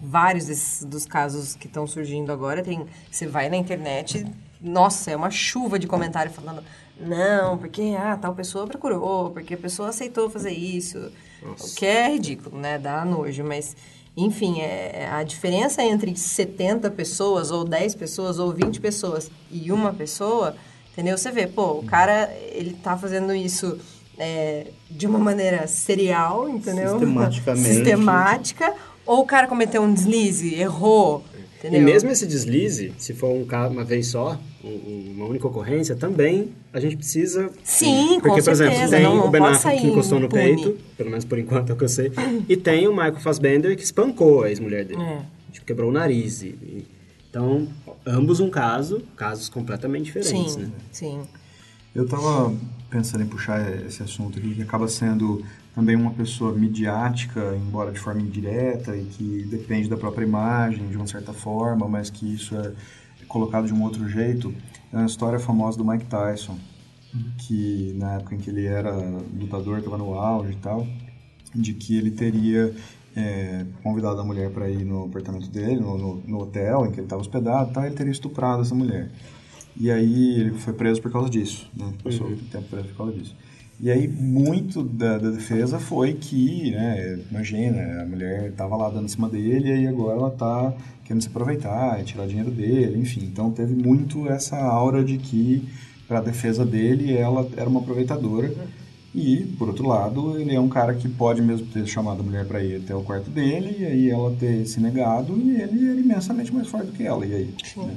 vários 0.00 0.46
desses, 0.46 0.84
dos 0.84 1.06
casos 1.06 1.54
que 1.54 1.66
estão 1.66 1.86
surgindo 1.86 2.32
agora, 2.32 2.62
tem, 2.62 2.86
você 3.10 3.26
vai 3.26 3.48
na 3.48 3.56
internet, 3.56 4.24
nossa, 4.60 5.10
é 5.10 5.16
uma 5.16 5.30
chuva 5.30 5.78
de 5.78 5.86
comentário 5.86 6.30
falando, 6.30 6.62
não, 7.00 7.58
porque 7.58 7.94
ah, 7.98 8.16
tal 8.16 8.34
pessoa 8.34 8.66
procurou, 8.66 9.30
porque 9.30 9.54
a 9.54 9.58
pessoa 9.58 9.88
aceitou 9.88 10.30
fazer 10.30 10.52
isso, 10.52 11.10
o 11.42 11.74
que 11.74 11.84
é 11.84 12.12
ridículo, 12.12 12.56
né, 12.58 12.78
dá 12.78 13.04
nojo, 13.04 13.44
mas... 13.44 13.76
Enfim, 14.16 14.60
é, 14.60 15.08
a 15.10 15.22
diferença 15.22 15.82
entre 15.82 16.14
70 16.14 16.90
pessoas, 16.90 17.50
ou 17.50 17.64
10 17.64 17.94
pessoas, 17.94 18.38
ou 18.38 18.52
20 18.52 18.80
pessoas 18.80 19.30
e 19.50 19.72
uma 19.72 19.92
pessoa, 19.92 20.54
entendeu? 20.92 21.16
Você 21.16 21.30
vê, 21.30 21.46
pô, 21.46 21.78
o 21.78 21.82
cara, 21.82 22.30
ele 22.52 22.74
tá 22.74 22.96
fazendo 22.96 23.34
isso 23.34 23.78
é, 24.18 24.66
de 24.90 25.06
uma 25.06 25.18
maneira 25.18 25.66
serial, 25.66 26.48
entendeu? 26.48 26.98
Sistematicamente. 26.98 27.68
Sistemática. 27.68 28.74
Ou 29.06 29.20
o 29.20 29.26
cara 29.26 29.48
cometeu 29.48 29.82
um 29.82 29.92
deslize, 29.92 30.54
errou, 30.54 31.24
entendeu? 31.58 31.80
E 31.80 31.84
mesmo 31.84 32.10
esse 32.10 32.26
deslize, 32.26 32.92
se 32.98 33.14
for 33.14 33.30
um 33.30 33.44
caso 33.44 33.72
uma 33.72 33.82
vez 33.82 34.08
só, 34.08 34.38
uma 34.64 35.26
única 35.26 35.46
ocorrência, 35.46 35.96
também 35.96 36.50
a 36.72 36.78
gente 36.80 36.96
precisa. 36.96 37.50
Sim, 37.64 38.14
com 38.20 38.28
Porque, 38.28 38.42
por 38.42 38.50
exemplo, 38.52 38.72
certeza, 38.74 38.96
tem 38.96 39.04
não- 39.04 39.16
não 39.16 39.26
o 39.26 39.30
Ben 39.30 39.42
Affleck 39.42 39.80
que 39.80 39.86
encostou 39.88 40.20
no 40.20 40.26
impune. 40.26 40.42
peito, 40.42 40.78
pelo 40.96 41.10
menos 41.10 41.24
por 41.24 41.38
enquanto 41.38 41.70
é 41.70 41.72
o 41.72 41.76
que 41.76 41.84
eu 41.84 41.88
sei, 41.88 42.12
e 42.48 42.56
tem 42.56 42.86
o 42.86 42.92
Michael 42.92 43.16
Fassbender 43.20 43.76
que 43.76 43.82
espancou 43.82 44.42
a 44.44 44.48
ex-mulher 44.50 44.84
dele. 44.84 45.02
É. 45.02 45.22
Tipo, 45.52 45.66
quebrou 45.66 45.90
o 45.90 45.92
nariz. 45.92 46.42
E, 46.42 46.46
e- 46.48 46.86
então, 47.28 47.66
ambos 48.06 48.40
um 48.40 48.50
caso, 48.50 49.02
casos 49.16 49.48
completamente 49.48 50.04
diferentes, 50.04 50.52
Sim, 50.54 50.60
né? 50.62 50.70
sim. 50.92 51.20
Eu 51.94 52.06
tava 52.06 52.54
pensando 52.90 53.22
em 53.22 53.26
puxar 53.26 53.84
esse 53.86 54.02
assunto 54.02 54.38
aqui, 54.38 54.54
que 54.54 54.62
acaba 54.62 54.86
sendo 54.88 55.42
também 55.74 55.96
uma 55.96 56.10
pessoa 56.10 56.52
midiática, 56.52 57.54
embora 57.56 57.90
de 57.90 57.98
forma 57.98 58.20
indireta, 58.20 58.94
e 58.96 59.04
que 59.04 59.46
depende 59.50 59.88
da 59.88 59.96
própria 59.96 60.24
imagem, 60.24 60.86
de 60.88 60.96
uma 60.96 61.06
certa 61.06 61.32
forma, 61.32 61.88
mas 61.88 62.10
que 62.10 62.34
isso 62.34 62.54
é 62.56 62.70
colocado 63.32 63.66
de 63.66 63.72
um 63.74 63.82
outro 63.82 64.08
jeito. 64.08 64.54
É 64.92 64.96
uma 64.96 65.06
história 65.06 65.38
famosa 65.38 65.78
do 65.78 65.84
Mike 65.84 66.04
Tyson, 66.04 66.56
que 67.38 67.94
na 67.98 68.14
época 68.14 68.34
em 68.34 68.38
que 68.38 68.50
ele 68.50 68.66
era 68.66 68.92
lutador, 69.38 69.78
estava 69.78 69.96
no 69.98 70.14
auge 70.14 70.52
e 70.52 70.56
tal, 70.56 70.86
de 71.54 71.72
que 71.74 71.96
ele 71.96 72.10
teria 72.10 72.74
é, 73.16 73.64
convidado 73.82 74.20
a 74.20 74.24
mulher 74.24 74.50
para 74.50 74.68
ir 74.70 74.84
no 74.84 75.04
apartamento 75.04 75.48
dele, 75.48 75.80
no, 75.80 75.98
no, 75.98 76.22
no 76.26 76.38
hotel 76.42 76.86
em 76.86 76.90
que 76.90 76.96
ele 76.98 77.06
estava 77.06 77.20
hospedado, 77.20 77.70
e 77.70 77.74
tal, 77.74 77.84
ele 77.84 77.94
teria 77.94 78.12
estuprado 78.12 78.62
essa 78.62 78.74
mulher. 78.74 79.10
E 79.76 79.90
aí 79.90 80.40
ele 80.40 80.52
foi 80.52 80.74
preso 80.74 81.00
por 81.00 81.10
causa 81.10 81.30
disso, 81.30 81.70
né? 81.74 81.92
Passou 82.04 82.26
Uhum. 82.26 82.36
tempo 82.50 82.68
preso 82.68 82.88
por 82.88 82.96
causa 82.96 83.12
disso. 83.14 83.34
E 83.80 83.90
aí 83.90 84.06
muito 84.06 84.82
da, 84.84 85.18
da 85.18 85.30
defesa 85.30 85.78
foi 85.78 86.12
que, 86.14 86.70
né, 86.70 87.18
imagina, 87.30 88.02
a 88.02 88.06
mulher 88.06 88.50
estava 88.50 88.76
lá 88.76 88.88
dando 88.90 89.06
em 89.06 89.08
cima 89.08 89.28
dele 89.28 89.70
e 89.70 89.72
aí 89.72 89.86
agora 89.88 90.18
ela 90.18 90.28
está 90.28 90.72
querendo 91.12 91.22
se 91.22 91.28
aproveitar 91.28 92.00
e 92.00 92.04
tirar 92.04 92.26
dinheiro 92.26 92.50
dele, 92.50 92.98
enfim. 92.98 93.24
Então 93.24 93.50
teve 93.50 93.74
muito 93.74 94.26
essa 94.28 94.56
aura 94.56 95.04
de 95.04 95.18
que, 95.18 95.68
para 96.08 96.18
a 96.18 96.22
defesa 96.22 96.64
dele, 96.64 97.14
ela 97.14 97.46
era 97.56 97.68
uma 97.68 97.80
aproveitadora. 97.80 98.52
E, 99.14 99.44
por 99.58 99.68
outro 99.68 99.86
lado, 99.86 100.40
ele 100.40 100.54
é 100.54 100.60
um 100.60 100.70
cara 100.70 100.94
que 100.94 101.06
pode 101.06 101.42
mesmo 101.42 101.66
ter 101.66 101.86
chamado 101.86 102.20
a 102.20 102.22
mulher 102.22 102.46
para 102.46 102.64
ir 102.64 102.76
até 102.76 102.94
o 102.94 103.02
quarto 103.02 103.28
dele 103.28 103.76
e 103.80 103.84
aí 103.84 104.10
ela 104.10 104.34
ter 104.34 104.64
se 104.64 104.80
negado 104.80 105.36
e 105.38 105.60
ele 105.60 105.90
era 105.90 106.00
imensamente 106.00 106.52
mais 106.52 106.66
forte 106.66 106.86
do 106.86 106.92
que 106.92 107.02
ela. 107.02 107.26
E 107.26 107.34
aí, 107.34 107.54
né? 107.76 107.96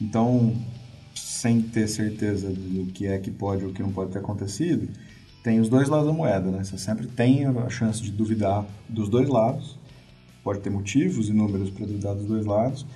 Então, 0.00 0.54
sem 1.14 1.60
ter 1.60 1.86
certeza 1.86 2.48
do 2.48 2.86
que 2.86 3.06
é 3.06 3.18
que 3.18 3.30
pode 3.30 3.62
ou 3.62 3.72
que 3.72 3.82
não 3.82 3.92
pode 3.92 4.10
ter 4.10 4.20
acontecido, 4.20 4.88
tem 5.44 5.60
os 5.60 5.68
dois 5.68 5.86
lados 5.86 6.06
da 6.06 6.14
moeda, 6.14 6.50
né? 6.50 6.64
Você 6.64 6.78
sempre 6.78 7.06
tem 7.06 7.44
a 7.44 7.68
chance 7.68 8.00
de 8.00 8.10
duvidar 8.10 8.64
dos 8.88 9.10
dois 9.10 9.28
lados, 9.28 9.77
pode 10.48 10.60
ter 10.60 10.70
motivos 10.70 11.28
inúmeros 11.28 11.68
para 11.68 11.84
duvidar 11.84 12.14
dos 12.14 12.24
dois 12.24 12.46
lados. 12.46 12.86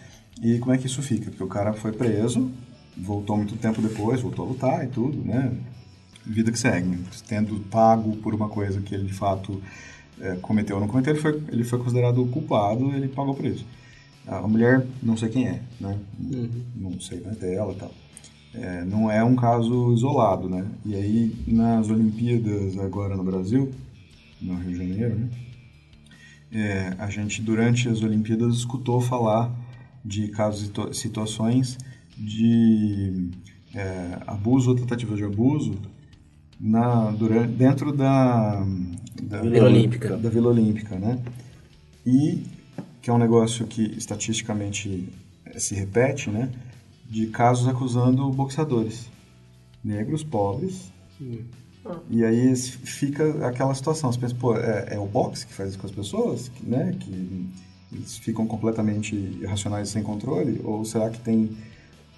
E 0.43 0.59
como 0.59 0.73
é 0.73 0.79
que 0.79 0.87
isso 0.87 1.03
fica? 1.03 1.31
Porque 1.31 1.45
o 1.45 1.47
cara 1.47 1.75
foi 1.75 1.93
preso, 1.93 2.51
voltou 2.97 3.37
muito 3.37 3.57
tempo 3.57 3.83
depois, 3.83 4.23
voltou 4.23 4.47
a 4.47 4.49
lutar 4.49 4.85
e 4.87 4.89
tudo, 4.89 5.23
né? 5.23 5.53
Vida 6.25 6.51
que 6.51 6.59
segue, 6.59 6.99
tendo 7.29 7.61
pago 7.69 8.17
por 8.17 8.35
uma 8.35 8.49
coisa 8.49 8.81
que 8.81 8.95
ele 8.95 9.05
de 9.05 9.13
fato 9.13 9.63
é, 10.19 10.37
cometeu 10.37 10.77
ou 10.77 10.81
não 10.81 10.89
cometeu, 10.89 11.13
ele 11.13 11.21
foi, 11.21 11.43
ele 11.49 11.63
foi 11.63 11.79
considerado 11.79 12.25
culpado, 12.29 12.91
ele 12.95 13.09
pagou 13.09 13.35
por 13.35 13.45
isso. 13.45 13.67
A 14.27 14.41
mulher, 14.49 14.87
não 15.03 15.19
sei 15.19 15.29
quem 15.29 15.49
é, 15.49 15.61
né? 15.79 15.99
Não 16.75 16.99
sei 17.01 17.21
né, 17.21 17.37
dela 17.39 17.73
e 17.73 17.77
tal. 17.77 17.93
É, 18.55 18.85
não 18.85 19.11
é 19.11 19.23
um 19.23 19.37
caso 19.37 19.93
isolado, 19.93 20.49
né? 20.49 20.65
E 20.87 20.95
aí, 20.95 21.37
nas 21.47 21.91
Olimpíadas 21.91 22.79
agora 22.79 23.15
no 23.15 23.23
Brasil, 23.23 23.71
no 24.41 24.55
Rio 24.55 24.71
de 24.71 24.79
Janeiro, 24.79 25.15
né? 25.17 25.29
É, 26.53 26.95
a 26.99 27.09
gente, 27.09 27.41
durante 27.41 27.89
as 27.89 28.03
Olimpíadas, 28.03 28.57
escutou 28.57 29.01
falar 29.01 29.51
de 30.05 30.29
casos 30.29 30.71
e 30.71 30.95
situações 30.95 31.79
de 32.17 33.31
é, 33.75 34.19
abuso 34.27 34.71
ou 34.71 34.77
tentativa 34.77 35.17
de 35.17 35.25
abuso 35.25 35.75
na, 36.61 37.11
durante, 37.11 37.53
dentro 37.53 37.93
da, 37.93 38.65
da 39.23 39.41
Vila 39.41 39.67
Olímpica. 39.67 40.17
Da 40.17 40.29
Vila 40.29 40.51
Olímpica, 40.51 40.99
né? 40.99 41.19
E 42.05 42.45
que 43.01 43.11
é 43.11 43.13
um 43.13 43.19
negócio 43.19 43.67
que 43.67 43.83
estatisticamente 43.97 45.09
se 45.57 45.75
repete, 45.75 46.31
né? 46.31 46.51
De 47.09 47.27
casos 47.27 47.67
acusando 47.67 48.31
boxeadores 48.31 49.11
negros, 49.83 50.23
pobres. 50.23 50.93
E 52.09 52.25
aí 52.25 52.55
fica 52.57 53.47
aquela 53.47 53.75
situação. 53.75 54.13
Você 54.13 54.19
pensa, 54.19 54.35
pô, 54.35 54.57
é, 54.57 54.89
é 54.91 54.99
o 54.99 55.07
boxe 55.07 55.47
que 55.47 55.53
faz 55.53 55.71
isso 55.71 55.79
com 55.79 55.87
as 55.87 55.93
pessoas, 55.93 56.51
né? 56.63 56.95
Que 56.99 57.49
eles 57.93 58.17
ficam 58.19 58.47
completamente 58.47 59.15
irracionais 59.15 59.89
sem 59.89 60.03
controle? 60.03 60.61
Ou 60.65 60.85
será 60.85 61.11
que 61.11 61.19
tem, 61.19 61.51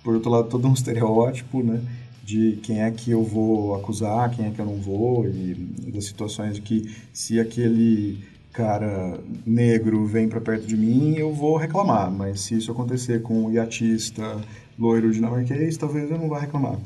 por 0.03 0.15
outro 0.15 0.31
lado, 0.31 0.49
todo 0.49 0.69
um 0.69 0.73
estereótipo, 0.75 1.63
né? 1.63 1.81
De 2.23 2.59
quem 2.63 2.83
é 2.83 2.91
que 2.91 3.11
eu 3.11 3.23
vou 3.23 3.75
acusar, 3.75 4.31
quem 4.31 4.47
é 4.47 4.51
que 4.51 4.59
eu 4.59 4.65
não 4.65 4.77
vou, 4.77 5.29
e 5.29 5.55
das 5.93 6.07
situações 6.07 6.55
de 6.57 6.63
que 6.63 6.95
se 7.13 7.39
aquele 7.39 8.25
cara 8.51 9.19
negro 9.45 10.07
vem 10.07 10.29
para 10.29 10.41
perto 10.41 10.67
de 10.67 10.77
mim, 10.77 11.17
eu 11.17 11.35
vou 11.35 11.57
reclamar. 11.57 12.11
Mas 12.11 12.41
se 12.41 12.57
isso 12.57 12.71
acontecer 12.71 13.21
com 13.21 13.45
um 13.45 13.53
iatista 13.53 14.41
loiro 14.79 15.13
dinamarquês, 15.13 15.77
talvez 15.77 16.11
eu 16.11 16.17
não 16.17 16.29
vá 16.29 16.39
reclamar. 16.39 16.79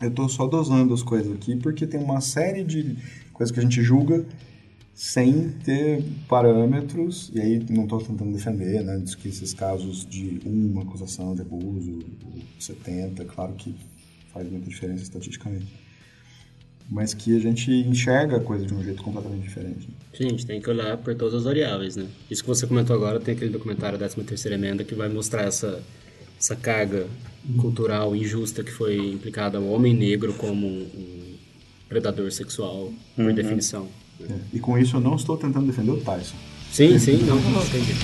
Eu 0.00 0.08
estou 0.08 0.28
só 0.28 0.46
dosando 0.46 0.94
as 0.94 1.02
coisas 1.02 1.32
aqui 1.32 1.56
porque 1.56 1.86
tem 1.86 2.00
uma 2.02 2.20
série 2.20 2.64
de 2.64 2.96
coisas 3.32 3.52
que 3.52 3.60
a 3.60 3.62
gente 3.62 3.82
julga 3.82 4.24
sem 4.94 5.48
ter 5.64 6.04
parâmetros, 6.28 7.30
e 7.34 7.40
aí 7.40 7.66
não 7.70 7.84
estou 7.84 8.02
tentando 8.02 8.32
defender, 8.32 8.82
né, 8.82 8.98
diz 8.98 9.14
que 9.14 9.28
esses 9.28 9.54
casos 9.54 10.04
de 10.04 10.40
uma 10.44 10.82
acusação 10.82 11.34
de 11.34 11.40
abuso, 11.40 12.00
70, 12.58 13.24
claro 13.24 13.54
que 13.54 13.74
faz 14.30 14.50
muita 14.50 14.68
diferença 14.68 15.02
estatisticamente, 15.02 15.72
mas 16.90 17.14
que 17.14 17.34
a 17.34 17.40
gente 17.40 17.70
enxerga 17.70 18.36
a 18.36 18.40
coisa 18.40 18.66
de 18.66 18.74
um 18.74 18.82
jeito 18.82 19.02
completamente 19.02 19.42
diferente. 19.44 19.88
Sim, 20.12 20.26
a 20.26 20.28
gente 20.30 20.44
tem 20.44 20.60
que 20.60 20.68
olhar 20.68 20.98
por 20.98 21.14
todas 21.14 21.34
as 21.34 21.44
variáveis, 21.44 21.96
né? 21.96 22.06
Isso 22.30 22.42
que 22.42 22.48
você 22.48 22.66
comentou 22.66 22.94
agora, 22.94 23.18
tem 23.18 23.34
aquele 23.34 23.50
documentário 23.50 23.98
13ª 23.98 24.52
Emenda 24.52 24.84
que 24.84 24.94
vai 24.94 25.08
mostrar 25.08 25.44
essa, 25.44 25.82
essa 26.38 26.54
carga 26.54 27.06
cultural 27.58 28.14
injusta 28.14 28.62
que 28.62 28.70
foi 28.70 28.96
implicada 28.96 29.58
ao 29.58 29.64
homem 29.64 29.94
negro 29.94 30.32
como 30.34 30.66
um, 30.66 31.34
predador 31.88 32.30
sexual, 32.30 32.92
por 33.16 33.32
definição. 33.32 33.88
É, 34.20 34.34
E 34.52 34.60
com 34.60 34.78
isso 34.78 34.96
eu 34.96 35.00
não 35.00 35.16
estou 35.16 35.36
tentando 35.36 35.66
defender 35.66 35.90
o 35.90 35.96
Tyson. 35.96 36.36
Sim, 36.70 36.98
sim, 36.98 37.16
não, 37.24 37.36
entendi. 37.36 37.94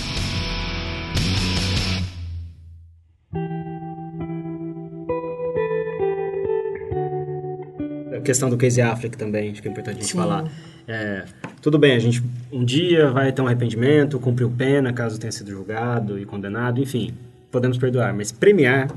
A 8.17 8.21
questão 8.23 8.51
do 8.51 8.57
Casey 8.57 8.83
Affleck 8.83 9.17
também, 9.17 9.53
acho 9.53 9.63
que 9.63 9.69
é 9.69 9.71
importante 9.71 9.99
a 9.99 10.03
gente 10.03 10.15
falar. 10.15 10.51
É, 10.89 11.25
tudo 11.61 11.79
bem, 11.79 11.95
a 11.95 11.99
gente 11.99 12.23
um 12.53 12.65
dia 12.65 13.11
vai 13.11 13.31
ter 13.31 13.41
um 13.43 13.47
arrependimento, 13.47 14.19
cumpriu 14.19 14.51
pena 14.51 14.93
caso 14.93 15.19
tenha 15.19 15.31
sido 15.31 15.51
julgado 15.51 16.19
e 16.19 16.25
condenado, 16.25 16.81
enfim, 16.81 17.15
podemos 17.53 17.79
perdoar, 17.79 18.15
mas 18.15 18.33
premiar, 18.33 18.89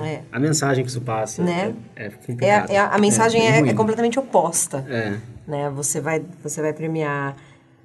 É. 0.00 0.20
a 0.30 0.38
mensagem 0.38 0.84
que 0.84 0.90
isso 0.90 1.00
passa 1.00 1.42
Né? 1.42 1.74
é, 1.94 2.06
é 2.06 2.10
É, 2.40 2.74
é 2.74 2.78
a, 2.78 2.88
a 2.88 2.98
mensagem 2.98 3.40
bem 3.40 3.50
é, 3.50 3.60
ruim. 3.60 3.68
é 3.70 3.74
completamente 3.74 4.18
oposta. 4.18 4.84
É. 4.88 5.16
né? 5.46 5.70
Você 5.70 6.00
vai, 6.00 6.22
você 6.42 6.62
vai 6.62 6.72
premiar. 6.72 7.36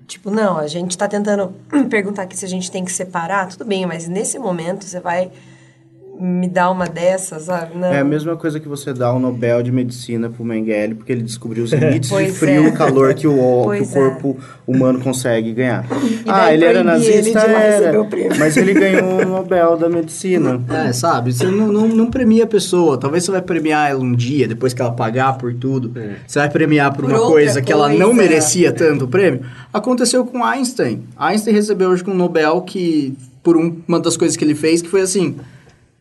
Tipo, 0.05 0.31
não, 0.31 0.57
a 0.57 0.67
gente 0.67 0.97
tá 0.97 1.07
tentando 1.07 1.53
perguntar 1.89 2.23
aqui 2.23 2.37
se 2.37 2.45
a 2.45 2.47
gente 2.47 2.71
tem 2.71 2.85
que 2.85 2.91
separar, 2.91 3.49
tudo 3.49 3.65
bem, 3.65 3.85
mas 3.85 4.07
nesse 4.07 4.39
momento 4.39 4.85
você 4.85 4.99
vai 4.99 5.31
me 6.19 6.47
dar 6.47 6.71
uma 6.71 6.85
dessas, 6.85 7.43
sabe? 7.43 7.77
Não. 7.77 7.87
É 7.87 7.99
a 7.99 8.03
mesma 8.03 8.35
coisa 8.35 8.59
que 8.59 8.67
você 8.67 8.93
dá 8.93 9.11
o 9.13 9.19
Nobel 9.19 9.61
de 9.61 9.71
Medicina 9.71 10.29
pro 10.29 10.43
Mengele, 10.43 10.95
porque 10.95 11.11
ele 11.11 11.21
descobriu 11.21 11.63
os 11.63 11.71
limites 11.73 12.09
de 12.09 12.15
Pois 12.15 12.37
frio 12.37 12.65
é. 12.65 12.67
e 12.69 12.71
calor 12.71 13.13
que 13.13 13.27
o, 13.27 13.33
que 13.37 13.37
o 13.37 13.63
Pois 13.65 13.91
é. 13.91 13.93
corpo 13.93 14.37
humano 14.65 14.99
consegue 14.99 15.53
ganhar. 15.53 15.85
E 16.03 16.23
ah, 16.27 16.53
ele 16.53 16.65
era 16.65 16.79
ele 16.79 16.83
nazista, 16.87 17.39
receber 17.39 17.53
era, 17.53 18.37
mas 18.39 18.57
ele 18.57 18.73
ganhou 18.73 19.21
o 19.21 19.25
Nobel 19.25 19.77
da 19.77 19.89
Medicina. 19.89 20.61
É, 20.69 20.91
sabe? 20.93 21.33
Você 21.33 21.45
não, 21.45 21.71
não, 21.71 21.87
não 21.87 22.09
premia 22.09 22.45
a 22.45 22.47
pessoa. 22.47 22.97
Talvez 22.97 23.23
você 23.23 23.31
vai 23.31 23.41
premiar 23.41 23.89
ela 23.91 23.99
um 23.99 24.13
dia, 24.13 24.47
depois 24.47 24.73
que 24.73 24.81
ela 24.81 24.91
pagar 24.91 25.37
por 25.37 25.53
tudo. 25.53 25.91
É. 25.99 26.15
Você 26.25 26.39
vai 26.39 26.49
premiar 26.49 26.93
por, 26.93 27.05
Por 27.05 27.11
uma 27.13 27.19
coisa 27.27 27.61
que 27.61 27.71
ela 27.71 27.89
não 27.89 28.13
merecia 28.13 28.71
tanto 28.71 29.05
o 29.05 29.07
prêmio. 29.07 29.41
Aconteceu 29.73 30.25
com 30.25 30.43
Einstein. 30.43 31.03
Einstein 31.17 31.53
recebeu 31.53 31.89
hoje 31.89 32.03
um 32.07 32.13
Nobel 32.13 32.61
que, 32.61 33.15
por 33.43 33.55
um- 33.55 33.77
uma 33.87 33.99
das 33.99 34.17
coisas 34.17 34.35
que 34.35 34.43
ele 34.43 34.55
fez, 34.55 34.81
que 34.81 34.89
foi 34.89 35.01
assim... 35.01 35.35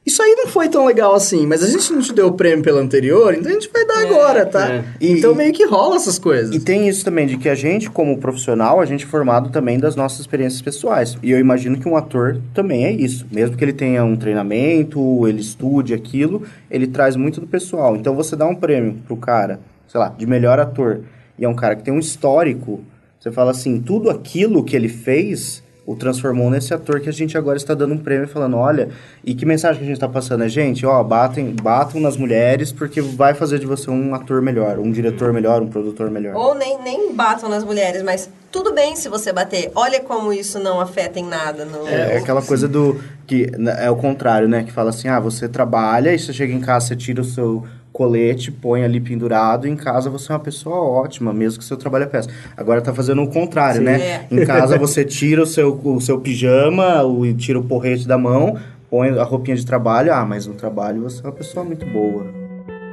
Isso 0.07 0.22
aí 0.22 0.36
não 0.36 0.46
foi 0.46 0.68
tão 0.68 0.86
legal 0.86 1.14
assim, 1.14 1.44
mas 1.46 1.64
a 1.64 1.66
gente 1.66 1.92
não 1.92 2.00
te 2.00 2.12
deu 2.12 2.28
o 2.28 2.32
prêmio 2.32 2.62
pelo 2.62 2.78
anterior, 2.78 3.34
então 3.34 3.50
a 3.50 3.54
gente 3.54 3.68
vai 3.72 3.84
dar 3.84 3.98
agora, 4.02 4.46
tá? 4.46 4.72
É. 4.72 4.84
Então 5.00 5.32
E- 5.32 5.36
meio 5.36 5.52
que 5.52 5.66
rola 5.66 5.96
essas 5.96 6.16
coisas. 6.16 6.54
E 6.54 6.61
tem 6.61 6.88
isso 6.88 7.04
também 7.04 7.26
de 7.26 7.36
que 7.36 7.48
a 7.48 7.57
gente, 7.57 7.90
como 7.90 8.16
profissional, 8.18 8.80
a 8.80 8.86
gente 8.86 9.04
é 9.04 9.09
formado 9.09 9.50
também 9.50 9.80
das 9.80 9.96
nossas 9.96 10.20
experiências 10.20 10.62
pessoais. 10.62 11.18
E 11.24 11.30
eu 11.32 11.40
imagino 11.40 11.76
que 11.76 11.88
um 11.88 11.96
ator 11.96 12.40
também 12.54 12.84
é 12.84 12.92
isso. 12.92 13.26
Mesmo 13.32 13.57
que 13.57 13.64
ele 13.64 13.72
tenha 13.72 14.04
um 14.04 14.14
treinamento, 14.16 15.26
ele 15.26 15.40
estude 15.40 15.92
aquilo, 15.92 16.42
ele 16.70 16.86
traz 16.86 17.16
muito 17.16 17.40
do 17.40 17.46
pessoal. 17.48 17.96
Então 17.96 18.14
você 18.14 18.36
dá 18.36 18.46
um 18.46 18.54
prêmio 18.54 18.94
pro 19.09 19.16
cara, 19.16 19.59
sei 19.88 19.98
lá, 19.98 20.09
de 20.16 20.24
melhor 20.24 20.61
ator, 20.61 21.00
e 21.36 21.44
é 21.44 21.48
um 21.48 21.54
cara 21.54 21.74
que 21.74 21.82
tem 21.82 21.92
um 21.92 21.98
histórico, 21.98 22.80
você 23.18 23.32
fala 23.32 23.50
assim, 23.50 23.80
tudo 23.80 24.09
aquilo 24.09 24.62
que 24.62 24.76
ele 24.76 24.88
fez 24.88 25.64
o 25.87 25.95
transformou 25.95 26.51
nesse 26.51 26.74
ator 26.74 27.01
que 27.01 27.09
a 27.09 27.12
gente 27.12 27.39
agora 27.39 27.57
está 27.57 27.72
dando 27.72 27.95
um 27.95 27.99
prêmio 27.99 28.26
falando, 28.26 28.57
olha, 28.57 28.89
e 29.24 29.34
que 29.34 29.47
mensagem 29.47 29.78
que 29.78 29.84
a 29.84 29.87
gente 29.87 29.97
está 29.97 30.09
passando 30.09 30.43
é, 30.43 30.49
gente, 30.49 30.84
ó, 30.84 31.03
batem, 31.05 31.55
batam 31.55 32.01
nas 32.01 32.16
mulheres 32.16 32.72
porque 32.72 33.01
vai 33.01 33.34
fazer 33.34 33.61
de 33.61 33.66
você 33.66 33.89
um 33.89 34.12
ator 34.12 34.43
melhor, 34.43 34.80
um 34.80 34.91
diretor 34.91 35.32
melhor, 35.32 35.62
um 35.62 35.68
produtor 35.68 36.11
melhor. 36.11 36.34
Ou 36.34 36.57
nem, 36.57 36.82
nem 36.82 37.14
batam 37.14 37.49
nas 37.49 37.62
mulheres, 37.62 38.03
mas 38.03 38.28
tudo 38.51 38.74
bem 38.74 38.97
se 38.97 39.09
você 39.09 39.32
bater. 39.32 39.70
Olha 39.76 40.01
como 40.01 40.32
isso 40.32 40.59
não 40.59 40.80
afeta 40.80 41.20
em 41.20 41.24
nada. 41.24 41.64
No... 41.64 41.87
É, 41.87 42.14
é 42.14 42.18
aquela 42.18 42.43
coisa 42.43 42.66
do 42.66 43.01
que 43.24 43.51
né, 43.57 43.76
é 43.84 43.91
o 43.91 43.97
contrário, 43.97 44.49
né? 44.49 44.64
Que 44.64 44.72
fala 44.72 44.91
assim, 44.91 45.09
ah, 45.09 45.20
você 45.20 45.49
trabalha 45.49 46.12
e 46.12 46.18
você 46.18 46.32
chega 46.32 46.53
em 46.53 46.61
casa, 46.61 46.89
você 46.89 46.97
tira 46.97 47.20
o 47.20 47.24
seu 47.24 47.64
colete, 47.97 48.53
põe 48.53 48.84
ali 48.84 49.01
pendurado, 49.01 49.66
em 49.66 49.74
casa 49.74 50.11
você 50.11 50.30
é 50.30 50.34
uma 50.34 50.40
pessoa 50.40 50.76
ótima, 50.76 51.32
mesmo 51.32 51.59
que 51.59 51.64
seu 51.64 51.78
trabalho 51.78 52.05
é 52.05 52.07
péssimo. 52.07 52.34
Agora 52.55 52.82
tá 52.82 52.92
fazendo 52.92 53.22
o 53.22 53.30
contrário, 53.30 53.78
Sim, 53.78 53.86
né? 53.86 54.01
é. 54.01 54.26
Em 54.30 54.44
casa 54.44 54.76
você 54.78 55.03
tira 55.03 55.42
o 55.42 55.47
seu, 55.47 55.80
o 55.82 55.99
seu 55.99 56.20
pijama, 56.20 57.03
o, 57.03 57.32
tira 57.32 57.59
o 57.59 57.64
porrete 57.64 58.07
da 58.07 58.18
mão, 58.18 58.59
põe 58.90 59.18
a 59.18 59.24
roupinha 59.24 59.57
de 59.57 59.64
trabalho, 59.64 60.12
ah, 60.12 60.26
mas 60.26 60.47
no 60.47 60.53
trabalho 60.53 61.05
você 61.05 61.22
é 61.22 61.24
uma 61.24 61.32
pessoa 61.32 61.64
muito 61.64 61.86
boa. 61.86 62.26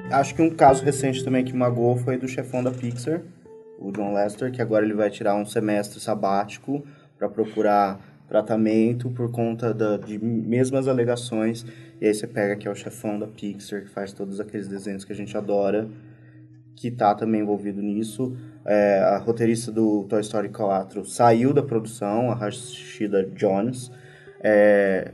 Acho 0.10 0.34
que 0.36 0.42
um 0.42 0.50
caso 0.50 0.86
recente 0.86 1.22
também 1.22 1.44
que 1.44 1.54
magoou 1.54 1.98
foi 1.98 2.18
do 2.18 2.28
chefão 2.28 2.64
da 2.64 2.72
Pixar, 2.72 3.20
o 3.78 3.92
John 3.92 4.14
Lester, 4.14 4.54
que 4.54 4.62
agora 4.62 4.86
ele 4.86 4.94
vai 4.94 5.10
tirar 5.10 5.36
um 5.36 5.46
semestre 5.46 6.00
sabático 6.00 6.82
para 7.20 7.28
procurar 7.28 8.00
tratamento 8.30 9.10
por 9.10 9.30
conta 9.30 9.74
da, 9.74 9.98
de 9.98 10.18
mesmas 10.18 10.88
alegações. 10.88 11.66
E 12.04 12.08
aí 12.08 12.14
você 12.14 12.28
pega 12.28 12.58
que 12.58 12.68
é 12.68 12.72
o 12.72 12.76
chefão 12.76 13.18
da 13.18 13.26
Pixar, 13.26 13.82
que 13.84 13.90
faz 13.90 14.12
todos 14.12 14.38
aqueles 14.42 14.68
desenhos 14.68 15.06
que 15.06 15.14
a 15.14 15.16
gente 15.16 15.38
adora, 15.38 15.88
que 16.76 16.92
tá 16.92 17.16
também 17.16 17.40
envolvido 17.40 17.82
nisso. 17.82 18.36
É, 18.66 19.00
a 19.00 19.18
roteirista 19.20 19.72
do 19.72 20.04
Toy 20.04 20.20
Story 20.20 20.50
4 20.50 21.06
saiu 21.06 21.54
da 21.54 21.64
produção, 21.64 22.30
a 22.30 22.36
Rashida 22.36 23.24
Jones, 23.24 23.90
é, 24.42 25.14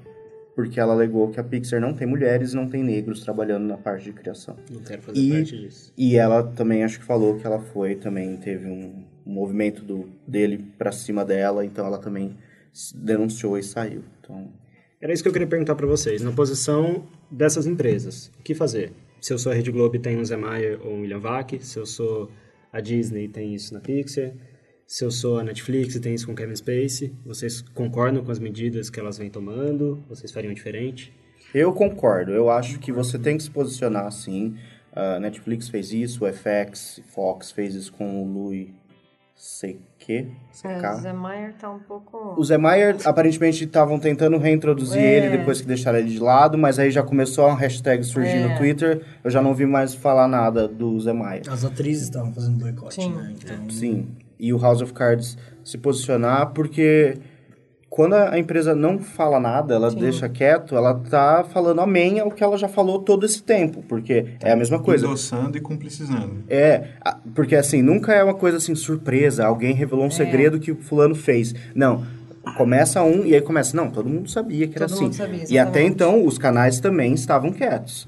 porque 0.55 0.79
ela 0.79 0.93
alegou 0.93 1.29
que 1.29 1.39
a 1.39 1.43
Pixar 1.43 1.79
não 1.79 1.93
tem 1.93 2.07
mulheres 2.07 2.53
e 2.53 2.55
não 2.55 2.67
tem 2.67 2.83
negros 2.83 3.21
trabalhando 3.21 3.67
na 3.67 3.77
parte 3.77 4.05
de 4.05 4.13
criação. 4.13 4.55
Não 4.71 4.81
quero 4.81 5.03
fazer 5.03 5.19
E- 5.19 5.29
parte 5.31 5.57
disso. 5.59 5.93
E 5.95 6.15
ela 6.15 6.41
também 6.41 6.83
acho 6.83 6.97
que 6.97 7.05
falou 7.05 7.37
que 7.37 7.45
ela 7.45 7.59
foi 7.59 7.97
também 7.97 8.35
teve 8.35 8.65
um, 8.65 9.05
um 9.27 9.31
movimento 9.31 9.83
do 9.83 10.09
dele 10.27 10.65
pra 10.75 10.91
cima 10.91 11.23
dela, 11.23 11.63
então 11.63 11.85
ela 11.85 11.99
também 11.99 12.35
denunciou 12.95 13.59
e 13.59 13.63
saiu. 13.63 14.03
Então, 14.19 14.47
Era 15.01 15.13
isso 15.13 15.23
que 15.23 15.29
eu 15.29 15.33
queria 15.33 15.47
perguntar 15.47 15.75
para 15.75 15.87
vocês. 15.87 16.21
Na 16.21 16.31
posição 16.31 17.07
dessas 17.31 17.65
empresas, 17.65 18.29
o 18.37 18.43
que 18.43 18.53
fazer? 18.53 18.91
Se 19.21 19.31
eu 19.31 19.37
sou 19.37 19.49
a 19.49 19.55
Rede 19.55 19.71
Globo 19.71 19.97
tem 19.97 20.17
um 20.17 20.25
Zé 20.25 20.35
Maier 20.35 20.77
ou 20.85 20.93
um 20.93 21.01
William 21.01 21.19
Vac, 21.19 21.57
se 21.61 21.79
eu 21.79 21.85
sou 21.85 22.29
a 22.71 22.81
Disney 22.81 23.29
tem 23.29 23.55
isso 23.55 23.73
na 23.73 23.79
Pixar, 23.79 24.33
se 24.85 25.05
eu 25.05 25.09
sou 25.09 25.39
a 25.39 25.43
Netflix 25.43 25.97
tem 25.99 26.13
isso 26.13 26.27
com 26.27 26.35
Kevin 26.35 26.55
Spacey, 26.55 27.13
vocês 27.25 27.61
concordam 27.61 28.25
com 28.25 28.31
as 28.31 28.39
medidas 28.39 28.89
que 28.89 28.99
elas 28.99 29.17
vêm 29.17 29.29
tomando? 29.29 30.03
Vocês 30.09 30.33
fariam 30.33 30.53
diferente? 30.53 31.13
eu 31.53 31.71
concordo. 31.71 32.31
Eu 32.31 32.49
acho 32.49 32.77
que 32.77 32.91
você 32.91 33.17
tem 33.17 33.37
que 33.37 33.43
se 33.43 33.49
posicionar 33.49 34.05
assim. 34.05 34.57
A 34.91 35.17
Netflix 35.17 35.69
fez 35.69 35.93
isso, 35.93 36.25
o 36.25 36.27
FX, 36.27 37.01
Fox 37.07 37.51
fez 37.51 37.73
isso 37.73 37.93
com 37.93 38.21
o 38.21 38.27
Louis 38.27 38.67
C.K. 40.51 40.87
É, 40.87 40.93
o 40.93 41.01
Zé 41.01 41.13
Maier 41.13 41.53
tá 41.53 41.69
um 41.69 41.79
pouco... 41.79 42.33
O 42.37 42.43
Zé 42.43 42.57
Maier, 42.57 42.97
aparentemente, 43.05 43.63
estavam 43.63 43.99
tentando 43.99 44.37
reintroduzir 44.37 45.01
É. 45.01 45.17
ele 45.17 45.37
depois 45.37 45.61
que 45.61 45.67
deixaram 45.67 45.99
ele 45.99 46.09
de 46.09 46.19
lado, 46.19 46.57
mas 46.57 46.79
aí 46.79 46.89
já 46.89 47.03
começou 47.03 47.45
a 47.45 47.53
hashtag 47.55 48.03
surgir 48.03 48.37
É. 48.37 48.47
no 48.47 48.57
Twitter. 48.57 49.03
Eu 49.23 49.29
já 49.29 49.41
não 49.41 49.53
vi 49.53 49.65
mais 49.65 49.93
falar 49.93 50.27
nada 50.27 50.67
do 50.67 50.99
Zé 50.99 51.13
Maier. 51.13 51.43
As 51.49 51.63
atrizes 51.63 52.03
estavam 52.03 52.33
fazendo 52.33 52.57
boicote, 52.57 52.95
Sim. 52.95 53.13
né? 53.13 53.33
Então, 53.37 53.69
Sim. 53.69 54.07
E 54.39 54.53
o 54.53 54.57
House 54.57 54.81
of 54.81 54.93
Cards 54.93 55.37
se 55.63 55.77
posicionar, 55.77 56.47
porque 56.53 57.17
quando 57.99 58.13
a 58.13 58.39
empresa 58.39 58.73
não 58.73 58.97
fala 58.97 59.41
nada, 59.41 59.75
ela 59.75 59.91
deixa 59.91 60.29
quieto, 60.29 60.73
ela 60.73 60.93
tá 60.93 61.43
falando 61.43 61.81
amém 61.81 62.17
ao 62.21 62.31
que 62.31 62.41
ela 62.41 62.57
já 62.57 62.69
falou 62.69 62.99
todo 62.99 63.25
esse 63.25 63.43
tempo, 63.43 63.83
porque 63.89 64.25
é 64.39 64.53
a 64.53 64.55
mesma 64.55 64.79
coisa. 64.79 65.05
Endossando 65.05 65.57
e 65.57 65.59
cumpricizando. 65.59 66.45
É, 66.47 66.91
porque 67.35 67.57
assim, 67.57 67.81
nunca 67.81 68.13
é 68.13 68.23
uma 68.23 68.33
coisa 68.33 68.55
assim 68.55 68.73
surpresa, 68.73 69.45
alguém 69.45 69.73
revelou 69.73 70.05
É. 70.05 70.07
um 70.07 70.11
segredo 70.11 70.61
que 70.61 70.71
o 70.71 70.77
fulano 70.77 71.13
fez. 71.13 71.53
Não. 71.75 72.05
Começa 72.55 73.03
um 73.03 73.25
e 73.25 73.35
aí 73.35 73.41
começa, 73.41 73.75
não, 73.75 73.91
todo 73.91 74.07
mundo 74.07 74.29
sabia 74.31 74.65
que 74.65 74.77
era 74.77 74.85
Todo 74.87 74.95
assim. 74.95 75.03
mundo 75.03 75.15
sabia, 75.15 75.43
e 75.49 75.59
até 75.59 75.83
então 75.83 76.25
os 76.25 76.37
canais 76.37 76.79
também 76.79 77.13
estavam 77.13 77.51
quietos. 77.51 78.07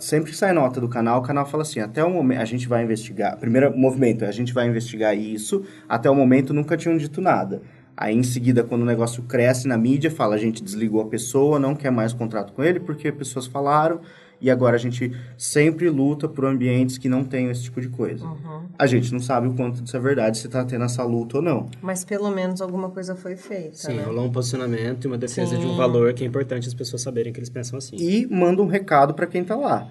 Sempre 0.00 0.32
que 0.32 0.36
sai 0.36 0.52
nota 0.52 0.80
do 0.80 0.88
canal, 0.88 1.20
o 1.20 1.22
canal 1.22 1.46
fala 1.46 1.62
assim, 1.62 1.78
até 1.78 2.02
o 2.02 2.10
momento 2.10 2.40
a 2.40 2.44
gente 2.44 2.66
vai 2.66 2.82
investigar. 2.82 3.36
Primeiro 3.38 3.78
movimento, 3.78 4.24
a 4.24 4.32
gente 4.32 4.52
vai 4.52 4.66
investigar 4.66 5.16
isso. 5.16 5.62
Até 5.88 6.10
o 6.10 6.16
momento 6.16 6.52
nunca 6.52 6.76
tinham 6.76 6.96
dito 6.96 7.20
nada. 7.20 7.62
Aí 7.96 8.14
em 8.14 8.22
seguida, 8.22 8.64
quando 8.64 8.82
o 8.82 8.86
negócio 8.86 9.22
cresce 9.22 9.68
na 9.68 9.78
mídia, 9.78 10.10
fala 10.10 10.34
a 10.34 10.38
gente 10.38 10.62
desligou 10.62 11.00
a 11.00 11.06
pessoa, 11.06 11.58
não 11.58 11.74
quer 11.74 11.90
mais 11.90 12.12
contrato 12.12 12.52
com 12.52 12.62
ele 12.62 12.80
porque 12.80 13.10
pessoas 13.12 13.46
falaram. 13.46 14.00
E 14.40 14.50
agora 14.50 14.76
a 14.76 14.78
gente 14.78 15.10
sempre 15.38 15.88
luta 15.88 16.28
por 16.28 16.44
ambientes 16.44 16.98
que 16.98 17.08
não 17.08 17.24
tenham 17.24 17.50
esse 17.50 17.62
tipo 17.62 17.80
de 17.80 17.88
coisa. 17.88 18.26
Uhum. 18.26 18.66
A 18.78 18.86
gente 18.86 19.10
não 19.12 19.20
sabe 19.20 19.48
o 19.48 19.54
quanto 19.54 19.80
disso 19.80 19.96
é 19.96 20.00
verdade, 20.00 20.36
se 20.36 20.48
tá 20.48 20.64
tendo 20.64 20.84
essa 20.84 21.02
luta 21.02 21.38
ou 21.38 21.42
não. 21.42 21.66
Mas 21.80 22.04
pelo 22.04 22.30
menos 22.30 22.60
alguma 22.60 22.90
coisa 22.90 23.14
foi 23.14 23.36
feita, 23.36 23.76
Sim, 23.76 23.94
né? 23.94 24.02
rolou 24.02 24.26
um 24.26 24.30
posicionamento 24.30 25.04
e 25.04 25.06
uma 25.06 25.16
defesa 25.16 25.56
de 25.56 25.64
um 25.64 25.70
Sim. 25.70 25.76
valor 25.76 26.12
que 26.12 26.24
é 26.24 26.26
importante 26.26 26.68
as 26.68 26.74
pessoas 26.74 27.00
saberem 27.00 27.32
que 27.32 27.38
eles 27.38 27.48
pensam 27.48 27.78
assim. 27.78 27.96
E 27.96 28.26
manda 28.26 28.60
um 28.60 28.66
recado 28.66 29.14
para 29.14 29.26
quem 29.26 29.42
tá 29.42 29.56
lá. 29.56 29.88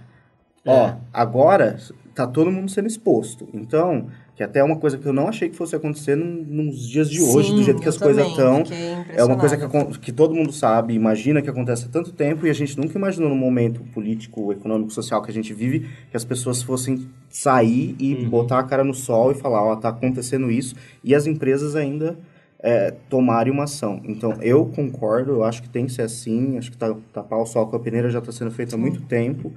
É. 0.66 0.72
Ó, 0.72 0.96
agora 1.12 1.78
tá 2.14 2.28
todo 2.28 2.52
mundo 2.52 2.70
sendo 2.70 2.88
exposto. 2.88 3.48
Então, 3.54 4.08
que 4.36 4.42
até 4.42 4.60
é 4.60 4.64
uma 4.64 4.78
coisa 4.78 4.98
que 4.98 5.06
eu 5.06 5.14
não 5.14 5.28
achei 5.28 5.48
que 5.48 5.56
fosse 5.56 5.76
acontecer 5.76 6.16
num- 6.16 6.44
nos 6.44 6.90
dias 6.90 7.10
de 7.10 7.22
hoje, 7.22 7.50
Sim, 7.50 7.56
do 7.56 7.64
jeito 7.64 7.82
que 7.82 7.88
as 7.90 7.98
coisas 7.98 8.28
estão. 8.28 8.66
fiquei 8.66 8.94
É 9.16 9.24
uma 9.24 9.38
coisa 9.38 9.58
que, 9.58 10.00
que 10.00 10.12
todo 10.12 10.34
mundo 10.34 10.52
sabe, 10.52 10.94
imagina 10.94 11.42
que 11.42 11.50
acontece 11.50 11.86
há 11.86 11.90
tanto 11.90 12.12
tempo 12.12 12.48
e 12.48 12.50
a 12.50 12.54
gente 12.54 12.76
nunca 12.78 12.98
imaginou 12.98 13.30
no 13.30 13.36
momento 13.36 13.82
político, 13.94 14.52
econômico, 14.52 14.92
social 14.92 15.22
que 15.22 15.30
a 15.30 15.34
gente 15.34 15.54
vive, 15.54 15.88
que 16.10 16.18
as 16.18 16.26
pessoas 16.26 16.64
fossem 16.64 17.08
sair 17.30 17.96
e 18.00 18.26
botar 18.26 18.60
a 18.60 18.64
cara 18.64 18.84
no 18.84 18.94
sol 18.94 19.32
e 19.32 19.36
falar, 19.36 19.64
ó, 19.64 19.76
tá 19.76 19.90
acontecendo 19.90 20.50
isso, 20.50 20.76
e 21.04 21.14
as 21.14 21.28
empresas 21.28 21.76
ainda 21.76 22.18
é, 22.60 22.92
tomarem 23.10 23.52
uma 23.54 23.66
ação. 23.66 24.02
Então, 24.06 24.42
eu 24.42 24.66
concordo, 24.66 25.32
eu 25.32 25.44
acho 25.44 25.62
que 25.62 25.70
tem 25.70 25.86
que 25.86 25.92
ser 25.92 26.04
assim, 26.04 26.58
acho 26.58 26.72
que 26.72 26.78
tá, 26.78 26.96
tapar 27.12 27.38
o 27.40 27.46
sol 27.46 27.68
com 27.68 27.76
a 27.76 27.80
peneira 27.80 28.10
já 28.10 28.20
está 28.20 28.32
sendo 28.32 28.50
feito 28.52 28.74
há 28.74 28.78
muito 28.78 29.02
tempo. 29.02 29.54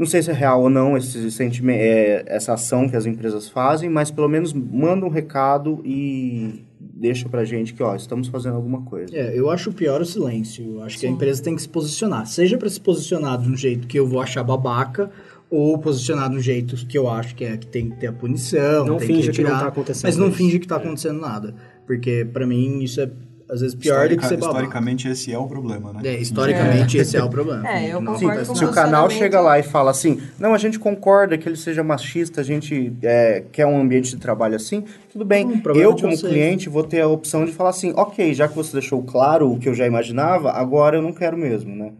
Não 0.00 0.06
sei 0.06 0.22
se 0.22 0.30
é 0.30 0.32
real 0.32 0.62
ou 0.62 0.70
não 0.70 0.96
esse 0.96 1.30
sentimento, 1.30 1.78
é, 1.78 2.24
essa 2.26 2.54
ação 2.54 2.88
que 2.88 2.96
as 2.96 3.04
empresas 3.04 3.50
fazem, 3.50 3.90
mas 3.90 4.10
pelo 4.10 4.30
menos 4.30 4.50
manda 4.50 5.04
um 5.04 5.10
recado 5.10 5.82
e 5.84 6.64
deixa 6.80 7.28
pra 7.28 7.44
gente 7.44 7.74
que, 7.74 7.82
ó, 7.82 7.94
estamos 7.94 8.28
fazendo 8.28 8.56
alguma 8.56 8.80
coisa. 8.80 9.14
É, 9.14 9.38
eu 9.38 9.50
acho 9.50 9.70
pior 9.74 10.00
o 10.00 10.06
silêncio. 10.06 10.76
Eu 10.76 10.82
acho 10.82 10.98
que 10.98 11.04
a 11.04 11.10
empresa 11.10 11.42
tem 11.42 11.54
que 11.54 11.60
se 11.60 11.68
posicionar. 11.68 12.26
Seja 12.26 12.56
para 12.56 12.70
se 12.70 12.80
posicionar 12.80 13.42
de 13.42 13.50
um 13.50 13.54
jeito 13.54 13.86
que 13.86 13.98
eu 13.98 14.06
vou 14.06 14.22
achar 14.22 14.42
babaca, 14.42 15.10
ou 15.50 15.76
posicionar 15.76 16.30
de 16.30 16.36
um 16.36 16.40
jeito 16.40 16.74
que 16.86 16.96
eu 16.96 17.06
acho 17.06 17.34
que 17.34 17.44
é 17.44 17.58
que 17.58 17.66
tem 17.66 17.90
que 17.90 17.96
ter 17.96 18.06
a 18.06 18.12
punição, 18.14 18.86
Não 18.86 18.98
finja 18.98 19.30
que 19.30 19.36
que 19.36 19.42
não 19.42 19.50
retirar, 19.50 19.60
tá 19.60 19.68
acontecendo 19.68 20.04
Mas 20.04 20.16
não 20.16 20.32
finge 20.32 20.58
que 20.58 20.66
tá 20.66 20.76
acontecendo 20.76 21.20
nada. 21.20 21.54
Porque 21.86 22.24
para 22.24 22.46
mim 22.46 22.82
isso 22.82 23.02
é 23.02 23.10
às 23.50 23.60
vezes 23.60 23.74
pior 23.74 24.08
do 24.08 24.16
que 24.16 24.22
ser 24.26 24.34
Historica- 24.34 24.46
babaca. 24.46 24.58
Historicamente, 24.64 25.08
esse 25.08 25.32
é 25.32 25.38
o 25.38 25.46
problema, 25.46 25.92
né? 25.92 26.00
É, 26.04 26.16
historicamente 26.20 26.96
esse 26.98 27.16
é 27.16 27.22
o 27.24 27.28
problema. 27.28 27.68
É, 27.68 27.92
eu 27.92 28.00
Não 28.00 28.14
concordo 28.14 28.46
com 28.46 28.54
Se 28.54 28.64
o 28.64 28.70
canal 28.70 29.10
chega 29.10 29.40
lá 29.40 29.58
e 29.58 29.62
fala 29.62 29.90
assim, 29.90 30.20
não, 30.38 30.54
a 30.54 30.58
gente 30.58 30.78
concorda 30.78 31.36
que 31.36 31.48
ele 31.48 31.56
seja 31.56 31.82
machista, 31.82 32.40
a 32.40 32.44
gente 32.44 32.92
é, 33.02 33.42
quer 33.50 33.66
um 33.66 33.80
ambiente 33.80 34.10
de 34.10 34.16
trabalho 34.18 34.56
assim, 34.56 34.84
tudo 35.12 35.24
bem. 35.24 35.46
Hum, 35.46 35.62
eu, 35.74 35.92
de 35.94 36.02
como 36.02 36.16
vocês. 36.16 36.32
cliente, 36.32 36.68
vou 36.68 36.84
ter 36.84 37.00
a 37.00 37.08
opção 37.08 37.44
de 37.44 37.52
falar 37.52 37.70
assim, 37.70 37.92
ok, 37.96 38.32
já 38.32 38.46
que 38.48 38.54
você 38.54 38.72
deixou 38.72 39.02
claro 39.02 39.50
o 39.52 39.58
que 39.58 39.68
eu 39.68 39.74
já 39.74 39.86
imaginava, 39.86 40.52
agora 40.52 40.96
eu 40.98 41.02
não 41.02 41.12
quero 41.12 41.36
mesmo, 41.36 41.74
né? 41.74 41.90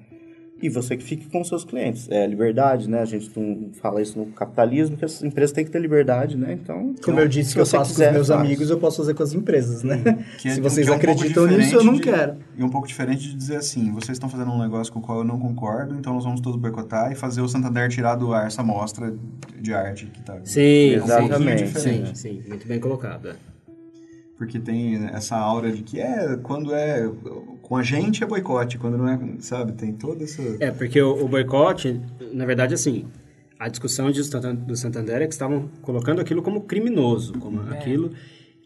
E 0.62 0.68
você 0.68 0.96
que 0.96 1.02
fique 1.02 1.26
com 1.30 1.40
os 1.40 1.48
seus 1.48 1.64
clientes. 1.64 2.06
É 2.10 2.26
liberdade, 2.26 2.88
né? 2.88 3.00
A 3.00 3.04
gente 3.04 3.30
não 3.38 3.70
fala 3.80 4.02
isso 4.02 4.18
no 4.18 4.26
capitalismo, 4.26 4.96
que 4.96 5.04
as 5.04 5.22
empresas 5.22 5.52
têm 5.52 5.64
que 5.64 5.70
ter 5.70 5.78
liberdade, 5.80 6.36
né? 6.36 6.52
Então, 6.52 6.94
Como 7.02 7.18
eu 7.18 7.26
disse 7.26 7.50
se 7.50 7.54
que 7.54 7.60
eu 7.60 7.66
faço 7.66 7.90
com 7.90 7.94
quiser, 7.94 8.08
os 8.08 8.14
meus 8.14 8.28
faz. 8.28 8.40
amigos, 8.40 8.68
eu 8.70 8.78
posso 8.78 8.98
fazer 8.98 9.14
com 9.14 9.22
as 9.22 9.32
empresas, 9.32 9.82
né? 9.82 10.24
Que 10.38 10.48
é- 10.48 10.54
Se 10.54 10.60
vocês 10.60 10.86
que 10.86 10.92
é 10.92 10.94
um 10.94 10.98
acreditam 10.98 11.46
nisso, 11.46 11.76
eu 11.76 11.84
não 11.84 11.94
de- 11.94 12.02
quero. 12.02 12.36
E 12.56 12.62
um 12.62 12.68
pouco 12.68 12.86
diferente 12.86 13.22
de 13.28 13.34
dizer 13.34 13.56
assim, 13.56 13.90
vocês 13.92 14.10
estão 14.16 14.28
fazendo 14.28 14.50
um 14.50 14.58
negócio 14.60 14.92
com 14.92 14.98
o 14.98 15.02
qual 15.02 15.18
eu 15.18 15.24
não 15.24 15.38
concordo, 15.40 15.94
então 15.94 16.12
nós 16.14 16.24
vamos 16.24 16.40
todos 16.40 16.60
boicotar 16.60 17.10
e 17.10 17.14
fazer 17.14 17.40
o 17.40 17.48
Santander 17.48 17.88
tirar 17.88 18.14
do 18.16 18.32
ar 18.34 18.46
essa 18.46 18.60
amostra 18.60 19.14
de 19.58 19.72
arte 19.72 20.06
que 20.06 20.22
tá... 20.22 20.38
Sim, 20.44 20.94
Exatamente. 20.94 21.68
Sim, 21.78 22.04
sim, 22.06 22.14
sim, 22.14 22.42
muito 22.48 22.66
bem 22.68 22.78
colocado. 22.78 23.28
é. 23.30 23.34
Porque 24.36 24.58
tem 24.58 25.06
essa 25.12 25.36
aura 25.36 25.70
de 25.70 25.82
que 25.82 26.00
é, 26.00 26.36
quando 26.42 26.74
é 26.74 27.06
com 27.70 27.76
a 27.76 27.84
gente 27.84 28.24
é 28.24 28.26
boicote, 28.26 28.78
quando 28.78 28.98
não 28.98 29.08
é, 29.08 29.16
sabe, 29.38 29.70
tem 29.70 29.92
toda 29.92 30.24
essa... 30.24 30.42
É, 30.58 30.72
porque 30.72 31.00
o, 31.00 31.24
o 31.24 31.28
boicote, 31.28 32.00
na 32.32 32.44
verdade, 32.44 32.74
assim, 32.74 33.04
a 33.60 33.68
discussão 33.68 34.10
de, 34.10 34.20
do 34.66 34.76
Santander 34.76 35.22
é 35.22 35.26
que 35.28 35.32
estavam 35.32 35.70
colocando 35.80 36.20
aquilo 36.20 36.42
como 36.42 36.62
criminoso, 36.62 37.34
como 37.34 37.60
aquilo... 37.70 38.10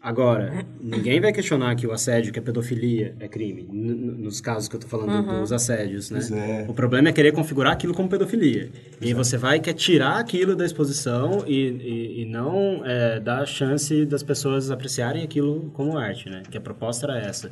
Agora, 0.01 0.65
ninguém 0.81 1.19
vai 1.19 1.31
questionar 1.31 1.75
que 1.75 1.85
o 1.85 1.91
assédio, 1.91 2.33
que 2.33 2.39
a 2.39 2.41
pedofilia 2.41 3.15
é 3.19 3.27
crime, 3.27 3.67
nos 3.71 4.41
casos 4.41 4.67
que 4.67 4.75
eu 4.75 4.79
tô 4.79 4.87
falando 4.87 5.39
dos 5.39 5.51
assédios, 5.51 6.11
né? 6.11 6.19
É. 6.31 6.65
O 6.69 6.73
problema 6.75 7.09
é 7.09 7.11
querer 7.11 7.31
configurar 7.31 7.73
aquilo 7.73 7.91
como 7.91 8.07
pedofilia. 8.07 8.71
E 9.01 9.07
aí 9.07 9.13
você 9.13 9.35
vai 9.35 9.59
quer 9.59 9.73
tirar 9.73 10.19
aquilo 10.19 10.55
da 10.55 10.63
exposição 10.63 11.43
e, 11.47 11.55
e, 11.55 12.21
e 12.21 12.25
não 12.25 12.83
é, 12.85 13.19
dar 13.19 13.41
a 13.41 13.45
chance 13.47 14.05
das 14.05 14.21
pessoas 14.21 14.69
apreciarem 14.69 15.23
aquilo 15.23 15.71
como 15.73 15.97
arte, 15.97 16.29
né? 16.29 16.43
Que 16.51 16.57
a 16.57 16.61
proposta 16.61 17.07
era 17.07 17.19
essa. 17.19 17.49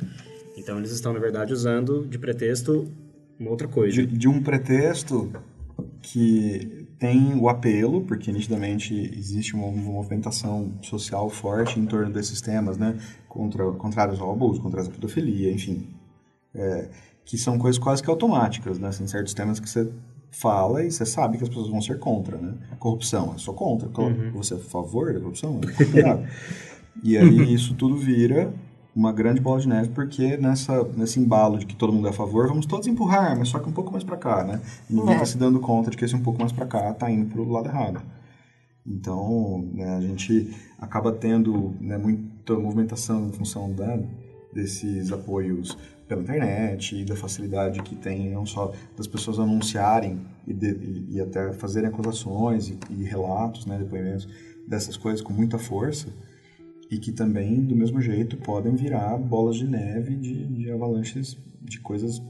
Então 0.56 0.78
eles 0.78 0.90
estão, 0.90 1.12
na 1.12 1.18
verdade, 1.18 1.52
usando 1.52 2.06
de 2.06 2.18
pretexto 2.18 2.86
uma 3.38 3.50
outra 3.50 3.66
coisa. 3.68 3.94
de, 3.94 4.06
de 4.06 4.28
um 4.28 4.42
pretexto 4.42 5.32
que 6.00 6.86
tem 6.98 7.34
o 7.34 7.48
apelo, 7.48 8.02
porque 8.02 8.30
nitidamente 8.30 8.94
existe 9.16 9.54
uma, 9.54 9.66
uma 9.66 9.92
movimentação 9.92 10.72
social 10.82 11.28
forte 11.28 11.78
em 11.80 11.86
torno 11.86 12.12
desses 12.12 12.40
temas, 12.40 12.78
né? 12.78 12.96
Contra, 13.28 13.70
contrários 13.72 14.20
ao 14.20 14.30
abuso, 14.30 14.60
contra 14.60 14.82
a 14.82 14.84
pedofilia, 14.84 15.52
enfim. 15.52 15.88
É, 16.54 16.88
que 17.24 17.36
são 17.36 17.58
coisas 17.58 17.78
quase 17.78 18.02
que 18.02 18.08
automáticas, 18.08 18.78
né? 18.78 18.90
Tem 18.96 19.06
certos 19.06 19.34
temas 19.34 19.58
que 19.58 19.68
você 19.68 19.90
fala 20.30 20.84
e 20.84 20.90
você 20.90 21.04
sabe 21.04 21.38
que 21.38 21.44
as 21.44 21.48
pessoas 21.48 21.68
vão 21.68 21.80
ser 21.80 21.98
contra, 21.98 22.36
né? 22.36 22.54
Corrupção, 22.78 23.32
eu 23.32 23.38
sou 23.38 23.54
contra. 23.54 23.88
Você 24.34 24.54
é 24.54 24.56
a 24.56 24.60
favor 24.60 25.12
da 25.12 25.20
corrupção? 25.20 25.60
É 25.96 26.28
e 27.02 27.16
aí 27.16 27.52
isso 27.52 27.74
tudo 27.74 27.96
vira 27.96 28.52
uma 28.94 29.12
grande 29.12 29.40
bola 29.40 29.60
de 29.60 29.68
neve, 29.68 29.88
porque 29.90 30.36
nessa, 30.36 30.84
nesse 30.96 31.18
embalo 31.18 31.58
de 31.58 31.66
que 31.66 31.74
todo 31.74 31.92
mundo 31.92 32.06
é 32.06 32.10
a 32.10 32.12
favor, 32.12 32.46
vamos 32.46 32.64
todos 32.66 32.86
empurrar, 32.86 33.36
mas 33.36 33.48
só 33.48 33.58
que 33.58 33.68
um 33.68 33.72
pouco 33.72 33.90
mais 33.90 34.04
para 34.04 34.16
cá, 34.16 34.44
né? 34.44 34.60
E 34.88 34.94
ninguém 34.94 35.10
É. 35.10 35.14
está 35.14 35.26
se 35.26 35.36
dando 35.38 35.58
conta 35.58 35.90
de 35.90 35.96
que 35.96 36.04
esse 36.04 36.14
um 36.14 36.22
pouco 36.22 36.38
mais 36.38 36.52
para 36.52 36.66
cá 36.66 36.90
está 36.90 37.10
indo 37.10 37.26
para 37.26 37.40
o 37.40 37.50
lado 37.50 37.68
errado. 37.68 38.00
Então, 38.86 39.66
né, 39.72 39.96
a 39.96 40.00
gente 40.00 40.54
acaba 40.78 41.10
tendo 41.10 41.74
né, 41.80 41.96
muita 41.96 42.54
movimentação 42.54 43.28
em 43.28 43.32
função 43.32 43.72
da, 43.72 43.98
desses 44.52 45.10
apoios 45.10 45.76
pela 46.06 46.20
internet 46.20 46.94
e 46.94 47.04
da 47.04 47.16
facilidade 47.16 47.82
que 47.82 47.96
tem 47.96 48.30
não 48.30 48.44
só 48.44 48.72
das 48.96 49.06
pessoas 49.06 49.38
anunciarem 49.38 50.20
e, 50.46 50.52
de, 50.52 50.68
e, 50.70 51.06
e 51.14 51.20
até 51.20 51.52
fazerem 51.54 51.88
acusações 51.88 52.68
e, 52.68 52.78
e 52.90 53.04
relatos, 53.04 53.64
né, 53.64 53.78
depoimentos 53.78 54.28
dessas 54.68 54.96
coisas 54.98 55.22
com 55.22 55.32
muita 55.32 55.58
força 55.58 56.08
e 56.90 56.98
que 56.98 57.12
também, 57.12 57.64
do 57.64 57.74
mesmo 57.74 58.00
jeito, 58.00 58.36
podem 58.36 58.74
virar 58.74 59.16
bolas 59.18 59.56
de 59.56 59.66
neve 59.66 60.14
de, 60.16 60.46
de 60.46 60.70
avalanches 60.70 61.36
de 61.62 61.80
coisas 61.80 62.22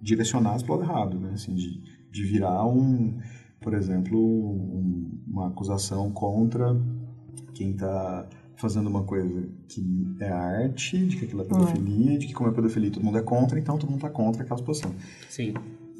direcionadas 0.00 0.62
para 0.62 0.74
o 0.74 0.78
lado 0.78 0.90
errado, 0.90 1.20
né? 1.20 1.30
Assim, 1.34 1.54
de, 1.54 1.80
de 2.10 2.22
virar 2.24 2.66
um, 2.66 3.18
por 3.60 3.74
exemplo, 3.74 4.18
um- 4.18 5.10
uma 5.26 5.48
acusação 5.48 6.10
contra 6.10 6.76
quem 7.54 7.70
está 7.72 8.28
fazendo 8.56 8.88
uma 8.88 9.04
coisa 9.04 9.48
que 9.68 9.82
é 10.20 10.28
arte, 10.28 10.98
de 11.06 11.16
que 11.16 11.24
aquilo 11.24 11.42
é 11.42 11.44
pedofilia, 11.44 12.18
de 12.18 12.26
que 12.26 12.32
como 12.34 12.50
é 12.50 12.52
pedofilia 12.52 12.90
todo 12.90 13.02
mundo 13.04 13.18
é 13.18 13.22
contra, 13.22 13.58
então 13.58 13.78
todo 13.78 13.88
mundo 13.88 13.98
está 13.98 14.10
contra 14.10 14.42
aquela 14.42 14.60
posição. 14.62 14.94
Sim. 15.28 15.54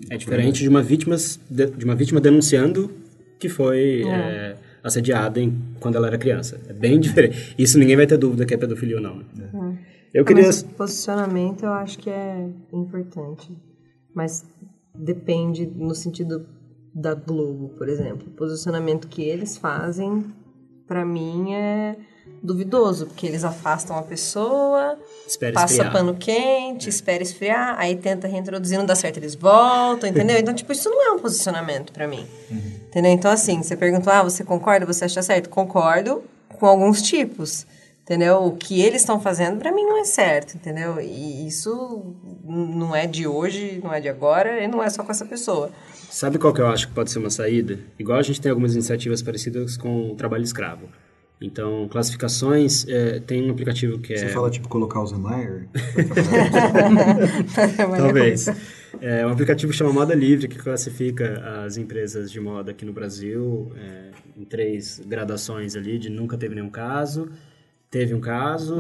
É 0.09 0.16
diferente 0.16 0.61
de 0.62 0.68
uma 0.68 0.82
vítima, 0.82 1.16
de, 1.51 1.84
uma 1.84 1.95
vítima 1.95 2.20
denunciando 2.20 2.91
que 3.38 3.49
foi 3.49 4.03
é, 4.07 4.57
assediada 4.82 5.40
em, 5.40 5.58
quando 5.80 5.96
ela 5.96 6.06
era 6.06 6.18
criança. 6.18 6.60
É 6.68 6.72
bem 6.72 6.98
diferente. 7.00 7.54
Isso 7.58 7.78
ninguém 7.78 7.96
vai 7.96 8.06
ter 8.06 8.16
dúvida 8.16 8.44
que 8.46 8.54
é 8.54 8.56
pedofilia 8.56 8.96
ou 8.96 9.02
não. 9.02 9.16
né? 9.34 9.78
Eu 10.12 10.24
queria... 10.24 10.46
Mas 10.46 10.62
posicionamento 10.62 11.64
eu 11.64 11.72
acho 11.72 11.98
que 11.98 12.10
é 12.10 12.48
importante. 12.72 13.50
Mas 14.14 14.44
depende 14.94 15.66
no 15.66 15.94
sentido 15.94 16.46
da 16.94 17.14
Globo, 17.14 17.70
por 17.78 17.88
exemplo. 17.88 18.26
O 18.26 18.30
posicionamento 18.32 19.06
que 19.06 19.22
eles 19.22 19.56
fazem, 19.56 20.24
pra 20.86 21.04
mim, 21.04 21.54
é 21.54 21.96
duvidoso, 22.42 23.06
porque 23.06 23.26
eles 23.26 23.44
afastam 23.44 23.96
a 23.96 24.02
pessoa, 24.02 24.98
Espera 25.26 25.52
passa 25.52 25.74
esfriar. 25.74 25.92
pano 25.92 26.14
quente, 26.14 26.88
espera 26.88 27.22
esfriar, 27.22 27.76
aí 27.78 27.96
tenta 27.96 28.26
reintroduzir, 28.26 28.78
não 28.78 28.86
dá 28.86 28.94
certo, 28.94 29.18
eles 29.18 29.34
voltam, 29.34 30.08
entendeu? 30.08 30.36
Então, 30.40 30.54
tipo, 30.54 30.72
isso 30.72 30.88
não 30.88 31.06
é 31.06 31.12
um 31.12 31.18
posicionamento 31.18 31.92
pra 31.92 32.08
mim. 32.08 32.26
Entendeu? 32.91 33.12
Então, 33.12 33.30
assim, 33.30 33.62
você 33.62 33.76
perguntou, 33.76 34.12
ah, 34.12 34.24
você 34.24 34.43
concorda, 34.43 34.84
você 34.84 35.05
acha 35.05 35.22
certo? 35.22 35.49
Concordo 35.49 36.24
com 36.49 36.66
alguns 36.66 37.01
tipos. 37.01 37.64
Entendeu? 38.03 38.38
O 38.38 38.57
que 38.57 38.82
eles 38.82 39.03
estão 39.03 39.20
fazendo, 39.20 39.61
pra 39.61 39.70
mim, 39.70 39.84
não 39.84 40.01
é 40.01 40.05
certo, 40.05 40.57
entendeu? 40.57 41.01
E 41.01 41.47
isso 41.47 42.16
não 42.45 42.97
é 42.97 43.07
de 43.07 43.28
hoje, 43.28 43.80
não 43.84 43.95
é 43.95 44.01
de 44.01 44.09
agora, 44.09 44.61
e 44.61 44.66
não 44.66 44.82
é 44.82 44.91
só 44.91 45.05
com 45.05 45.12
essa 45.12 45.24
pessoa. 45.24 45.70
Sabe 46.11 46.36
qual 46.36 46.53
que 46.53 46.61
eu 46.61 46.66
acho 46.66 46.88
que 46.88 46.95
pode 46.95 47.12
ser 47.12 47.20
uma 47.20 47.30
saída? 47.30 47.78
Igual 47.97 48.18
a 48.18 48.22
gente 48.22 48.41
tem 48.41 48.51
algumas 48.51 48.74
iniciativas 48.74 49.22
parecidas 49.22 49.76
com 49.76 50.11
o 50.11 50.16
trabalho 50.16 50.43
escravo. 50.43 50.88
Então, 51.41 51.86
classificações, 51.88 52.84
é, 52.88 53.20
tem 53.20 53.49
um 53.49 53.53
aplicativo 53.53 54.01
que 54.01 54.14
é... 54.14 54.16
Você 54.16 54.28
fala, 54.30 54.51
tipo, 54.51 54.68
colocar 54.68 55.01
o 55.01 55.07
Zemeyer? 55.07 55.68
Talvez. 57.97 58.47
É 59.01 59.26
um 59.26 59.30
aplicativo 59.30 59.70
que 59.70 59.78
chama 59.78 59.93
Moda 59.93 60.14
Livre, 60.14 60.49
que 60.49 60.59
classifica 60.59 61.64
as 61.64 61.76
empresas 61.76 62.30
de 62.30 62.41
moda 62.41 62.70
aqui 62.70 62.84
no 62.84 62.93
Brasil 62.93 63.72
é, 63.76 64.11
em 64.36 64.45
três 64.45 65.01
gradações 65.07 65.76
ali, 65.76 65.99
de 65.99 66.11
nunca 66.11 66.36
teve 66.36 66.55
nenhum 66.55 66.70
caso, 66.70 67.30
teve 67.91 68.14
um 68.14 68.20
caso, 68.20 68.76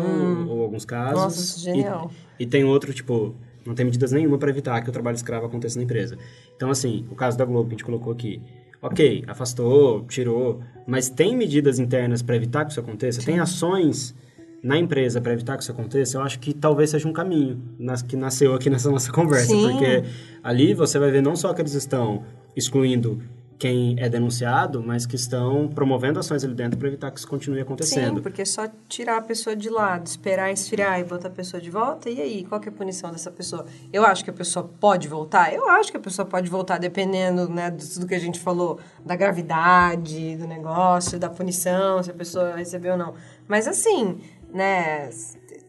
ou 0.48 0.62
alguns 0.62 0.84
casos. 0.84 1.18
Hum. 1.18 1.24
Nossa, 1.24 1.60
é 1.60 1.74
genial. 1.74 2.10
E, 2.38 2.44
e 2.44 2.46
tem 2.46 2.64
outro, 2.64 2.92
tipo, 2.92 3.34
não 3.64 3.74
tem 3.74 3.84
medidas 3.84 4.12
nenhuma 4.12 4.38
para 4.38 4.50
evitar 4.50 4.80
que 4.82 4.88
o 4.88 4.92
trabalho 4.92 5.14
escravo 5.14 5.46
aconteça 5.46 5.78
na 5.78 5.84
empresa. 5.84 6.16
Então, 6.56 6.70
assim, 6.70 7.06
o 7.10 7.14
caso 7.14 7.36
da 7.36 7.44
Globo 7.44 7.68
que 7.68 7.74
a 7.74 7.76
gente 7.76 7.84
colocou 7.84 8.12
aqui. 8.12 8.40
Ok, 8.82 9.24
afastou, 9.26 10.06
tirou, 10.06 10.62
mas 10.86 11.10
tem 11.10 11.36
medidas 11.36 11.78
internas 11.78 12.22
para 12.22 12.34
evitar 12.34 12.64
que 12.64 12.70
isso 12.70 12.80
aconteça? 12.80 13.22
Tem 13.22 13.38
ações 13.38 14.14
na 14.62 14.76
empresa 14.76 15.20
para 15.20 15.32
evitar 15.32 15.56
que 15.56 15.62
isso 15.62 15.72
aconteça? 15.72 16.16
Eu 16.16 16.22
acho 16.22 16.38
que 16.38 16.52
talvez 16.52 16.90
seja 16.90 17.08
um 17.08 17.12
caminho 17.12 17.62
nas- 17.78 18.02
que 18.02 18.16
nasceu 18.16 18.54
aqui 18.54 18.68
nessa 18.70 18.90
nossa 18.90 19.10
conversa. 19.12 19.46
Sim. 19.46 19.62
Porque 19.62 20.04
ali 20.42 20.74
você 20.74 20.98
vai 20.98 21.10
ver 21.10 21.22
não 21.22 21.34
só 21.36 21.52
que 21.54 21.60
eles 21.62 21.74
estão 21.74 22.22
excluindo 22.56 23.22
quem 23.58 23.94
é 23.98 24.08
denunciado, 24.08 24.82
mas 24.82 25.04
que 25.04 25.16
estão 25.16 25.68
promovendo 25.68 26.18
ações 26.18 26.42
ali 26.42 26.54
dentro 26.54 26.78
para 26.78 26.88
evitar 26.88 27.10
que 27.10 27.18
isso 27.18 27.28
continue 27.28 27.60
acontecendo. 27.60 28.16
Sim, 28.16 28.22
porque 28.22 28.40
é 28.40 28.44
só 28.46 28.66
tirar 28.88 29.18
a 29.18 29.20
pessoa 29.20 29.54
de 29.54 29.68
lado, 29.68 30.06
esperar 30.06 30.50
esfriar 30.50 30.98
e 30.98 31.04
botar 31.04 31.28
a 31.28 31.30
pessoa 31.30 31.60
de 31.60 31.68
volta, 31.68 32.08
e 32.08 32.22
aí, 32.22 32.44
qual 32.44 32.58
que 32.58 32.70
é 32.70 32.72
a 32.72 32.74
punição 32.74 33.12
dessa 33.12 33.30
pessoa? 33.30 33.66
Eu 33.92 34.02
acho 34.02 34.24
que 34.24 34.30
a 34.30 34.32
pessoa 34.32 34.66
pode 34.80 35.08
voltar? 35.08 35.52
Eu 35.52 35.68
acho 35.68 35.90
que 35.90 35.98
a 35.98 36.00
pessoa 36.00 36.24
pode 36.24 36.48
voltar, 36.48 36.78
dependendo 36.78 37.50
né, 37.50 37.70
de 37.70 37.86
tudo 37.86 38.06
que 38.06 38.14
a 38.14 38.18
gente 38.18 38.40
falou, 38.40 38.80
da 39.04 39.14
gravidade 39.14 40.36
do 40.36 40.46
negócio, 40.46 41.18
da 41.18 41.28
punição, 41.28 42.02
se 42.02 42.10
a 42.10 42.14
pessoa 42.14 42.56
recebeu 42.56 42.92
ou 42.92 42.98
não. 42.98 43.12
Mas 43.46 43.68
assim, 43.68 44.20
né, 44.52 45.10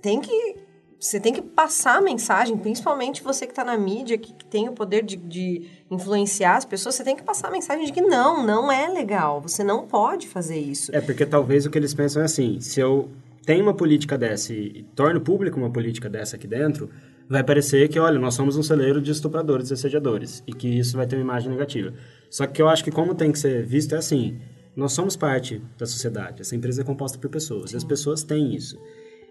tem 0.02 0.20
que 0.20 0.56
você 1.02 1.20
tem 1.20 1.34
que 1.34 1.42
passar 1.42 1.98
a 1.98 2.02
mensagem, 2.02 2.56
principalmente 2.56 3.24
você 3.24 3.48
que 3.48 3.52
está 3.52 3.66
na 3.66 3.76
mídia, 3.76 4.20
que, 4.20 4.34
que 4.34 4.46
tem 4.46 4.70
o 4.70 4.74
poder 4.74 5.04
de, 5.04 5.16
de 5.16 5.68
influenciar 5.90 6.58
as 6.58 6.66
pessoas, 6.66 6.94
você 6.94 7.04
tem 7.04 7.16
que 7.16 7.24
passar 7.24 7.48
a 7.48 7.52
mensagem 7.52 7.86
de 7.88 7.92
que 7.92 8.02
não, 8.02 8.46
não 8.46 8.72
é 8.72 8.88
legal, 8.88 9.42
você 9.42 9.64
não 9.64 9.88
pode 9.88 10.28
fazer 10.28 10.60
isso. 10.60 10.96
É, 10.96 11.02
porque 11.02 11.26
talvez 11.26 11.66
o 11.66 11.72
que 11.72 11.78
eles 11.80 11.92
pensam 11.92 12.22
é 12.22 12.26
assim, 12.26 12.60
se 12.60 12.80
eu 12.80 13.10
tenho 13.44 13.64
uma 13.64 13.74
política 13.74 14.16
dessa 14.16 14.54
e, 14.54 14.86
torno 14.96 15.20
público 15.20 15.58
uma 15.58 15.72
política 15.72 16.08
dessa 16.08 16.36
aqui 16.36 16.46
dentro, 16.46 16.88
vai 17.28 17.44
parecer 17.44 17.88
que, 17.90 17.98
olha, 17.98 18.20
nós 18.20 18.36
somos 18.36 18.56
um 18.56 18.62
celeiro 18.62 19.02
de 19.02 19.12
estupradores 19.12 19.72
e 19.72 19.74
assediadores, 19.74 20.44
e 20.46 20.54
que 20.54 20.68
isso 20.68 20.96
vai 20.96 21.08
ter 21.08 21.16
uma 21.16 21.24
imagem 21.24 21.50
negativa. 21.50 21.94
Só 22.30 22.46
que 22.46 22.62
eu 22.62 22.70
acho 22.70 22.84
que 22.84 22.92
como 22.92 23.16
tem 23.16 23.32
que 23.32 23.40
ser 23.40 23.66
visto 23.66 23.96
é 23.96 23.98
assim, 23.98 24.40
nós 24.76 24.94
somos 24.94 25.16
parte 25.16 25.62
da 25.78 25.86
sociedade, 25.86 26.42
essa 26.42 26.56
empresa 26.56 26.82
é 26.82 26.86
composta 26.86 27.18
por 27.18 27.30
pessoas, 27.30 27.74
e 27.74 27.78
as 27.78 27.84
pessoas 27.84 28.24
têm 28.24 28.56
isso. 28.56 28.80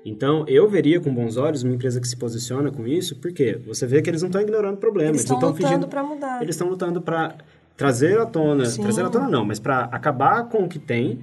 Então, 0.05 0.45
eu 0.49 0.69
veria 0.69 0.99
com 1.01 1.13
bons 1.15 1.37
olhos 1.37 1.63
uma 1.63 1.75
empresa 1.75 2.01
que 2.01 2.09
se 2.09 2.17
posiciona 2.17 2.71
com 2.71 2.87
isso, 2.87 3.17
porque 3.17 3.59
você 3.67 3.87
vê 3.87 4.01
que 4.01 4.09
eles 4.09 4.23
não 4.23 4.29
estão 4.29 4.41
ignorando 4.41 4.75
o 4.75 4.79
problema. 4.79 5.11
Eles 5.11 5.25
não 5.27 5.37
estão 5.37 5.49
lutando 5.51 5.67
fingindo- 5.69 5.89
pra 5.89 6.03
mudar. 6.03 6.43
Eles 6.43 6.55
estão 6.55 6.69
lutando 6.69 7.03
para 7.03 7.35
trazer 7.77 8.19
à 8.19 8.25
tona, 8.27 8.65
Sim. 8.67 8.83
trazer 8.83 9.05
à 9.05 9.11
tona 9.11 9.29
não, 9.29 9.45
mas 9.45 9.59
para 9.59 9.85
acabar 9.85 10.49
com 10.49 10.65
o 10.65 10.69
que 10.69 10.79
tem 10.79 11.21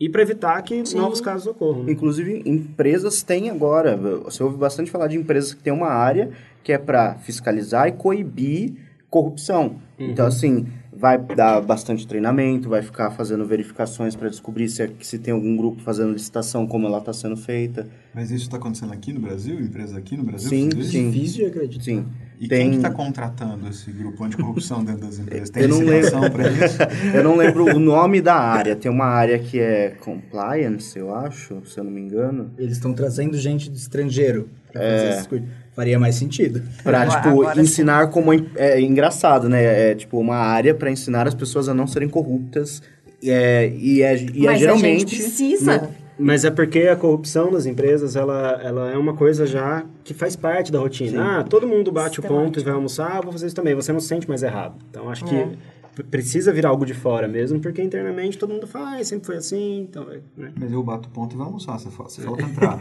e 0.00 0.08
para 0.08 0.22
evitar 0.22 0.60
que 0.62 0.82
novos 0.96 1.20
casos 1.20 1.46
ocorram. 1.46 1.84
né? 1.84 1.92
Inclusive, 1.92 2.42
empresas 2.44 3.22
têm 3.22 3.50
agora, 3.50 3.96
você 3.96 4.42
ouve 4.42 4.56
bastante 4.56 4.90
falar 4.90 5.06
de 5.08 5.16
empresas 5.16 5.54
que 5.54 5.62
têm 5.62 5.72
uma 5.72 5.88
área 5.88 6.30
que 6.64 6.72
é 6.72 6.78
para 6.78 7.14
fiscalizar 7.18 7.86
e 7.88 7.92
coibir 7.92 8.74
corrupção. 9.08 9.76
Então, 9.98 10.26
assim, 10.26 10.66
vai 10.98 11.16
dar 11.18 11.60
bastante 11.60 12.06
treinamento, 12.06 12.68
vai 12.68 12.82
ficar 12.82 13.10
fazendo 13.12 13.44
verificações 13.44 14.16
para 14.16 14.28
descobrir 14.28 14.68
se, 14.68 14.82
é- 14.82 14.90
se 15.00 15.18
tem 15.18 15.32
algum 15.32 15.56
grupo 15.56 15.80
fazendo 15.82 16.12
licitação, 16.12 16.66
como 16.66 16.86
ela 16.86 16.98
está 16.98 17.12
sendo 17.12 17.36
feita. 17.36 17.86
Mas 18.14 18.30
isso 18.30 18.44
está 18.44 18.56
acontecendo 18.56 18.92
aqui 18.92 19.12
no 19.12 19.20
Brasil? 19.20 19.60
Empresas 19.60 19.96
aqui 19.96 20.16
no 20.16 20.24
Brasil? 20.24 20.48
Sim, 20.48 20.70
sim. 20.82 21.10
Difícil 21.10 21.44
de 21.44 21.46
acreditar. 21.46 21.84
Sim. 21.84 22.04
E 22.40 22.46
tem... 22.46 22.62
quem 22.62 22.70
que 22.70 22.76
está 22.76 22.90
contratando 22.90 23.68
esse 23.68 23.90
grupo 23.90 24.22
anticorrupção 24.22 24.84
dentro 24.84 25.06
das 25.06 25.18
empresas? 25.18 25.50
Tem 25.50 25.64
Eu 25.64 25.68
não 25.68 25.82
licitação 25.82 26.30
para 26.30 26.48
isso? 26.48 26.78
Eu 27.14 27.24
não 27.24 27.36
lembro 27.36 27.64
o 27.64 27.78
nome 27.78 28.20
da 28.20 28.34
área. 28.34 28.76
Tem 28.76 28.90
uma 28.90 29.06
área 29.06 29.38
que 29.38 29.58
é 29.58 29.90
compliance, 30.00 30.98
eu 30.98 31.14
acho, 31.14 31.62
se 31.66 31.78
eu 31.78 31.84
não 31.84 31.90
me 31.90 32.00
engano. 32.00 32.50
Eles 32.56 32.74
estão 32.74 32.92
trazendo 32.92 33.36
gente 33.36 33.68
do 33.68 33.76
estrangeiro 33.76 34.48
pra 34.72 34.80
fazer 34.80 35.06
essas 35.08 35.26
coisas. 35.26 35.48
Faria 35.74 35.98
mais 35.98 36.14
sentido. 36.14 36.62
Pra, 36.82 37.02
Agora- 37.02 37.20
tipo, 37.20 37.42
agora 37.42 37.60
ensinar 37.60 38.08
como... 38.08 38.32
É, 38.32 38.46
é 38.56 38.80
engraçado, 38.80 39.48
né? 39.48 39.90
É, 39.90 39.94
tipo, 39.94 40.18
uma 40.18 40.36
área 40.36 40.74
para 40.74 40.90
ensinar 40.90 41.26
as 41.26 41.34
pessoas 41.34 41.68
a 41.68 41.74
não 41.74 41.86
serem 41.86 42.08
corruptas. 42.08 42.82
É, 43.22 43.72
e 43.76 44.02
é, 44.02 44.16
e 44.16 44.46
é 44.46 44.50
Mas 44.50 44.60
geralmente... 44.60 44.86
a 44.86 44.98
gente 44.98 45.16
precisa. 45.16 45.90
Mas 46.18 46.44
é 46.44 46.50
porque 46.50 46.80
a 46.80 46.96
corrupção 46.96 47.52
das 47.52 47.64
empresas, 47.64 48.16
ela, 48.16 48.60
ela 48.62 48.90
é 48.90 48.96
uma 48.98 49.14
coisa 49.14 49.46
já 49.46 49.84
que 50.02 50.12
faz 50.12 50.34
parte 50.34 50.72
da 50.72 50.78
rotina. 50.80 51.38
Ah, 51.38 51.44
todo 51.44 51.66
mundo 51.66 51.92
bate 51.92 52.18
o 52.18 52.22
ponto 52.22 52.58
e 52.58 52.62
vai 52.64 52.74
almoçar, 52.74 53.18
ah, 53.18 53.20
vou 53.20 53.30
fazer 53.32 53.46
isso 53.46 53.54
também. 53.56 53.74
Você 53.74 53.92
não 53.92 54.00
se 54.00 54.08
sente 54.08 54.28
mais 54.28 54.42
errado. 54.42 54.74
Então, 54.90 55.08
acho 55.08 55.24
É. 55.26 55.28
que 55.28 56.02
precisa 56.04 56.52
vir 56.52 56.64
algo 56.66 56.84
de 56.86 56.94
fora 56.94 57.26
mesmo, 57.28 57.58
porque 57.60 57.82
internamente 57.82 58.36
todo 58.38 58.52
mundo 58.52 58.66
faz, 58.66 59.08
sempre 59.08 59.26
foi 59.26 59.36
assim, 59.36 59.80
então... 59.88 60.06
é, 60.10 60.18
Né? 60.36 60.52
Mas 60.58 60.72
eu 60.72 60.82
bato 60.82 61.08
ponto 61.08 61.34
e 61.34 61.38
vai 61.38 61.46
almoçar, 61.46 61.78
você 61.78 61.88
fala, 61.90 62.08
você 62.08 62.22
fala 62.22 62.36
pra 62.36 62.46
entrar. 62.48 62.78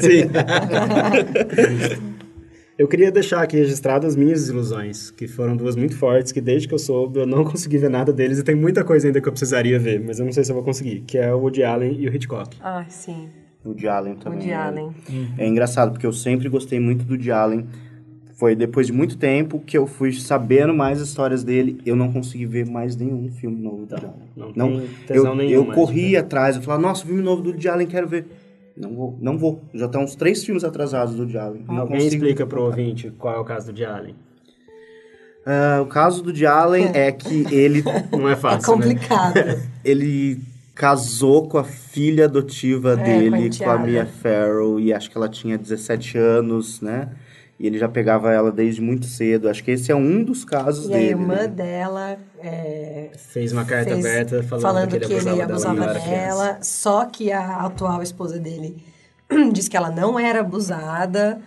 Sim. 0.00 0.30
eu 2.78 2.86
queria 2.86 3.10
deixar 3.10 3.42
aqui 3.42 3.56
registrado 3.56 4.06
as 4.06 4.14
minhas 4.14 4.40
desilusões, 4.40 5.10
que 5.10 5.26
foram 5.26 5.56
duas 5.56 5.76
muito 5.76 5.96
fortes, 5.96 6.30
que 6.32 6.40
desde 6.40 6.68
que 6.68 6.74
eu 6.74 6.78
soube 6.78 7.20
eu 7.20 7.26
não 7.26 7.42
consegui 7.44 7.78
ver 7.78 7.88
nada 7.90 8.12
deles 8.12 8.38
e 8.38 8.42
tem 8.42 8.54
muita 8.54 8.84
coisa 8.84 9.06
ainda 9.06 9.20
que 9.20 9.28
eu 9.28 9.32
precisaria 9.32 9.78
ver, 9.78 10.00
mas 10.00 10.18
eu 10.18 10.24
não 10.26 10.32
sei 10.32 10.44
se 10.44 10.50
eu 10.50 10.54
vou 10.54 10.64
conseguir, 10.64 11.00
que 11.06 11.16
é 11.16 11.32
o 11.34 11.38
Woody 11.38 11.64
Allen 11.64 11.96
e 11.98 12.08
o 12.08 12.14
Hitchcock. 12.14 12.56
Ah, 12.60 12.84
sim. 12.88 13.28
O 13.64 13.74
de 13.74 13.88
Allen 13.88 14.14
também. 14.14 14.38
Woody 14.38 14.50
né? 14.50 14.56
Allen. 14.56 14.94
É 15.36 15.46
engraçado, 15.46 15.90
porque 15.90 16.06
eu 16.06 16.12
sempre 16.12 16.48
gostei 16.48 16.78
muito 16.78 17.04
do 17.04 17.18
de 17.18 17.32
Allen. 17.32 17.66
Foi 18.34 18.54
depois 18.54 18.86
de 18.86 18.92
muito 18.92 19.16
tempo 19.16 19.58
que 19.58 19.76
eu 19.76 19.86
fui 19.86 20.12
sabendo 20.12 20.72
mais 20.74 21.00
histórias 21.00 21.42
dele. 21.42 21.80
Eu 21.84 21.96
não 21.96 22.12
consegui 22.12 22.46
ver 22.46 22.66
mais 22.66 22.94
nenhum 22.94 23.28
filme 23.32 23.60
novo 23.60 23.86
do 23.86 23.94
Woody 23.94 24.06
Allen. 24.06 24.28
Não 24.36 24.52
Não, 24.54 24.80
tem 24.80 24.88
tesão 25.06 25.30
eu, 25.30 25.34
nenhum 25.34 25.50
eu 25.52 25.64
mais, 25.64 25.74
corri 25.74 26.12
né? 26.12 26.18
atrás, 26.18 26.54
eu 26.54 26.62
falava, 26.62 26.82
nossa, 26.82 27.04
filme 27.04 27.22
novo 27.22 27.42
do 27.42 27.50
Woody 27.50 27.68
Allen, 27.68 27.86
quero 27.88 28.06
ver. 28.06 28.26
Não 28.76 28.94
vou, 28.94 29.18
não 29.20 29.38
vou. 29.38 29.62
Já 29.72 29.86
estão 29.86 30.02
uns 30.04 30.14
três 30.14 30.44
filmes 30.44 30.62
atrasados 30.64 31.14
do 31.14 31.38
Allen. 31.38 31.64
Não 31.66 31.78
Alguém 31.78 31.96
consigo. 31.98 32.14
explica 32.16 32.46
pro 32.46 32.62
ouvinte 32.64 33.10
qual 33.18 33.34
é 33.36 33.38
o 33.38 33.44
caso 33.44 33.66
do 33.66 33.68
Woody 33.70 33.84
Allen. 33.84 34.14
Ah, 35.46 35.80
o 35.82 35.86
caso 35.86 36.22
do 36.22 36.26
Woody 36.26 36.44
Allen 36.46 36.90
é 36.92 37.10
que 37.12 37.46
ele, 37.54 37.82
Não 38.12 38.28
é 38.28 38.32
É 38.32 38.36
fácil, 38.36 38.76
né? 38.76 38.82
complicado. 38.84 39.34
ele 39.84 40.40
casou 40.74 41.48
com 41.48 41.56
a 41.56 41.64
filha 41.64 42.26
adotiva 42.26 42.92
É, 42.92 42.96
com 42.96 43.00
a 43.00 43.04
dele, 43.04 43.58
com 43.58 43.70
a. 43.70 43.78
Mia 43.78 44.04
Farrow, 44.06 44.78
e 44.78 44.92
acho 44.92 45.10
que 45.10 45.16
ela 45.16 45.28
tinha 45.28 45.56
17 45.56 46.18
anos, 46.18 46.80
né? 46.82 47.08
E 47.58 47.66
ele 47.66 47.78
já 47.78 47.88
pegava 47.88 48.30
ela 48.32 48.52
desde 48.52 48.82
muito 48.82 49.06
cedo. 49.06 49.48
Acho 49.48 49.64
que 49.64 49.70
esse 49.70 49.90
é 49.90 49.96
um 49.96 50.22
dos 50.22 50.44
casos 50.44 50.86
E 50.86 50.88
dele. 50.88 50.98
a 51.06 51.08
irmã 51.10 51.34
né? 51.36 51.46
dela 51.48 52.18
é, 52.38 53.08
Fez 53.16 53.50
uma 53.52 53.64
carta 53.64 53.92
fez- 53.92 54.04
aberta 54.04 54.42
falando, 54.42 54.88
que 54.90 54.96
ele 54.96 55.04
abusava, 55.06 55.42
abusava 55.44 55.74
dela, 55.80 55.86
quando 55.86 55.96
ela 56.06 56.14
era 56.14 56.26
dela, 56.26 56.44
criança. 56.48 56.58
só 56.62 57.04
que 57.06 57.32
a 57.32 57.56
atual 57.64 58.02
esposa 58.02 58.38
dele 58.38 58.76
disse 59.52 59.70
que 59.70 59.76
ela 59.76 59.90
não 59.90 60.18
era 60.18 60.40
abusada, 60.40 61.40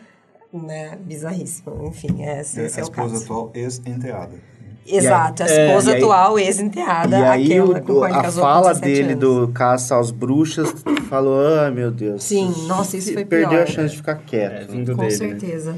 né? 0.52 0.98
Bizarríssimo. 1.06 1.86
Enfim, 1.88 2.24
esse, 2.24 2.60
É, 2.60 2.66
esse 2.66 2.80
a 2.80 2.82
é 2.82 2.84
o 2.84 2.90
esposa 2.90 3.12
caso. 3.14 3.24
atual 3.26 3.52
ex-enteada. 3.54 4.50
Exato, 4.92 5.44
a 5.44 5.48
É, 5.48 5.68
esposa 5.68 5.92
e 5.92 5.94
aí- 5.94 6.02
atual, 6.02 6.40
ex-enteada, 6.40 7.20
E 7.20 7.24
aí 7.24 7.46
aquela 7.54 7.78
o- 7.78 7.82
com 7.84 8.08
ele 8.08 8.16
a 8.16 8.32
fala 8.32 8.74
17 8.74 8.82
dele 8.82 9.14
anos. 9.14 9.20
do 9.20 9.48
caça 9.54 10.00
às 10.00 10.10
bruxas 10.10 10.74
falou, 11.08 11.40
ah, 11.40 11.70
meu 11.70 11.92
Deus. 11.92 12.24
Sim, 12.24 12.52
nossa, 12.68 12.98
isso 12.98 13.14
foi 13.14 13.24
Perdeu 13.24 13.50
pior. 13.50 13.62
a 13.62 13.66
chance 13.68 13.92
de 13.92 13.98
ficar 13.98 14.16
quieto. 14.16 14.64
É, 14.64 14.66
vindo 14.66 14.96
Com 14.96 15.06
dele, 15.06 15.34
né? 15.36 15.76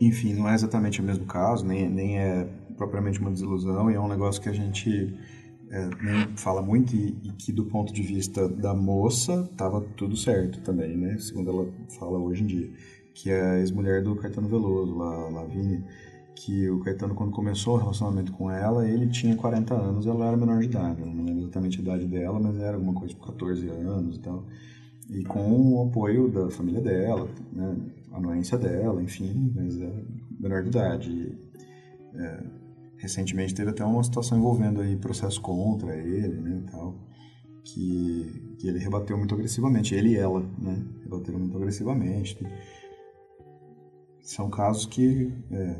Enfim, 0.00 0.34
não 0.34 0.48
é 0.48 0.54
exatamente 0.54 1.00
o 1.00 1.04
mesmo 1.04 1.24
caso, 1.26 1.64
nem, 1.64 1.88
nem 1.88 2.18
é 2.18 2.48
propriamente 2.76 3.20
uma 3.20 3.30
desilusão, 3.30 3.90
e 3.90 3.94
é 3.94 4.00
um 4.00 4.08
negócio 4.08 4.42
que 4.42 4.48
a 4.48 4.52
gente 4.52 5.14
é, 5.70 5.88
nem 6.02 6.36
fala 6.36 6.62
muito 6.62 6.94
e, 6.94 7.16
e 7.22 7.32
que 7.32 7.52
do 7.52 7.64
ponto 7.64 7.92
de 7.92 8.02
vista 8.02 8.48
da 8.48 8.74
moça 8.74 9.48
estava 9.50 9.80
tudo 9.96 10.16
certo 10.16 10.60
também, 10.60 10.96
né? 10.96 11.18
Segundo 11.18 11.50
ela 11.50 11.68
fala 11.98 12.18
hoje 12.18 12.42
em 12.42 12.46
dia, 12.46 12.70
que 13.14 13.30
é 13.30 13.40
a 13.40 13.58
ex-mulher 13.58 14.02
do 14.02 14.14
Caetano 14.16 14.48
Veloso, 14.48 14.96
lá, 14.96 15.28
Lavínia, 15.30 15.84
que 16.34 16.68
o 16.68 16.80
Caetano 16.80 17.14
quando 17.14 17.32
começou 17.32 17.74
o 17.74 17.78
relacionamento 17.78 18.32
com 18.32 18.50
ela, 18.50 18.88
ele 18.88 19.08
tinha 19.08 19.36
40 19.36 19.74
anos, 19.74 20.06
ela 20.06 20.26
era 20.26 20.36
menor 20.36 20.58
de 20.58 20.66
idade, 20.66 21.00
eu 21.00 21.06
não 21.06 21.24
lembro 21.24 21.42
exatamente 21.42 21.78
a 21.78 21.82
idade 21.82 22.06
dela, 22.06 22.38
mas 22.40 22.56
era 22.56 22.76
alguma 22.76 22.94
coisa 22.94 23.14
tipo 23.14 23.26
14 23.26 23.68
anos 23.68 24.16
e 24.16 24.20
tal. 24.20 24.44
E 25.10 25.22
com 25.24 25.74
o 25.74 25.88
apoio 25.88 26.28
da 26.30 26.50
família 26.50 26.80
dela, 26.80 27.28
né? 27.52 27.76
A 28.14 28.18
anuência 28.18 28.56
dela, 28.56 29.02
enfim, 29.02 29.52
mas 29.54 29.76
era 29.80 30.04
menor 30.38 30.62
de 30.62 30.68
idade. 30.68 31.38
É, 32.14 32.44
recentemente 32.96 33.54
teve 33.54 33.70
até 33.70 33.84
uma 33.84 34.02
situação 34.02 34.38
envolvendo 34.38 34.80
aí 34.80 34.96
processo 34.96 35.40
contra 35.40 35.94
ele, 35.96 36.40
né, 36.40 36.62
e 36.62 36.70
tal, 36.70 36.94
que, 37.64 38.56
que 38.58 38.68
ele 38.68 38.78
rebateu 38.78 39.18
muito 39.18 39.34
agressivamente, 39.34 39.94
ele 39.94 40.10
e 40.10 40.16
ela, 40.16 40.40
né, 40.58 40.82
rebateram 41.02 41.40
muito 41.40 41.56
agressivamente. 41.56 42.38
São 44.22 44.48
casos 44.48 44.86
que 44.86 45.30
é, 45.50 45.76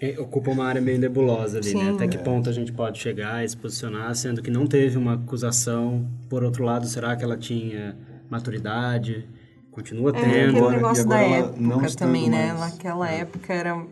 É, 0.00 0.18
Ocupa 0.18 0.50
uma 0.50 0.64
área 0.64 0.80
meio 0.80 0.98
nebulosa 0.98 1.58
ali, 1.58 1.74
né? 1.74 1.84
Sim. 1.84 1.94
Até 1.94 2.08
que 2.08 2.18
ponto 2.18 2.48
a 2.48 2.52
gente 2.52 2.72
pode 2.72 2.98
chegar 2.98 3.44
e 3.44 3.48
se 3.48 3.56
posicionar, 3.56 4.14
sendo 4.16 4.42
que 4.42 4.50
não 4.50 4.66
teve 4.66 4.96
uma 4.96 5.14
acusação. 5.14 6.08
Por 6.28 6.42
outro 6.42 6.64
lado, 6.64 6.86
será 6.86 7.14
que 7.14 7.22
ela 7.22 7.36
tinha 7.36 7.96
maturidade? 8.30 9.28
Continua 9.70 10.10
É, 10.10 10.12
tendo? 10.14 10.26
aquele 10.30 10.58
agora- 10.58 10.76
negócio 10.76 11.04
e 11.04 11.08
da 11.08 11.20
época 11.20 11.90
também, 11.96 12.28
né? 12.28 12.52
mais- 12.52 12.72
Naquela 12.72 13.08
época 13.10 13.52
era 13.52 13.86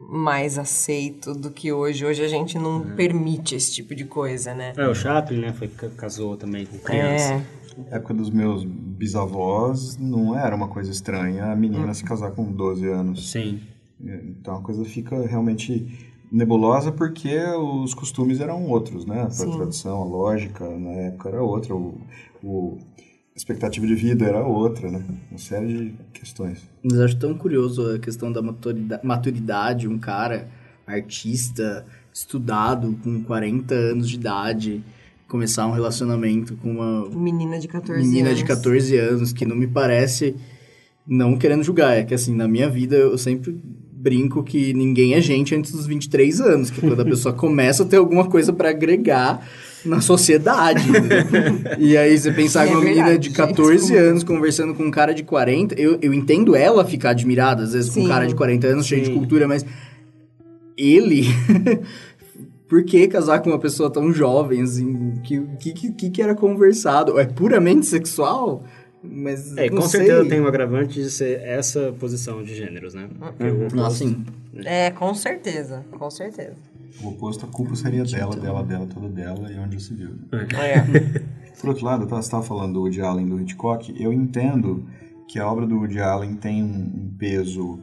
mais 0.00 0.58
aceito 0.58 1.34
do 1.34 1.50
que 1.50 1.72
hoje. 1.72 2.04
Hoje 2.06 2.24
a 2.24 2.28
gente 2.28 2.58
não 2.58 2.80
permite 2.96 3.54
esse 3.54 3.72
tipo 3.72 3.94
de 3.94 4.04
coisa, 4.04 4.54
né? 4.54 4.72
É, 4.76 4.88
o 4.88 4.94
Chaplin, 4.94 5.40
né? 5.40 5.52
Foi, 5.52 5.68
ca- 5.68 5.90
casou 5.90 6.36
também 6.36 6.64
com 6.66 6.78
criança. 6.78 7.34
É, 7.34 7.42
Na 7.90 7.96
época 7.96 8.14
dos 8.14 8.30
meus 8.30 8.64
bisavós, 8.64 9.96
não 9.98 10.36
era 10.38 10.54
uma 10.54 10.68
coisa 10.68 10.90
estranha 10.90 11.46
a 11.46 11.56
menina 11.56 11.92
se 11.94 12.04
casar 12.04 12.30
com 12.32 12.44
12 12.44 12.86
anos. 12.88 13.30
Sim. 13.30 13.60
Então 14.00 14.56
a 14.56 14.60
coisa 14.62 14.84
fica 14.84 15.26
realmente 15.26 16.08
nebulosa 16.32 16.90
porque 16.92 17.36
os 17.38 17.92
costumes 17.94 18.40
eram 18.40 18.66
outros, 18.68 19.04
né? 19.04 19.22
A 19.22 19.30
Sim. 19.30 19.50
tradição, 19.56 20.00
a 20.02 20.04
lógica 20.04 20.68
na 20.68 20.90
época 20.92 21.28
era 21.28 21.42
outra, 21.42 21.74
o, 21.74 22.00
o- 22.42 22.78
expectativa 23.40 23.86
de 23.86 23.94
vida 23.94 24.24
era 24.26 24.44
outra, 24.44 24.90
né? 24.90 25.02
Uma 25.30 25.38
série 25.38 25.66
de 25.66 25.94
questões. 26.12 26.58
Mas 26.82 27.00
acho 27.00 27.16
tão 27.16 27.34
curioso 27.34 27.94
a 27.94 27.98
questão 27.98 28.30
da 28.30 28.42
maturida- 28.42 29.00
maturidade, 29.02 29.88
um 29.88 29.98
cara 29.98 30.48
artista, 30.86 31.84
estudado, 32.12 32.98
com 33.02 33.22
40 33.22 33.74
anos 33.74 34.08
de 34.08 34.16
idade, 34.16 34.82
começar 35.28 35.66
um 35.66 35.72
relacionamento 35.72 36.56
com 36.56 36.70
uma 36.72 37.08
menina 37.10 37.58
de 37.58 37.68
14 37.68 38.02
menina 38.02 38.28
anos. 38.30 38.38
de 38.40 38.44
14 38.44 38.96
anos, 38.96 39.32
que 39.32 39.46
não 39.46 39.56
me 39.56 39.66
parece, 39.66 40.34
não 41.06 41.36
querendo 41.36 41.62
julgar, 41.62 41.96
é 41.96 42.02
que 42.04 42.12
assim, 42.12 42.34
na 42.34 42.46
minha 42.48 42.68
vida 42.68 42.96
eu 42.96 43.16
sempre 43.16 43.58
brinco 43.92 44.42
que 44.42 44.72
ninguém 44.74 45.14
é 45.14 45.20
gente 45.20 45.54
antes 45.54 45.72
dos 45.72 45.86
23 45.86 46.40
anos, 46.40 46.70
que 46.70 46.80
quando 46.80 47.00
a 47.00 47.04
pessoa 47.04 47.32
começa 47.34 47.84
a 47.84 47.86
ter 47.86 47.96
alguma 47.96 48.26
coisa 48.28 48.52
pra 48.52 48.70
agregar 48.70 49.46
na 49.84 50.00
sociedade. 50.00 50.88
entendeu? 50.88 51.18
e 51.78 51.96
aí 51.96 52.16
você 52.18 52.32
pensar 52.32 52.64
É 52.64 52.68
que 52.68 52.74
uma 52.74 52.82
menina 52.84 53.18
de 53.18 53.30
14 53.30 53.86
gente. 53.88 53.96
anos 53.96 54.24
conversando 54.24 54.74
com 54.74 54.84
um 54.84 54.90
cara 54.90 55.12
de 55.14 55.22
40, 55.22 55.74
eu, 55.80 55.98
eu 56.02 56.12
entendo 56.14 56.54
ela 56.56 56.84
ficar 56.84 57.10
admirada, 57.10 57.62
às 57.62 57.72
vezes, 57.72 57.90
com 57.90 58.00
um 58.00 58.02
Sim. 58.04 58.08
cara 58.08 58.26
de 58.26 58.34
40 58.34 58.66
anos, 58.66 58.86
cheio 58.86 59.00
de 59.02 59.08
Sim. 59.08 59.14
cultura, 59.14 59.46
mas 59.48 59.64
ele... 60.76 61.24
Por 62.68 62.84
que 62.84 63.08
casar 63.08 63.40
com 63.40 63.50
uma 63.50 63.58
pessoa 63.58 63.90
tão 63.90 64.12
jovem, 64.12 64.62
assim? 64.62 65.14
Que 65.24 65.40
que, 65.72 65.90
que, 65.92 66.08
que 66.10 66.22
era 66.22 66.36
conversado? 66.36 67.18
É 67.18 67.24
puramente 67.26 67.84
sexual? 67.84 68.62
Mas 69.02 69.56
É, 69.56 69.68
não 69.68 69.78
com 69.82 69.88
sei. 69.88 70.02
certeza 70.02 70.28
tem 70.28 70.40
um 70.40 70.46
agravante 70.46 71.02
de 71.02 71.10
ser 71.10 71.40
essa 71.40 71.92
posição 71.98 72.44
de 72.44 72.54
gêneros, 72.54 72.94
né? 72.94 73.08
O 73.40 73.54
oposto- 73.62 73.76
Nossa, 73.76 73.96
sim. 73.96 74.24
É, 74.64 74.88
com 74.92 75.12
certeza, 75.16 75.84
com 75.90 76.08
certeza. 76.12 76.54
O 77.02 77.08
oposto, 77.08 77.46
a 77.46 77.48
culpa 77.48 77.74
seria 77.74 78.04
dela, 78.04 78.36
dela, 78.36 78.62
dela, 78.62 78.86
toda 78.86 79.08
dela, 79.08 79.50
e 79.50 79.58
onde 79.58 79.74
já 79.74 79.80
se 79.80 79.94
viu. 79.94 80.10
né? 80.10 80.48
É. 80.52 81.40
Por 81.60 81.70
outro 81.70 81.84
lado, 81.84 82.06
você 82.06 82.20
estava 82.20 82.42
falando 82.42 82.74
do 82.74 82.80
Woody 82.80 83.00
Allen 83.00 83.26
e 83.26 83.30
do 83.30 83.40
Hitchcock, 83.40 83.94
eu 84.02 84.12
entendo 84.12 84.86
que 85.28 85.38
a 85.38 85.46
obra 85.46 85.66
do 85.66 85.76
Woody 85.76 86.00
Allen 86.00 86.34
tem 86.34 86.62
um 86.62 87.14
peso 87.18 87.78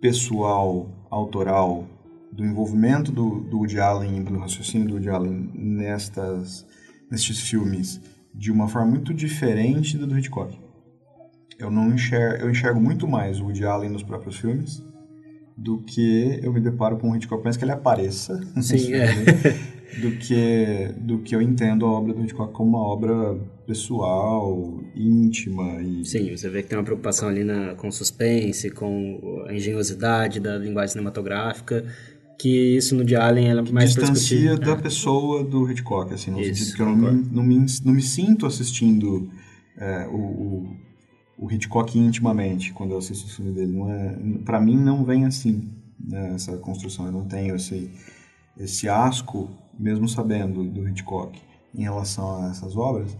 pessoal, 0.00 0.88
autoral, 1.10 1.86
do 2.32 2.44
envolvimento 2.44 3.12
do, 3.12 3.40
do 3.40 3.58
Woody 3.58 3.78
Allen, 3.78 4.22
do 4.22 4.38
raciocínio 4.38 4.88
do 4.88 4.94
Woody 4.94 5.10
Allen 5.10 5.50
nestas, 5.54 6.66
nestes 7.10 7.40
filmes, 7.40 8.00
de 8.34 8.50
uma 8.50 8.68
forma 8.68 8.90
muito 8.90 9.12
diferente 9.12 9.98
da 9.98 10.06
do 10.06 10.18
Hitchcock. 10.18 10.58
Eu 11.58 11.70
não 11.70 11.92
enxergo, 11.92 12.44
eu 12.44 12.50
enxergo 12.50 12.80
muito 12.80 13.06
mais 13.06 13.38
o 13.38 13.44
Woody 13.44 13.66
Allen 13.66 13.90
nos 13.90 14.02
próprios 14.02 14.36
filmes 14.36 14.82
do 15.60 15.78
que 15.78 16.40
eu 16.42 16.52
me 16.52 16.60
deparo 16.60 16.96
com 16.96 17.10
o 17.10 17.16
Hitchcock, 17.16 17.42
penso 17.42 17.58
que 17.58 17.64
ele 17.64 17.72
apareça. 17.72 18.40
Sim, 18.62 18.94
é. 18.94 19.12
do 20.00 20.12
que 20.12 20.94
do 20.98 21.18
que 21.18 21.34
eu 21.34 21.42
entendo 21.42 21.84
a 21.84 21.90
obra 21.90 22.14
do 22.14 22.22
Hitchcock 22.22 22.52
como 22.52 22.70
uma 22.70 22.86
obra 22.86 23.38
pessoal, 23.66 24.80
íntima 24.96 25.82
e 25.82 26.04
Sim, 26.04 26.34
você 26.34 26.48
vê 26.48 26.62
que 26.62 26.68
tem 26.68 26.78
uma 26.78 26.84
preocupação 26.84 27.28
ali 27.28 27.44
na, 27.44 27.74
com 27.74 27.90
suspense, 27.90 28.70
com 28.70 29.44
a 29.46 29.54
engenhosidade 29.54 30.40
da 30.40 30.56
linguagem 30.56 30.92
cinematográfica, 30.92 31.84
que 32.38 32.76
isso 32.76 32.94
no 32.96 33.04
de 33.04 33.14
Allen 33.14 33.50
é 33.50 33.62
mais 33.70 33.94
distancia 33.94 34.56
da 34.56 34.76
pessoa 34.76 35.44
do 35.44 35.70
Hitchcock, 35.70 36.14
assim, 36.14 36.30
no 36.30 36.40
Isso, 36.40 36.54
sentido 36.54 36.76
que 36.76 36.82
eu 36.82 36.86
não 36.86 36.96
me, 36.96 37.28
não, 37.30 37.42
me, 37.42 37.66
não 37.84 37.92
me 37.92 38.02
sinto 38.02 38.46
assistindo 38.46 39.30
é, 39.76 40.06
o, 40.06 40.16
o, 40.16 40.76
o 41.40 41.50
Hitchcock 41.50 41.98
intimamente 41.98 42.70
quando 42.74 42.90
eu 42.90 42.98
assisto 42.98 43.26
o 43.26 43.30
filme 43.30 43.52
dele. 43.52 43.72
Não 43.72 43.90
é, 43.90 44.18
para 44.44 44.60
mim 44.60 44.76
não 44.76 45.02
vem 45.02 45.24
assim 45.24 45.72
né, 45.98 46.34
essa 46.34 46.56
construção. 46.58 47.06
Eu 47.06 47.12
não 47.12 47.24
tenho 47.24 47.56
esse 47.56 47.90
esse 48.58 48.90
asco, 48.90 49.48
mesmo 49.78 50.06
sabendo 50.06 50.62
do 50.62 50.86
Hitchcock 50.86 51.40
em 51.74 51.82
relação 51.82 52.44
a 52.44 52.50
essas 52.50 52.76
obras, 52.76 53.16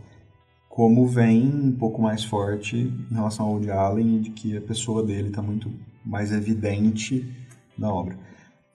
como 0.68 1.06
vem 1.06 1.46
um 1.46 1.72
pouco 1.72 2.02
mais 2.02 2.22
forte 2.22 2.76
em 2.76 3.14
relação 3.14 3.46
ao 3.46 3.52
Woody 3.52 3.70
Allen 3.70 4.20
de 4.20 4.30
que 4.30 4.56
a 4.56 4.60
pessoa 4.60 5.02
dele 5.02 5.28
está 5.28 5.40
muito 5.40 5.72
mais 6.04 6.30
evidente 6.30 7.26
na 7.78 7.90
obra. 7.90 8.18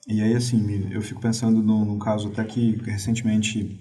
E 0.08 0.20
aí, 0.20 0.34
assim, 0.34 0.88
eu 0.90 1.00
fico 1.02 1.20
pensando 1.20 1.62
num, 1.62 1.84
num 1.84 1.98
caso 1.98 2.28
até 2.28 2.42
que 2.42 2.76
recentemente 2.84 3.78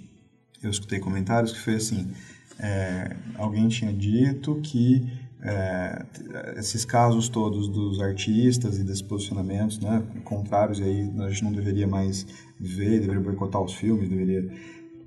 eu 0.62 0.70
escutei 0.70 1.00
comentários 1.00 1.54
que 1.54 1.60
foi 1.60 1.76
assim, 1.76 2.12
é, 2.60 3.16
alguém 3.38 3.68
tinha 3.68 3.92
dito 3.92 4.60
que 4.62 5.25
é, 5.42 6.06
esses 6.58 6.86
casos 6.86 7.30
todos 7.30 7.68
dos 7.68 8.02
artistas 8.02 8.80
e 8.80 8.84
desses 8.84 9.02
posicionamentos 9.02 9.80
né, 9.80 10.04
contrários, 10.24 10.80
e 10.80 10.84
aí 10.84 11.14
a 11.20 11.30
gente 11.30 11.44
não 11.44 11.52
deveria 11.52 11.88
mais 11.88 12.26
ver, 12.60 13.00
deveria 13.00 13.22
boicotar 13.22 13.62
os 13.62 13.74
filmes, 13.74 14.10
deveria... 14.10 14.50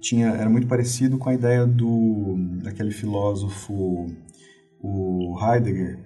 Tinha, 0.01 0.29
era 0.29 0.49
muito 0.49 0.69
parecido 0.69 1.19
com 1.19 1.29
a 1.29 1.35
ideia 1.35 1.67
do 1.67 2.37
daquele 2.63 2.93
filósofo, 2.93 4.07
o 4.81 5.37
Heidegger, 5.43 5.99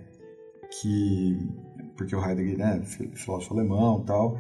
que 0.71 1.39
porque 1.95 2.17
o 2.17 2.27
Heidegger, 2.27 2.57
né, 2.57 2.81
filósofo 2.83 3.53
alemão, 3.53 4.01
tal, 4.01 4.39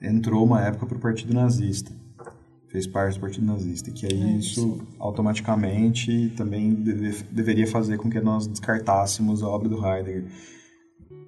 entrou 0.00 0.44
uma 0.44 0.62
época 0.62 0.86
para 0.86 0.96
o 0.96 1.00
Partido 1.00 1.34
Nazista 1.34 1.90
fez 2.74 2.88
parte 2.88 3.14
do 3.14 3.20
Partido 3.20 3.46
Nazista, 3.46 3.88
que 3.92 4.04
aí 4.04 4.20
é 4.20 4.36
isso. 4.36 4.60
isso 4.60 4.82
automaticamente 4.98 6.32
também 6.36 6.74
deve, 6.74 7.22
deveria 7.30 7.68
fazer 7.68 7.96
com 7.98 8.10
que 8.10 8.20
nós 8.20 8.48
descartássemos 8.48 9.44
a 9.44 9.48
obra 9.48 9.68
do 9.68 9.76
Heidegger. 9.76 10.24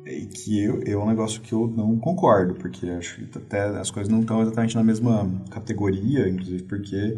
E 0.05 0.27
que 0.27 0.61
eu, 0.61 0.83
é 0.85 0.97
um 0.97 1.07
negócio 1.07 1.41
que 1.41 1.53
eu 1.53 1.69
não 1.69 1.97
concordo, 1.99 2.55
porque 2.55 2.89
acho 2.89 3.25
que 3.25 3.39
até 3.39 3.63
as 3.79 3.93
coisas 3.93 4.13
não 4.13 4.23
estão 4.23 4.43
exatamente 4.43 4.75
na 4.75 4.83
mesma 4.83 5.31
categoria, 5.49 6.29
inclusive 6.29 6.65
porque 6.65 7.17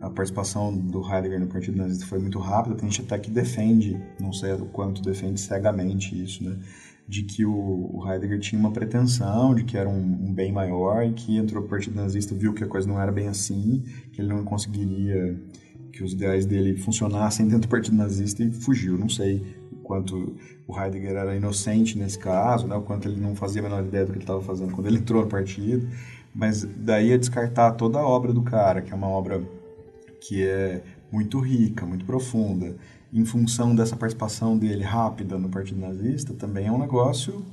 a 0.00 0.10
participação 0.10 0.76
do 0.76 1.00
Heidegger 1.08 1.38
no 1.38 1.46
Partido 1.46 1.78
Nazista 1.78 2.06
foi 2.06 2.18
muito 2.18 2.40
rápida, 2.40 2.74
tem 2.74 2.90
gente 2.90 3.02
até 3.02 3.20
que 3.20 3.30
defende, 3.30 3.96
não 4.18 4.32
sei 4.32 4.52
o 4.54 4.66
quanto 4.66 5.00
defende 5.00 5.40
cegamente 5.40 6.20
isso, 6.20 6.42
né? 6.42 6.58
De 7.10 7.24
que 7.24 7.44
o, 7.44 8.04
Heidegger 8.06 8.38
tinha 8.38 8.60
uma 8.60 8.70
pretensão, 8.70 9.52
de 9.52 9.64
que 9.64 9.76
era 9.76 9.88
um, 9.88 10.28
um, 10.28 10.32
bem 10.32 10.52
maior 10.52 11.04
e 11.04 11.12
que 11.12 11.36
entrou 11.36 11.60
para 11.60 11.66
o 11.66 11.70
Partido 11.70 11.96
Nazista, 11.96 12.36
viu 12.36 12.54
que 12.54 12.62
a 12.62 12.68
coisa 12.68 12.86
não 12.86 13.00
era 13.00 13.10
bem 13.10 13.26
assim, 13.26 13.82
que 14.12 14.20
ele 14.20 14.28
não 14.28 14.44
conseguiria 14.44 15.36
que 15.92 16.04
os 16.04 16.12
ideais 16.12 16.46
dele 16.46 16.76
funcionassem 16.76 17.46
dentro 17.46 17.62
do 17.62 17.68
Partido 17.68 17.96
Nazista 17.96 18.44
e 18.44 18.52
fugiu. 18.52 18.96
Não 18.96 19.08
sei 19.08 19.44
o 19.72 19.78
quanto 19.78 20.36
o 20.68 20.80
Heidegger 20.80 21.16
era 21.16 21.34
inocente 21.34 21.98
nesse 21.98 22.16
caso, 22.16 22.68
né? 22.68 22.76
o 22.76 22.82
quanto 22.82 23.08
ele 23.08 23.20
não 23.20 23.34
fazia 23.34 23.60
a 23.60 23.64
menor 23.64 23.84
ideia 23.84 24.06
do 24.06 24.12
que 24.12 24.18
ele 24.18 24.22
estava 24.22 24.40
fazendo 24.40 24.72
quando 24.72 24.86
ele 24.86 24.98
entrou 24.98 25.22
no 25.22 25.28
partido, 25.28 25.88
mas 26.32 26.62
daí 26.62 27.12
a 27.12 27.16
descartar 27.16 27.72
toda 27.72 27.98
a 27.98 28.06
obra 28.06 28.32
do 28.32 28.42
cara, 28.42 28.82
que 28.82 28.92
é 28.92 28.94
uma 28.94 29.08
obra 29.08 29.42
que 30.20 30.44
é 30.46 30.80
muito 31.10 31.40
rica, 31.40 31.84
muito 31.84 32.04
profunda, 32.04 32.76
em 33.12 33.24
função 33.24 33.74
dessa 33.74 33.96
participação 33.96 34.56
dele 34.56 34.84
rápida 34.84 35.38
no 35.38 35.48
Partido 35.48 35.80
Nazista, 35.80 36.32
também 36.34 36.66
é 36.66 36.72
um 36.72 36.78
negócio. 36.78 37.44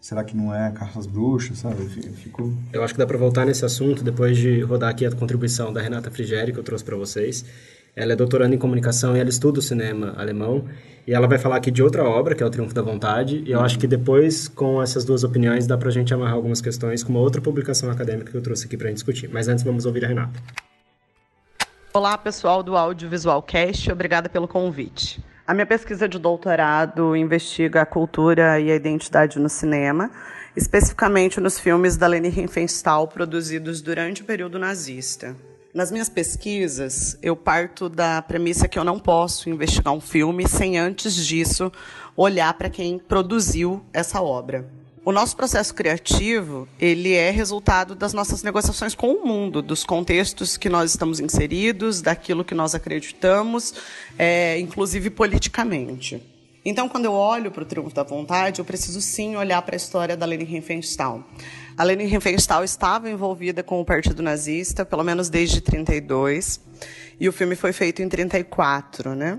Será 0.00 0.22
que 0.22 0.36
não 0.36 0.54
é 0.54 0.70
caça 0.70 0.98
às 0.98 1.06
bruxas, 1.06 1.58
sabe? 1.58 1.82
Eu 1.82 2.12
fico... 2.12 2.52
Eu 2.72 2.84
acho 2.84 2.92
que 2.92 2.98
dá 2.98 3.06
para 3.06 3.16
voltar 3.16 3.46
nesse 3.46 3.64
assunto 3.64 4.04
depois 4.04 4.36
de 4.36 4.60
rodar 4.60 4.90
aqui 4.90 5.06
a 5.06 5.10
contribuição 5.10 5.72
da 5.72 5.80
Renata 5.80 6.10
Frigeri, 6.10 6.52
que 6.52 6.58
eu 6.58 6.62
trouxe 6.62 6.84
para 6.84 6.94
vocês. 6.94 7.44
Ela 7.96 8.12
é 8.12 8.16
doutoranda 8.16 8.54
em 8.54 8.58
comunicação 8.58 9.16
e 9.16 9.20
ela 9.20 9.30
estuda 9.30 9.60
o 9.60 9.62
cinema 9.62 10.14
alemão. 10.16 10.64
E 11.06 11.12
ela 11.12 11.26
vai 11.26 11.38
falar 11.38 11.56
aqui 11.56 11.70
de 11.70 11.82
outra 11.82 12.04
obra, 12.04 12.34
que 12.34 12.42
é 12.42 12.46
O 12.46 12.50
Triunfo 12.50 12.74
da 12.74 12.82
Vontade. 12.82 13.42
E 13.46 13.52
eu 13.52 13.60
acho 13.60 13.78
que 13.78 13.86
depois, 13.86 14.48
com 14.48 14.82
essas 14.82 15.04
duas 15.04 15.22
opiniões, 15.22 15.66
dá 15.66 15.78
para 15.78 15.88
a 15.88 15.92
gente 15.92 16.12
amarrar 16.12 16.34
algumas 16.34 16.60
questões 16.60 17.02
com 17.02 17.10
uma 17.10 17.20
outra 17.20 17.40
publicação 17.40 17.90
acadêmica 17.90 18.30
que 18.30 18.36
eu 18.36 18.42
trouxe 18.42 18.66
aqui 18.66 18.76
para 18.76 18.86
a 18.86 18.90
gente 18.90 18.96
discutir. 18.96 19.30
Mas 19.32 19.48
antes, 19.48 19.62
vamos 19.64 19.86
ouvir 19.86 20.04
a 20.04 20.08
Renata. 20.08 20.63
Olá, 21.96 22.18
pessoal 22.18 22.60
do 22.60 22.76
Audiovisual 22.76 23.40
Cast, 23.40 23.92
obrigada 23.92 24.28
pelo 24.28 24.48
convite. 24.48 25.24
A 25.46 25.54
minha 25.54 25.64
pesquisa 25.64 26.08
de 26.08 26.18
doutorado 26.18 27.14
investiga 27.14 27.82
a 27.82 27.86
cultura 27.86 28.58
e 28.58 28.68
a 28.68 28.74
identidade 28.74 29.38
no 29.38 29.48
cinema, 29.48 30.10
especificamente 30.56 31.38
nos 31.38 31.56
filmes 31.56 31.96
da 31.96 32.08
Leni 32.08 32.30
Riefenstahl 32.30 33.06
produzidos 33.06 33.80
durante 33.80 34.22
o 34.22 34.24
período 34.24 34.58
nazista. 34.58 35.36
Nas 35.72 35.92
minhas 35.92 36.08
pesquisas, 36.08 37.16
eu 37.22 37.36
parto 37.36 37.88
da 37.88 38.20
premissa 38.20 38.66
que 38.66 38.76
eu 38.76 38.82
não 38.82 38.98
posso 38.98 39.48
investigar 39.48 39.94
um 39.94 40.00
filme 40.00 40.48
sem 40.48 40.76
antes 40.76 41.14
disso 41.24 41.70
olhar 42.16 42.54
para 42.54 42.68
quem 42.68 42.98
produziu 42.98 43.84
essa 43.92 44.20
obra. 44.20 44.68
O 45.04 45.12
nosso 45.12 45.36
processo 45.36 45.74
criativo, 45.74 46.66
ele 46.80 47.12
é 47.12 47.30
resultado 47.30 47.94
das 47.94 48.14
nossas 48.14 48.42
negociações 48.42 48.94
com 48.94 49.12
o 49.12 49.26
mundo, 49.26 49.60
dos 49.60 49.84
contextos 49.84 50.56
que 50.56 50.70
nós 50.70 50.92
estamos 50.92 51.20
inseridos, 51.20 52.00
daquilo 52.00 52.42
que 52.42 52.54
nós 52.54 52.74
acreditamos, 52.74 53.74
é, 54.18 54.58
inclusive 54.58 55.10
politicamente. 55.10 56.22
Então, 56.64 56.88
quando 56.88 57.04
eu 57.04 57.12
olho 57.12 57.50
para 57.50 57.62
o 57.62 57.66
Triunfo 57.66 57.94
da 57.94 58.02
Vontade, 58.02 58.60
eu 58.60 58.64
preciso 58.64 59.02
sim 59.02 59.36
olhar 59.36 59.60
para 59.60 59.74
a 59.74 59.76
história 59.76 60.16
da 60.16 60.24
Leni 60.24 60.44
Riefenstahl. 60.44 61.22
A 61.76 61.84
Leni 61.84 62.06
Riefenstahl 62.06 62.64
estava 62.64 63.10
envolvida 63.10 63.62
com 63.62 63.78
o 63.82 63.84
Partido 63.84 64.22
Nazista, 64.22 64.86
pelo 64.86 65.04
menos 65.04 65.28
desde 65.28 65.60
32, 65.60 66.62
e 67.20 67.28
o 67.28 67.32
filme 67.32 67.54
foi 67.56 67.74
feito 67.74 68.00
em 68.00 68.08
34, 68.08 69.14
né? 69.14 69.38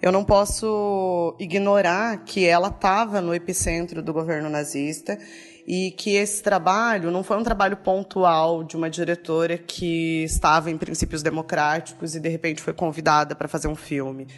Eu 0.00 0.12
não 0.12 0.24
posso 0.24 1.34
ignorar 1.38 2.24
que 2.24 2.44
ela 2.44 2.68
estava 2.68 3.20
no 3.20 3.34
epicentro 3.34 4.02
do 4.02 4.12
governo 4.12 4.50
nazista 4.50 5.18
e 5.66 5.90
que 5.90 6.14
esse 6.14 6.42
trabalho 6.42 7.10
não 7.10 7.24
foi 7.24 7.36
um 7.36 7.42
trabalho 7.42 7.76
pontual 7.78 8.62
de 8.62 8.76
uma 8.76 8.88
diretora 8.88 9.58
que 9.58 10.22
estava 10.22 10.70
em 10.70 10.78
princípios 10.78 11.22
democráticos 11.22 12.14
e 12.14 12.20
de 12.20 12.28
repente 12.28 12.62
foi 12.62 12.72
convidada 12.72 13.34
para 13.34 13.48
fazer 13.48 13.66
um 13.66 13.74
filme. 13.74 14.28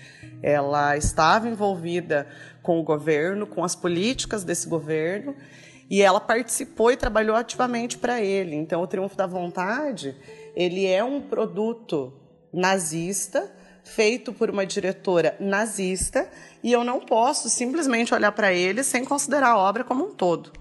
Ela 0.43 0.97
estava 0.97 1.49
envolvida 1.49 2.27
com 2.63 2.81
o 2.81 2.83
governo, 2.83 3.47
com 3.47 3.63
as 3.63 3.75
políticas 3.75 4.43
desse 4.45 4.69
governo, 4.69 5.35
e 5.91 6.01
ela 6.01 6.21
participou 6.21 6.93
e 6.93 6.97
trabalhou 6.97 7.37
ativamente 7.37 7.99
para 7.99 8.23
ele. 8.23 8.55
Então, 8.55 8.81
o 8.83 8.87
Triunfo 8.87 9.17
da 9.17 9.27
Vontade, 9.27 10.17
ele 10.55 10.87
é 10.87 11.03
um 11.03 11.21
produto 11.21 12.13
nazista 12.53 13.51
feito 13.95 14.33
por 14.33 14.51
uma 14.51 14.67
diretora 14.67 15.37
nazista 15.41 16.29
e 16.63 16.73
eu 16.73 16.85
não 16.85 17.01
posso 17.01 17.49
simplesmente 17.49 18.15
olhar 18.15 18.33
para 18.33 18.53
ele 18.53 18.83
sem 18.83 19.05
considerar 19.05 19.51
a 19.51 19.59
obra 19.59 19.85
como 19.85 20.05
um 20.05 20.15
todo. 20.15 20.53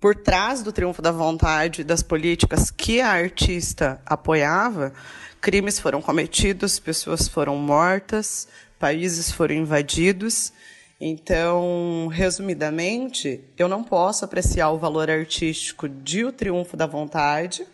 Por 0.00 0.14
trás 0.14 0.62
do 0.62 0.72
triunfo 0.72 1.00
da 1.00 1.10
vontade 1.10 1.82
das 1.82 2.02
políticas 2.02 2.70
que 2.70 3.00
a 3.00 3.10
artista 3.10 4.00
apoiava, 4.04 4.92
crimes 5.40 5.78
foram 5.78 6.02
cometidos, 6.02 6.78
pessoas 6.78 7.26
foram 7.26 7.56
mortas, 7.56 8.46
países 8.78 9.30
foram 9.30 9.54
invadidos. 9.54 10.52
Então, 11.00 12.08
resumidamente, 12.12 13.42
eu 13.56 13.66
não 13.66 13.82
posso 13.82 14.24
apreciar 14.24 14.70
o 14.70 14.78
valor 14.78 15.10
artístico 15.10 15.88
de 15.88 16.24
O 16.24 16.32
Triunfo 16.32 16.76
da 16.76 16.86
Vontade 16.86 17.66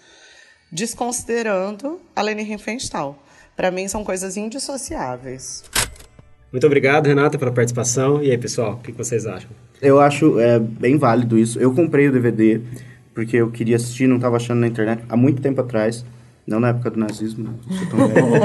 desconsiderando 0.70 2.00
a 2.14 2.22
Leni 2.22 2.44
Riefenstahl. 2.44 3.18
Para 3.60 3.70
mim 3.70 3.86
são 3.88 4.02
coisas 4.02 4.38
indissociáveis. 4.38 5.64
Muito 6.50 6.66
obrigado, 6.66 7.08
Renata, 7.08 7.38
pela 7.38 7.52
participação. 7.52 8.22
E 8.22 8.30
aí, 8.30 8.38
pessoal, 8.38 8.72
o 8.72 8.76
que 8.78 8.90
vocês 8.90 9.26
acham? 9.26 9.50
Eu 9.82 10.00
acho 10.00 10.40
é, 10.40 10.58
bem 10.58 10.96
válido 10.96 11.38
isso. 11.38 11.60
Eu 11.60 11.74
comprei 11.74 12.08
o 12.08 12.12
DVD 12.12 12.62
porque 13.12 13.36
eu 13.36 13.50
queria 13.50 13.76
assistir, 13.76 14.06
não 14.06 14.16
estava 14.16 14.36
achando 14.36 14.60
na 14.60 14.66
internet 14.66 15.04
há 15.06 15.14
muito 15.14 15.42
tempo 15.42 15.60
atrás. 15.60 16.06
Não 16.46 16.58
na 16.58 16.70
época 16.70 16.88
do 16.88 16.98
nazismo, 16.98 17.44
não 17.44 17.54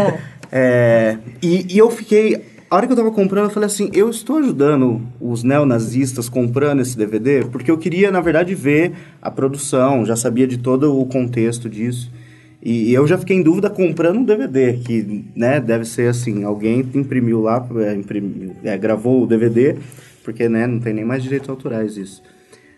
é, 0.51 1.18
e, 1.41 1.74
e 1.74 1.78
eu 1.78 1.89
fiquei 1.89 2.43
a 2.70 2.76
hora 2.76 2.86
que 2.86 2.91
eu 2.91 2.97
tava 2.97 3.09
comprando, 3.09 3.45
eu 3.45 3.51
falei 3.51 3.68
assim, 3.68 3.89
eu 3.93 4.09
estou 4.09 4.39
ajudando 4.39 5.01
os 5.22 5.43
neonazistas 5.43 6.28
comprando 6.28 6.82
esse 6.82 6.97
DVD, 6.97 7.45
porque 7.45 7.72
eu 7.72 7.78
queria, 7.78 8.11
na 8.11 8.20
verdade, 8.20 8.53
ver 8.53 8.91
a 9.22 9.32
produção, 9.32 10.05
já 10.05 10.18
sabia 10.18 10.45
de 10.45 10.57
todo 10.57 10.99
o 10.99 11.05
contexto 11.05 11.70
disso. 11.70 12.11
E 12.66 12.91
eu 12.91 13.05
já 13.05 13.16
fiquei 13.16 13.38
em 13.38 13.43
dúvida 13.43 13.70
comprando 13.70 14.18
um 14.18 14.24
DVD, 14.24 14.74
que 14.74 15.24
né, 15.36 15.61
deve 15.61 15.86
ser 15.86 16.09
assim, 16.09 16.43
alguém 16.43 16.80
imprimiu 16.95 17.39
lá, 17.39 17.63
é, 17.76 17.93
imprimiu, 17.93 18.55
é, 18.63 18.76
gravou 18.76 19.22
o 19.22 19.28
DVD, 19.28 19.76
porque 20.24 20.49
né, 20.49 20.66
não 20.66 20.80
tem 20.80 20.91
nem 20.91 21.05
mais 21.05 21.22
direitos 21.22 21.47
autorais 21.47 21.95
isso. 21.95 22.24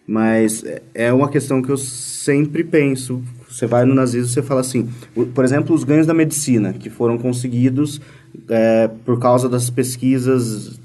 Mas 0.06 0.62
é, 0.66 0.82
é 0.94 1.14
uma 1.14 1.30
questão 1.30 1.62
que 1.62 1.70
eu 1.70 1.78
sempre 1.78 2.66
penso. 2.66 3.24
Você 3.50 3.66
vai 3.66 3.86
no 3.86 3.96
nazismo 3.96 4.28
você 4.28 4.42
fala 4.42 4.60
assim, 4.60 4.90
por 5.34 5.46
exemplo, 5.46 5.74
os 5.74 5.86
ganhos 5.86 6.06
da 6.06 6.14
medicina, 6.14 6.74
que 6.74 6.90
foram 6.90 7.18
conseguidos 7.18 8.02
é, 8.50 8.90
por 9.06 9.18
causa 9.22 9.48
das 9.48 9.70
pesquisas 9.70 10.82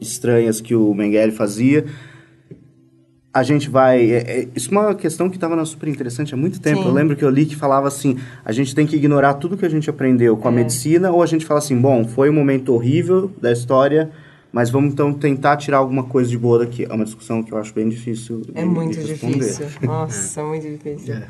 estranhas 0.00 0.58
que 0.58 0.74
o 0.74 0.94
Mengele 0.94 1.32
fazia, 1.32 1.84
a 3.32 3.42
gente 3.42 3.68
vai. 3.68 4.10
É, 4.10 4.16
é, 4.16 4.48
isso 4.54 4.74
é 4.74 4.78
uma 4.78 4.94
questão 4.94 5.28
que 5.28 5.36
estava 5.36 5.62
super 5.64 5.88
interessante 5.88 6.34
há 6.34 6.36
muito 6.36 6.60
tempo. 6.60 6.82
Sim. 6.82 6.88
Eu 6.88 6.94
lembro 6.94 7.16
que 7.16 7.24
eu 7.24 7.30
li 7.30 7.46
que 7.46 7.56
falava 7.56 7.88
assim: 7.88 8.18
a 8.44 8.52
gente 8.52 8.74
tem 8.74 8.86
que 8.86 8.96
ignorar 8.96 9.34
tudo 9.34 9.56
que 9.56 9.66
a 9.66 9.68
gente 9.68 9.88
aprendeu 9.88 10.36
com 10.36 10.48
a 10.48 10.52
é. 10.52 10.54
medicina, 10.54 11.10
ou 11.10 11.22
a 11.22 11.26
gente 11.26 11.44
fala 11.44 11.58
assim: 11.58 11.78
bom, 11.78 12.04
foi 12.04 12.30
um 12.30 12.32
momento 12.32 12.74
horrível 12.74 13.30
da 13.40 13.52
história, 13.52 14.10
mas 14.52 14.70
vamos 14.70 14.92
então 14.92 15.12
tentar 15.12 15.56
tirar 15.56 15.78
alguma 15.78 16.04
coisa 16.04 16.30
de 16.30 16.38
boa 16.38 16.60
daqui. 16.60 16.86
É 16.88 16.92
uma 16.92 17.04
discussão 17.04 17.42
que 17.42 17.52
eu 17.52 17.58
acho 17.58 17.74
bem 17.74 17.88
difícil. 17.88 18.42
É 18.54 18.62
de, 18.62 18.68
muito 18.68 18.98
de 18.98 19.06
difícil. 19.06 19.66
Nossa, 19.82 20.42
muito 20.42 20.66
difícil. 20.66 21.14
É. 21.14 21.26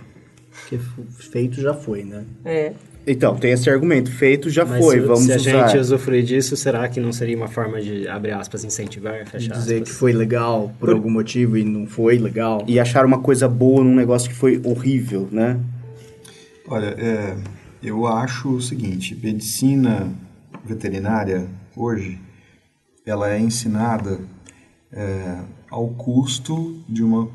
Porque 0.50 0.78
feito 1.18 1.60
já 1.60 1.74
foi, 1.74 2.04
né? 2.04 2.24
É. 2.44 2.72
Então, 3.10 3.34
tem 3.36 3.52
esse 3.52 3.70
argumento. 3.70 4.10
Feito 4.10 4.50
já 4.50 4.66
Mas 4.66 4.84
foi, 4.84 5.00
se, 5.00 5.06
vamos 5.06 5.24
se 5.24 5.32
a 5.32 5.36
usar. 5.36 5.68
gente 5.68 5.78
usufruir 5.78 6.22
disso, 6.22 6.56
será 6.56 6.86
que 6.88 7.00
não 7.00 7.10
seria 7.10 7.36
uma 7.36 7.48
forma 7.48 7.80
de, 7.80 8.06
abre 8.06 8.32
aspas, 8.32 8.64
incentivar, 8.64 9.26
fechar 9.26 9.54
dizer 9.54 9.76
que 9.76 9.82
aspas? 9.84 9.96
foi 9.96 10.12
legal 10.12 10.72
por, 10.78 10.90
algum 10.90 11.10
motivo 11.10 11.56
e 11.56 11.64
não 11.64 11.86
foi 11.86 12.18
legal. 12.18 12.62
E 12.66 12.78
achar 12.78 13.06
uma 13.06 13.18
coisa 13.18 13.48
boa 13.48 13.82
num 13.82 13.94
negócio 13.94 14.28
que 14.28 14.36
foi 14.36 14.60
horrível, 14.62 15.26
né? 15.32 15.58
Olha, 16.68 16.94
é, 16.98 17.36
eu 17.82 18.06
acho 18.06 18.50
o 18.50 18.60
seguinte, 18.60 19.18
medicina 19.22 20.12
veterinária 20.62 21.48
hoje, 21.74 22.20
ela 23.06 23.30
é 23.30 23.40
ensinada 23.40 24.20
é, 24.92 25.38
ao 25.70 25.88
custo 25.88 26.82
de 26.86 27.02
uma 27.02 27.30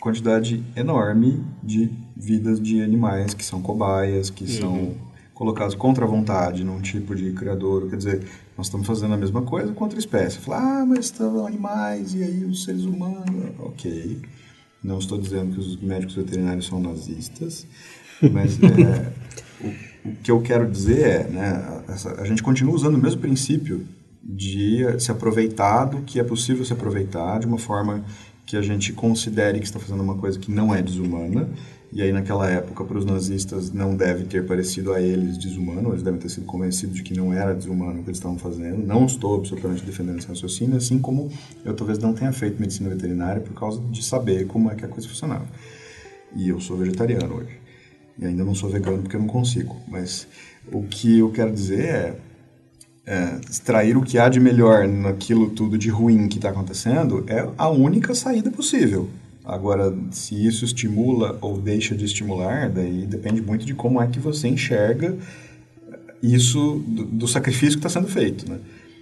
quantidade 0.00 0.64
enorme 0.74 1.44
de 1.62 1.90
vidas 2.16 2.60
de 2.60 2.82
animais 2.82 3.32
que 3.32 3.44
são 3.44 3.60
cobaias, 3.60 4.30
que 4.30 4.50
são 4.50 4.94
colocados 5.34 5.74
contra 5.74 6.04
a 6.04 6.08
vontade 6.08 6.62
num 6.64 6.80
tipo 6.80 7.14
de 7.14 7.32
criador. 7.32 7.90
Quer 7.90 7.96
dizer, 7.96 8.26
nós 8.56 8.66
estamos 8.66 8.86
fazendo 8.86 9.14
a 9.14 9.16
mesma 9.16 9.42
coisa 9.42 9.72
com 9.72 9.84
outra 9.84 9.98
espécie. 9.98 10.38
Falar, 10.38 10.82
ah, 10.82 10.86
mas 10.86 11.06
estão 11.06 11.46
animais 11.46 12.14
e 12.14 12.22
aí 12.22 12.44
os 12.44 12.64
seres 12.64 12.84
humanos. 12.84 13.52
Ok. 13.58 14.20
Não 14.82 14.98
estou 14.98 15.18
dizendo 15.18 15.54
que 15.54 15.60
os 15.60 15.76
médicos 15.80 16.14
veterinários 16.14 16.66
são 16.66 16.78
nazistas, 16.78 17.66
mas 18.32 18.58
é, 18.62 19.12
o, 20.04 20.08
o 20.10 20.16
que 20.22 20.30
eu 20.30 20.40
quero 20.42 20.70
dizer 20.70 21.00
é, 21.00 21.24
né, 21.28 21.82
essa- 21.88 22.20
a 22.20 22.24
gente 22.26 22.42
continua 22.42 22.74
usando 22.74 22.94
o 22.94 22.98
mesmo 22.98 23.20
princípio 23.20 23.86
de 24.22 24.84
se 25.00 25.10
aproveitar 25.10 25.86
do 25.86 26.02
que 26.02 26.20
é 26.20 26.24
possível 26.24 26.64
se 26.64 26.72
aproveitar 26.72 27.38
de 27.40 27.46
uma 27.46 27.58
forma 27.58 28.04
que 28.46 28.56
a 28.58 28.62
gente 28.62 28.92
considere 28.92 29.58
que 29.58 29.64
está 29.64 29.78
fazendo 29.80 30.02
uma 30.02 30.16
coisa 30.16 30.38
que 30.38 30.50
não 30.50 30.74
é 30.74 30.82
desumana. 30.82 31.48
E 31.94 32.02
aí, 32.02 32.12
naquela 32.12 32.50
época, 32.50 32.84
para 32.84 32.98
os 32.98 33.04
nazistas, 33.04 33.70
não 33.70 33.94
deve 33.94 34.24
ter 34.24 34.44
parecido 34.44 34.92
a 34.92 35.00
eles 35.00 35.38
desumano, 35.38 35.90
eles 35.90 36.02
devem 36.02 36.18
ter 36.18 36.28
sido 36.28 36.44
convencidos 36.44 36.96
de 36.96 37.04
que 37.04 37.16
não 37.16 37.32
era 37.32 37.54
desumano 37.54 38.00
o 38.00 38.02
que 38.02 38.10
eles 38.10 38.18
estavam 38.18 38.36
fazendo. 38.36 38.84
Não 38.84 39.06
estou 39.06 39.36
absolutamente 39.36 39.84
defendendo 39.84 40.18
esse 40.18 40.26
raciocínio, 40.26 40.76
assim 40.76 40.98
como 40.98 41.30
eu 41.64 41.72
talvez 41.72 42.00
não 42.00 42.12
tenha 42.12 42.32
feito 42.32 42.60
medicina 42.60 42.90
veterinária 42.90 43.40
por 43.40 43.54
causa 43.54 43.80
de 43.80 44.04
saber 44.04 44.44
como 44.48 44.68
é 44.72 44.74
que 44.74 44.84
a 44.84 44.88
coisa 44.88 45.08
funcionava. 45.08 45.46
E 46.34 46.48
eu 46.48 46.58
sou 46.58 46.76
vegetariano 46.76 47.32
hoje. 47.32 47.60
E 48.18 48.26
ainda 48.26 48.42
não 48.42 48.56
sou 48.56 48.68
vegano 48.68 48.98
porque 48.98 49.14
eu 49.14 49.20
não 49.20 49.28
consigo. 49.28 49.76
Mas 49.86 50.26
o 50.72 50.82
que 50.82 51.20
eu 51.20 51.30
quero 51.30 51.52
dizer 51.52 51.84
é, 51.84 52.16
é, 53.06 53.40
extrair 53.48 53.96
o 53.96 54.02
que 54.02 54.18
há 54.18 54.28
de 54.28 54.40
melhor 54.40 54.88
naquilo 54.88 55.50
tudo 55.50 55.78
de 55.78 55.90
ruim 55.90 56.26
que 56.26 56.38
está 56.38 56.48
acontecendo 56.48 57.24
é 57.28 57.48
a 57.56 57.68
única 57.68 58.16
saída 58.16 58.50
possível. 58.50 59.08
Agora, 59.44 59.94
se 60.10 60.34
isso 60.34 60.64
estimula 60.64 61.38
ou 61.40 61.60
deixa 61.60 61.94
de 61.94 62.04
estimular, 62.04 62.70
daí 62.70 63.06
depende 63.06 63.42
muito 63.42 63.66
de 63.66 63.74
como 63.74 64.00
é 64.00 64.06
que 64.06 64.18
você 64.18 64.48
enxerga 64.48 65.16
isso 66.22 66.82
do, 66.86 67.04
do 67.04 67.28
sacrifício 67.28 67.78
que 67.78 67.86
está 67.86 68.00
sendo 68.00 68.08
feito, 68.08 68.48
né? 68.50 68.58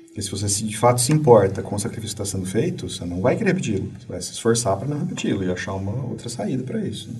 Porque 0.07 0.21
se 0.21 0.31
você 0.31 0.47
de 0.65 0.77
fato 0.77 1.01
se 1.01 1.13
importa 1.13 1.63
com 1.63 1.75
o 1.75 1.79
sacrifício 1.79 2.17
que 2.17 2.23
está 2.23 2.37
sendo 2.37 2.47
feito, 2.47 2.89
você 2.89 3.05
não 3.05 3.21
vai 3.21 3.37
querer 3.37 3.51
repeti-lo. 3.51 3.91
Você 3.99 4.07
vai 4.07 4.21
se 4.21 4.33
esforçar 4.33 4.77
para 4.77 4.89
não 4.89 4.99
repeti-lo 4.99 5.43
e 5.45 5.51
achar 5.51 5.75
uma 5.75 6.05
outra 6.05 6.29
saída 6.29 6.63
para 6.65 6.85
isso. 6.85 7.09
né? 7.09 7.17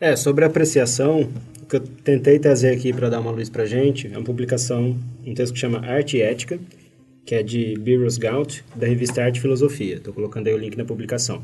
É, 0.00 0.16
sobre 0.16 0.44
a 0.44 0.46
apreciação, 0.46 1.28
o 1.62 1.66
que 1.66 1.76
eu 1.76 1.80
tentei 1.80 2.38
trazer 2.38 2.70
aqui 2.70 2.92
para 2.92 3.10
dar 3.10 3.20
uma 3.20 3.30
luz 3.30 3.50
pra 3.50 3.66
gente 3.66 4.06
é 4.06 4.16
uma 4.16 4.24
publicação, 4.24 4.96
um 5.26 5.34
texto 5.34 5.52
que 5.52 5.58
chama 5.58 5.80
Arte 5.80 6.16
e 6.16 6.22
Ética, 6.22 6.58
que 7.24 7.34
é 7.34 7.42
de 7.42 7.74
Burroughs 7.78 8.16
Gaunt, 8.16 8.60
da 8.74 8.86
revista 8.86 9.22
Arte 9.22 9.38
e 9.38 9.40
Filosofia. 9.42 9.96
Estou 9.96 10.14
colocando 10.14 10.46
aí 10.46 10.54
o 10.54 10.58
link 10.58 10.76
na 10.76 10.84
publicação. 10.84 11.42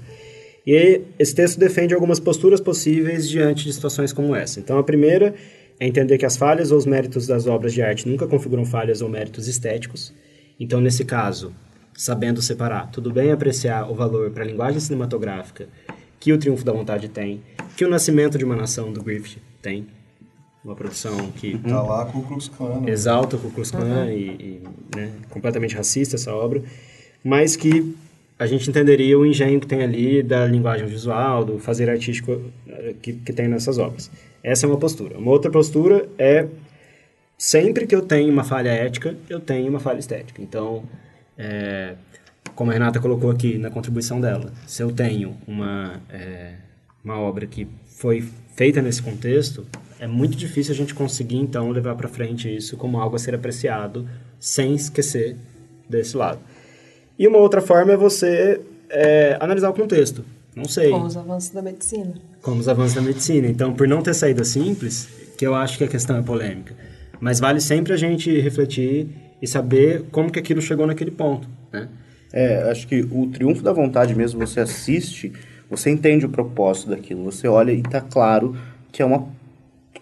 E 0.66 1.00
esse 1.18 1.34
texto 1.34 1.58
defende 1.58 1.92
algumas 1.92 2.20
posturas 2.20 2.60
possíveis 2.60 3.28
diante 3.28 3.64
de 3.64 3.72
situações 3.72 4.12
como 4.12 4.34
essa. 4.34 4.60
Então, 4.60 4.78
a 4.78 4.84
primeira 4.84 5.34
é 5.80 5.86
entender 5.86 6.18
que 6.18 6.26
as 6.26 6.36
falhas 6.36 6.70
ou 6.70 6.78
os 6.78 6.86
méritos 6.86 7.26
das 7.26 7.46
obras 7.46 7.72
de 7.72 7.82
arte 7.82 8.08
nunca 8.08 8.26
configuram 8.26 8.64
falhas 8.64 9.02
ou 9.02 9.08
méritos 9.08 9.48
estéticos. 9.48 10.14
Então, 10.60 10.80
nesse 10.80 11.04
caso, 11.04 11.52
sabendo 11.94 12.40
separar, 12.40 12.90
tudo 12.90 13.10
bem 13.12 13.32
apreciar 13.32 13.90
o 13.90 13.94
valor 13.94 14.30
para 14.30 14.44
a 14.44 14.46
linguagem 14.46 14.78
cinematográfica 14.78 15.68
que 16.20 16.32
o 16.32 16.38
Triunfo 16.38 16.64
da 16.64 16.72
Vontade 16.72 17.08
tem, 17.08 17.42
que 17.76 17.84
o 17.84 17.90
Nascimento 17.90 18.38
de 18.38 18.44
uma 18.44 18.54
Nação 18.54 18.92
do 18.92 19.02
Griffith 19.02 19.38
tem, 19.60 19.88
uma 20.64 20.76
produção 20.76 21.16
que 21.32 21.58
Tá 21.58 21.82
lá 21.82 22.04
com 22.06 22.18
o 22.18 22.22
Klux 22.22 22.46
Klan. 22.46 22.80
né? 22.82 22.92
exalta 22.92 23.34
o 23.34 23.40
Ku 23.40 23.50
Klux 23.50 23.72
Klan 23.72 24.12
e, 24.12 24.28
e, 24.28 24.62
né, 24.94 25.10
completamente 25.28 25.74
racista 25.74 26.14
essa 26.14 26.32
obra, 26.32 26.62
mas 27.24 27.56
que 27.56 27.96
a 28.42 28.46
gente 28.46 28.68
entenderia 28.68 29.16
o 29.16 29.24
engenho 29.24 29.60
que 29.60 29.66
tem 29.68 29.82
ali 29.82 30.20
da 30.20 30.44
linguagem 30.46 30.86
visual, 30.86 31.44
do 31.44 31.60
fazer 31.60 31.88
artístico 31.88 32.40
eh, 32.68 32.94
que, 33.00 33.12
que 33.12 33.32
tem 33.32 33.46
nessas 33.46 33.78
obras. 33.78 34.10
Essa 34.42 34.66
é 34.66 34.68
uma 34.68 34.78
postura. 34.78 35.16
Uma 35.16 35.30
outra 35.30 35.48
postura 35.48 36.08
é 36.18 36.48
sempre 37.38 37.86
que 37.86 37.94
eu 37.94 38.02
tenho 38.02 38.32
uma 38.32 38.42
falha 38.42 38.70
ética, 38.70 39.16
eu 39.30 39.38
tenho 39.38 39.68
uma 39.68 39.78
falha 39.78 40.00
estética. 40.00 40.42
Então, 40.42 40.82
é, 41.38 41.94
como 42.56 42.72
a 42.72 42.74
Renata 42.74 42.98
colocou 42.98 43.30
aqui 43.30 43.58
na 43.58 43.70
contribuição 43.70 44.20
dela, 44.20 44.52
se 44.66 44.82
eu 44.82 44.90
tenho 44.90 45.36
uma, 45.46 46.00
é, 46.10 46.54
uma 47.04 47.20
obra 47.20 47.46
que 47.46 47.68
foi 47.86 48.28
feita 48.56 48.82
nesse 48.82 49.00
contexto, 49.00 49.64
é 50.00 50.08
muito 50.08 50.36
difícil 50.36 50.74
a 50.74 50.76
gente 50.76 50.94
conseguir, 50.94 51.36
então, 51.36 51.70
levar 51.70 51.94
para 51.94 52.08
frente 52.08 52.52
isso 52.52 52.76
como 52.76 52.98
algo 53.00 53.14
a 53.14 53.18
ser 53.20 53.36
apreciado 53.36 54.08
sem 54.40 54.74
esquecer 54.74 55.36
desse 55.88 56.16
lado. 56.16 56.40
E 57.22 57.28
uma 57.28 57.38
outra 57.38 57.60
forma 57.60 57.92
é 57.92 57.96
você 57.96 58.60
é, 58.90 59.36
analisar 59.38 59.70
o 59.70 59.72
contexto. 59.72 60.24
Não 60.56 60.64
sei 60.64 60.90
Com 60.90 61.02
os 61.02 61.16
avanços 61.16 61.50
da 61.50 61.62
medicina. 61.62 62.14
como 62.42 62.58
os 62.60 62.68
avanços 62.68 62.94
da 62.94 63.00
medicina. 63.00 63.46
Então, 63.46 63.72
por 63.72 63.86
não 63.86 64.02
ter 64.02 64.12
saída 64.12 64.42
simples, 64.42 65.08
que 65.38 65.46
eu 65.46 65.54
acho 65.54 65.78
que 65.78 65.84
a 65.84 65.86
questão 65.86 66.16
é 66.16 66.22
polêmica. 66.22 66.74
Mas 67.20 67.38
vale 67.38 67.60
sempre 67.60 67.92
a 67.92 67.96
gente 67.96 68.40
refletir 68.40 69.06
e 69.40 69.46
saber 69.46 70.06
como 70.10 70.32
que 70.32 70.38
aquilo 70.40 70.60
chegou 70.60 70.84
naquele 70.84 71.12
ponto, 71.12 71.46
né? 71.72 71.88
É, 72.32 72.68
acho 72.68 72.88
que 72.88 73.06
o 73.08 73.28
triunfo 73.28 73.62
da 73.62 73.72
vontade 73.72 74.16
mesmo, 74.16 74.44
você 74.44 74.58
assiste, 74.58 75.32
você 75.70 75.90
entende 75.90 76.26
o 76.26 76.28
propósito 76.28 76.90
daquilo. 76.90 77.22
Você 77.22 77.46
olha 77.46 77.70
e 77.70 77.82
tá 77.82 78.00
claro 78.00 78.56
que 78.90 79.00
é 79.00 79.04
uma 79.04 79.28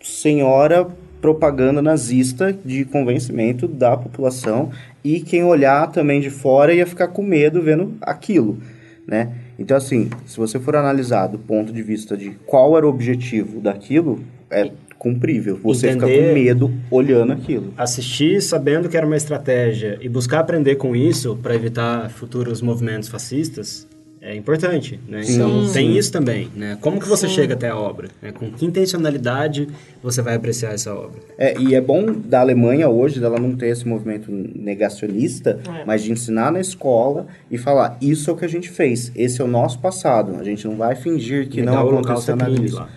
senhora 0.00 0.88
propaganda 1.20 1.82
nazista 1.82 2.50
de 2.64 2.86
convencimento 2.86 3.68
da 3.68 3.94
população 3.94 4.70
e 5.04 5.20
quem 5.20 5.44
olhar 5.44 5.90
também 5.90 6.20
de 6.20 6.30
fora 6.30 6.72
ia 6.74 6.86
ficar 6.86 7.08
com 7.08 7.22
medo 7.22 7.62
vendo 7.62 7.94
aquilo, 8.00 8.58
né? 9.06 9.32
Então, 9.58 9.76
assim, 9.76 10.08
se 10.26 10.36
você 10.38 10.58
for 10.58 10.74
analisar 10.76 11.26
do 11.26 11.38
ponto 11.38 11.72
de 11.72 11.82
vista 11.82 12.16
de 12.16 12.30
qual 12.46 12.76
era 12.76 12.86
o 12.86 12.88
objetivo 12.90 13.60
daquilo, 13.60 14.20
é 14.50 14.70
cumprível. 14.98 15.58
Você 15.62 15.92
fica 15.92 16.06
Entender- 16.06 16.28
com 16.28 16.34
medo 16.34 16.72
olhando 16.90 17.32
aquilo. 17.32 17.72
Assistir 17.76 18.40
sabendo 18.42 18.88
que 18.88 18.96
era 18.96 19.06
uma 19.06 19.16
estratégia 19.16 19.98
e 20.00 20.08
buscar 20.08 20.40
aprender 20.40 20.76
com 20.76 20.94
isso 20.94 21.38
para 21.42 21.54
evitar 21.54 22.10
futuros 22.10 22.60
movimentos 22.60 23.08
fascistas 23.08 23.86
é 24.22 24.36
importante, 24.36 25.00
né? 25.08 25.22
Então, 25.26 25.70
tem 25.72 25.96
isso 25.96 26.12
também, 26.12 26.50
né? 26.54 26.76
Como 26.80 27.00
que 27.00 27.08
você 27.08 27.26
chega 27.28 27.54
até 27.54 27.70
a 27.70 27.76
obra? 27.76 28.08
né? 28.20 28.30
Com 28.32 28.50
que 28.50 28.66
intencionalidade 28.66 29.66
você 30.02 30.20
vai 30.20 30.34
apreciar 30.34 30.72
essa 30.74 30.94
obra? 30.94 31.18
É, 31.38 31.58
e 31.58 31.74
é 31.74 31.80
bom 31.80 32.04
da 32.12 32.40
Alemanha 32.40 32.88
hoje 32.88 33.18
dela 33.18 33.38
não 33.38 33.56
ter 33.56 33.68
esse 33.68 33.88
movimento 33.88 34.30
negacionista, 34.30 35.58
É. 35.80 35.84
mas 35.84 36.02
de 36.02 36.12
ensinar 36.12 36.52
na 36.52 36.60
escola 36.60 37.26
e 37.50 37.56
falar, 37.58 37.96
isso 38.00 38.30
é 38.30 38.32
o 38.32 38.36
que 38.36 38.44
a 38.44 38.48
gente 38.48 38.68
fez, 38.68 39.10
esse 39.16 39.40
é 39.40 39.44
o 39.44 39.48
nosso 39.48 39.78
passado, 39.78 40.36
a 40.38 40.44
gente 40.44 40.66
não 40.66 40.76
vai 40.76 40.94
fingir 40.94 41.48
que 41.48 41.60
Negar 41.60 41.84
não 41.84 41.98
aconteceu 41.98 42.36
nada 42.36 42.50
disso. 42.54 42.76
lá. 42.76 42.88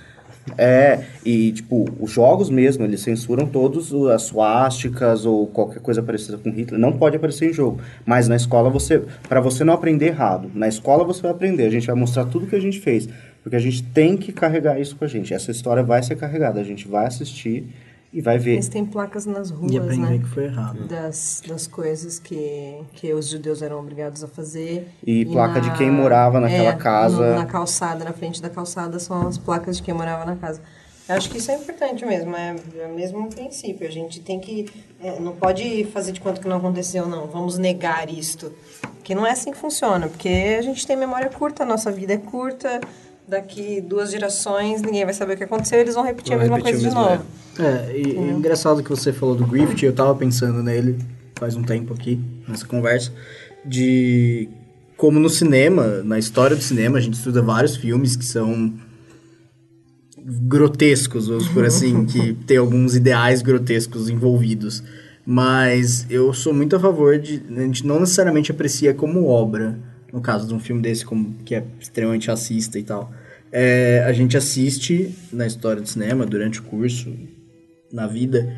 É, 0.57 1.05
e 1.25 1.53
tipo, 1.53 1.85
os 1.99 2.11
jogos 2.11 2.49
mesmo, 2.49 2.83
eles 2.83 3.01
censuram 3.01 3.47
todos 3.47 3.93
as 4.11 4.23
suásticas 4.23 5.25
ou 5.25 5.47
qualquer 5.47 5.79
coisa 5.79 6.03
parecida 6.03 6.37
com 6.37 6.51
Hitler. 6.51 6.79
Não 6.79 6.91
pode 6.91 7.15
aparecer 7.15 7.49
em 7.49 7.53
jogo. 7.53 7.79
Mas 8.05 8.27
na 8.27 8.35
escola 8.35 8.69
você, 8.69 9.01
para 9.27 9.39
você 9.39 9.63
não 9.63 9.73
aprender 9.73 10.07
errado, 10.07 10.51
na 10.53 10.67
escola 10.67 11.03
você 11.03 11.21
vai 11.21 11.31
aprender. 11.31 11.65
A 11.65 11.69
gente 11.69 11.87
vai 11.87 11.95
mostrar 11.95 12.25
tudo 12.25 12.47
que 12.47 12.55
a 12.55 12.61
gente 12.61 12.79
fez, 12.79 13.07
porque 13.41 13.55
a 13.55 13.59
gente 13.59 13.83
tem 13.83 14.17
que 14.17 14.31
carregar 14.31 14.79
isso 14.79 14.95
com 14.95 15.05
a 15.05 15.07
gente. 15.07 15.33
Essa 15.33 15.51
história 15.51 15.81
vai 15.81 16.03
ser 16.03 16.15
carregada, 16.15 16.59
a 16.59 16.63
gente 16.63 16.87
vai 16.87 17.05
assistir 17.05 17.65
e 18.13 18.21
vai 18.21 18.37
ver. 18.37 18.53
Eles 18.53 18.69
têm 18.69 18.85
placas 18.85 19.25
nas 19.25 19.49
ruas, 19.49 19.71
E 19.71 19.77
aprender 19.77 20.09
né? 20.11 20.17
que 20.19 20.27
foi 20.29 20.45
errado. 20.45 20.87
Das, 20.87 21.41
das 21.47 21.65
coisas 21.67 22.19
que, 22.19 22.77
que 22.93 23.11
os 23.13 23.27
judeus 23.27 23.61
eram 23.61 23.79
obrigados 23.79 24.23
a 24.23 24.27
fazer. 24.27 24.87
E 25.05 25.25
placa 25.25 25.59
de 25.59 25.71
quem 25.77 25.89
morava 25.89 26.39
naquela 26.39 26.69
é, 26.69 26.75
casa. 26.75 27.31
no- 27.31 27.35
na 27.39 27.45
calçada, 27.45 28.05
na 28.05 28.13
frente 28.13 28.41
da 28.41 28.49
calçada, 28.49 28.99
são 28.99 29.27
as 29.27 29.37
placas 29.37 29.77
de 29.77 29.83
quem 29.83 29.93
morava 29.93 30.23
na 30.25 30.35
casa. 30.35 30.61
Eu 31.09 31.15
acho 31.15 31.29
que 31.29 31.37
isso 31.37 31.51
é 31.51 31.55
importante 31.55 32.05
mesmo, 32.05 32.33
é, 32.33 32.55
é 32.79 32.85
o 32.87 32.95
mesmo 32.95 33.27
princípio. 33.29 33.85
A 33.85 33.91
gente 33.91 34.21
tem 34.21 34.39
que. 34.39 34.69
é, 35.01 35.19
não 35.19 35.33
pode 35.33 35.83
fazer 35.91 36.13
de 36.13 36.21
conta 36.21 36.39
que 36.39 36.47
não 36.47 36.57
aconteceu, 36.57 37.05
não. 37.07 37.27
Vamos 37.27 37.57
negar 37.57 38.09
isto. 38.09 38.53
Que 39.03 39.13
não 39.13 39.25
é 39.27 39.31
assim 39.31 39.51
que 39.51 39.57
funciona, 39.57 40.07
porque 40.07 40.55
a 40.57 40.61
gente 40.61 40.87
tem 40.87 40.95
memória 40.95 41.29
curta, 41.29 41.63
a 41.63 41.65
nossa 41.65 41.91
vida 41.91 42.13
é 42.13 42.17
curta. 42.17 42.79
Daqui 43.27 43.81
duas 43.81 44.11
gerações, 44.11 44.81
ninguém 44.81 45.05
vai 45.05 45.13
saber 45.13 45.33
o 45.33 45.37
que 45.37 45.43
aconteceu, 45.43 45.79
eles 45.79 45.95
vão 45.95 46.03
repetir 46.03 46.35
Vão 46.35 46.37
a 46.37 46.41
mesma 46.41 46.57
repetir 46.57 46.79
coisa 46.79 46.89
de 46.89 46.95
mesmo 46.95 47.09
novo. 47.09 47.25
É, 47.59 47.97
e, 47.97 48.03
e 48.03 48.31
engraçado 48.31 48.83
que 48.83 48.89
você 48.89 49.13
falou 49.13 49.35
do 49.35 49.45
Griffith, 49.45 49.83
eu 49.85 49.93
tava 49.93 50.13
pensando 50.15 50.61
nele 50.61 50.97
faz 51.43 51.55
um 51.55 51.63
tempo 51.63 51.93
aqui, 51.93 52.19
nessa 52.47 52.65
conversa, 52.65 53.11
de 53.65 54.47
como 54.95 55.19
no 55.19 55.29
cinema, 55.29 56.01
na 56.03 56.17
história 56.17 56.55
do 56.55 56.61
cinema, 56.61 56.97
a 56.97 57.01
gente 57.01 57.15
estuda 57.15 57.41
vários 57.41 57.75
filmes 57.75 58.15
que 58.15 58.23
são 58.23 58.73
grotescos, 60.17 61.27
vamos 61.27 61.47
por 61.49 61.65
assim, 61.65 62.05
que 62.05 62.33
tem 62.47 62.57
alguns 62.57 62.95
ideais 62.95 63.41
grotescos 63.41 64.07
envolvidos. 64.07 64.81
Mas 65.25 66.05
eu 66.09 66.33
sou 66.33 66.53
muito 66.53 66.75
a 66.75 66.79
favor 66.79 67.17
de. 67.17 67.41
A 67.49 67.61
gente 67.61 67.85
não 67.85 67.99
necessariamente 67.99 68.51
aprecia 68.51 68.93
como 68.93 69.27
obra, 69.27 69.77
no 70.13 70.21
caso 70.21 70.47
de 70.47 70.53
um 70.53 70.59
filme 70.59 70.79
desse, 70.79 71.03
como, 71.03 71.33
que 71.43 71.55
é 71.55 71.63
extremamente 71.81 72.27
racista 72.27 72.77
e 72.77 72.83
tal. 72.83 73.11
É, 73.51 74.03
a 74.05 74.13
gente 74.13 74.37
assiste 74.37 75.13
na 75.31 75.47
história 75.47 75.81
do 75.81 75.89
cinema, 75.89 76.23
durante 76.23 76.59
o 76.59 76.63
curso, 76.63 77.11
na 77.91 78.05
vida, 78.05 78.55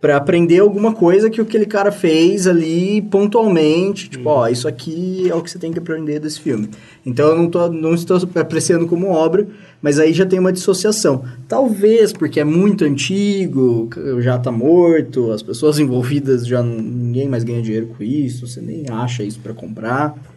para 0.00 0.16
aprender 0.16 0.58
alguma 0.58 0.92
coisa 0.92 1.30
que 1.30 1.40
aquele 1.40 1.64
cara 1.64 1.92
fez 1.92 2.48
ali 2.48 3.00
pontualmente. 3.02 4.10
Tipo, 4.10 4.30
ó, 4.30 4.48
isso 4.48 4.66
aqui 4.66 5.28
é 5.30 5.34
o 5.34 5.42
que 5.42 5.50
você 5.50 5.60
tem 5.60 5.72
que 5.72 5.78
aprender 5.78 6.18
desse 6.18 6.40
filme. 6.40 6.70
Então 7.04 7.28
eu 7.28 7.36
não, 7.36 7.48
tô, 7.48 7.68
não 7.68 7.94
estou 7.94 8.18
apreciando 8.34 8.86
como 8.86 9.08
obra, 9.08 9.46
mas 9.80 10.00
aí 10.00 10.12
já 10.12 10.26
tem 10.26 10.40
uma 10.40 10.52
dissociação. 10.52 11.24
Talvez 11.48 12.12
porque 12.12 12.40
é 12.40 12.44
muito 12.44 12.84
antigo, 12.84 13.88
já 14.20 14.38
tá 14.38 14.50
morto, 14.50 15.30
as 15.30 15.42
pessoas 15.42 15.78
envolvidas 15.80 16.44
já 16.44 16.62
ninguém 16.64 17.28
mais 17.28 17.44
ganha 17.44 17.62
dinheiro 17.62 17.86
com 17.86 18.02
isso, 18.02 18.46
você 18.46 18.60
nem 18.60 18.86
acha 18.90 19.22
isso 19.22 19.38
para 19.38 19.54
comprar. 19.54 20.35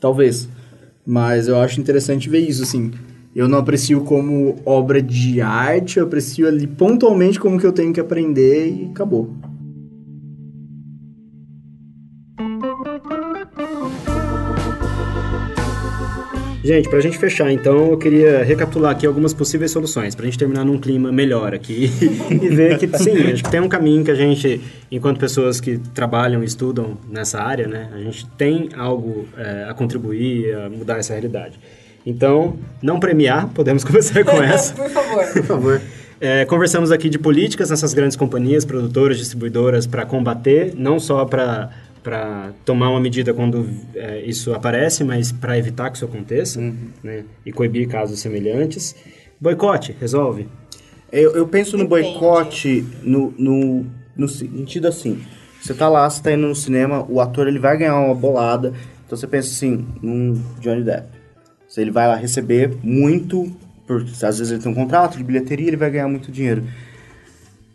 Talvez. 0.00 0.48
Mas 1.06 1.48
eu 1.48 1.56
acho 1.58 1.80
interessante 1.80 2.28
ver 2.28 2.40
isso, 2.40 2.62
assim. 2.62 2.92
Eu 3.34 3.48
não 3.48 3.58
aprecio 3.58 4.02
como 4.02 4.56
obra 4.64 5.02
de 5.02 5.40
arte, 5.40 5.98
eu 5.98 6.04
aprecio 6.04 6.46
ali 6.46 6.66
pontualmente 6.66 7.40
como 7.40 7.58
que 7.58 7.66
eu 7.66 7.72
tenho 7.72 7.92
que 7.92 8.00
aprender 8.00 8.68
e 8.68 8.90
acabou. 8.90 9.34
Gente, 16.64 16.88
pra 16.88 16.98
gente 16.98 17.18
fechar, 17.18 17.52
então, 17.52 17.90
eu 17.90 17.98
queria 17.98 18.42
recapitular 18.42 18.90
aqui 18.90 19.06
algumas 19.06 19.34
possíveis 19.34 19.70
soluções, 19.70 20.14
pra 20.14 20.24
gente 20.24 20.38
terminar 20.38 20.64
num 20.64 20.78
clima 20.78 21.12
melhor 21.12 21.52
aqui 21.52 21.92
e 22.32 22.48
ver 22.48 22.78
que, 22.78 22.88
sim, 22.96 23.32
acho 23.34 23.44
que 23.44 23.50
tem 23.50 23.60
um 23.60 23.68
caminho 23.68 24.02
que 24.02 24.10
a 24.10 24.14
gente, 24.14 24.62
enquanto 24.90 25.20
pessoas 25.20 25.60
que 25.60 25.76
trabalham 25.76 26.42
e 26.42 26.46
estudam 26.46 26.96
nessa 27.06 27.38
área, 27.38 27.68
né, 27.68 27.90
a 27.94 27.98
gente 27.98 28.26
tem 28.38 28.70
algo 28.78 29.28
é, 29.36 29.66
a 29.68 29.74
contribuir, 29.74 30.54
a 30.54 30.70
mudar 30.70 30.96
essa 30.96 31.12
realidade. 31.12 31.60
Então, 32.06 32.56
não 32.80 32.98
premiar, 32.98 33.46
podemos 33.48 33.84
começar 33.84 34.24
com 34.24 34.40
essa. 34.42 34.72
Por 34.72 34.88
favor. 34.88 35.32
Por 35.34 35.42
favor. 35.44 35.80
É, 36.18 36.46
conversamos 36.46 36.90
aqui 36.90 37.10
de 37.10 37.18
políticas 37.18 37.68
nessas 37.68 37.92
grandes 37.92 38.16
companhias, 38.16 38.64
produtoras, 38.64 39.18
distribuidoras, 39.18 39.86
para 39.86 40.06
combater, 40.06 40.72
não 40.74 40.98
só 40.98 41.26
para 41.26 41.68
para 42.04 42.52
tomar 42.66 42.90
uma 42.90 43.00
medida 43.00 43.32
quando 43.32 43.66
é, 43.94 44.20
isso 44.20 44.52
aparece, 44.52 45.02
mas 45.02 45.32
para 45.32 45.58
evitar 45.58 45.90
que 45.90 45.96
isso 45.96 46.04
aconteça, 46.04 46.60
uhum. 46.60 46.76
né? 47.02 47.24
E 47.44 47.50
coibir 47.50 47.88
casos 47.88 48.20
semelhantes. 48.20 48.94
Boicote, 49.40 49.96
resolve? 49.98 50.46
Eu, 51.10 51.34
eu 51.34 51.48
penso 51.48 51.78
no 51.78 51.88
boicote 51.88 52.84
no, 53.02 53.34
no, 53.38 53.86
no 54.16 54.28
sentido 54.28 54.86
assim, 54.86 55.22
você 55.60 55.72
tá 55.72 55.88
lá, 55.88 56.08
você 56.08 56.22
tá 56.22 56.32
indo 56.32 56.46
no 56.46 56.54
cinema, 56.54 57.06
o 57.08 57.20
ator 57.20 57.48
ele 57.48 57.58
vai 57.58 57.78
ganhar 57.78 57.98
uma 57.98 58.14
bolada, 58.14 58.74
então 59.06 59.16
você 59.16 59.26
pensa 59.26 59.48
assim, 59.48 59.86
num 60.02 60.34
Johnny 60.60 60.84
Depp. 60.84 61.08
Ele 61.76 61.90
vai 61.90 62.06
lá 62.06 62.14
receber 62.14 62.76
muito, 62.82 63.50
porque 63.86 64.10
às 64.24 64.38
vezes 64.38 64.52
ele 64.52 64.62
tem 64.62 64.70
um 64.70 64.74
contrato 64.74 65.16
de 65.16 65.24
bilheteria, 65.24 65.66
ele 65.66 65.76
vai 65.76 65.90
ganhar 65.90 66.06
muito 66.06 66.30
dinheiro. 66.30 66.62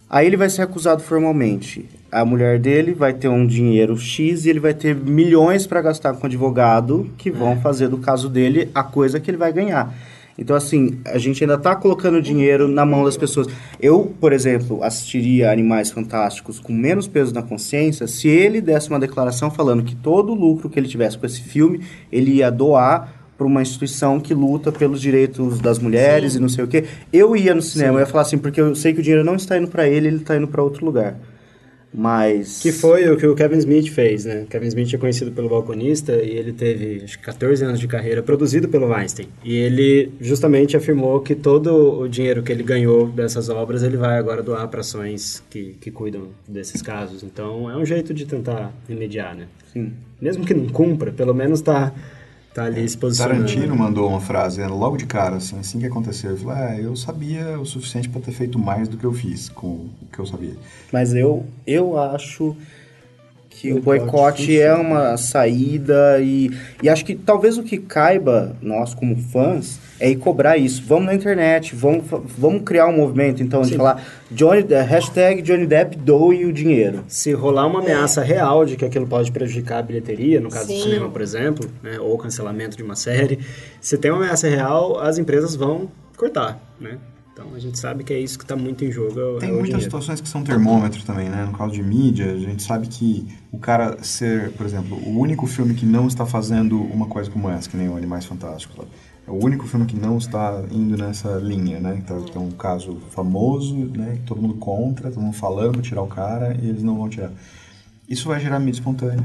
Aí 0.10 0.26
ele 0.26 0.38
vai 0.38 0.49
ser 0.49 0.64
acusado 0.64 1.03
formalmente. 1.03 1.86
A 2.12 2.26
mulher 2.26 2.57
dele 2.57 2.93
vai 2.93 3.14
ter 3.14 3.28
um 3.28 3.45
dinheiro 3.45 3.95
X 3.95 4.45
e 4.45 4.49
ele 4.49 4.60
vai 4.60 4.74
ter 4.74 4.95
milhões 4.95 5.68
para 5.68 5.82
gastar 5.82 6.14
com 6.14 6.26
advogado 6.26 7.07
que 7.16 7.30
vão 7.30 7.51
é. 7.51 7.55
fazer 7.57 7.89
do 7.89 7.99
caso 7.99 8.28
dele 8.28 8.70
a 8.74 8.82
coisa 8.82 9.20
que 9.20 9.30
ele 9.30 9.38
vai 9.38 9.53
ganhar. 9.53 9.93
Então, 10.39 10.55
assim, 10.55 10.97
a 11.05 11.18
gente 11.18 11.43
ainda 11.43 11.55
está 11.55 11.76
colocando 11.76 12.22
dinheiro 12.22 12.68
na 12.68 12.86
mão 12.86 13.03
das 13.03 13.18
pessoas. 13.18 13.47
Eu, 13.80 14.16
por 14.20 14.32
exemplo, 14.32 14.82
assistiria 14.82 15.51
Animais 15.51 15.91
Fantásticos 15.91 16.60
com 16.60 16.72
menos 16.72 17.07
peso 17.07 17.34
na 17.34 17.43
consciência 17.43 18.07
se 18.07 18.30
ele 18.30 18.62
desse 18.62 18.89
uma 18.89 18.99
declaração 18.99 19.51
falando 19.51 19.84
que 19.84 19.95
todo 19.95 20.32
o 20.32 20.36
lucro 20.36 20.70
que 20.70 20.80
ele 20.80 20.88
tivesse 20.88 21.18
com 21.18 21.26
esse 21.26 21.41
filme, 21.41 21.82
ele 22.10 22.36
ia 22.36 22.49
doar 22.49 23.18
para 23.40 23.48
uma 23.48 23.62
instituição 23.62 24.20
que 24.20 24.34
luta 24.34 24.70
pelos 24.70 25.00
direitos 25.00 25.60
das 25.60 25.80
mulheres 25.80 26.34
Sim. 26.34 26.40
e 26.40 26.42
não 26.42 26.50
sei 26.50 26.66
o 26.66 26.68
quê. 26.68 26.84
Eu 27.12 27.38
ia 27.38 27.56
no 27.56 27.62
cinema, 27.62 27.94
Sim. 27.94 27.96
eu 27.96 28.00
ia 28.02 28.06
falar 28.06 28.24
assim, 28.24 28.38
porque 28.38 28.60
eu 28.60 28.76
sei 28.76 28.94
que 28.94 29.00
o 29.00 29.02
dinheiro 29.02 29.24
não 29.24 29.36
está 29.36 29.58
indo 29.58 29.70
para 29.70 29.88
ele, 29.88 30.08
ele 30.10 30.18
está 30.18 30.36
indo 30.36 30.48
para 30.50 30.62
outro 30.62 30.86
lugar. 30.86 31.18
Mas. 31.94 32.60
Que 32.60 32.72
foi 32.72 33.10
o 33.10 33.18
que 33.18 33.26
o 33.26 33.34
Kevin 33.34 33.58
Smith 33.58 33.88
fez, 33.88 34.26
né? 34.26 34.46
Kevin 34.50 34.68
Smith 34.68 34.94
é 34.94 34.98
conhecido 34.98 35.32
pelo 35.32 35.50
balconista 35.50 36.12
e 36.14 36.32
ele 36.32 36.52
teve, 36.52 37.02
acho 37.04 37.18
que 37.18 37.24
14 37.24 37.64
anos 37.64 37.80
de 37.80 37.88
carreira 37.88 38.22
produzido 38.22 38.68
pelo 38.68 38.88
Weinstein. 38.90 39.28
E 39.44 39.56
ele 39.56 40.12
justamente 40.20 40.78
afirmou 40.78 41.22
que 41.22 41.34
todo 41.34 42.02
o 42.02 42.08
dinheiro 42.08 42.44
que 42.44 42.52
ele 42.52 42.62
ganhou 42.62 43.08
dessas 43.08 43.50
obras 43.50 43.82
ele 43.82 43.98
vai 43.98 44.20
agora 44.20 44.44
doar 44.44 44.68
para 44.68 44.82
ações 44.82 45.42
que, 45.50 45.78
que 45.82 45.90
cuidam 45.90 46.28
desses 46.48 46.82
casos. 46.82 47.24
Então 47.24 47.72
é 47.72 47.76
um 47.76 47.86
jeito 47.86 48.14
de 48.14 48.26
tentar 48.26 48.72
remediar, 48.88 49.36
né? 49.36 49.48
Sim. 49.74 49.94
Mesmo 50.22 50.46
que 50.46 50.54
não 50.54 50.68
cumpra, 50.68 51.12
pelo 51.12 51.34
menos 51.34 51.60
está 51.60 51.92
tá 52.54 52.66
ali 52.66 52.88
se 52.88 52.97
posicionando. 52.97 53.45
Tarantino 53.45 53.76
mandou 53.76 54.10
uma 54.10 54.22
frase 54.22 54.64
logo 54.66 54.97
de 54.97 55.06
cara, 55.06 55.38
assim, 55.38 55.60
assim 55.60 55.80
que 55.80 55.86
aconteceu. 55.86 56.32
Ele 56.32 56.39
falou, 56.39 56.58
é, 56.58 56.80
eu 56.82 56.95
sabia 56.95 57.60
o 57.60 57.66
suficiente 57.66 58.10
para 58.10 58.22
ter 58.22 58.32
feito 58.32 58.58
mais 58.58 58.88
do 58.88 58.97
que 58.97 59.06
eu 59.06 59.14
fiz 59.14 59.50
com 59.50 59.68
o 59.68 59.89
que 60.12 60.20
eu 60.20 60.26
sabia. 60.26 60.56
Mas 60.91 61.14
eu, 61.14 61.45
eu 61.66 61.97
acho 61.97 62.56
que 63.60 63.74
o 63.74 63.82
boicote 63.82 64.57
é 64.57 64.74
uma 64.74 65.18
saída 65.18 66.18
e, 66.22 66.49
e 66.82 66.88
acho 66.88 67.03
que 67.03 67.14
talvez 67.14 67.57
o 67.57 67.64
que 67.64 67.78
caiba 67.78 68.55
nós 68.62 68.93
como 68.93 69.18
fãs 69.18 69.78
é 69.99 70.10
ir 70.10 70.16
cobrar 70.16 70.55
isso. 70.55 70.82
Vamos 70.88 71.07
na 71.07 71.14
internet, 71.14 71.76
vamos, 71.76 72.05
vamos 72.38 72.64
criar 72.64 72.88
um 72.88 72.95
movimento, 72.95 73.43
então, 73.43 73.62
Sim. 73.62 73.72
de 73.72 73.76
falar 73.76 74.01
Johnny, 74.32 74.66
eh, 74.70 74.82
hashtag 74.82 75.41
Johnny 75.41 75.68
Depp 75.68 75.97
doe 75.97 76.45
o 76.45 76.53
dinheiro. 76.53 77.03
Se 77.10 77.34
rolar 77.34 77.68
uma 77.68 77.82
ameaça 77.82 78.22
é. 78.22 78.24
real 78.24 78.66
de 78.66 78.78
que 78.78 78.86
aquilo 78.86 79.05
pode 79.05 79.30
prejudicar 79.30 79.80
a 79.80 79.82
bilheteria, 79.82 80.39
no 80.39 80.49
caso 80.49 80.68
Sim. 80.68 80.78
do 80.78 80.84
cinema, 80.84 81.10
por 81.10 81.22
exemplo, 81.22 81.70
né, 81.84 81.99
ou 81.99 82.18
cancelamento 82.18 82.78
de 82.78 82.84
uma 82.84 82.95
série, 82.95 83.39
se 83.82 83.97
tem 83.97 84.10
uma 84.10 84.22
ameaça 84.22 84.47
real, 84.47 85.01
as 85.01 85.18
empresas 85.18 85.53
vão 85.53 85.91
cortar, 86.16 86.57
né? 86.80 86.97
Então 87.40 87.56
a 87.56 87.60
gente 87.60 87.80
sabe 87.80 88.04
que 88.04 88.12
é 88.12 88.20
isso 88.20 88.38
que 88.38 88.44
está 88.44 88.56
muito 88.58 88.84
em 88.84 88.92
jogo. 88.92 89.38
É 89.38 89.40
Tem 89.40 89.50
é 89.50 89.54
muitas 89.54 89.84
situações 89.84 90.20
que 90.20 90.28
são 90.28 90.44
termômetro 90.44 91.02
também, 91.04 91.30
né? 91.30 91.46
No 91.46 91.58
caso 91.58 91.72
de 91.72 91.82
mídia, 91.82 92.34
a 92.34 92.38
gente 92.38 92.62
sabe 92.62 92.88
que 92.88 93.26
o 93.50 93.58
cara 93.58 94.04
ser, 94.04 94.52
por 94.52 94.66
exemplo, 94.66 94.98
o 94.98 95.18
único 95.18 95.48
filme 95.48 95.74
que 95.74 95.86
não 95.86 96.08
está 96.08 96.26
fazendo 96.26 96.82
uma 96.82 97.06
coisa 97.06 97.32
como 97.32 97.50
essa, 97.50 97.70
que 97.70 97.78
nem 97.78 97.88
o 97.88 97.96
Animais 97.96 98.26
Fantásticos, 98.26 98.86
é 99.26 99.32
o 99.32 99.42
único 99.42 99.66
filme 99.68 99.86
que 99.86 99.96
não 99.96 100.18
está 100.18 100.62
indo 100.70 100.98
nessa 100.98 101.38
linha, 101.38 101.80
né? 101.80 101.96
Então, 101.98 102.22
tem 102.24 102.42
um 102.42 102.52
caso 102.52 102.98
famoso, 103.12 103.74
né? 103.74 104.20
Todo 104.26 104.42
mundo 104.42 104.56
contra, 104.56 105.10
todo 105.10 105.22
mundo 105.22 105.36
falando 105.36 105.74
para 105.74 105.82
tirar 105.82 106.02
o 106.02 106.08
cara 106.08 106.58
e 106.62 106.68
eles 106.68 106.84
não 106.84 106.98
vão 106.98 107.08
tirar. 107.08 107.32
Isso 108.08 108.28
vai 108.28 108.42
gerar 108.42 108.60
mídia 108.60 108.80
espontânea. 108.80 109.24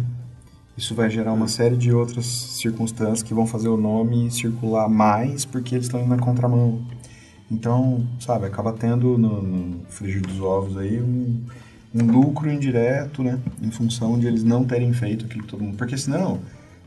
Isso 0.76 0.94
vai 0.94 1.10
gerar 1.10 1.32
uma 1.32 1.48
série 1.48 1.76
de 1.76 1.92
outras 1.92 2.26
circunstâncias 2.26 3.22
que 3.22 3.34
vão 3.34 3.46
fazer 3.46 3.68
o 3.68 3.76
nome 3.76 4.30
circular 4.30 4.88
mais 4.88 5.44
porque 5.44 5.74
eles 5.74 5.86
estão 5.86 6.00
indo 6.00 6.10
na 6.10 6.18
contramão. 6.18 6.80
Então, 7.50 8.06
sabe, 8.20 8.46
acaba 8.46 8.72
tendo 8.72 9.18
no, 9.18 9.42
no 9.42 9.86
frigir 9.88 10.22
dos 10.22 10.40
ovos 10.40 10.76
aí 10.76 11.00
um, 11.00 11.40
um 11.94 12.10
lucro 12.10 12.50
indireto, 12.50 13.22
né? 13.22 13.38
Em 13.62 13.70
função 13.70 14.18
de 14.18 14.26
eles 14.26 14.42
não 14.42 14.64
terem 14.64 14.92
feito 14.92 15.26
aquilo 15.26 15.42
que 15.42 15.48
todo 15.48 15.62
mundo. 15.62 15.76
Porque 15.76 15.96
senão, 15.96 16.40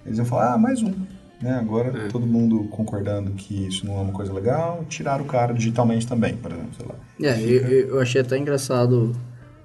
eles 0.06 0.18
iam 0.18 0.26
falar, 0.26 0.54
ah, 0.54 0.58
mais 0.58 0.82
um. 0.82 0.94
Né? 1.42 1.54
Agora, 1.54 2.06
é. 2.06 2.08
todo 2.08 2.26
mundo 2.26 2.64
concordando 2.72 3.32
que 3.32 3.68
isso 3.68 3.86
não 3.86 3.98
é 3.98 4.02
uma 4.02 4.14
coisa 4.14 4.34
legal, 4.34 4.84
tirar 4.90 5.22
o 5.22 5.26
cara 5.26 5.54
digitalmente 5.54 6.08
também, 6.08 6.36
por 6.36 6.52
exemplo, 6.52 6.72
sei 6.76 6.86
lá. 6.88 6.96
É, 7.32 7.42
eu, 7.42 7.90
eu 7.90 8.00
achei 8.00 8.22
até 8.22 8.38
engraçado. 8.38 9.16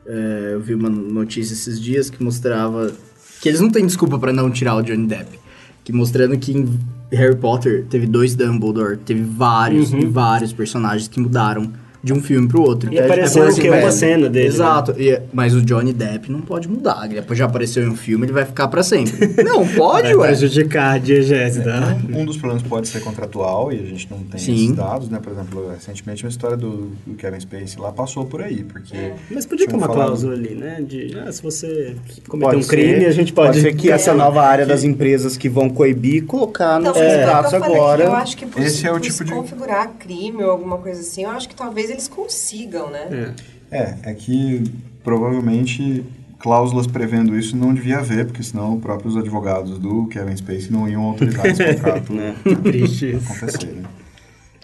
É, 0.07 0.51
eu 0.53 0.61
vi 0.61 0.75
uma 0.75 0.91
notícia 0.91 1.55
esses 1.55 1.81
dias 1.81 2.11
que 2.11 2.23
mostrava 2.23 2.93
que 3.41 3.49
eles 3.49 3.61
não 3.61 3.71
têm 3.71 3.85
desculpa 3.85 4.19
para 4.21 4.33
não 4.33 4.51
tirar 4.51 4.77
o 4.77 4.83
Johnny 4.83 5.07
Depp. 5.07 5.39
Que 5.85 5.93
mostrando 5.93 6.39
que 6.39 6.53
em 6.53 6.79
Harry 7.13 7.37
Potter 7.37 7.85
teve 7.89 8.07
dois 8.07 8.35
Dumbledore, 8.35 8.97
teve 8.97 9.23
vários 9.23 9.93
uhum. 9.93 10.01
e 10.01 10.07
vários 10.07 10.53
personagens 10.53 11.09
que 11.09 11.21
mudaram 11.21 11.73
de 12.03 12.13
um 12.13 12.21
filme 12.21 12.49
pro 12.49 12.63
outro. 12.63 12.93
E 12.93 12.99
apareceu 12.99 13.49
o 13.49 13.55
que? 13.55 13.71
Uma 13.71 13.93
cena 13.93 14.29
dele. 14.29 14.49
Exato. 14.49 14.93
Né? 14.93 15.03
E, 15.03 15.23
mas 15.33 15.55
o 15.55 15.63
Johnny 15.63 15.93
Depp 15.93 16.33
não 16.33 16.41
pode 16.41 16.69
mudar. 16.69 17.07
Depois 17.07 17.39
já 17.39 17.45
apareceu 17.45 17.85
em 17.85 17.89
um 17.89 17.97
filme, 17.97 18.27
ele 18.27 18.33
vai 18.33 18.45
ficar 18.45 18.67
para 18.67 18.83
sempre. 18.83 19.29
não, 19.45 19.67
pode, 19.67 20.03
vai 20.03 20.15
ué. 20.15 20.27
prejudicar 20.29 20.97
a 20.97 20.99
diegese 20.99 21.61
é, 21.61 21.63
tá? 21.63 21.97
um, 22.11 22.21
um, 22.21 22.25
dos 22.25 22.37
problemas 22.37 22.67
pode 22.67 22.89
ser 22.89 23.01
contratual 23.01 23.73
e 23.73 23.79
a 23.79 23.85
gente 23.85 24.11
não 24.11 24.19
tem 24.19 24.41
Sim. 24.41 24.55
esses 24.55 24.77
dados, 24.77 25.09
né? 25.09 25.21
Por 25.23 25.33
exemplo, 25.33 25.71
recentemente 25.71 26.25
uma 26.25 26.31
história 26.31 26.57
do, 26.57 26.91
do 27.07 27.15
Kevin 27.15 27.39
Spacey 27.39 27.81
lá 27.81 27.93
passou 27.93 28.25
por 28.25 28.43
aí, 28.43 28.65
porque... 28.65 28.97
É. 28.97 29.15
Mas 29.31 29.47
podia 29.47 29.69
ter 29.69 29.75
uma 29.75 29.87
falado... 29.87 30.07
cláusula 30.07 30.35
ali, 30.35 30.55
né? 30.57 30.83
De, 30.83 31.17
ah, 31.25 31.31
se 31.31 31.41
você 31.41 31.95
cometer 32.29 32.57
um 32.57 32.63
crime, 32.63 33.01
ser, 33.01 33.07
a 33.07 33.13
gente 33.13 33.33
pode... 33.33 33.53
Pode 33.53 33.61
ser 33.61 33.75
que 33.75 33.91
essa 33.91 34.13
nova 34.13 34.43
área 34.43 34.67
das 34.67 34.83
empresas 34.83 35.37
que 35.37 35.49
vão 35.49 35.69
coibir, 35.69 36.25
colocar 36.25 36.81
então, 36.81 36.93
nos 36.93 37.01
contratos 37.01 37.55
agora... 37.55 38.05
Eu 38.05 38.13
acho 38.15 38.37
que 38.37 38.47
por, 38.47 38.61
Esse 38.61 38.87
é 38.87 38.93
o 38.93 38.99
tipo 38.99 39.25
de... 39.25 39.33
configurar 39.33 39.93
crime 39.99 40.43
ou 40.43 40.51
alguma 40.51 40.79
coisa 40.79 41.01
assim, 41.01 41.25
eu 41.25 41.31
acho 41.31 41.49
que 41.49 41.55
talvez 41.55 41.92
eles 41.93 42.09
consigam 42.09 42.33
sigam, 42.63 42.91
né? 42.91 43.35
É. 43.71 43.79
é, 43.79 43.99
é 44.11 44.15
que 44.15 44.65
provavelmente 45.03 46.05
cláusulas 46.39 46.87
prevendo 46.87 47.39
isso 47.39 47.57
não 47.57 47.73
devia 47.73 47.99
haver, 47.99 48.27
porque 48.27 48.43
senão 48.43 48.75
os 48.75 48.81
próprios 48.83 49.17
advogados 49.17 49.79
do 49.79 50.07
Kevin 50.09 50.37
Spacey 50.37 50.71
não 50.71 50.89
iam 50.89 51.03
autorizar 51.03 51.47
esse 51.47 51.63
contrato 51.75 52.13
né? 52.13 52.35
Triste 52.63 53.15
acontecer. 53.15 53.67
Né? 53.67 53.89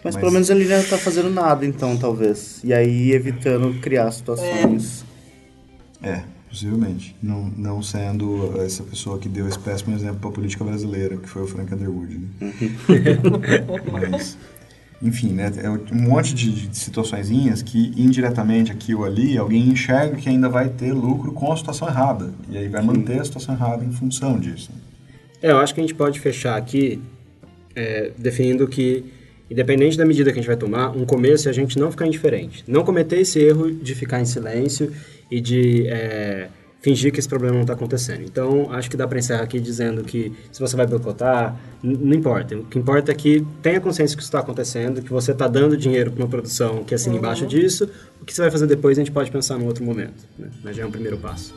Mas, 0.03 0.15
pelo 0.15 0.31
menos 0.31 0.49
ele 0.49 0.65
não 0.65 0.83
tá 0.83 0.97
fazendo 0.97 1.29
nada, 1.29 1.65
então, 1.65 1.97
talvez. 1.97 2.61
E 2.63 2.73
aí 2.73 3.11
evitando 3.11 3.79
criar 3.81 4.09
situações. 4.11 5.03
É, 6.01 6.21
possivelmente. 6.49 7.15
Não, 7.21 7.51
não 7.57 7.81
sendo 7.81 8.61
essa 8.61 8.81
pessoa 8.83 9.19
que 9.19 9.27
deu 9.27 9.47
esse 9.47 9.59
péssimo 9.59 9.93
exemplo 9.93 10.19
para 10.19 10.29
a 10.29 10.33
política 10.33 10.63
brasileira, 10.63 11.17
que 11.17 11.27
foi 11.27 11.43
o 11.43 11.47
Frank 11.47 11.73
Underwood. 11.73 12.17
Né? 12.17 12.29
Mas, 13.91 14.37
enfim, 15.01 15.29
né? 15.29 15.51
É 15.57 15.69
um 15.69 15.79
monte 16.01 16.33
de, 16.33 16.67
de 16.67 16.77
situaçõezinhas 16.77 17.61
que 17.61 17.93
indiretamente 17.95 18.71
aqui 18.71 18.93
ou 18.93 19.05
ali 19.05 19.37
alguém 19.37 19.69
enxerga 19.69 20.17
que 20.17 20.27
ainda 20.27 20.49
vai 20.49 20.69
ter 20.69 20.91
lucro 20.91 21.31
com 21.31 21.51
a 21.51 21.57
situação 21.57 21.87
errada. 21.87 22.33
E 22.49 22.57
aí 22.57 22.67
vai 22.67 22.81
manter 22.81 23.19
a 23.19 23.23
situação 23.23 23.55
errada 23.55 23.83
em 23.83 23.91
função 23.91 24.37
disso. 24.37 24.71
É, 25.41 25.51
eu 25.51 25.57
acho 25.57 25.73
que 25.73 25.79
a 25.79 25.83
gente 25.83 25.95
pode 25.95 26.19
fechar 26.19 26.57
aqui 26.57 27.01
é, 27.73 28.11
definindo 28.17 28.67
que, 28.67 29.05
independente 29.49 29.97
da 29.97 30.05
medida 30.05 30.31
que 30.31 30.39
a 30.39 30.41
gente 30.41 30.47
vai 30.47 30.57
tomar, 30.57 30.89
um 30.89 31.05
começo 31.05 31.47
é 31.47 31.51
a 31.51 31.53
gente 31.53 31.79
não 31.79 31.89
ficar 31.89 32.05
indiferente. 32.05 32.63
Não 32.67 32.83
cometer 32.83 33.21
esse 33.21 33.39
erro 33.39 33.71
de 33.71 33.95
ficar 33.95 34.19
em 34.19 34.25
silêncio 34.25 34.91
e 35.31 35.39
de 35.39 35.87
é, 35.87 36.49
fingir 36.81 37.11
que 37.11 37.19
esse 37.19 37.27
problema 37.27 37.55
não 37.55 37.61
está 37.61 37.73
acontecendo. 37.73 38.23
Então, 38.23 38.71
acho 38.71 38.89
que 38.89 38.97
dá 38.97 39.07
para 39.07 39.19
encerrar 39.19 39.43
aqui 39.43 39.59
dizendo 39.59 40.03
que 40.03 40.33
se 40.51 40.59
você 40.59 40.75
vai 40.75 40.87
boicotar, 40.87 41.59
não 41.83 42.15
importa. 42.15 42.55
O 42.55 42.63
que 42.65 42.79
importa 42.79 43.11
é 43.11 43.15
que 43.15 43.45
tenha 43.61 43.79
consciência 43.79 44.15
que 44.15 44.21
isso 44.21 44.29
está 44.29 44.39
acontecendo, 44.39 45.01
que 45.01 45.11
você 45.11 45.31
está 45.31 45.47
dando 45.47 45.75
dinheiro 45.75 46.11
para 46.11 46.23
uma 46.23 46.29
produção 46.29 46.83
que 46.83 46.95
assina 46.95 47.15
uhum. 47.15 47.19
embaixo 47.19 47.45
disso. 47.45 47.89
O 48.21 48.25
que 48.25 48.33
você 48.33 48.41
vai 48.41 48.51
fazer 48.51 48.67
depois 48.67 48.97
a 48.97 49.01
gente 49.01 49.11
pode 49.11 49.29
pensar 49.29 49.57
num 49.57 49.65
outro 49.65 49.83
momento. 49.83 50.25
Né? 50.37 50.49
Mas 50.63 50.75
já 50.75 50.83
é 50.83 50.85
um 50.85 50.91
primeiro 50.91 51.17
passo. 51.17 51.53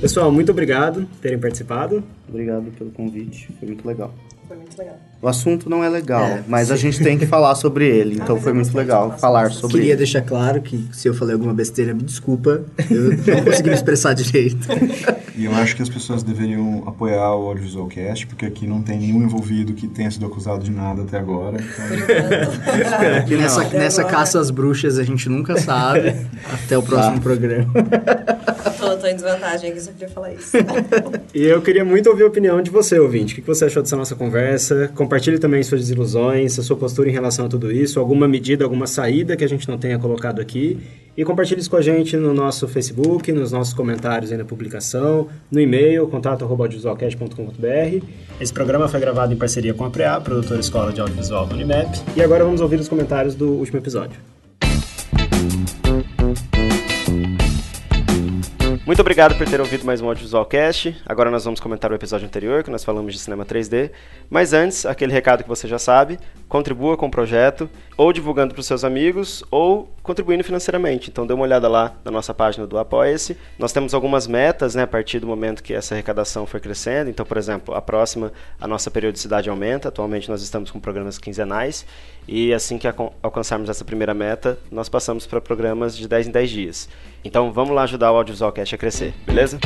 Pessoal, 0.00 0.30
muito 0.30 0.50
obrigado 0.50 1.06
por 1.06 1.18
terem 1.20 1.38
participado. 1.38 2.04
Obrigado 2.28 2.70
pelo 2.76 2.90
convite, 2.90 3.48
foi 3.58 3.68
muito 3.68 3.86
legal. 3.86 4.14
Foi 4.46 4.56
muito 4.56 4.76
legal. 4.76 4.98
O 5.24 5.28
assunto 5.28 5.70
não 5.70 5.82
é 5.82 5.88
legal, 5.88 6.22
é, 6.22 6.44
mas 6.46 6.68
sim. 6.68 6.74
a 6.74 6.76
gente 6.76 7.02
tem 7.02 7.16
que 7.16 7.24
falar 7.24 7.54
sobre 7.54 7.88
ele, 7.88 8.16
então 8.16 8.38
foi 8.38 8.52
muito 8.52 8.76
legal 8.76 9.16
falar 9.16 9.50
sobre 9.50 9.76
Queria 9.78 9.92
ele. 9.92 9.96
deixar 9.96 10.20
claro 10.20 10.60
que 10.60 10.86
se 10.92 11.08
eu 11.08 11.14
falei 11.14 11.32
alguma 11.32 11.54
besteira, 11.54 11.94
me 11.94 12.02
desculpa, 12.02 12.62
eu 12.90 13.12
não 13.34 13.44
consegui 13.44 13.70
me 13.70 13.74
expressar 13.74 14.12
direito. 14.12 14.68
E 15.36 15.46
eu 15.46 15.54
acho 15.54 15.74
que 15.74 15.82
as 15.82 15.88
pessoas 15.88 16.22
deveriam 16.22 16.84
apoiar 16.86 17.34
o 17.34 17.48
Audiovisual 17.48 17.88
Cast, 17.88 18.26
porque 18.26 18.46
aqui 18.46 18.66
não 18.66 18.82
tem 18.82 18.98
nenhum 18.98 19.22
envolvido 19.22 19.72
que 19.72 19.88
tenha 19.88 20.08
sido 20.08 20.26
acusado 20.26 20.62
de 20.62 20.70
nada 20.70 21.02
até 21.02 21.18
agora. 21.18 21.58
Então... 23.24 23.38
nessa, 23.38 23.64
nessa 23.70 24.04
caça 24.04 24.38
às 24.38 24.50
bruxas 24.50 24.98
a 24.98 25.02
gente 25.02 25.28
nunca 25.28 25.58
sabe. 25.58 26.14
Até 26.52 26.78
o 26.78 26.82
próximo 26.82 27.16
ah. 27.16 27.20
programa. 27.20 27.72
Tô, 28.78 28.96
tô 28.96 29.06
em 29.06 29.14
desvantagem 29.14 29.70
aqui, 29.70 29.80
só 29.80 29.90
queria 29.90 30.08
falar 30.08 30.32
isso. 30.34 30.56
e 31.34 31.42
eu 31.42 31.60
queria 31.62 31.84
muito 31.84 32.08
ouvir 32.10 32.22
a 32.22 32.26
opinião 32.26 32.62
de 32.62 32.70
você, 32.70 32.98
ouvinte. 32.98 33.32
O 33.32 33.36
que 33.36 33.42
você 33.42 33.64
achou 33.64 33.82
dessa 33.82 33.96
nossa 33.96 34.14
conversa? 34.14 34.90
Compartilhe 35.14 35.38
também 35.38 35.62
suas 35.62 35.82
desilusões, 35.82 36.58
a 36.58 36.62
sua 36.64 36.74
postura 36.76 37.08
em 37.08 37.12
relação 37.12 37.46
a 37.46 37.48
tudo 37.48 37.70
isso, 37.70 38.00
alguma 38.00 38.26
medida, 38.26 38.64
alguma 38.64 38.84
saída 38.84 39.36
que 39.36 39.44
a 39.44 39.48
gente 39.48 39.68
não 39.68 39.78
tenha 39.78 39.96
colocado 39.96 40.40
aqui. 40.40 40.76
E 41.16 41.24
compartilhe 41.24 41.60
isso 41.60 41.70
com 41.70 41.76
a 41.76 41.80
gente 41.80 42.16
no 42.16 42.34
nosso 42.34 42.66
Facebook, 42.66 43.30
nos 43.30 43.52
nossos 43.52 43.72
comentários 43.72 44.32
aí 44.32 44.38
na 44.38 44.44
publicação, 44.44 45.28
no 45.52 45.60
e-mail, 45.60 46.08
contato.audiovisualcast.com.br. 46.08 48.04
Esse 48.40 48.52
programa 48.52 48.88
foi 48.88 48.98
gravado 48.98 49.32
em 49.32 49.36
parceria 49.36 49.72
com 49.72 49.84
a 49.84 49.90
PREA, 49.90 50.20
produtora 50.20 50.58
escola 50.58 50.92
de 50.92 51.00
audiovisual 51.00 51.46
do 51.46 51.54
Unimap. 51.54 51.94
E 52.16 52.20
agora 52.20 52.44
vamos 52.44 52.60
ouvir 52.60 52.80
os 52.80 52.88
comentários 52.88 53.36
do 53.36 53.50
último 53.50 53.78
episódio. 53.78 54.18
Muito 58.86 59.00
obrigado 59.00 59.34
por 59.38 59.48
ter 59.48 59.62
ouvido 59.62 59.86
mais 59.86 60.02
um 60.02 60.08
Audiovisual 60.08 60.44
Cast. 60.44 60.94
Agora 61.06 61.30
nós 61.30 61.42
vamos 61.42 61.58
comentar 61.58 61.90
o 61.90 61.94
episódio 61.94 62.26
anterior, 62.26 62.62
que 62.62 62.70
nós 62.70 62.84
falamos 62.84 63.14
de 63.14 63.18
cinema 63.18 63.42
3D. 63.42 63.90
Mas 64.28 64.52
antes, 64.52 64.84
aquele 64.84 65.10
recado 65.10 65.42
que 65.42 65.48
você 65.48 65.66
já 65.66 65.78
sabe, 65.78 66.18
contribua 66.46 66.94
com 66.94 67.06
o 67.06 67.10
projeto, 67.10 67.66
ou 67.96 68.12
divulgando 68.12 68.52
para 68.52 68.60
os 68.60 68.66
seus 68.66 68.84
amigos, 68.84 69.42
ou 69.50 69.90
contribuindo 70.02 70.44
financeiramente. 70.44 71.08
Então 71.08 71.26
dê 71.26 71.32
uma 71.32 71.44
olhada 71.44 71.66
lá 71.66 71.96
na 72.04 72.10
nossa 72.10 72.34
página 72.34 72.66
do 72.66 72.76
Apoia-se. 72.76 73.38
Nós 73.58 73.72
temos 73.72 73.94
algumas 73.94 74.26
metas, 74.26 74.74
né, 74.74 74.82
a 74.82 74.86
partir 74.86 75.18
do 75.18 75.26
momento 75.26 75.62
que 75.62 75.72
essa 75.72 75.94
arrecadação 75.94 76.44
for 76.44 76.60
crescendo. 76.60 77.08
Então, 77.08 77.24
por 77.24 77.38
exemplo, 77.38 77.74
a 77.74 77.80
próxima, 77.80 78.34
a 78.60 78.68
nossa 78.68 78.90
periodicidade 78.90 79.48
aumenta. 79.48 79.88
Atualmente 79.88 80.28
nós 80.28 80.42
estamos 80.42 80.70
com 80.70 80.78
programas 80.78 81.16
quinzenais. 81.16 81.86
E 82.28 82.52
assim 82.52 82.76
que 82.76 82.86
alcançarmos 83.22 83.70
essa 83.70 83.84
primeira 83.84 84.12
meta, 84.12 84.58
nós 84.70 84.90
passamos 84.90 85.26
para 85.26 85.40
programas 85.40 85.96
de 85.96 86.06
10 86.06 86.28
em 86.28 86.30
10 86.30 86.50
dias. 86.50 86.88
Então 87.24 87.50
vamos 87.50 87.74
lá 87.74 87.84
ajudar 87.84 88.12
o 88.12 88.16
Audiovisual 88.16 88.52
Cast 88.52 88.74
a 88.74 88.78
crescer, 88.78 89.14
beleza? 89.26 89.58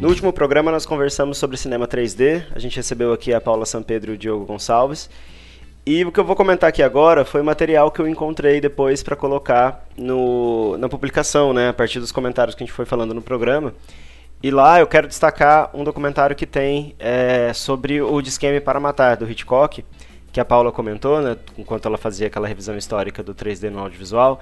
No 0.00 0.08
último 0.08 0.30
programa 0.34 0.70
nós 0.70 0.84
conversamos 0.84 1.38
sobre 1.38 1.56
cinema 1.56 1.88
3D. 1.88 2.44
A 2.54 2.58
gente 2.58 2.76
recebeu 2.76 3.10
aqui 3.10 3.32
a 3.32 3.40
Paula 3.40 3.64
Pedro 3.86 4.12
e 4.12 4.14
o 4.14 4.18
Diogo 4.18 4.44
Gonçalves. 4.44 5.08
E 5.86 6.04
o 6.04 6.12
que 6.12 6.20
eu 6.20 6.24
vou 6.24 6.36
comentar 6.36 6.68
aqui 6.68 6.82
agora 6.82 7.24
foi 7.24 7.42
material 7.42 7.90
que 7.90 8.00
eu 8.00 8.06
encontrei 8.06 8.60
depois 8.60 9.02
para 9.02 9.16
colocar 9.16 9.86
no, 9.96 10.76
na 10.76 10.88
publicação, 10.88 11.54
né, 11.54 11.70
a 11.70 11.72
partir 11.72 12.00
dos 12.00 12.12
comentários 12.12 12.54
que 12.54 12.62
a 12.62 12.66
gente 12.66 12.74
foi 12.74 12.84
falando 12.84 13.14
no 13.14 13.22
programa. 13.22 13.74
E 14.42 14.50
lá 14.50 14.78
eu 14.78 14.86
quero 14.86 15.08
destacar 15.08 15.70
um 15.72 15.84
documentário 15.84 16.36
que 16.36 16.46
tem 16.46 16.94
é, 16.98 17.50
sobre 17.54 18.02
o 18.02 18.20
Disqueme 18.20 18.60
para 18.60 18.78
Matar, 18.78 19.16
do 19.16 19.30
Hitchcock, 19.30 19.82
que 20.30 20.40
a 20.40 20.44
Paula 20.44 20.70
comentou, 20.70 21.22
né, 21.22 21.36
enquanto 21.56 21.86
ela 21.86 21.96
fazia 21.96 22.26
aquela 22.26 22.46
revisão 22.46 22.76
histórica 22.76 23.22
do 23.22 23.34
3D 23.34 23.70
no 23.70 23.78
audiovisual. 23.78 24.40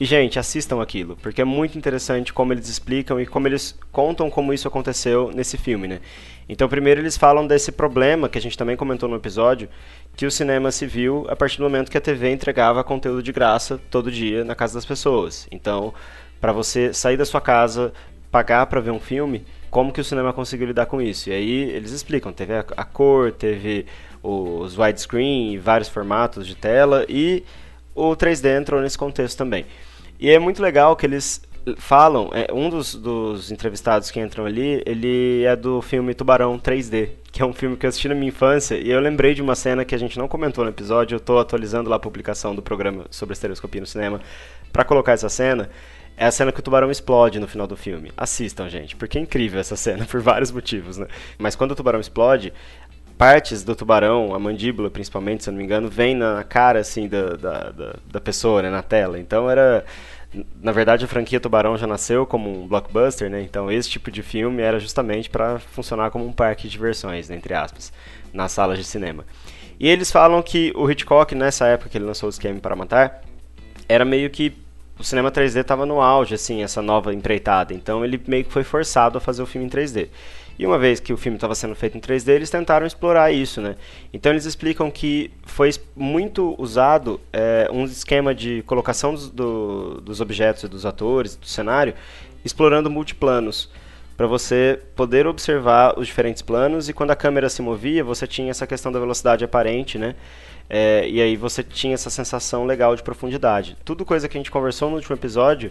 E, 0.00 0.04
gente, 0.04 0.38
assistam 0.38 0.80
aquilo, 0.80 1.16
porque 1.16 1.42
é 1.42 1.44
muito 1.44 1.76
interessante 1.76 2.32
como 2.32 2.52
eles 2.52 2.68
explicam 2.68 3.20
e 3.20 3.26
como 3.26 3.48
eles 3.48 3.76
contam 3.90 4.30
como 4.30 4.52
isso 4.52 4.68
aconteceu 4.68 5.32
nesse 5.34 5.58
filme, 5.58 5.88
né? 5.88 6.00
Então, 6.48 6.68
primeiro 6.68 7.00
eles 7.00 7.16
falam 7.16 7.46
desse 7.46 7.72
problema, 7.72 8.28
que 8.28 8.38
a 8.38 8.40
gente 8.40 8.56
também 8.56 8.76
comentou 8.76 9.08
no 9.08 9.16
episódio, 9.16 9.68
que 10.16 10.24
o 10.24 10.30
cinema 10.30 10.70
se 10.70 10.86
viu 10.86 11.26
a 11.28 11.34
partir 11.34 11.58
do 11.58 11.64
momento 11.64 11.90
que 11.90 11.98
a 11.98 12.00
TV 12.00 12.30
entregava 12.30 12.84
conteúdo 12.84 13.22
de 13.22 13.32
graça 13.32 13.80
todo 13.90 14.10
dia 14.10 14.44
na 14.44 14.54
casa 14.54 14.74
das 14.74 14.84
pessoas. 14.84 15.48
Então, 15.50 15.92
para 16.40 16.52
você 16.52 16.92
sair 16.94 17.16
da 17.16 17.24
sua 17.24 17.40
casa, 17.40 17.92
pagar 18.30 18.66
para 18.66 18.80
ver 18.80 18.92
um 18.92 19.00
filme, 19.00 19.44
como 19.70 19.92
que 19.92 20.00
o 20.00 20.04
cinema 20.04 20.32
conseguiu 20.32 20.68
lidar 20.68 20.86
com 20.86 21.02
isso? 21.02 21.28
E 21.28 21.32
aí 21.32 21.70
eles 21.70 21.90
explicam, 21.90 22.32
teve 22.32 22.54
a, 22.54 22.84
cor, 22.84 23.32
teve 23.32 23.86
os 24.22 24.78
widescreen, 24.78 25.58
vários 25.58 25.88
formatos 25.88 26.46
de 26.46 26.54
tela 26.54 27.04
e 27.08 27.44
o 27.94 28.16
3D 28.16 28.60
entrou 28.60 28.80
nesse 28.80 28.96
contexto 28.96 29.36
também. 29.36 29.66
E 30.18 30.30
é 30.30 30.38
muito 30.38 30.62
legal 30.62 30.96
que 30.96 31.06
eles 31.06 31.40
falam, 31.76 32.30
é, 32.32 32.52
um 32.52 32.70
dos, 32.70 32.94
dos 32.94 33.50
entrevistados 33.50 34.10
que 34.10 34.20
entram 34.20 34.46
ali, 34.46 34.82
ele 34.86 35.44
é 35.44 35.54
do 35.54 35.82
filme 35.82 36.14
Tubarão 36.14 36.58
3D, 36.58 37.10
que 37.30 37.42
é 37.42 37.46
um 37.46 37.52
filme 37.52 37.76
que 37.76 37.84
eu 37.84 37.88
assisti 37.88 38.08
na 38.08 38.14
minha 38.14 38.28
infância, 38.28 38.76
e 38.76 38.90
eu 38.90 39.00
lembrei 39.00 39.34
de 39.34 39.42
uma 39.42 39.54
cena 39.54 39.84
que 39.84 39.94
a 39.94 39.98
gente 39.98 40.18
não 40.18 40.28
comentou 40.28 40.64
no 40.64 40.70
episódio, 40.70 41.14
eu 41.14 41.18
estou 41.18 41.38
atualizando 41.38 41.90
lá 41.90 41.96
a 41.96 41.98
publicação 41.98 42.54
do 42.54 42.62
programa 42.62 43.04
sobre 43.10 43.34
estereoscopia 43.34 43.80
no 43.80 43.86
cinema, 43.86 44.20
para 44.72 44.84
colocar 44.84 45.12
essa 45.12 45.28
cena, 45.28 45.68
é 46.16 46.26
a 46.26 46.30
cena 46.32 46.50
que 46.50 46.58
o 46.58 46.62
tubarão 46.62 46.90
explode 46.90 47.38
no 47.38 47.46
final 47.46 47.66
do 47.66 47.76
filme. 47.76 48.10
Assistam, 48.16 48.68
gente, 48.68 48.96
porque 48.96 49.18
é 49.18 49.20
incrível 49.20 49.60
essa 49.60 49.76
cena, 49.76 50.04
por 50.10 50.20
vários 50.20 50.50
motivos, 50.50 50.98
né? 50.98 51.06
Mas 51.38 51.54
quando 51.54 51.72
o 51.72 51.74
tubarão 51.76 52.00
explode, 52.00 52.52
partes 53.18 53.64
do 53.64 53.74
tubarão, 53.74 54.32
a 54.34 54.38
mandíbula 54.38 54.88
principalmente, 54.88 55.42
se 55.42 55.50
eu 55.50 55.52
não 55.52 55.58
me 55.58 55.64
engano, 55.64 55.88
vem 55.88 56.14
na 56.14 56.44
cara, 56.44 56.78
assim, 56.78 57.08
da, 57.08 57.36
da, 57.36 57.70
da, 57.70 57.96
da 58.10 58.20
pessoa, 58.20 58.62
né, 58.62 58.70
na 58.70 58.82
tela. 58.82 59.18
Então 59.18 59.50
era... 59.50 59.84
Na 60.62 60.72
verdade, 60.72 61.06
a 61.06 61.08
franquia 61.08 61.40
Tubarão 61.40 61.74
já 61.78 61.86
nasceu 61.86 62.26
como 62.26 62.50
um 62.50 62.68
blockbuster, 62.68 63.30
né? 63.30 63.40
Então 63.40 63.72
esse 63.72 63.88
tipo 63.88 64.10
de 64.10 64.22
filme 64.22 64.60
era 64.60 64.78
justamente 64.78 65.30
para 65.30 65.58
funcionar 65.58 66.10
como 66.10 66.26
um 66.26 66.32
parque 66.32 66.64
de 66.64 66.68
diversões, 66.68 67.30
né, 67.30 67.36
entre 67.36 67.54
aspas, 67.54 67.90
nas 68.30 68.52
salas 68.52 68.76
de 68.76 68.84
cinema. 68.84 69.24
E 69.80 69.88
eles 69.88 70.12
falam 70.12 70.42
que 70.42 70.70
o 70.76 70.90
Hitchcock, 70.90 71.34
nessa 71.34 71.66
época 71.66 71.88
que 71.88 71.96
ele 71.96 72.04
lançou 72.04 72.26
o 72.26 72.30
Esquema 72.30 72.60
para 72.60 72.76
Matar, 72.76 73.22
era 73.88 74.04
meio 74.04 74.28
que 74.28 74.52
o 74.98 75.04
cinema 75.04 75.30
3D 75.30 75.60
estava 75.60 75.86
no 75.86 76.00
auge, 76.00 76.34
assim, 76.34 76.62
essa 76.62 76.82
nova 76.82 77.14
empreitada. 77.14 77.72
Então 77.72 78.04
ele 78.04 78.20
meio 78.26 78.44
que 78.44 78.52
foi 78.52 78.64
forçado 78.64 79.16
a 79.16 79.20
fazer 79.20 79.42
o 79.42 79.46
filme 79.46 79.66
em 79.66 79.70
3D. 79.70 80.08
E 80.58 80.66
uma 80.66 80.78
vez 80.78 80.98
que 80.98 81.12
o 81.12 81.16
filme 81.16 81.36
estava 81.36 81.54
sendo 81.54 81.74
feito 81.74 81.96
em 81.96 82.00
3D, 82.00 82.30
eles 82.30 82.50
tentaram 82.50 82.84
explorar 82.84 83.30
isso, 83.30 83.60
né? 83.60 83.76
Então 84.12 84.32
eles 84.32 84.44
explicam 84.44 84.90
que 84.90 85.30
foi 85.44 85.70
muito 85.94 86.54
usado 86.58 87.20
é, 87.32 87.68
um 87.72 87.84
esquema 87.84 88.34
de 88.34 88.62
colocação 88.62 89.14
dos, 89.14 89.30
do, 89.30 90.00
dos 90.00 90.20
objetos, 90.20 90.68
dos 90.68 90.84
atores, 90.84 91.36
do 91.36 91.46
cenário, 91.46 91.94
explorando 92.44 92.90
multiplanos 92.90 93.70
para 94.16 94.26
você 94.26 94.80
poder 94.96 95.28
observar 95.28 95.96
os 95.96 96.08
diferentes 96.08 96.42
planos 96.42 96.88
e 96.88 96.92
quando 96.92 97.12
a 97.12 97.16
câmera 97.16 97.48
se 97.48 97.62
movia, 97.62 98.02
você 98.02 98.26
tinha 98.26 98.50
essa 98.50 98.66
questão 98.66 98.90
da 98.90 98.98
velocidade 98.98 99.44
aparente, 99.44 99.96
né? 99.96 100.16
É, 100.68 101.08
e 101.08 101.22
aí 101.22 101.36
você 101.36 101.62
tinha 101.62 101.94
essa 101.94 102.10
sensação 102.10 102.66
legal 102.66 102.96
de 102.96 103.02
profundidade. 103.02 103.76
Tudo 103.84 104.04
coisa 104.04 104.28
que 104.28 104.36
a 104.36 104.40
gente 104.40 104.50
conversou 104.50 104.90
no 104.90 104.96
último 104.96 105.14
episódio, 105.14 105.70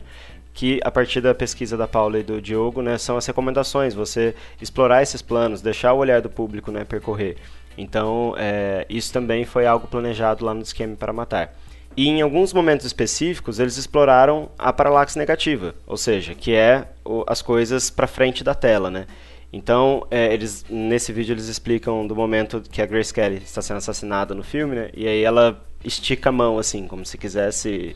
que 0.57 0.79
a 0.83 0.89
partir 0.89 1.21
da 1.21 1.35
pesquisa 1.35 1.77
da 1.77 1.87
Paula 1.87 2.17
e 2.17 2.23
do 2.23 2.41
Diogo, 2.41 2.81
né, 2.81 2.97
são 2.97 3.15
as 3.15 3.27
recomendações, 3.27 3.93
você 3.93 4.33
explorar 4.59 5.03
esses 5.03 5.21
planos, 5.21 5.61
deixar 5.61 5.93
o 5.93 5.97
olhar 5.97 6.19
do 6.19 6.31
público 6.31 6.71
né, 6.71 6.83
percorrer. 6.83 7.37
Então, 7.77 8.33
é, 8.39 8.83
isso 8.89 9.13
também 9.13 9.45
foi 9.45 9.67
algo 9.67 9.87
planejado 9.87 10.43
lá 10.43 10.55
no 10.55 10.63
Esquema 10.63 10.95
para 10.95 11.13
Matar. 11.13 11.53
E 11.95 12.07
em 12.07 12.23
alguns 12.23 12.53
momentos 12.53 12.87
específicos, 12.87 13.59
eles 13.59 13.77
exploraram 13.77 14.49
a 14.57 14.73
paralaxe 14.73 15.19
negativa, 15.19 15.75
ou 15.85 15.95
seja, 15.95 16.33
que 16.33 16.55
é 16.55 16.87
o, 17.05 17.23
as 17.27 17.43
coisas 17.43 17.91
para 17.91 18.07
frente 18.07 18.43
da 18.43 18.55
tela, 18.55 18.89
né? 18.89 19.05
Então, 19.53 20.07
é, 20.09 20.33
eles 20.33 20.65
nesse 20.67 21.13
vídeo 21.13 21.33
eles 21.33 21.47
explicam 21.47 22.07
do 22.07 22.15
momento 22.15 22.63
que 22.71 22.81
a 22.81 22.85
Grace 22.87 23.13
Kelly 23.13 23.43
está 23.43 23.61
sendo 23.61 23.77
assassinada 23.77 24.33
no 24.33 24.43
filme, 24.43 24.75
né? 24.75 24.89
E 24.95 25.07
aí 25.07 25.21
ela 25.21 25.63
estica 25.83 26.29
a 26.29 26.31
mão 26.31 26.57
assim, 26.57 26.87
como 26.87 27.05
se 27.05 27.17
quisesse 27.17 27.95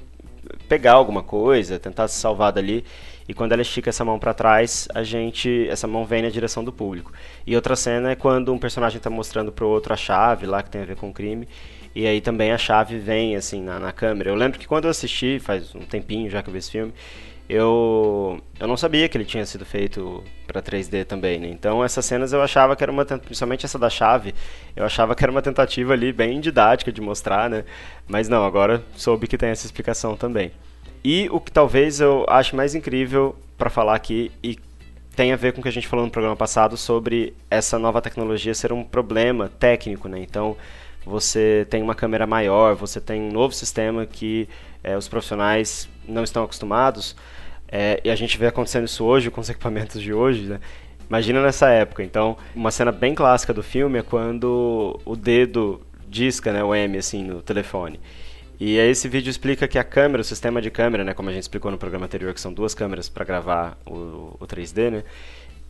pegar 0.68 0.94
alguma 0.94 1.23
coisa, 1.23 1.80
tentar 1.80 2.07
se 2.07 2.19
salvar 2.19 2.52
dali. 2.52 2.84
E 3.28 3.34
quando 3.34 3.53
ela 3.53 3.61
estica 3.61 3.90
essa 3.90 4.03
mão 4.03 4.19
para 4.19 4.34
trás, 4.34 4.88
a 4.94 5.03
gente, 5.03 5.68
essa 5.69 5.88
mão 5.88 6.06
vem 6.06 6.22
na 6.22 6.30
direção 6.30 6.64
do 6.64 6.72
público. 6.72 7.14
E 7.45 7.56
outra 7.56 7.76
cena 7.76 8.11
é 8.11 8.15
quando 8.15 8.53
um 8.53 8.57
personagem 8.57 8.98
está 8.98 9.10
mostrando 9.10 9.52
pro 9.52 9.68
outro 9.68 9.94
a 9.94 9.98
chave 9.98 10.45
lá 10.45 10.61
que 10.61 10.69
tem 10.69 10.82
a 10.82 10.86
ver 10.86 10.95
com 10.95 11.10
o 11.10 11.14
crime. 11.14 11.48
E 11.94 12.07
aí 12.07 12.22
também 12.22 12.52
a 12.52 12.57
chave 12.57 12.98
vem 12.98 13.36
assim 13.36 13.61
na, 13.61 13.80
na 13.80 13.91
câmera. 13.91 14.30
Eu 14.30 14.36
lembro 14.36 14.57
que 14.57 14.68
quando 14.68 14.86
eu 14.86 14.91
assisti, 14.91 15.40
faz 15.40 15.76
um 15.76 15.82
tempinho 15.82 16.30
já 16.30 16.41
que 16.41 16.49
eu 16.49 16.53
vi 16.53 16.60
esse 16.60 16.72
filme, 16.72 16.94
eu, 17.52 18.40
eu 18.57 18.65
não 18.65 18.78
sabia 18.78 19.10
que 19.10 19.18
ele 19.18 19.26
tinha 19.26 19.45
sido 19.45 19.65
feito 19.65 20.23
para 20.48 20.61
3D 20.61 21.03
também, 21.03 21.38
né? 21.38 21.49
Então 21.49 21.84
essas 21.84 22.06
cenas 22.06 22.32
eu 22.32 22.41
achava 22.41 22.78
que 22.78 22.84
era 22.84 22.90
uma, 22.90 23.03
principalmente 23.03 23.65
essa 23.65 23.78
da 23.78 23.90
chave, 23.90 24.34
eu 24.73 24.86
achava 24.86 25.14
que 25.14 25.22
era 25.22 25.30
uma 25.30 25.41
tentativa 25.41 25.91
ali 25.91 26.14
bem 26.14 26.40
didática 26.40 26.94
de 26.94 27.02
mostrar, 27.02 27.49
né? 27.49 27.65
Mas 28.07 28.30
não, 28.30 28.45
agora 28.45 28.82
soube 28.95 29.28
que 29.28 29.38
tem 29.38 29.49
essa 29.49 29.65
explicação 29.65 30.15
também. 30.15 30.53
E 31.03 31.28
o 31.30 31.41
que 31.41 31.52
talvez 31.52 31.99
eu 31.99 32.26
ache 32.30 32.56
mais 32.56 32.73
incrível 32.73 33.36
para 33.57 33.69
falar 33.69 33.95
aqui 33.95 34.32
e 34.41 34.57
tem 35.14 35.34
a 35.34 35.36
ver 35.36 35.52
com 35.52 35.60
o 35.60 35.61
que 35.61 35.68
a 35.68 35.73
gente 35.73 35.90
falou 35.90 36.06
no 36.06 36.11
programa 36.11 36.38
passado 36.38 36.78
sobre 36.78 37.34
essa 37.49 37.78
nova 37.78 38.02
tecnologia 38.02 38.56
ser 38.56 38.72
um 38.72 38.82
problema 38.82 39.52
técnico, 39.60 40.07
né? 40.07 40.19
Então 40.22 40.56
você 41.06 41.68
tem 41.69 41.84
uma 41.84 41.95
câmera 41.95 42.26
maior, 42.26 42.76
você 42.76 43.02
tem 43.02 43.22
um 43.22 43.32
novo 43.32 43.53
sistema 43.53 44.06
que 44.06 44.48
é, 44.82 44.95
os 44.95 45.10
profissionais 45.10 45.90
não 46.07 46.23
estão 46.23 46.44
acostumados. 46.44 47.14
É, 47.72 48.02
e 48.03 48.10
a 48.10 48.15
gente 48.15 48.38
vê 48.38 48.48
acontecendo 48.48 48.85
isso 48.85 49.06
hoje 49.06 49.31
com 49.31 49.39
os 49.39 49.49
equipamentos 49.49 50.02
de 50.02 50.14
hoje, 50.14 50.43
né? 50.43 50.60
Imagina 51.07 51.41
nessa 51.41 51.69
época. 51.69 52.03
Então, 52.03 52.38
uma 52.56 52.72
cena 52.72 52.91
bem 52.91 53.15
clássica 53.15 53.53
do 53.53 53.64
filme 53.64 53.99
é 53.99 54.02
quando 54.02 54.99
o 55.06 55.15
dedo 55.15 55.81
disca, 56.07 56.52
né, 56.52 56.64
o 56.64 56.76
M, 56.76 56.98
assim, 56.98 57.23
no 57.23 57.41
telefone. 57.41 57.99
E 58.60 58.80
aí 58.80 58.89
esse 58.89 59.07
vídeo 59.07 59.30
explica 59.30 59.68
que 59.68 59.80
a 59.80 59.84
câmera, 59.84 60.22
o 60.22 60.23
sistema 60.23 60.61
de 60.61 60.69
câmera, 60.69 61.03
né, 61.03 61.14
como 61.14 61.30
a 61.30 61.34
gente 61.34 61.43
explicou 61.43 61.72
no 61.72 61.77
programa 61.77 62.06
anterior, 62.06 62.34
que 62.34 62.39
são 62.39 62.53
duas 62.53 62.76
câmeras 62.76 63.10
para 63.10 63.26
gravar 63.26 63.77
o, 63.85 64.38
o 64.39 64.48
3D, 64.48 64.91
né, 64.91 65.03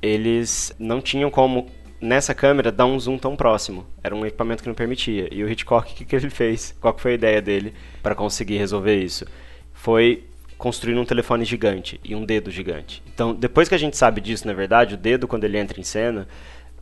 eles 0.02 0.76
não 0.78 0.99
tinham 0.99 1.30
como 1.30 1.69
nessa 2.02 2.34
câmera 2.34 2.72
dar 2.72 2.86
um 2.86 2.99
zoom 2.99 3.18
tão 3.18 3.36
próximo. 3.36 3.86
Era 4.03 4.15
um 4.15 4.26
equipamento 4.26 4.61
que 4.61 4.69
não 4.69 4.76
permitia. 4.76 5.28
E 5.32 5.44
o 5.44 5.49
Hitchcock, 5.49 5.91
o 5.91 5.95
que, 5.95 6.03
que 6.03 6.15
ele 6.15 6.30
fez? 6.30 6.76
Qual 6.82 6.98
foi 6.98 7.11
a 7.11 7.15
ideia 7.15 7.41
dele 7.41 7.73
para 8.02 8.14
conseguir 8.14 8.57
resolver 8.57 8.95
isso? 8.95 9.26
Foi 9.73 10.23
construir 10.61 10.95
um 10.95 11.03
telefone 11.03 11.43
gigante 11.43 11.99
e 12.03 12.13
um 12.13 12.23
dedo 12.23 12.51
gigante. 12.51 13.01
Então, 13.11 13.33
depois 13.33 13.67
que 13.67 13.73
a 13.73 13.79
gente 13.79 13.97
sabe 13.97 14.21
disso, 14.21 14.45
na 14.45 14.53
verdade, 14.53 14.93
o 14.93 14.97
dedo, 14.97 15.27
quando 15.27 15.43
ele 15.43 15.57
entra 15.57 15.79
em 15.79 15.83
cena, 15.83 16.27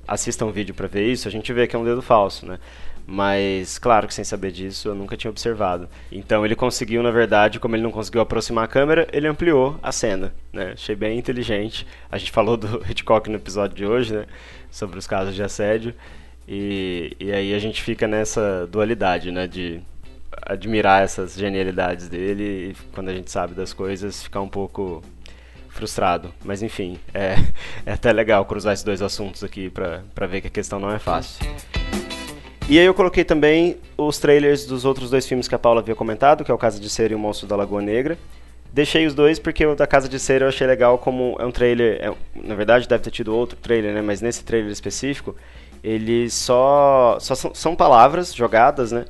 assista 0.06 0.44
um 0.44 0.52
vídeo 0.52 0.76
para 0.76 0.86
ver 0.86 1.10
isso, 1.10 1.30
a 1.30 1.32
gente 1.32 1.54
vê 1.54 1.66
que 1.66 1.78
é 1.78 1.80
um 1.80 1.86
dedo 1.86 2.02
falso, 2.02 2.46
né? 2.46 2.60
Mas, 3.08 3.80
claro 3.80 4.06
que 4.06 4.14
sem 4.14 4.26
saber 4.26 4.52
disso, 4.52 4.90
eu 4.90 4.96
nunca 4.96 5.16
tinha 5.16 5.32
observado. 5.32 5.88
Então, 6.12 6.44
ele 6.46 6.58
conseguiu, 6.58 7.02
na 7.02 7.10
verdade, 7.10 7.58
como 7.58 7.74
ele 7.74 7.82
não 7.82 7.90
conseguiu 7.90 8.20
aproximar 8.20 8.66
a 8.66 8.68
câmera, 8.68 9.08
ele 9.14 9.28
ampliou 9.28 9.80
a 9.82 9.94
cena, 9.94 10.34
né? 10.52 10.72
Achei 10.74 10.94
bem 10.94 11.18
inteligente. 11.18 11.88
A 12.12 12.18
gente 12.18 12.32
falou 12.36 12.58
do 12.58 12.84
Hitchcock 12.86 13.30
no 13.30 13.38
episódio 13.38 13.78
de 13.78 13.86
hoje, 13.86 14.14
né? 14.14 14.26
Sobre 14.70 15.00
os 15.00 15.08
casos 15.08 15.34
de 15.34 15.42
assédio. 15.42 15.96
E, 16.46 17.16
e 17.18 17.32
aí 17.32 17.54
a 17.54 17.60
gente 17.60 17.82
fica 17.82 18.10
nessa 18.10 18.68
dualidade, 18.70 19.32
né? 19.32 19.48
De 19.48 19.80
admirar 20.42 21.04
essas 21.04 21.36
genialidades 21.36 22.08
dele 22.08 22.72
e 22.72 22.76
quando 22.94 23.10
a 23.10 23.14
gente 23.14 23.32
sabe 23.32 23.54
das 23.54 23.74
coisas 23.74 24.24
ficar 24.24 24.42
um 24.42 24.50
pouco 24.50 25.04
frustrado. 25.70 26.34
Mas 26.44 26.62
enfim, 26.62 27.00
é, 27.14 27.36
é 27.86 27.94
até 27.94 28.12
legal 28.12 28.46
cruzar 28.46 28.74
esses 28.74 28.84
dois 28.84 29.02
assuntos 29.02 29.44
aqui 29.44 29.70
para 29.70 30.28
ver 30.28 30.42
que 30.42 30.48
a 30.48 30.52
questão 30.52 30.80
não 30.80 30.92
é 30.92 31.00
fácil. 31.00 31.46
E 32.68 32.78
aí 32.78 32.86
eu 32.86 32.94
coloquei 32.94 33.24
também 33.24 33.78
os 33.98 34.20
trailers 34.20 34.66
dos 34.66 34.86
outros 34.86 35.10
dois 35.10 35.26
filmes 35.26 35.48
que 35.48 35.56
a 35.56 35.60
Paula 35.60 35.82
havia 35.82 35.96
comentado, 35.96 36.44
que 36.44 36.52
é 36.52 36.54
o 36.54 36.58
Casa 36.58 36.80
de 36.80 36.88
Cera 36.88 37.14
e 37.14 37.16
o 37.16 37.20
Monstro 37.20 37.48
da 37.48 37.56
Lagoa 37.56 37.82
Negra. 37.82 38.16
Deixei 38.72 39.08
os 39.08 39.16
dois 39.16 39.40
porque 39.40 39.66
o 39.66 39.74
da 39.74 39.88
Casa 39.88 40.08
de 40.08 40.20
Cera 40.20 40.46
eu 40.46 40.50
achei 40.50 40.68
legal 40.68 41.00
como 41.00 41.36
é 41.40 41.46
um 41.46 41.52
trailer, 41.52 42.00
é, 42.00 42.14
na 42.36 42.54
verdade 42.54 42.88
deve 42.88 43.04
ter 43.04 43.10
tido 43.10 43.36
outro 43.36 43.58
trailer, 43.58 43.96
né, 43.96 44.02
mas 44.04 44.22
nesse 44.22 44.44
trailer 44.44 44.72
específico, 44.72 45.36
eles 45.84 46.36
só, 46.36 47.18
só 47.20 47.34
são, 47.34 47.56
são 47.56 47.76
palavras 47.76 48.36
jogadas, 48.36 48.92
né, 48.92 49.06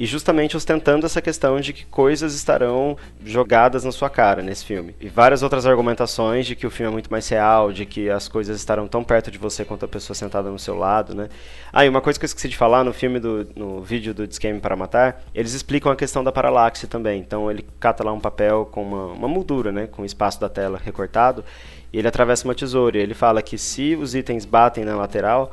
e 0.00 0.06
justamente 0.06 0.56
ostentando 0.56 1.04
essa 1.04 1.20
questão 1.20 1.60
de 1.60 1.74
que 1.74 1.84
coisas 1.84 2.34
estarão 2.34 2.96
jogadas 3.22 3.84
na 3.84 3.92
sua 3.92 4.08
cara 4.08 4.40
nesse 4.40 4.64
filme. 4.64 4.96
E 4.98 5.10
várias 5.10 5.42
outras 5.42 5.66
argumentações 5.66 6.46
de 6.46 6.56
que 6.56 6.66
o 6.66 6.70
filme 6.70 6.90
é 6.90 6.92
muito 6.92 7.10
mais 7.10 7.28
real, 7.28 7.70
de 7.70 7.84
que 7.84 8.08
as 8.08 8.26
coisas 8.26 8.56
estarão 8.56 8.88
tão 8.88 9.04
perto 9.04 9.30
de 9.30 9.36
você 9.36 9.62
quanto 9.62 9.84
a 9.84 9.88
pessoa 9.88 10.14
sentada 10.14 10.50
no 10.50 10.58
seu 10.58 10.74
lado, 10.74 11.14
né? 11.14 11.28
Ah, 11.70 11.84
e 11.84 11.88
uma 11.90 12.00
coisa 12.00 12.18
que 12.18 12.24
eu 12.24 12.28
esqueci 12.28 12.48
de 12.48 12.56
falar 12.56 12.82
no 12.82 12.94
filme 12.94 13.20
do 13.20 13.46
no 13.54 13.82
vídeo 13.82 14.14
do 14.14 14.26
Discame 14.26 14.58
para 14.58 14.74
matar, 14.74 15.22
eles 15.34 15.52
explicam 15.52 15.92
a 15.92 15.96
questão 15.96 16.24
da 16.24 16.32
paralaxe 16.32 16.86
também. 16.86 17.20
Então 17.20 17.50
ele 17.50 17.66
cata 17.78 18.02
lá 18.02 18.10
um 18.10 18.20
papel 18.20 18.64
com 18.72 18.82
uma, 18.82 19.04
uma 19.08 19.28
moldura, 19.28 19.70
né, 19.70 19.86
com 19.86 20.00
o 20.00 20.06
espaço 20.06 20.40
da 20.40 20.48
tela 20.48 20.80
recortado, 20.82 21.44
e 21.92 21.98
ele 21.98 22.08
atravessa 22.08 22.48
uma 22.48 22.54
tesoura. 22.54 22.96
E 22.96 23.02
ele 23.02 23.12
fala 23.12 23.42
que 23.42 23.58
se 23.58 23.94
os 23.96 24.14
itens 24.14 24.46
batem 24.46 24.82
na 24.82 24.96
lateral, 24.96 25.52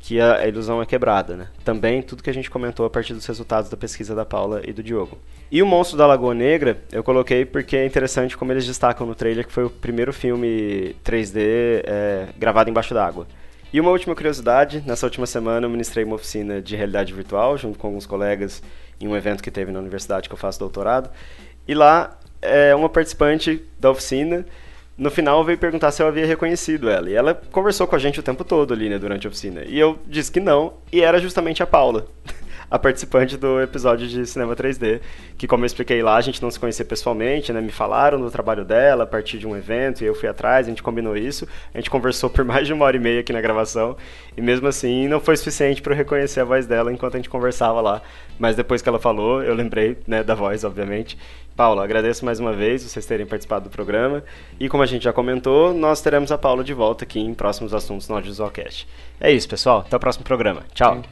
que 0.00 0.18
a, 0.18 0.48
ilusão 0.48 0.80
é 0.80 0.86
quebrada, 0.86 1.36
né? 1.36 1.48
Também 1.62 2.02
tudo 2.02 2.22
que 2.22 2.30
a 2.30 2.34
gente 2.34 2.50
comentou 2.50 2.86
a 2.86 2.90
partir 2.90 3.12
dos 3.12 3.26
resultados 3.26 3.70
da 3.70 3.76
pesquisa 3.76 4.14
da 4.14 4.24
Paula 4.24 4.62
e 4.66 4.72
do 4.72 4.82
Diogo. 4.82 5.18
E 5.52 5.62
o 5.62 5.66
Monstro 5.66 5.98
da 5.98 6.06
Lagoa 6.06 6.34
Negra 6.34 6.78
eu 6.90 7.04
coloquei 7.04 7.44
porque 7.44 7.76
é 7.76 7.84
interessante 7.84 8.36
como 8.36 8.50
eles 8.50 8.66
destacam 8.66 9.06
no 9.06 9.14
trailer 9.14 9.46
que 9.46 9.52
foi 9.52 9.64
o 9.64 9.70
primeiro 9.70 10.12
filme 10.12 10.96
3D 11.04 11.82
é, 11.84 12.26
gravado 12.38 12.70
embaixo 12.70 12.94
d'água. 12.94 13.26
E 13.72 13.80
uma 13.80 13.90
última 13.90 14.16
curiosidade, 14.16 14.82
nessa 14.86 15.06
última 15.06 15.26
semana 15.26 15.66
eu 15.66 15.70
ministrei 15.70 16.02
uma 16.02 16.16
oficina 16.16 16.60
de 16.60 16.74
realidade 16.74 17.12
virtual 17.12 17.56
junto 17.56 17.78
com 17.78 17.86
alguns 17.86 18.06
colegas 18.06 18.62
em 19.00 19.06
um 19.06 19.16
evento 19.16 19.42
que 19.42 19.50
teve 19.50 19.70
na 19.70 19.78
universidade 19.78 20.28
que 20.28 20.34
eu 20.34 20.38
faço 20.38 20.58
doutorado. 20.58 21.10
E 21.68 21.74
lá, 21.74 22.18
é, 22.40 22.74
uma 22.74 22.88
participante 22.88 23.62
da 23.78 23.90
oficina 23.90 24.46
no 24.96 25.10
final 25.10 25.42
veio 25.44 25.58
perguntar 25.58 25.90
se 25.90 26.02
eu 26.02 26.06
havia 26.06 26.26
reconhecido 26.26 26.90
ela. 26.90 27.08
E 27.08 27.14
ela 27.14 27.34
conversou 27.50 27.86
com 27.86 27.96
a 27.96 27.98
gente 27.98 28.20
o 28.20 28.22
tempo 28.22 28.44
todo 28.44 28.74
ali, 28.74 28.88
né, 28.88 28.98
durante 28.98 29.26
a 29.26 29.30
oficina. 29.30 29.62
E 29.64 29.78
eu 29.78 29.98
disse 30.06 30.30
que 30.30 30.40
não, 30.40 30.74
e 30.92 31.00
era 31.00 31.18
justamente 31.18 31.62
a 31.62 31.66
Paula. 31.66 32.06
a 32.70 32.78
participante 32.78 33.36
do 33.36 33.60
episódio 33.60 34.06
de 34.06 34.24
Cinema 34.26 34.54
3D, 34.54 35.00
que 35.36 35.46
como 35.46 35.64
eu 35.64 35.66
expliquei 35.66 36.02
lá, 36.02 36.16
a 36.16 36.20
gente 36.20 36.40
não 36.40 36.50
se 36.50 36.60
conhecia 36.60 36.84
pessoalmente, 36.84 37.52
né? 37.52 37.60
Me 37.60 37.72
falaram 37.72 38.20
do 38.20 38.30
trabalho 38.30 38.64
dela 38.64 39.04
a 39.04 39.06
partir 39.06 39.38
de 39.38 39.46
um 39.46 39.56
evento 39.56 40.02
e 40.02 40.06
eu 40.06 40.14
fui 40.14 40.28
atrás, 40.28 40.66
a 40.66 40.70
gente 40.70 40.82
combinou 40.82 41.16
isso, 41.16 41.48
a 41.74 41.78
gente 41.78 41.90
conversou 41.90 42.30
por 42.30 42.44
mais 42.46 42.66
de 42.66 42.72
uma 42.72 42.84
hora 42.84 42.96
e 42.96 43.00
meia 43.00 43.20
aqui 43.20 43.32
na 43.32 43.40
gravação 43.40 43.96
e 44.36 44.40
mesmo 44.40 44.68
assim 44.68 45.08
não 45.08 45.20
foi 45.20 45.36
suficiente 45.36 45.82
para 45.82 45.92
eu 45.92 45.96
reconhecer 45.96 46.40
a 46.40 46.44
voz 46.44 46.66
dela 46.66 46.92
enquanto 46.92 47.14
a 47.14 47.18
gente 47.18 47.28
conversava 47.28 47.80
lá. 47.80 48.02
Mas 48.38 48.56
depois 48.56 48.80
que 48.80 48.88
ela 48.88 48.98
falou, 48.98 49.42
eu 49.42 49.54
lembrei, 49.54 49.98
né, 50.06 50.22
da 50.22 50.34
voz, 50.34 50.64
obviamente. 50.64 51.18
Paula, 51.56 51.84
agradeço 51.84 52.24
mais 52.24 52.40
uma 52.40 52.54
vez 52.54 52.82
vocês 52.82 53.04
terem 53.04 53.26
participado 53.26 53.64
do 53.64 53.70
programa. 53.70 54.24
E 54.58 54.66
como 54.66 54.82
a 54.82 54.86
gente 54.86 55.02
já 55.02 55.12
comentou, 55.12 55.74
nós 55.74 56.00
teremos 56.00 56.32
a 56.32 56.38
Paula 56.38 56.64
de 56.64 56.72
volta 56.72 57.04
aqui 57.04 57.20
em 57.20 57.34
próximos 57.34 57.74
assuntos 57.74 58.08
no 58.08 58.14
Audiovisualcast. 58.14 58.88
É 59.20 59.30
isso, 59.30 59.46
pessoal. 59.46 59.80
Até 59.80 59.94
o 59.94 60.00
próximo 60.00 60.24
programa. 60.24 60.62
Tchau. 60.72 61.02